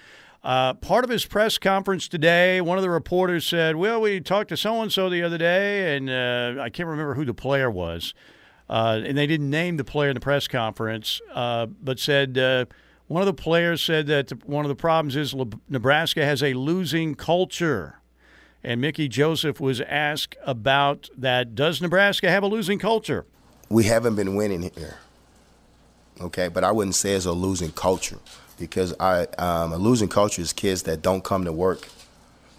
Uh, 0.44 0.74
part 0.74 1.04
of 1.04 1.10
his 1.10 1.24
press 1.24 1.58
conference 1.58 2.06
today, 2.06 2.60
one 2.60 2.78
of 2.78 2.82
the 2.82 2.90
reporters 2.90 3.46
said, 3.46 3.76
Well, 3.76 4.00
we 4.00 4.20
talked 4.20 4.50
to 4.50 4.56
so 4.56 4.82
and 4.82 4.92
so 4.92 5.08
the 5.08 5.22
other 5.22 5.38
day, 5.38 5.96
and 5.96 6.10
uh, 6.10 6.62
I 6.62 6.68
can't 6.68 6.88
remember 6.88 7.14
who 7.14 7.24
the 7.24 7.34
player 7.34 7.70
was. 7.70 8.14
Uh, 8.68 9.00
and 9.04 9.16
they 9.16 9.26
didn't 9.26 9.50
name 9.50 9.76
the 9.76 9.84
player 9.84 10.10
in 10.10 10.14
the 10.14 10.20
press 10.20 10.46
conference, 10.46 11.20
uh, 11.34 11.66
but 11.66 11.98
said, 11.98 12.38
uh, 12.38 12.66
one 13.07 13.20
of 13.22 13.26
the 13.26 13.34
players 13.34 13.82
said 13.82 14.07
that 14.07 14.46
one 14.46 14.64
of 14.64 14.68
the 14.68 14.74
problems 14.74 15.16
is 15.16 15.34
Nebraska 15.68 16.24
has 16.24 16.42
a 16.42 16.55
losing 16.55 17.14
culture. 17.14 18.00
And 18.62 18.80
Mickey 18.80 19.09
Joseph 19.09 19.61
was 19.61 19.82
asked 19.82 20.36
about 20.44 21.11
that. 21.16 21.55
Does 21.55 21.82
Nebraska 21.82 22.30
have 22.30 22.42
a 22.42 22.46
losing 22.46 22.78
culture? 22.78 23.26
We 23.68 23.84
haven't 23.84 24.14
been 24.14 24.36
winning 24.36 24.70
here. 24.74 24.96
Okay, 26.20 26.48
but 26.48 26.64
I 26.64 26.72
wouldn't 26.72 26.94
say 26.94 27.12
it's 27.12 27.26
a 27.26 27.32
losing 27.32 27.72
culture 27.72 28.18
because 28.59 28.94
I 28.98 29.24
um, 29.36 29.72
a 29.72 29.76
losing 29.76 30.09
culture 30.09 30.40
is 30.40 30.52
kids 30.52 30.84
that 30.84 31.02
don't 31.02 31.22
come 31.22 31.44
to 31.44 31.52
work. 31.52 31.88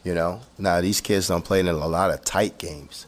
You 0.03 0.13
know, 0.13 0.41
now 0.59 0.81
these 0.81 1.01
kids 1.01 1.27
don't 1.29 1.43
play 1.43 1.61
in 1.61 1.67
a 1.67 1.73
lot 1.73 2.11
of 2.11 2.23
tight 2.23 2.59
games. 2.59 3.07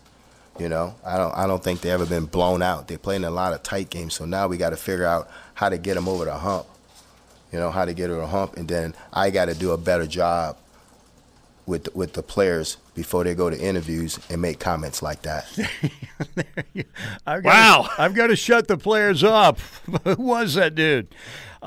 You 0.57 0.69
know, 0.69 0.95
I 1.05 1.17
don't 1.17 1.35
I 1.35 1.45
don't 1.45 1.63
think 1.63 1.81
they 1.81 1.91
ever 1.91 2.05
been 2.05 2.25
blown 2.25 2.63
out. 2.63 2.88
They 2.88 2.97
play 2.97 3.17
in 3.17 3.25
a 3.25 3.29
lot 3.29 3.53
of 3.53 3.61
tight 3.61 3.89
games. 3.91 4.15
So 4.15 4.25
now 4.25 4.47
we 4.47 4.57
got 4.57 4.71
to 4.71 4.77
figure 4.77 5.05
out 5.05 5.29
how 5.53 5.69
to 5.69 5.77
get 5.77 5.95
them 5.95 6.07
over 6.07 6.25
the 6.25 6.33
hump 6.33 6.65
you 7.51 7.59
know, 7.59 7.71
how 7.71 7.85
to 7.85 7.93
get 7.93 8.09
over 8.09 8.21
a 8.21 8.27
hump, 8.27 8.57
and 8.57 8.67
then 8.67 8.93
I 9.13 9.29
got 9.29 9.45
to 9.45 9.53
do 9.53 9.71
a 9.71 9.77
better 9.77 10.07
job 10.07 10.57
with 11.65 11.83
the, 11.85 11.91
with 11.93 12.13
the 12.13 12.23
players 12.23 12.77
before 12.95 13.23
they 13.23 13.35
go 13.35 13.49
to 13.49 13.59
interviews 13.59 14.19
and 14.29 14.41
make 14.41 14.59
comments 14.59 15.01
like 15.01 15.21
that. 15.23 15.45
I've 17.27 17.43
wow! 17.43 17.83
To, 17.83 18.01
I've 18.01 18.15
got 18.15 18.27
to 18.27 18.35
shut 18.35 18.67
the 18.67 18.77
players 18.77 19.23
up. 19.23 19.59
Who 20.03 20.15
was 20.15 20.55
that 20.55 20.75
dude? 20.75 21.13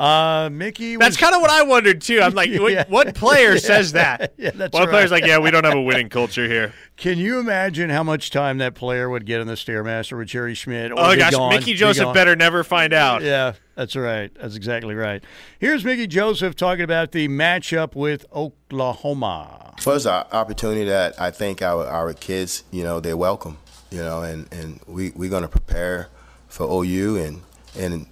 Uh, 0.01 0.49
Mickey. 0.51 0.97
Was, 0.97 1.05
that's 1.05 1.17
kind 1.19 1.35
of 1.35 1.43
what 1.43 1.51
I 1.51 1.63
wondered 1.63 2.01
too. 2.01 2.23
I'm 2.23 2.33
like, 2.33 2.49
yeah, 2.51 2.85
what, 2.89 3.15
player 3.15 3.53
yeah, 3.55 3.59
says 3.59 3.93
that? 3.93 4.33
Yeah, 4.41 4.53
that's 4.55 4.73
One 4.73 4.85
right. 4.85 4.91
player's 4.91 5.11
like, 5.11 5.27
yeah, 5.27 5.39
we 5.39 5.51
don't 5.51 5.65
have 5.65 5.77
a 5.77 5.83
winning 5.83 6.09
culture 6.09 6.49
here. 6.49 6.73
Can 6.97 7.19
you 7.19 7.39
imagine 7.39 7.91
how 7.91 8.03
much 8.03 8.31
time 8.31 8.57
that 8.59 8.75
player 8.75 9.11
would 9.11 9.27
get 9.27 9.43
in 9.43 9.47
the 9.47 9.55
stairmaster 9.55 10.17
with 10.17 10.29
Jerry 10.29 10.55
Schmidt? 10.55 10.93
oh 10.93 11.17
gosh, 11.17 11.33
gone, 11.33 11.51
Mickey 11.51 11.75
Joseph 11.75 12.15
better 12.15 12.35
never 12.35 12.65
find 12.65 12.95
out. 12.95 13.21
Yeah, 13.23 13.53
that's 13.75 13.95
right. 13.97 14.35
That's 14.41 14.57
exactly 14.57 14.95
right. 14.95 15.23
Here's 15.59 15.85
Mickey 15.85 16.07
Joseph 16.07 16.57
talking 16.57 16.85
about 16.85 17.13
the 17.13 17.29
matchup 17.29 17.95
with 17.95 18.25
Oklahoma. 18.33 19.75
First, 19.81 20.07
an 20.07 20.25
opportunity 20.33 20.85
that 20.85 21.21
I 21.21 21.31
think 21.31 21.61
our 21.61 21.87
our 21.87 22.15
kids, 22.15 22.65
you 22.71 22.83
know, 22.83 23.01
they 23.01 23.13
welcome. 23.13 23.59
You 23.91 23.99
know, 23.99 24.23
and 24.23 24.51
and 24.53 24.81
we 24.87 25.11
we're 25.11 25.31
going 25.31 25.43
to 25.43 25.49
prepare 25.49 26.09
for 26.49 26.67
OU 26.67 27.17
and 27.17 27.43
and 27.77 28.07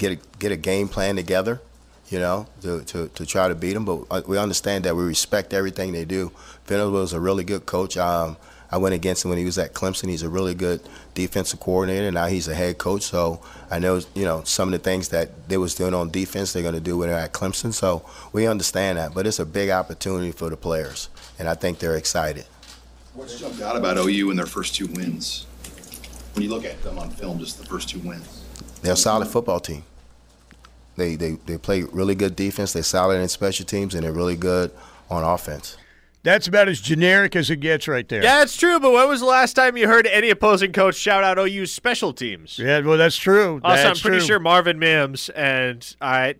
get 0.00 0.12
a, 0.12 0.38
get 0.38 0.50
a 0.50 0.56
game 0.56 0.88
plan 0.88 1.14
together, 1.14 1.60
you 2.08 2.18
know, 2.18 2.46
to, 2.62 2.82
to, 2.84 3.08
to 3.08 3.26
try 3.26 3.46
to 3.46 3.54
beat 3.54 3.74
them. 3.74 3.84
But 3.84 4.06
uh, 4.10 4.22
we 4.26 4.38
understand 4.38 4.84
that 4.84 4.96
we 4.96 5.04
respect 5.04 5.52
everything 5.52 5.92
they 5.92 6.04
do. 6.04 6.32
Venable 6.64 7.02
is 7.02 7.12
a 7.12 7.20
really 7.20 7.44
good 7.44 7.66
coach. 7.66 7.96
Um, 7.96 8.36
I 8.72 8.78
went 8.78 8.94
against 8.94 9.24
him 9.24 9.28
when 9.28 9.38
he 9.38 9.44
was 9.44 9.58
at 9.58 9.74
Clemson. 9.74 10.08
He's 10.08 10.22
a 10.22 10.28
really 10.28 10.54
good 10.54 10.80
defensive 11.14 11.60
coordinator. 11.60 12.06
And 12.06 12.14
now 12.14 12.26
he's 12.26 12.48
a 12.48 12.54
head 12.54 12.78
coach, 12.78 13.02
so 13.02 13.40
I 13.70 13.78
know 13.78 14.00
you 14.14 14.24
know 14.24 14.42
some 14.44 14.68
of 14.68 14.72
the 14.72 14.78
things 14.78 15.08
that 15.10 15.48
they 15.48 15.58
was 15.58 15.74
doing 15.74 15.92
on 15.92 16.10
defense 16.10 16.52
they're 16.52 16.62
going 16.62 16.74
to 16.74 16.80
do 16.80 16.96
when 16.96 17.08
they're 17.08 17.18
at 17.18 17.32
Clemson. 17.32 17.72
So 17.72 18.04
we 18.32 18.46
understand 18.46 18.98
that, 18.98 19.12
but 19.12 19.26
it's 19.26 19.40
a 19.40 19.46
big 19.46 19.70
opportunity 19.70 20.32
for 20.32 20.48
the 20.50 20.56
players, 20.56 21.08
and 21.38 21.48
I 21.48 21.54
think 21.54 21.80
they're 21.80 21.96
excited. 21.96 22.46
What's 23.14 23.40
jumped 23.40 23.60
out 23.60 23.76
about 23.76 23.98
OU 23.98 24.30
in 24.30 24.36
their 24.36 24.46
first 24.46 24.76
two 24.76 24.86
wins? 24.86 25.46
When 26.34 26.44
you 26.44 26.48
look 26.48 26.64
at 26.64 26.80
them 26.84 26.96
on 26.96 27.10
film, 27.10 27.40
just 27.40 27.58
the 27.58 27.66
first 27.66 27.88
two 27.88 27.98
wins. 27.98 28.44
They're 28.82 28.94
a 28.94 28.96
solid 28.96 29.28
football 29.28 29.60
team. 29.60 29.82
They, 31.00 31.16
they, 31.16 31.32
they 31.46 31.56
play 31.56 31.82
really 31.82 32.14
good 32.14 32.36
defense. 32.36 32.74
They're 32.74 32.82
solid 32.82 33.20
in 33.20 33.28
special 33.28 33.64
teams, 33.64 33.94
and 33.94 34.04
they're 34.04 34.12
really 34.12 34.36
good 34.36 34.70
on 35.08 35.24
offense. 35.24 35.78
That's 36.22 36.46
about 36.46 36.68
as 36.68 36.80
generic 36.80 37.34
as 37.34 37.48
it 37.48 37.56
gets 37.56 37.88
right 37.88 38.06
there. 38.06 38.22
Yeah, 38.22 38.40
that's 38.40 38.54
true. 38.54 38.78
But 38.78 38.92
when 38.92 39.08
was 39.08 39.20
the 39.20 39.26
last 39.26 39.54
time 39.54 39.78
you 39.78 39.88
heard 39.88 40.06
any 40.06 40.28
opposing 40.28 40.72
coach 40.72 40.94
shout 40.94 41.24
out 41.24 41.38
oh, 41.38 41.46
OU's 41.46 41.72
special 41.72 42.12
teams? 42.12 42.58
Yeah, 42.58 42.80
well, 42.80 42.98
that's 42.98 43.16
true. 43.16 43.60
Also, 43.64 43.82
that's 43.82 43.98
I'm 43.98 44.02
pretty 44.02 44.18
true. 44.18 44.26
sure 44.26 44.38
Marvin 44.38 44.78
Mims 44.78 45.30
and 45.30 45.96
I, 46.02 46.34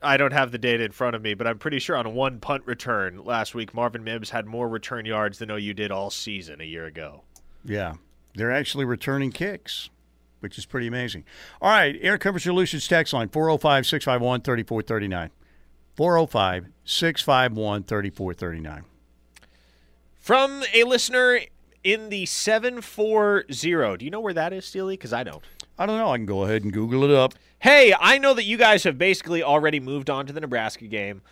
I 0.00 0.16
don't 0.16 0.32
have 0.32 0.52
the 0.52 0.58
data 0.58 0.84
in 0.84 0.92
front 0.92 1.16
of 1.16 1.22
me, 1.22 1.34
but 1.34 1.48
I'm 1.48 1.58
pretty 1.58 1.80
sure 1.80 1.96
on 1.96 2.14
one 2.14 2.38
punt 2.38 2.62
return 2.64 3.24
last 3.24 3.56
week, 3.56 3.74
Marvin 3.74 4.04
Mims 4.04 4.30
had 4.30 4.46
more 4.46 4.68
return 4.68 5.04
yards 5.04 5.38
than 5.38 5.50
OU 5.50 5.74
did 5.74 5.90
all 5.90 6.10
season 6.10 6.60
a 6.60 6.64
year 6.64 6.86
ago. 6.86 7.22
Yeah, 7.64 7.94
they're 8.36 8.52
actually 8.52 8.84
returning 8.84 9.32
kicks 9.32 9.90
which 10.42 10.58
is 10.58 10.66
pretty 10.66 10.86
amazing. 10.86 11.24
All 11.60 11.70
right, 11.70 11.96
Air 12.00 12.18
Comfort 12.18 12.40
Solutions 12.40 12.88
text 12.88 13.12
line 13.12 13.28
405 13.28 13.86
651 13.86 14.40
3439. 14.42 15.30
405 15.94 16.66
651 16.84 17.82
3439. 17.84 18.84
From 20.18 20.62
a 20.74 20.84
listener 20.84 21.40
in 21.84 22.08
the 22.08 22.26
740. 22.26 23.96
Do 23.96 24.04
you 24.04 24.10
know 24.10 24.20
where 24.20 24.34
that 24.34 24.52
is, 24.52 24.64
Steely? 24.64 24.94
Because 24.94 25.12
I 25.12 25.22
don't. 25.22 25.42
I 25.78 25.86
don't 25.86 25.98
know. 25.98 26.10
I 26.12 26.16
can 26.16 26.26
go 26.26 26.42
ahead 26.44 26.64
and 26.64 26.72
Google 26.72 27.04
it 27.04 27.10
up. 27.10 27.34
Hey, 27.58 27.94
I 27.98 28.18
know 28.18 28.34
that 28.34 28.44
you 28.44 28.56
guys 28.56 28.84
have 28.84 28.98
basically 28.98 29.42
already 29.42 29.80
moved 29.80 30.10
on 30.10 30.26
to 30.26 30.32
the 30.32 30.40
Nebraska 30.40 30.86
game, 30.86 31.22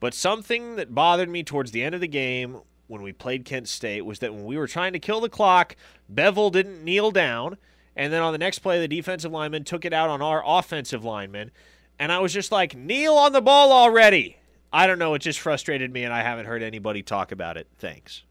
but 0.00 0.14
something 0.14 0.76
that 0.76 0.94
bothered 0.94 1.28
me 1.28 1.42
towards 1.42 1.70
the 1.70 1.82
end 1.82 1.94
of 1.94 2.00
the 2.00 2.08
game 2.08 2.60
when 2.88 3.02
we 3.02 3.12
played 3.12 3.44
Kent 3.44 3.68
State 3.68 4.04
was 4.04 4.18
that 4.20 4.34
when 4.34 4.44
we 4.44 4.56
were 4.56 4.66
trying 4.66 4.92
to 4.94 4.98
kill 4.98 5.20
the 5.20 5.28
clock, 5.28 5.76
Beville 6.08 6.50
didn't 6.50 6.82
kneel 6.82 7.10
down 7.10 7.58
and 7.98 8.12
then 8.12 8.22
on 8.22 8.32
the 8.32 8.38
next 8.38 8.60
play, 8.60 8.78
the 8.78 8.86
defensive 8.86 9.32
lineman 9.32 9.64
took 9.64 9.84
it 9.84 9.92
out 9.92 10.08
on 10.08 10.22
our 10.22 10.40
offensive 10.46 11.04
lineman. 11.04 11.50
And 11.98 12.12
I 12.12 12.20
was 12.20 12.32
just 12.32 12.52
like, 12.52 12.76
kneel 12.76 13.14
on 13.14 13.32
the 13.32 13.42
ball 13.42 13.72
already. 13.72 14.36
I 14.72 14.86
don't 14.86 15.00
know. 15.00 15.14
It 15.14 15.18
just 15.18 15.40
frustrated 15.40 15.92
me, 15.92 16.04
and 16.04 16.14
I 16.14 16.22
haven't 16.22 16.46
heard 16.46 16.62
anybody 16.62 17.02
talk 17.02 17.32
about 17.32 17.56
it. 17.56 17.66
Thanks. 17.78 18.22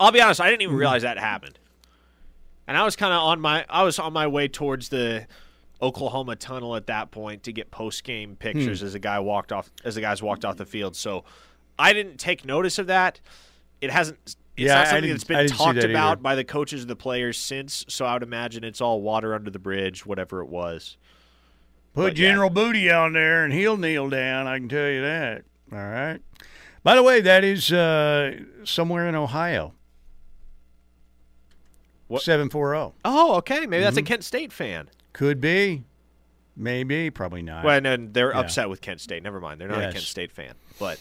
I'll 0.00 0.10
be 0.10 0.22
honest, 0.22 0.40
I 0.40 0.48
didn't 0.48 0.62
even 0.62 0.72
mm-hmm. 0.72 0.80
realize 0.80 1.02
that 1.02 1.18
happened. 1.18 1.58
And 2.66 2.78
I 2.78 2.84
was 2.84 2.96
kind 2.96 3.12
of 3.12 3.20
on 3.20 3.40
my 3.40 3.66
I 3.68 3.82
was 3.82 3.98
on 3.98 4.14
my 4.14 4.28
way 4.28 4.48
towards 4.48 4.88
the 4.88 5.26
Oklahoma 5.82 6.36
tunnel 6.36 6.76
at 6.76 6.86
that 6.86 7.10
point 7.10 7.42
to 7.42 7.52
get 7.52 7.70
post 7.70 8.04
game 8.04 8.36
pictures 8.36 8.80
hmm. 8.80 8.86
as 8.86 8.94
a 8.94 8.98
guy 8.98 9.18
walked 9.18 9.52
off 9.52 9.70
as 9.84 9.96
the 9.96 10.00
guys 10.00 10.22
walked 10.22 10.44
off 10.44 10.56
the 10.56 10.64
field. 10.64 10.96
So 10.96 11.24
I 11.78 11.92
didn't 11.92 12.18
take 12.18 12.44
notice 12.44 12.78
of 12.78 12.86
that. 12.86 13.20
It 13.80 13.90
hasn't 13.90 14.36
it's 14.56 14.66
yeah, 14.66 14.74
not 14.74 14.88
something 14.88 15.10
that's 15.10 15.24
been 15.24 15.48
talked 15.48 15.80
that 15.80 15.90
about 15.90 16.12
either. 16.12 16.22
by 16.22 16.34
the 16.34 16.44
coaches 16.44 16.82
and 16.82 16.90
the 16.90 16.96
players 16.96 17.38
since, 17.38 17.84
so 17.88 18.04
I 18.04 18.14
would 18.14 18.22
imagine 18.22 18.64
it's 18.64 18.80
all 18.80 19.00
water 19.00 19.34
under 19.34 19.50
the 19.50 19.58
bridge, 19.58 20.04
whatever 20.04 20.40
it 20.40 20.48
was. 20.48 20.96
Put 21.94 22.02
but, 22.02 22.14
General 22.14 22.50
yeah. 22.50 22.54
Booty 22.54 22.90
on 22.90 23.12
there 23.12 23.44
and 23.44 23.52
he'll 23.52 23.76
kneel 23.76 24.10
down, 24.10 24.46
I 24.46 24.58
can 24.58 24.68
tell 24.68 24.88
you 24.88 25.02
that. 25.02 25.44
All 25.72 25.78
right. 25.78 26.20
By 26.82 26.94
the 26.94 27.02
way, 27.02 27.20
that 27.20 27.44
is 27.44 27.72
uh, 27.72 28.40
somewhere 28.64 29.08
in 29.08 29.14
Ohio. 29.14 29.74
What? 32.08 32.22
740. 32.22 32.94
Oh, 33.04 33.34
okay. 33.36 33.66
Maybe 33.66 33.82
that's 33.82 33.96
mm-hmm. 33.96 34.04
a 34.04 34.08
Kent 34.08 34.24
State 34.24 34.52
fan. 34.52 34.90
Could 35.12 35.40
be. 35.40 35.84
Maybe. 36.56 37.10
Probably 37.10 37.42
not. 37.42 37.64
Well, 37.64 37.80
no, 37.80 37.96
they're 37.96 38.32
yeah. 38.32 38.40
upset 38.40 38.68
with 38.68 38.80
Kent 38.80 39.00
State. 39.00 39.22
Never 39.22 39.40
mind. 39.40 39.60
They're 39.60 39.68
not 39.68 39.78
yes. 39.78 39.90
a 39.90 39.92
Kent 39.92 40.04
State 40.04 40.32
fan. 40.32 40.54
But 40.78 41.00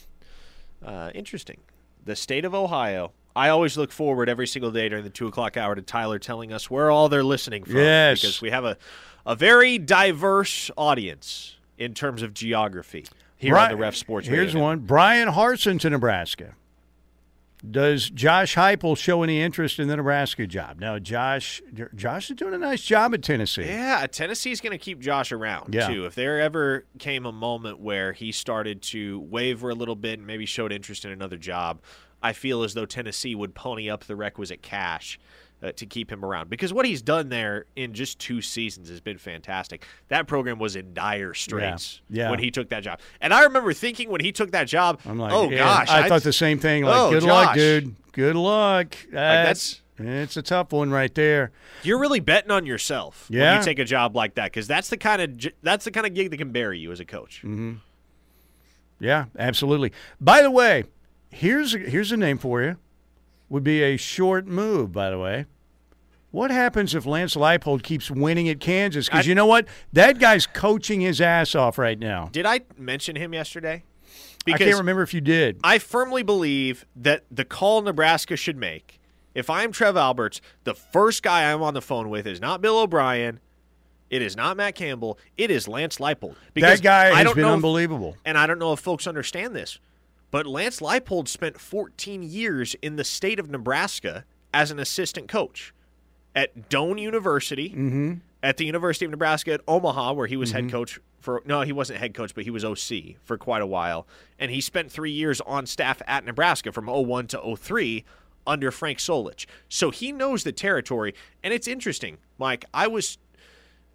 uh, 0.85 1.11
interesting. 1.15 1.61
The 2.05 2.15
state 2.15 2.45
of 2.45 2.53
Ohio. 2.53 3.11
I 3.35 3.49
always 3.49 3.77
look 3.77 3.91
forward 3.91 4.30
every 4.30 4.47
single 4.47 4.72
day 4.72 4.89
during 4.89 5.03
the 5.03 5.10
2 5.10 5.27
o'clock 5.27 5.56
hour 5.57 5.76
to 5.76 5.81
Tyler 5.81 6.19
telling 6.19 6.51
us 6.51 6.69
where 6.69 6.91
all 6.91 7.10
they're 7.10 7.23
listening 7.23 7.64
from. 7.64 7.77
Yes. 7.77 8.22
Because 8.22 8.41
we 8.41 8.49
have 8.49 8.65
a, 8.65 8.77
a 9.26 9.35
very 9.35 9.77
diverse 9.77 10.72
audience 10.76 11.57
in 11.77 11.93
terms 11.93 12.22
of 12.22 12.34
geography 12.34 13.06
here 13.38 13.53
Brian, 13.53 13.72
on 13.72 13.77
the 13.77 13.81
Ref 13.81 13.95
Sports. 13.95 14.27
Here's 14.27 14.56
one: 14.56 14.80
Bryan 14.80 15.30
Harsin 15.30 15.80
to 15.80 15.89
Nebraska. 15.89 16.56
Does 17.69 18.10
Josh 18.10 18.56
Heupel 18.56 18.97
show 18.97 19.22
any 19.22 19.41
interest 19.41 19.80
in 19.80 19.89
the 19.89 19.97
Nebraska 19.97 20.47
job? 20.47 20.80
Now, 20.80 20.97
Josh, 20.97 21.61
Josh 21.93 22.30
is 22.30 22.38
doing 22.38 22.53
a 22.53 22.57
nice 22.57 22.81
job 22.81 23.14
at 23.14 23.22
Tennessee. 23.22 23.65
Yeah, 23.65 24.07
Tennessee's 24.07 24.61
going 24.61 24.72
to 24.72 24.77
keep 24.77 24.99
Josh 24.99 25.34
around 25.34 25.73
yeah. 25.73 25.88
too. 25.88 26.06
If 26.06 26.15
there 26.15 26.39
ever 26.39 26.85
came 26.99 27.26
a 27.26 27.34
moment 27.34 27.81
where 27.81 28.14
he 28.14 28.31
started 28.31 28.81
to 28.84 29.19
waver 29.19 29.72
a 29.72 29.76
little 29.76 29.97
bit 29.97 30.19
and 30.19 30.27
maybe 30.27 30.45
showed 30.45 30.72
interest 30.72 31.03
in 31.03 31.11
another 31.11 31.35
job, 31.35 31.81
I 32.22 32.34
feel 32.34 32.64
as 32.64 32.74
though 32.74 32.86
Tennessee 32.86 33.36
would 33.36 33.56
pony 33.56 33.90
up 33.90 34.06
the 34.06 34.16
requisite 34.16 34.62
cash 34.62 35.20
uh, 35.62 35.72
to 35.74 35.86
keep 35.86 36.12
him 36.12 36.24
around 36.24 36.50
because 36.50 36.74
what 36.74 36.86
he's 36.86 37.02
done 37.02 37.30
there 37.30 37.66
in 37.76 37.94
just 37.94 38.20
two 38.20 38.41
seasons 38.41 38.90
has 38.90 39.02
been 39.02 39.18
fantastic. 39.18 39.86
That 40.08 40.28
program 40.28 40.60
was 40.60 40.76
in 40.76 40.94
dire 40.94 41.34
straits 41.34 42.02
yeah. 42.10 42.24
Yeah. 42.24 42.30
when 42.30 42.40
he 42.40 42.52
took 42.52 42.70
that 42.70 42.84
job, 42.84 43.00
and 43.22 43.34
I 43.34 43.44
remember 43.44 43.74
thinking 43.74 44.10
when 44.10 44.22
he 44.22 44.32
took 44.32 44.52
that 44.52 44.68
job, 44.68 45.00
I'm 45.06 45.18
like, 45.18 45.34
oh 45.34 45.50
yeah, 45.50 45.58
gosh, 45.58 45.90
I, 45.90 46.04
I 46.04 46.10
thought 46.10 46.24
the 46.24 46.34
same 46.34 46.60
thing. 46.60 46.86
Like, 46.86 46.96
oh, 46.96 47.12
good 47.12 47.24
luck, 47.24 47.56
dude. 47.56 47.96
Good 48.12 48.36
luck. 48.36 48.96
That's, 49.12 49.12
like 49.12 49.46
that's 49.46 49.82
it's 50.00 50.38
a 50.38 50.41
tough 50.41 50.72
one 50.72 50.91
right 50.91 51.14
there. 51.14 51.52
You're 51.84 52.00
really 52.00 52.20
betting 52.20 52.52
on 52.52 52.66
yourself 52.66 53.28
yeah. 53.30 53.52
when 53.52 53.60
you 53.60 53.66
take 53.66 53.80
a 53.80 53.86
job 53.86 54.16
like 54.16 54.36
that 54.36 54.46
because 54.46 54.68
that's 54.68 54.90
the 54.90 54.98
kind 54.98 55.22
of 55.22 55.54
that's 55.62 55.86
the 55.86 55.91
kind 55.91 56.08
of 56.08 56.14
gig 56.14 56.32
that 56.32 56.38
can 56.38 56.52
bury 56.52 56.80
you 56.80 56.91
as 56.91 57.00
a 57.00 57.06
coach. 57.06 57.41
Mm-hmm. 57.44 57.76
Yeah, 59.00 59.26
absolutely. 59.38 59.94
By 60.20 60.41
the 60.41 60.52
way, 60.52 60.84
here's 61.30 61.73
a, 61.73 61.80
here's 61.80 62.11
a 62.11 62.18
name 62.18 62.38
for 62.38 62.61
you. 62.61 62.77
Would 63.49 63.64
be 63.64 63.81
a 63.81 63.97
short 63.97 64.45
move, 64.45 64.91
by 64.91 65.10
the 65.10 65.18
way. 65.18 65.45
What 66.31 66.51
happens 66.51 66.93
if 66.93 67.07
Lance 67.07 67.35
Leipold 67.35 67.81
keeps 67.81 68.11
winning 68.11 68.47
at 68.49 68.60
Kansas? 68.60 69.10
Because 69.10 69.26
you 69.26 69.34
know 69.34 69.47
what? 69.47 69.68
That 69.93 70.19
guy's 70.19 70.45
coaching 70.45 71.01
his 71.01 71.19
ass 71.19 71.56
off 71.56 71.80
right 71.80 71.97
now. 71.97 72.30
Did 72.31 72.45
I 72.45 72.61
mention 72.77 73.15
him 73.15 73.34
yesterday? 73.34 73.84
Because 74.45 74.61
I 74.61 74.65
can't 74.65 74.77
remember 74.77 75.01
if 75.01 75.14
you 75.14 75.22
did. 75.22 75.60
I 75.64 75.80
firmly 75.80 76.22
believe 76.22 76.85
that 76.95 77.23
the 77.31 77.45
call 77.45 77.81
Nebraska 77.81 78.35
should 78.35 78.57
make, 78.57 78.99
if 79.34 79.49
I'm 79.49 79.72
Trev 79.72 79.97
Alberts, 79.97 80.41
the 80.64 80.76
first 80.76 81.23
guy 81.23 81.51
I'm 81.51 81.64
on 81.64 81.73
the 81.73 81.81
phone 81.81 82.10
with 82.10 82.27
is 82.27 82.39
not 82.39 82.61
Bill 82.61 82.80
O'Brien. 82.80 83.39
It 84.10 84.22
is 84.22 84.35
not 84.35 84.57
Matt 84.57 84.76
Campbell. 84.76 85.19
It 85.38 85.51
is 85.51 85.68
Lance 85.68 85.97
Leipold. 85.97 86.35
Because 86.53 86.80
that 86.80 86.84
guy 86.84 87.23
has 87.23 87.34
been 87.34 87.45
unbelievable. 87.45 88.14
If, 88.14 88.22
and 88.26 88.38
I 88.38 88.47
don't 88.47 88.60
know 88.60 88.73
if 88.73 88.80
folks 88.80 89.07
understand 89.07 89.56
this, 89.56 89.80
but 90.31 90.45
Lance 90.45 90.80
Leipold 90.80 91.27
spent 91.27 91.60
14 91.60 92.23
years 92.23 92.76
in 92.81 92.95
the 92.95 93.03
state 93.03 93.39
of 93.39 93.49
Nebraska 93.49 94.26
as 94.53 94.72
an 94.72 94.80
assistant 94.80 95.27
coach 95.27 95.73
at 96.35 96.69
Doane 96.69 96.99
University, 96.99 97.69
mm-hmm. 97.69 98.14
at 98.43 98.57
the 98.57 98.65
University 98.65 99.06
of 99.06 99.11
Nebraska 99.11 99.53
at 99.53 99.61
Omaha, 99.68 100.14
where 100.14 100.27
he 100.27 100.38
was 100.38 100.49
mm-hmm. 100.49 100.65
head 100.65 100.72
coach 100.72 100.99
for. 101.19 101.41
No, 101.45 101.61
he 101.61 101.72
wasn't 101.72 101.99
head 101.99 102.14
coach, 102.14 102.34
but 102.35 102.43
he 102.43 102.51
was 102.51 102.64
OC 102.64 103.15
for 103.23 103.38
quite 103.38 103.61
a 103.61 103.68
while, 103.68 104.07
and 104.38 104.51
he 104.51 104.61
spent 104.61 104.91
three 104.91 105.11
years 105.11 105.41
on 105.41 105.65
staff 105.65 106.01
at 106.07 106.26
Nebraska 106.26 106.72
from 106.72 106.88
01 106.88 107.27
to 107.27 107.56
03 107.56 108.06
under 108.45 108.72
Frank 108.72 108.99
Solich. 108.99 109.45
So 109.68 109.91
he 109.91 110.11
knows 110.11 110.43
the 110.43 110.51
territory, 110.51 111.14
and 111.43 111.53
it's 111.53 111.68
interesting, 111.68 112.18
Mike. 112.38 112.65
I 112.73 112.88
was, 112.88 113.18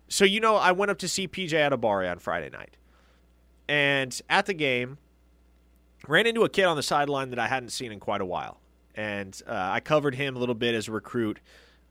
so 0.09 0.24
you 0.24 0.40
know, 0.40 0.56
I 0.56 0.73
went 0.73 0.90
up 0.90 0.98
to 0.98 1.09
see 1.09 1.28
PJ 1.28 1.51
Adebawore 1.51 2.11
on 2.11 2.19
Friday 2.19 2.51
night, 2.51 2.77
and 3.69 4.20
at 4.28 4.47
the 4.47 4.55
game, 4.55 4.98
ran 6.06 6.26
into 6.26 6.43
a 6.43 6.48
kid 6.48 6.64
on 6.64 6.76
the 6.76 6.82
sideline 6.82 7.31
that 7.31 7.39
I 7.39 7.47
hadn't 7.47 7.70
seen 7.70 7.93
in 7.93 8.01
quite 8.01 8.20
a 8.20 8.26
while, 8.26 8.60
and 8.94 9.40
uh, 9.47 9.52
I 9.72 9.81
covered 9.81 10.14
him 10.14 10.36
a 10.36 10.39
little 10.39 10.55
bit 10.55 10.74
as 10.74 10.89
a 10.89 10.93
recruit 10.93 11.40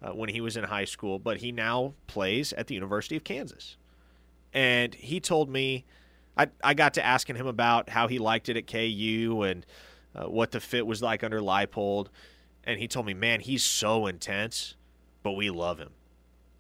uh, 0.02 0.12
when 0.12 0.30
he 0.30 0.42
was 0.42 0.58
in 0.58 0.64
high 0.66 0.86
school, 0.86 1.20
but 1.20 1.38
he 1.38 1.52
now 1.52 1.94
plays 2.08 2.54
at 2.54 2.68
the 2.68 2.76
University 2.76 3.16
of 3.16 3.24
Kansas. 3.24 3.78
And 4.54 4.94
he 4.94 5.20
told 5.20 5.50
me, 5.50 5.86
I, 6.38 6.48
I 6.64 6.74
got 6.74 6.94
to 6.96 7.06
asking 7.06 7.36
him 7.38 7.48
about 7.48 7.90
how 7.90 8.08
he 8.08 8.20
liked 8.20 8.50
it 8.50 8.58
at 8.58 8.68
KU 8.68 9.44
and 9.44 9.66
uh, 10.16 10.26
what 10.26 10.52
the 10.52 10.60
fit 10.60 10.86
was 10.86 11.02
like 11.02 11.24
under 11.24 11.40
Leipold. 11.40 12.08
And 12.64 12.80
he 12.80 12.88
told 12.88 13.06
me, 13.06 13.14
man, 13.14 13.40
he's 13.40 13.64
so 13.64 14.06
intense, 14.06 14.76
but 15.22 15.32
we 15.32 15.50
love 15.50 15.80
him. 15.80 15.92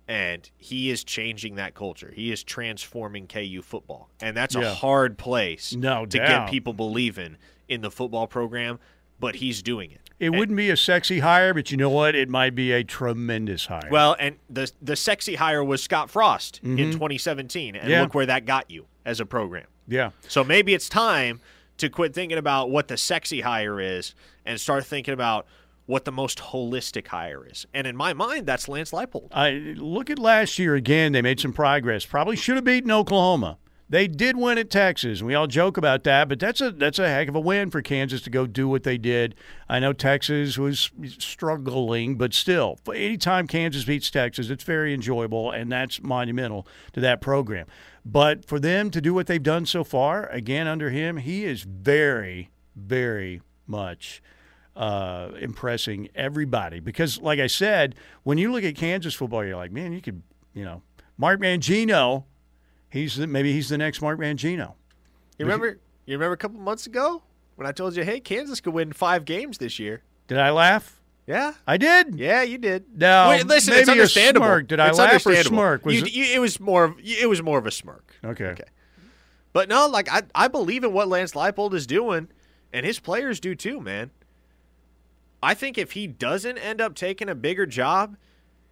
And 0.08 0.50
he 0.58 0.90
is 0.90 1.04
changing 1.04 1.56
that 1.56 1.76
culture. 1.76 2.12
He 2.14 2.32
is 2.32 2.44
transforming 2.44 3.28
KU 3.28 3.62
football. 3.62 4.10
And 4.22 4.36
that's 4.36 4.56
yeah. 4.56 4.72
a 4.72 4.74
hard 4.74 5.18
place 5.18 5.74
no 5.74 6.06
to 6.06 6.18
doubt. 6.18 6.28
get 6.28 6.52
people 6.52 6.74
believing 6.74 7.38
in 7.70 7.82
the 7.82 7.90
football 7.90 8.28
program, 8.28 8.80
but 9.20 9.36
he's 9.36 9.62
doing 9.62 9.92
it. 9.92 10.02
It 10.20 10.28
and, 10.28 10.38
wouldn't 10.38 10.58
be 10.58 10.70
a 10.70 10.78
sexy 10.78 11.20
hire, 11.20 11.54
but 11.54 11.72
you 11.72 11.78
know 11.78 11.90
what? 11.90 12.16
It 12.16 12.30
might 12.30 12.56
be 12.56 12.72
a 12.72 12.84
tremendous 12.84 13.66
hire. 13.66 13.90
Well, 13.90 14.16
and 14.20 14.38
the 14.50 14.72
the 14.82 14.96
sexy 14.96 15.36
hire 15.36 15.64
was 15.64 15.82
Scott 15.82 16.10
Frost 16.10 16.62
mm-hmm. 16.64 16.80
in 16.80 16.92
2017, 16.92 17.76
and 17.76 17.90
yeah. 17.90 18.02
look 18.02 18.14
where 18.14 18.26
that 18.26 18.46
got 18.46 18.70
you 18.70 18.86
as 19.06 19.20
a 19.20 19.26
program. 19.26 19.66
Yeah. 19.88 20.12
So 20.28 20.44
maybe 20.44 20.74
it's 20.74 20.88
time 20.88 21.42
to 21.78 21.90
quit 21.90 22.14
thinking 22.14 22.38
about 22.38 22.70
what 22.70 22.88
the 22.88 22.98
sexy 22.98 23.42
hire 23.42 23.82
is 23.82 24.14
and 24.46 24.60
start 24.62 24.86
thinking 24.86 25.14
about 25.14 25.48
what 25.86 26.06
the 26.06 26.12
most 26.12 26.40
holistic 26.40 27.08
hire 27.08 27.46
is. 27.46 27.66
And 27.74 27.86
in 27.86 27.96
my 27.96 28.14
mind, 28.14 28.46
that's 28.46 28.68
Lance 28.68 28.92
Leipold. 28.92 29.30
I 29.32 29.74
look 29.78 30.10
at 30.10 30.20
last 30.20 30.58
year 30.58 30.76
again. 30.76 31.12
They 31.12 31.22
made 31.22 31.40
some 31.40 31.54
progress. 31.54 32.06
Probably 32.06 32.36
should 32.36 32.56
have 32.56 32.64
beaten 32.64 32.92
Oklahoma. 32.92 33.58
They 33.90 34.08
did 34.08 34.38
win 34.38 34.58
at 34.58 34.72
Texas, 34.72 35.20
and 35.20 35.28
we 35.28 35.36
all 35.36 35.46
joke 35.46 35.78
about 35.78 36.04
that, 36.06 36.28
but 36.28 36.40
that's 36.40 36.62
a 36.62 36.72
that's 36.72 36.98
a 36.98 37.08
heck 37.08 37.28
of 37.28 37.36
a 37.36 37.40
win 37.40 37.70
for 37.70 37.82
Kansas 37.84 38.22
to 38.22 38.32
go 38.32 38.48
do 38.48 38.68
what 38.68 38.82
they 38.82 38.98
did. 38.98 39.36
I 39.70 39.80
know 39.80 39.94
Texas 39.94 40.58
was 40.58 40.90
struggling, 41.20 42.16
but 42.16 42.34
still, 42.34 42.80
anytime 42.88 43.46
Kansas 43.46 43.84
beats 43.84 44.10
Texas, 44.10 44.50
it's 44.50 44.64
very 44.64 44.96
enjoyable, 44.96 45.52
and 45.52 45.72
that's 45.72 46.02
monumental 46.02 46.66
to 46.94 47.02
that 47.02 47.22
program. 47.22 47.68
But 48.04 48.46
for 48.46 48.60
them 48.60 48.90
to 48.90 49.00
do 49.00 49.14
what 49.14 49.28
they've 49.28 49.44
done 49.44 49.68
so 49.68 49.84
far, 49.84 50.28
again 50.28 50.66
under 50.66 50.90
him, 50.90 51.18
he 51.18 51.46
is 51.46 51.62
very, 51.62 52.50
very 52.76 53.42
much 53.68 54.24
uh, 54.76 55.30
impressing 55.40 56.10
everybody. 56.16 56.80
Because, 56.80 57.22
like 57.22 57.40
I 57.40 57.48
said, 57.48 57.96
when 58.24 58.38
you 58.38 58.52
look 58.52 58.64
at 58.64 58.76
Kansas 58.76 59.14
football, 59.14 59.46
you're 59.46 59.58
like, 59.58 59.72
man, 59.72 59.94
you 59.94 60.02
could, 60.02 60.22
you 60.54 60.66
know, 60.66 60.82
Mark 61.18 61.40
Mangino 61.40 62.26
he's 62.94 63.16
the, 63.16 63.28
maybe 63.28 63.52
he's 63.52 63.68
the 63.70 63.78
next 63.78 64.02
Mark 64.02 64.20
Mangino. 64.20 64.76
You 65.38 65.46
remember? 65.46 65.80
You 66.06 66.16
remember 66.16 66.34
a 66.34 66.38
couple 66.38 66.60
months 66.60 66.86
ago 66.86 67.24
when 67.56 67.68
I 67.68 67.72
told 67.72 67.96
you, 67.96 68.04
"Hey, 68.04 68.20
Kansas 68.20 68.62
could 68.62 68.74
win 68.74 68.94
five 68.94 69.26
games 69.26 69.58
this 69.58 69.80
year." 69.80 70.04
Did 70.28 70.38
I 70.38 70.52
laugh? 70.52 71.02
Yeah, 71.26 71.54
I 71.66 71.78
did. 71.78 72.16
Yeah, 72.16 72.44
you 72.44 72.58
did. 72.58 72.86
No, 72.98 73.30
Wait, 73.30 73.48
listen, 73.48 73.72
maybe 73.72 73.82
it's 73.82 73.90
understandable. 73.90 74.46
Smirk. 74.46 74.68
Did 74.68 74.80
I 74.80 74.90
it's 74.90 75.00
laugh 75.00 75.26
or 75.26 75.36
smirk? 75.36 75.86
Was 75.86 75.96
you, 75.96 76.02
it? 76.04 76.14
You, 76.14 76.36
it 76.36 76.40
was 76.40 76.60
more. 76.60 76.84
Of, 76.86 77.00
it 77.00 77.28
was 77.28 77.42
more 77.42 77.58
of 77.58 77.66
a 77.66 77.72
smirk. 77.72 78.16
Okay. 78.24 78.48
Okay. 78.48 78.64
But 79.54 79.70
no, 79.70 79.88
like 79.88 80.12
I, 80.12 80.24
I 80.36 80.48
believe 80.48 80.84
in 80.84 80.94
what 80.94 81.08
Lance 81.08 81.34
Leipold 81.34 81.74
is 81.74 81.88
doing, 81.88 82.28
and 82.72 82.86
his 82.86 83.00
players 83.00 83.40
do 83.40 83.56
too, 83.56 83.82
man. 83.82 84.12
I 85.44 85.54
think 85.54 85.78
if 85.78 85.92
he 85.92 86.08
doesn't 86.08 86.58
end 86.58 86.80
up 86.80 86.96
taking 86.96 87.28
a 87.28 87.36
bigger 87.36 87.66
job, 87.66 88.16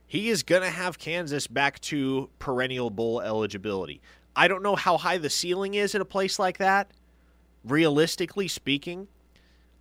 he 0.07 0.30
is 0.30 0.41
going 0.41 0.61
to 0.61 0.69
have 0.69 0.98
Kansas 0.98 1.48
back 1.48 1.80
to 1.81 2.30
perennial 2.39 2.89
bowl 2.89 3.22
eligibility. 3.22 4.02
I 4.35 4.48
don't 4.48 4.64
know 4.64 4.76
how 4.76 4.98
high 4.98 5.18
the 5.18 5.30
ceiling 5.30 5.73
is 5.73 5.93
at 5.95 6.02
a 6.02 6.06
place 6.06 6.39
like 6.39 6.57
that, 6.60 6.91
realistically 7.65 8.48
speaking. 8.48 9.10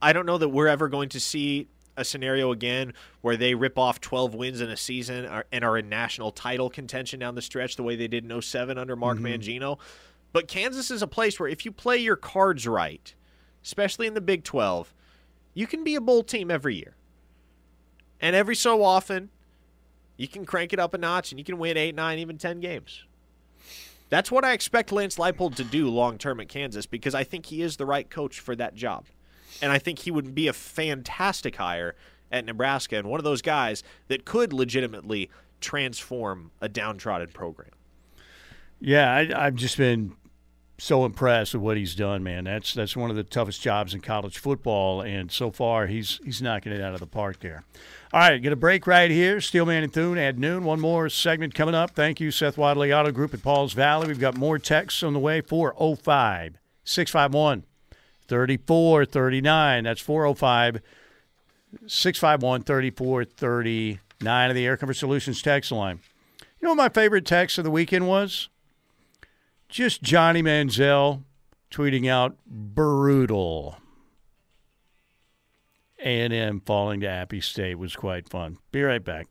I 0.02 0.12
don't 0.12 0.26
know 0.26 0.38
that 0.38 0.48
we're 0.48 0.66
ever 0.66 0.88
going 0.88 1.08
to 1.10 1.20
see 1.20 1.68
a 1.96 2.04
scenario 2.04 2.50
again 2.50 2.94
where 3.20 3.36
they 3.36 3.54
rip 3.54 3.78
off 3.78 4.00
12 4.00 4.34
wins 4.34 4.60
in 4.60 4.70
a 4.70 4.76
season 4.76 5.44
and 5.52 5.64
are 5.64 5.78
in 5.78 5.88
national 5.88 6.32
title 6.32 6.70
contention 6.70 7.20
down 7.20 7.34
the 7.34 7.42
stretch 7.42 7.76
the 7.76 7.82
way 7.82 7.94
they 7.94 8.08
did 8.08 8.28
in 8.28 8.42
07 8.42 8.78
under 8.78 8.96
Mark 8.96 9.18
mm-hmm. 9.18 9.26
Mangino. 9.26 9.78
But 10.32 10.48
Kansas 10.48 10.90
is 10.90 11.02
a 11.02 11.06
place 11.06 11.38
where 11.38 11.48
if 11.48 11.64
you 11.64 11.72
play 11.72 11.98
your 11.98 12.16
cards 12.16 12.66
right, 12.66 13.14
especially 13.62 14.06
in 14.06 14.14
the 14.14 14.20
Big 14.20 14.44
12, 14.44 14.92
you 15.54 15.66
can 15.66 15.84
be 15.84 15.94
a 15.94 16.00
bowl 16.00 16.22
team 16.22 16.50
every 16.50 16.76
year. 16.76 16.96
And 18.20 18.36
every 18.36 18.54
so 18.54 18.82
often, 18.82 19.30
you 20.16 20.28
can 20.28 20.44
crank 20.44 20.72
it 20.72 20.78
up 20.78 20.92
a 20.94 20.98
notch 20.98 21.32
and 21.32 21.38
you 21.38 21.44
can 21.44 21.58
win 21.58 21.76
eight, 21.76 21.94
nine, 21.94 22.18
even 22.18 22.36
10 22.36 22.60
games. 22.60 23.04
That's 24.10 24.30
what 24.30 24.44
I 24.44 24.52
expect 24.52 24.92
Lance 24.92 25.16
Leipold 25.16 25.54
to 25.56 25.64
do 25.64 25.88
long 25.88 26.18
term 26.18 26.40
at 26.40 26.48
Kansas 26.48 26.84
because 26.84 27.14
I 27.14 27.24
think 27.24 27.46
he 27.46 27.62
is 27.62 27.76
the 27.76 27.86
right 27.86 28.10
coach 28.10 28.40
for 28.40 28.54
that 28.56 28.74
job. 28.74 29.06
And 29.62 29.72
I 29.72 29.78
think 29.78 30.00
he 30.00 30.10
would 30.10 30.34
be 30.34 30.48
a 30.48 30.52
fantastic 30.52 31.56
hire 31.56 31.94
at 32.30 32.44
Nebraska 32.44 32.96
and 32.96 33.08
one 33.08 33.18
of 33.18 33.24
those 33.24 33.42
guys 33.42 33.82
that 34.08 34.24
could 34.24 34.52
legitimately 34.52 35.30
transform 35.60 36.50
a 36.60 36.68
downtrodden 36.68 37.28
program. 37.28 37.70
Yeah, 38.80 39.12
I, 39.12 39.46
I've 39.46 39.54
just 39.54 39.76
been 39.76 40.12
so 40.80 41.04
impressed 41.04 41.54
with 41.54 41.62
what 41.62 41.76
he's 41.76 41.94
done, 41.94 42.22
man. 42.22 42.44
That's 42.44 42.72
that's 42.72 42.96
one 42.96 43.10
of 43.10 43.16
the 43.16 43.22
toughest 43.22 43.60
jobs 43.60 43.94
in 43.94 44.00
college 44.00 44.38
football, 44.38 45.02
and 45.02 45.30
so 45.30 45.50
far 45.50 45.86
he's 45.86 46.20
he's 46.24 46.40
knocking 46.40 46.72
it 46.72 46.80
out 46.80 46.94
of 46.94 47.00
the 47.00 47.06
park 47.06 47.40
there. 47.40 47.64
All 48.12 48.20
right, 48.20 48.42
get 48.42 48.52
a 48.52 48.56
break 48.56 48.86
right 48.86 49.10
here. 49.10 49.40
Steelman 49.40 49.84
and 49.84 49.92
Thune 49.92 50.18
at 50.18 50.38
noon. 50.38 50.64
One 50.64 50.80
more 50.80 51.08
segment 51.08 51.54
coming 51.54 51.74
up. 51.74 51.90
Thank 51.92 52.18
you, 52.18 52.30
Seth 52.30 52.58
Wadley 52.58 52.92
Auto 52.92 53.12
Group 53.12 53.34
at 53.34 53.42
Pauls 53.42 53.72
Valley. 53.72 54.08
We've 54.08 54.18
got 54.18 54.36
more 54.36 54.58
texts 54.58 55.02
on 55.02 55.12
the 55.12 55.20
way. 55.20 55.40
405 55.42 56.58
651 56.84 57.64
3439. 58.26 59.84
That's 59.84 60.00
405 60.00 60.80
651 61.86 62.62
3439 62.62 64.50
of 64.50 64.56
the 64.56 64.66
Air 64.66 64.76
Comfort 64.76 64.94
Solutions 64.94 65.42
text 65.42 65.70
line. 65.70 66.00
You 66.40 66.66
know 66.66 66.70
what 66.70 66.76
my 66.76 66.88
favorite 66.88 67.26
text 67.26 67.58
of 67.58 67.64
the 67.64 67.70
weekend 67.70 68.08
was? 68.08 68.48
Just 69.70 70.02
Johnny 70.02 70.42
Manziel 70.42 71.22
tweeting 71.70 72.08
out 72.10 72.36
brutal. 72.44 73.76
A&M 76.00 76.60
falling 76.66 77.00
to 77.00 77.08
Appy 77.08 77.40
State 77.40 77.76
was 77.76 77.94
quite 77.94 78.28
fun. 78.28 78.58
Be 78.72 78.82
right 78.82 79.04
back. 79.04 79.28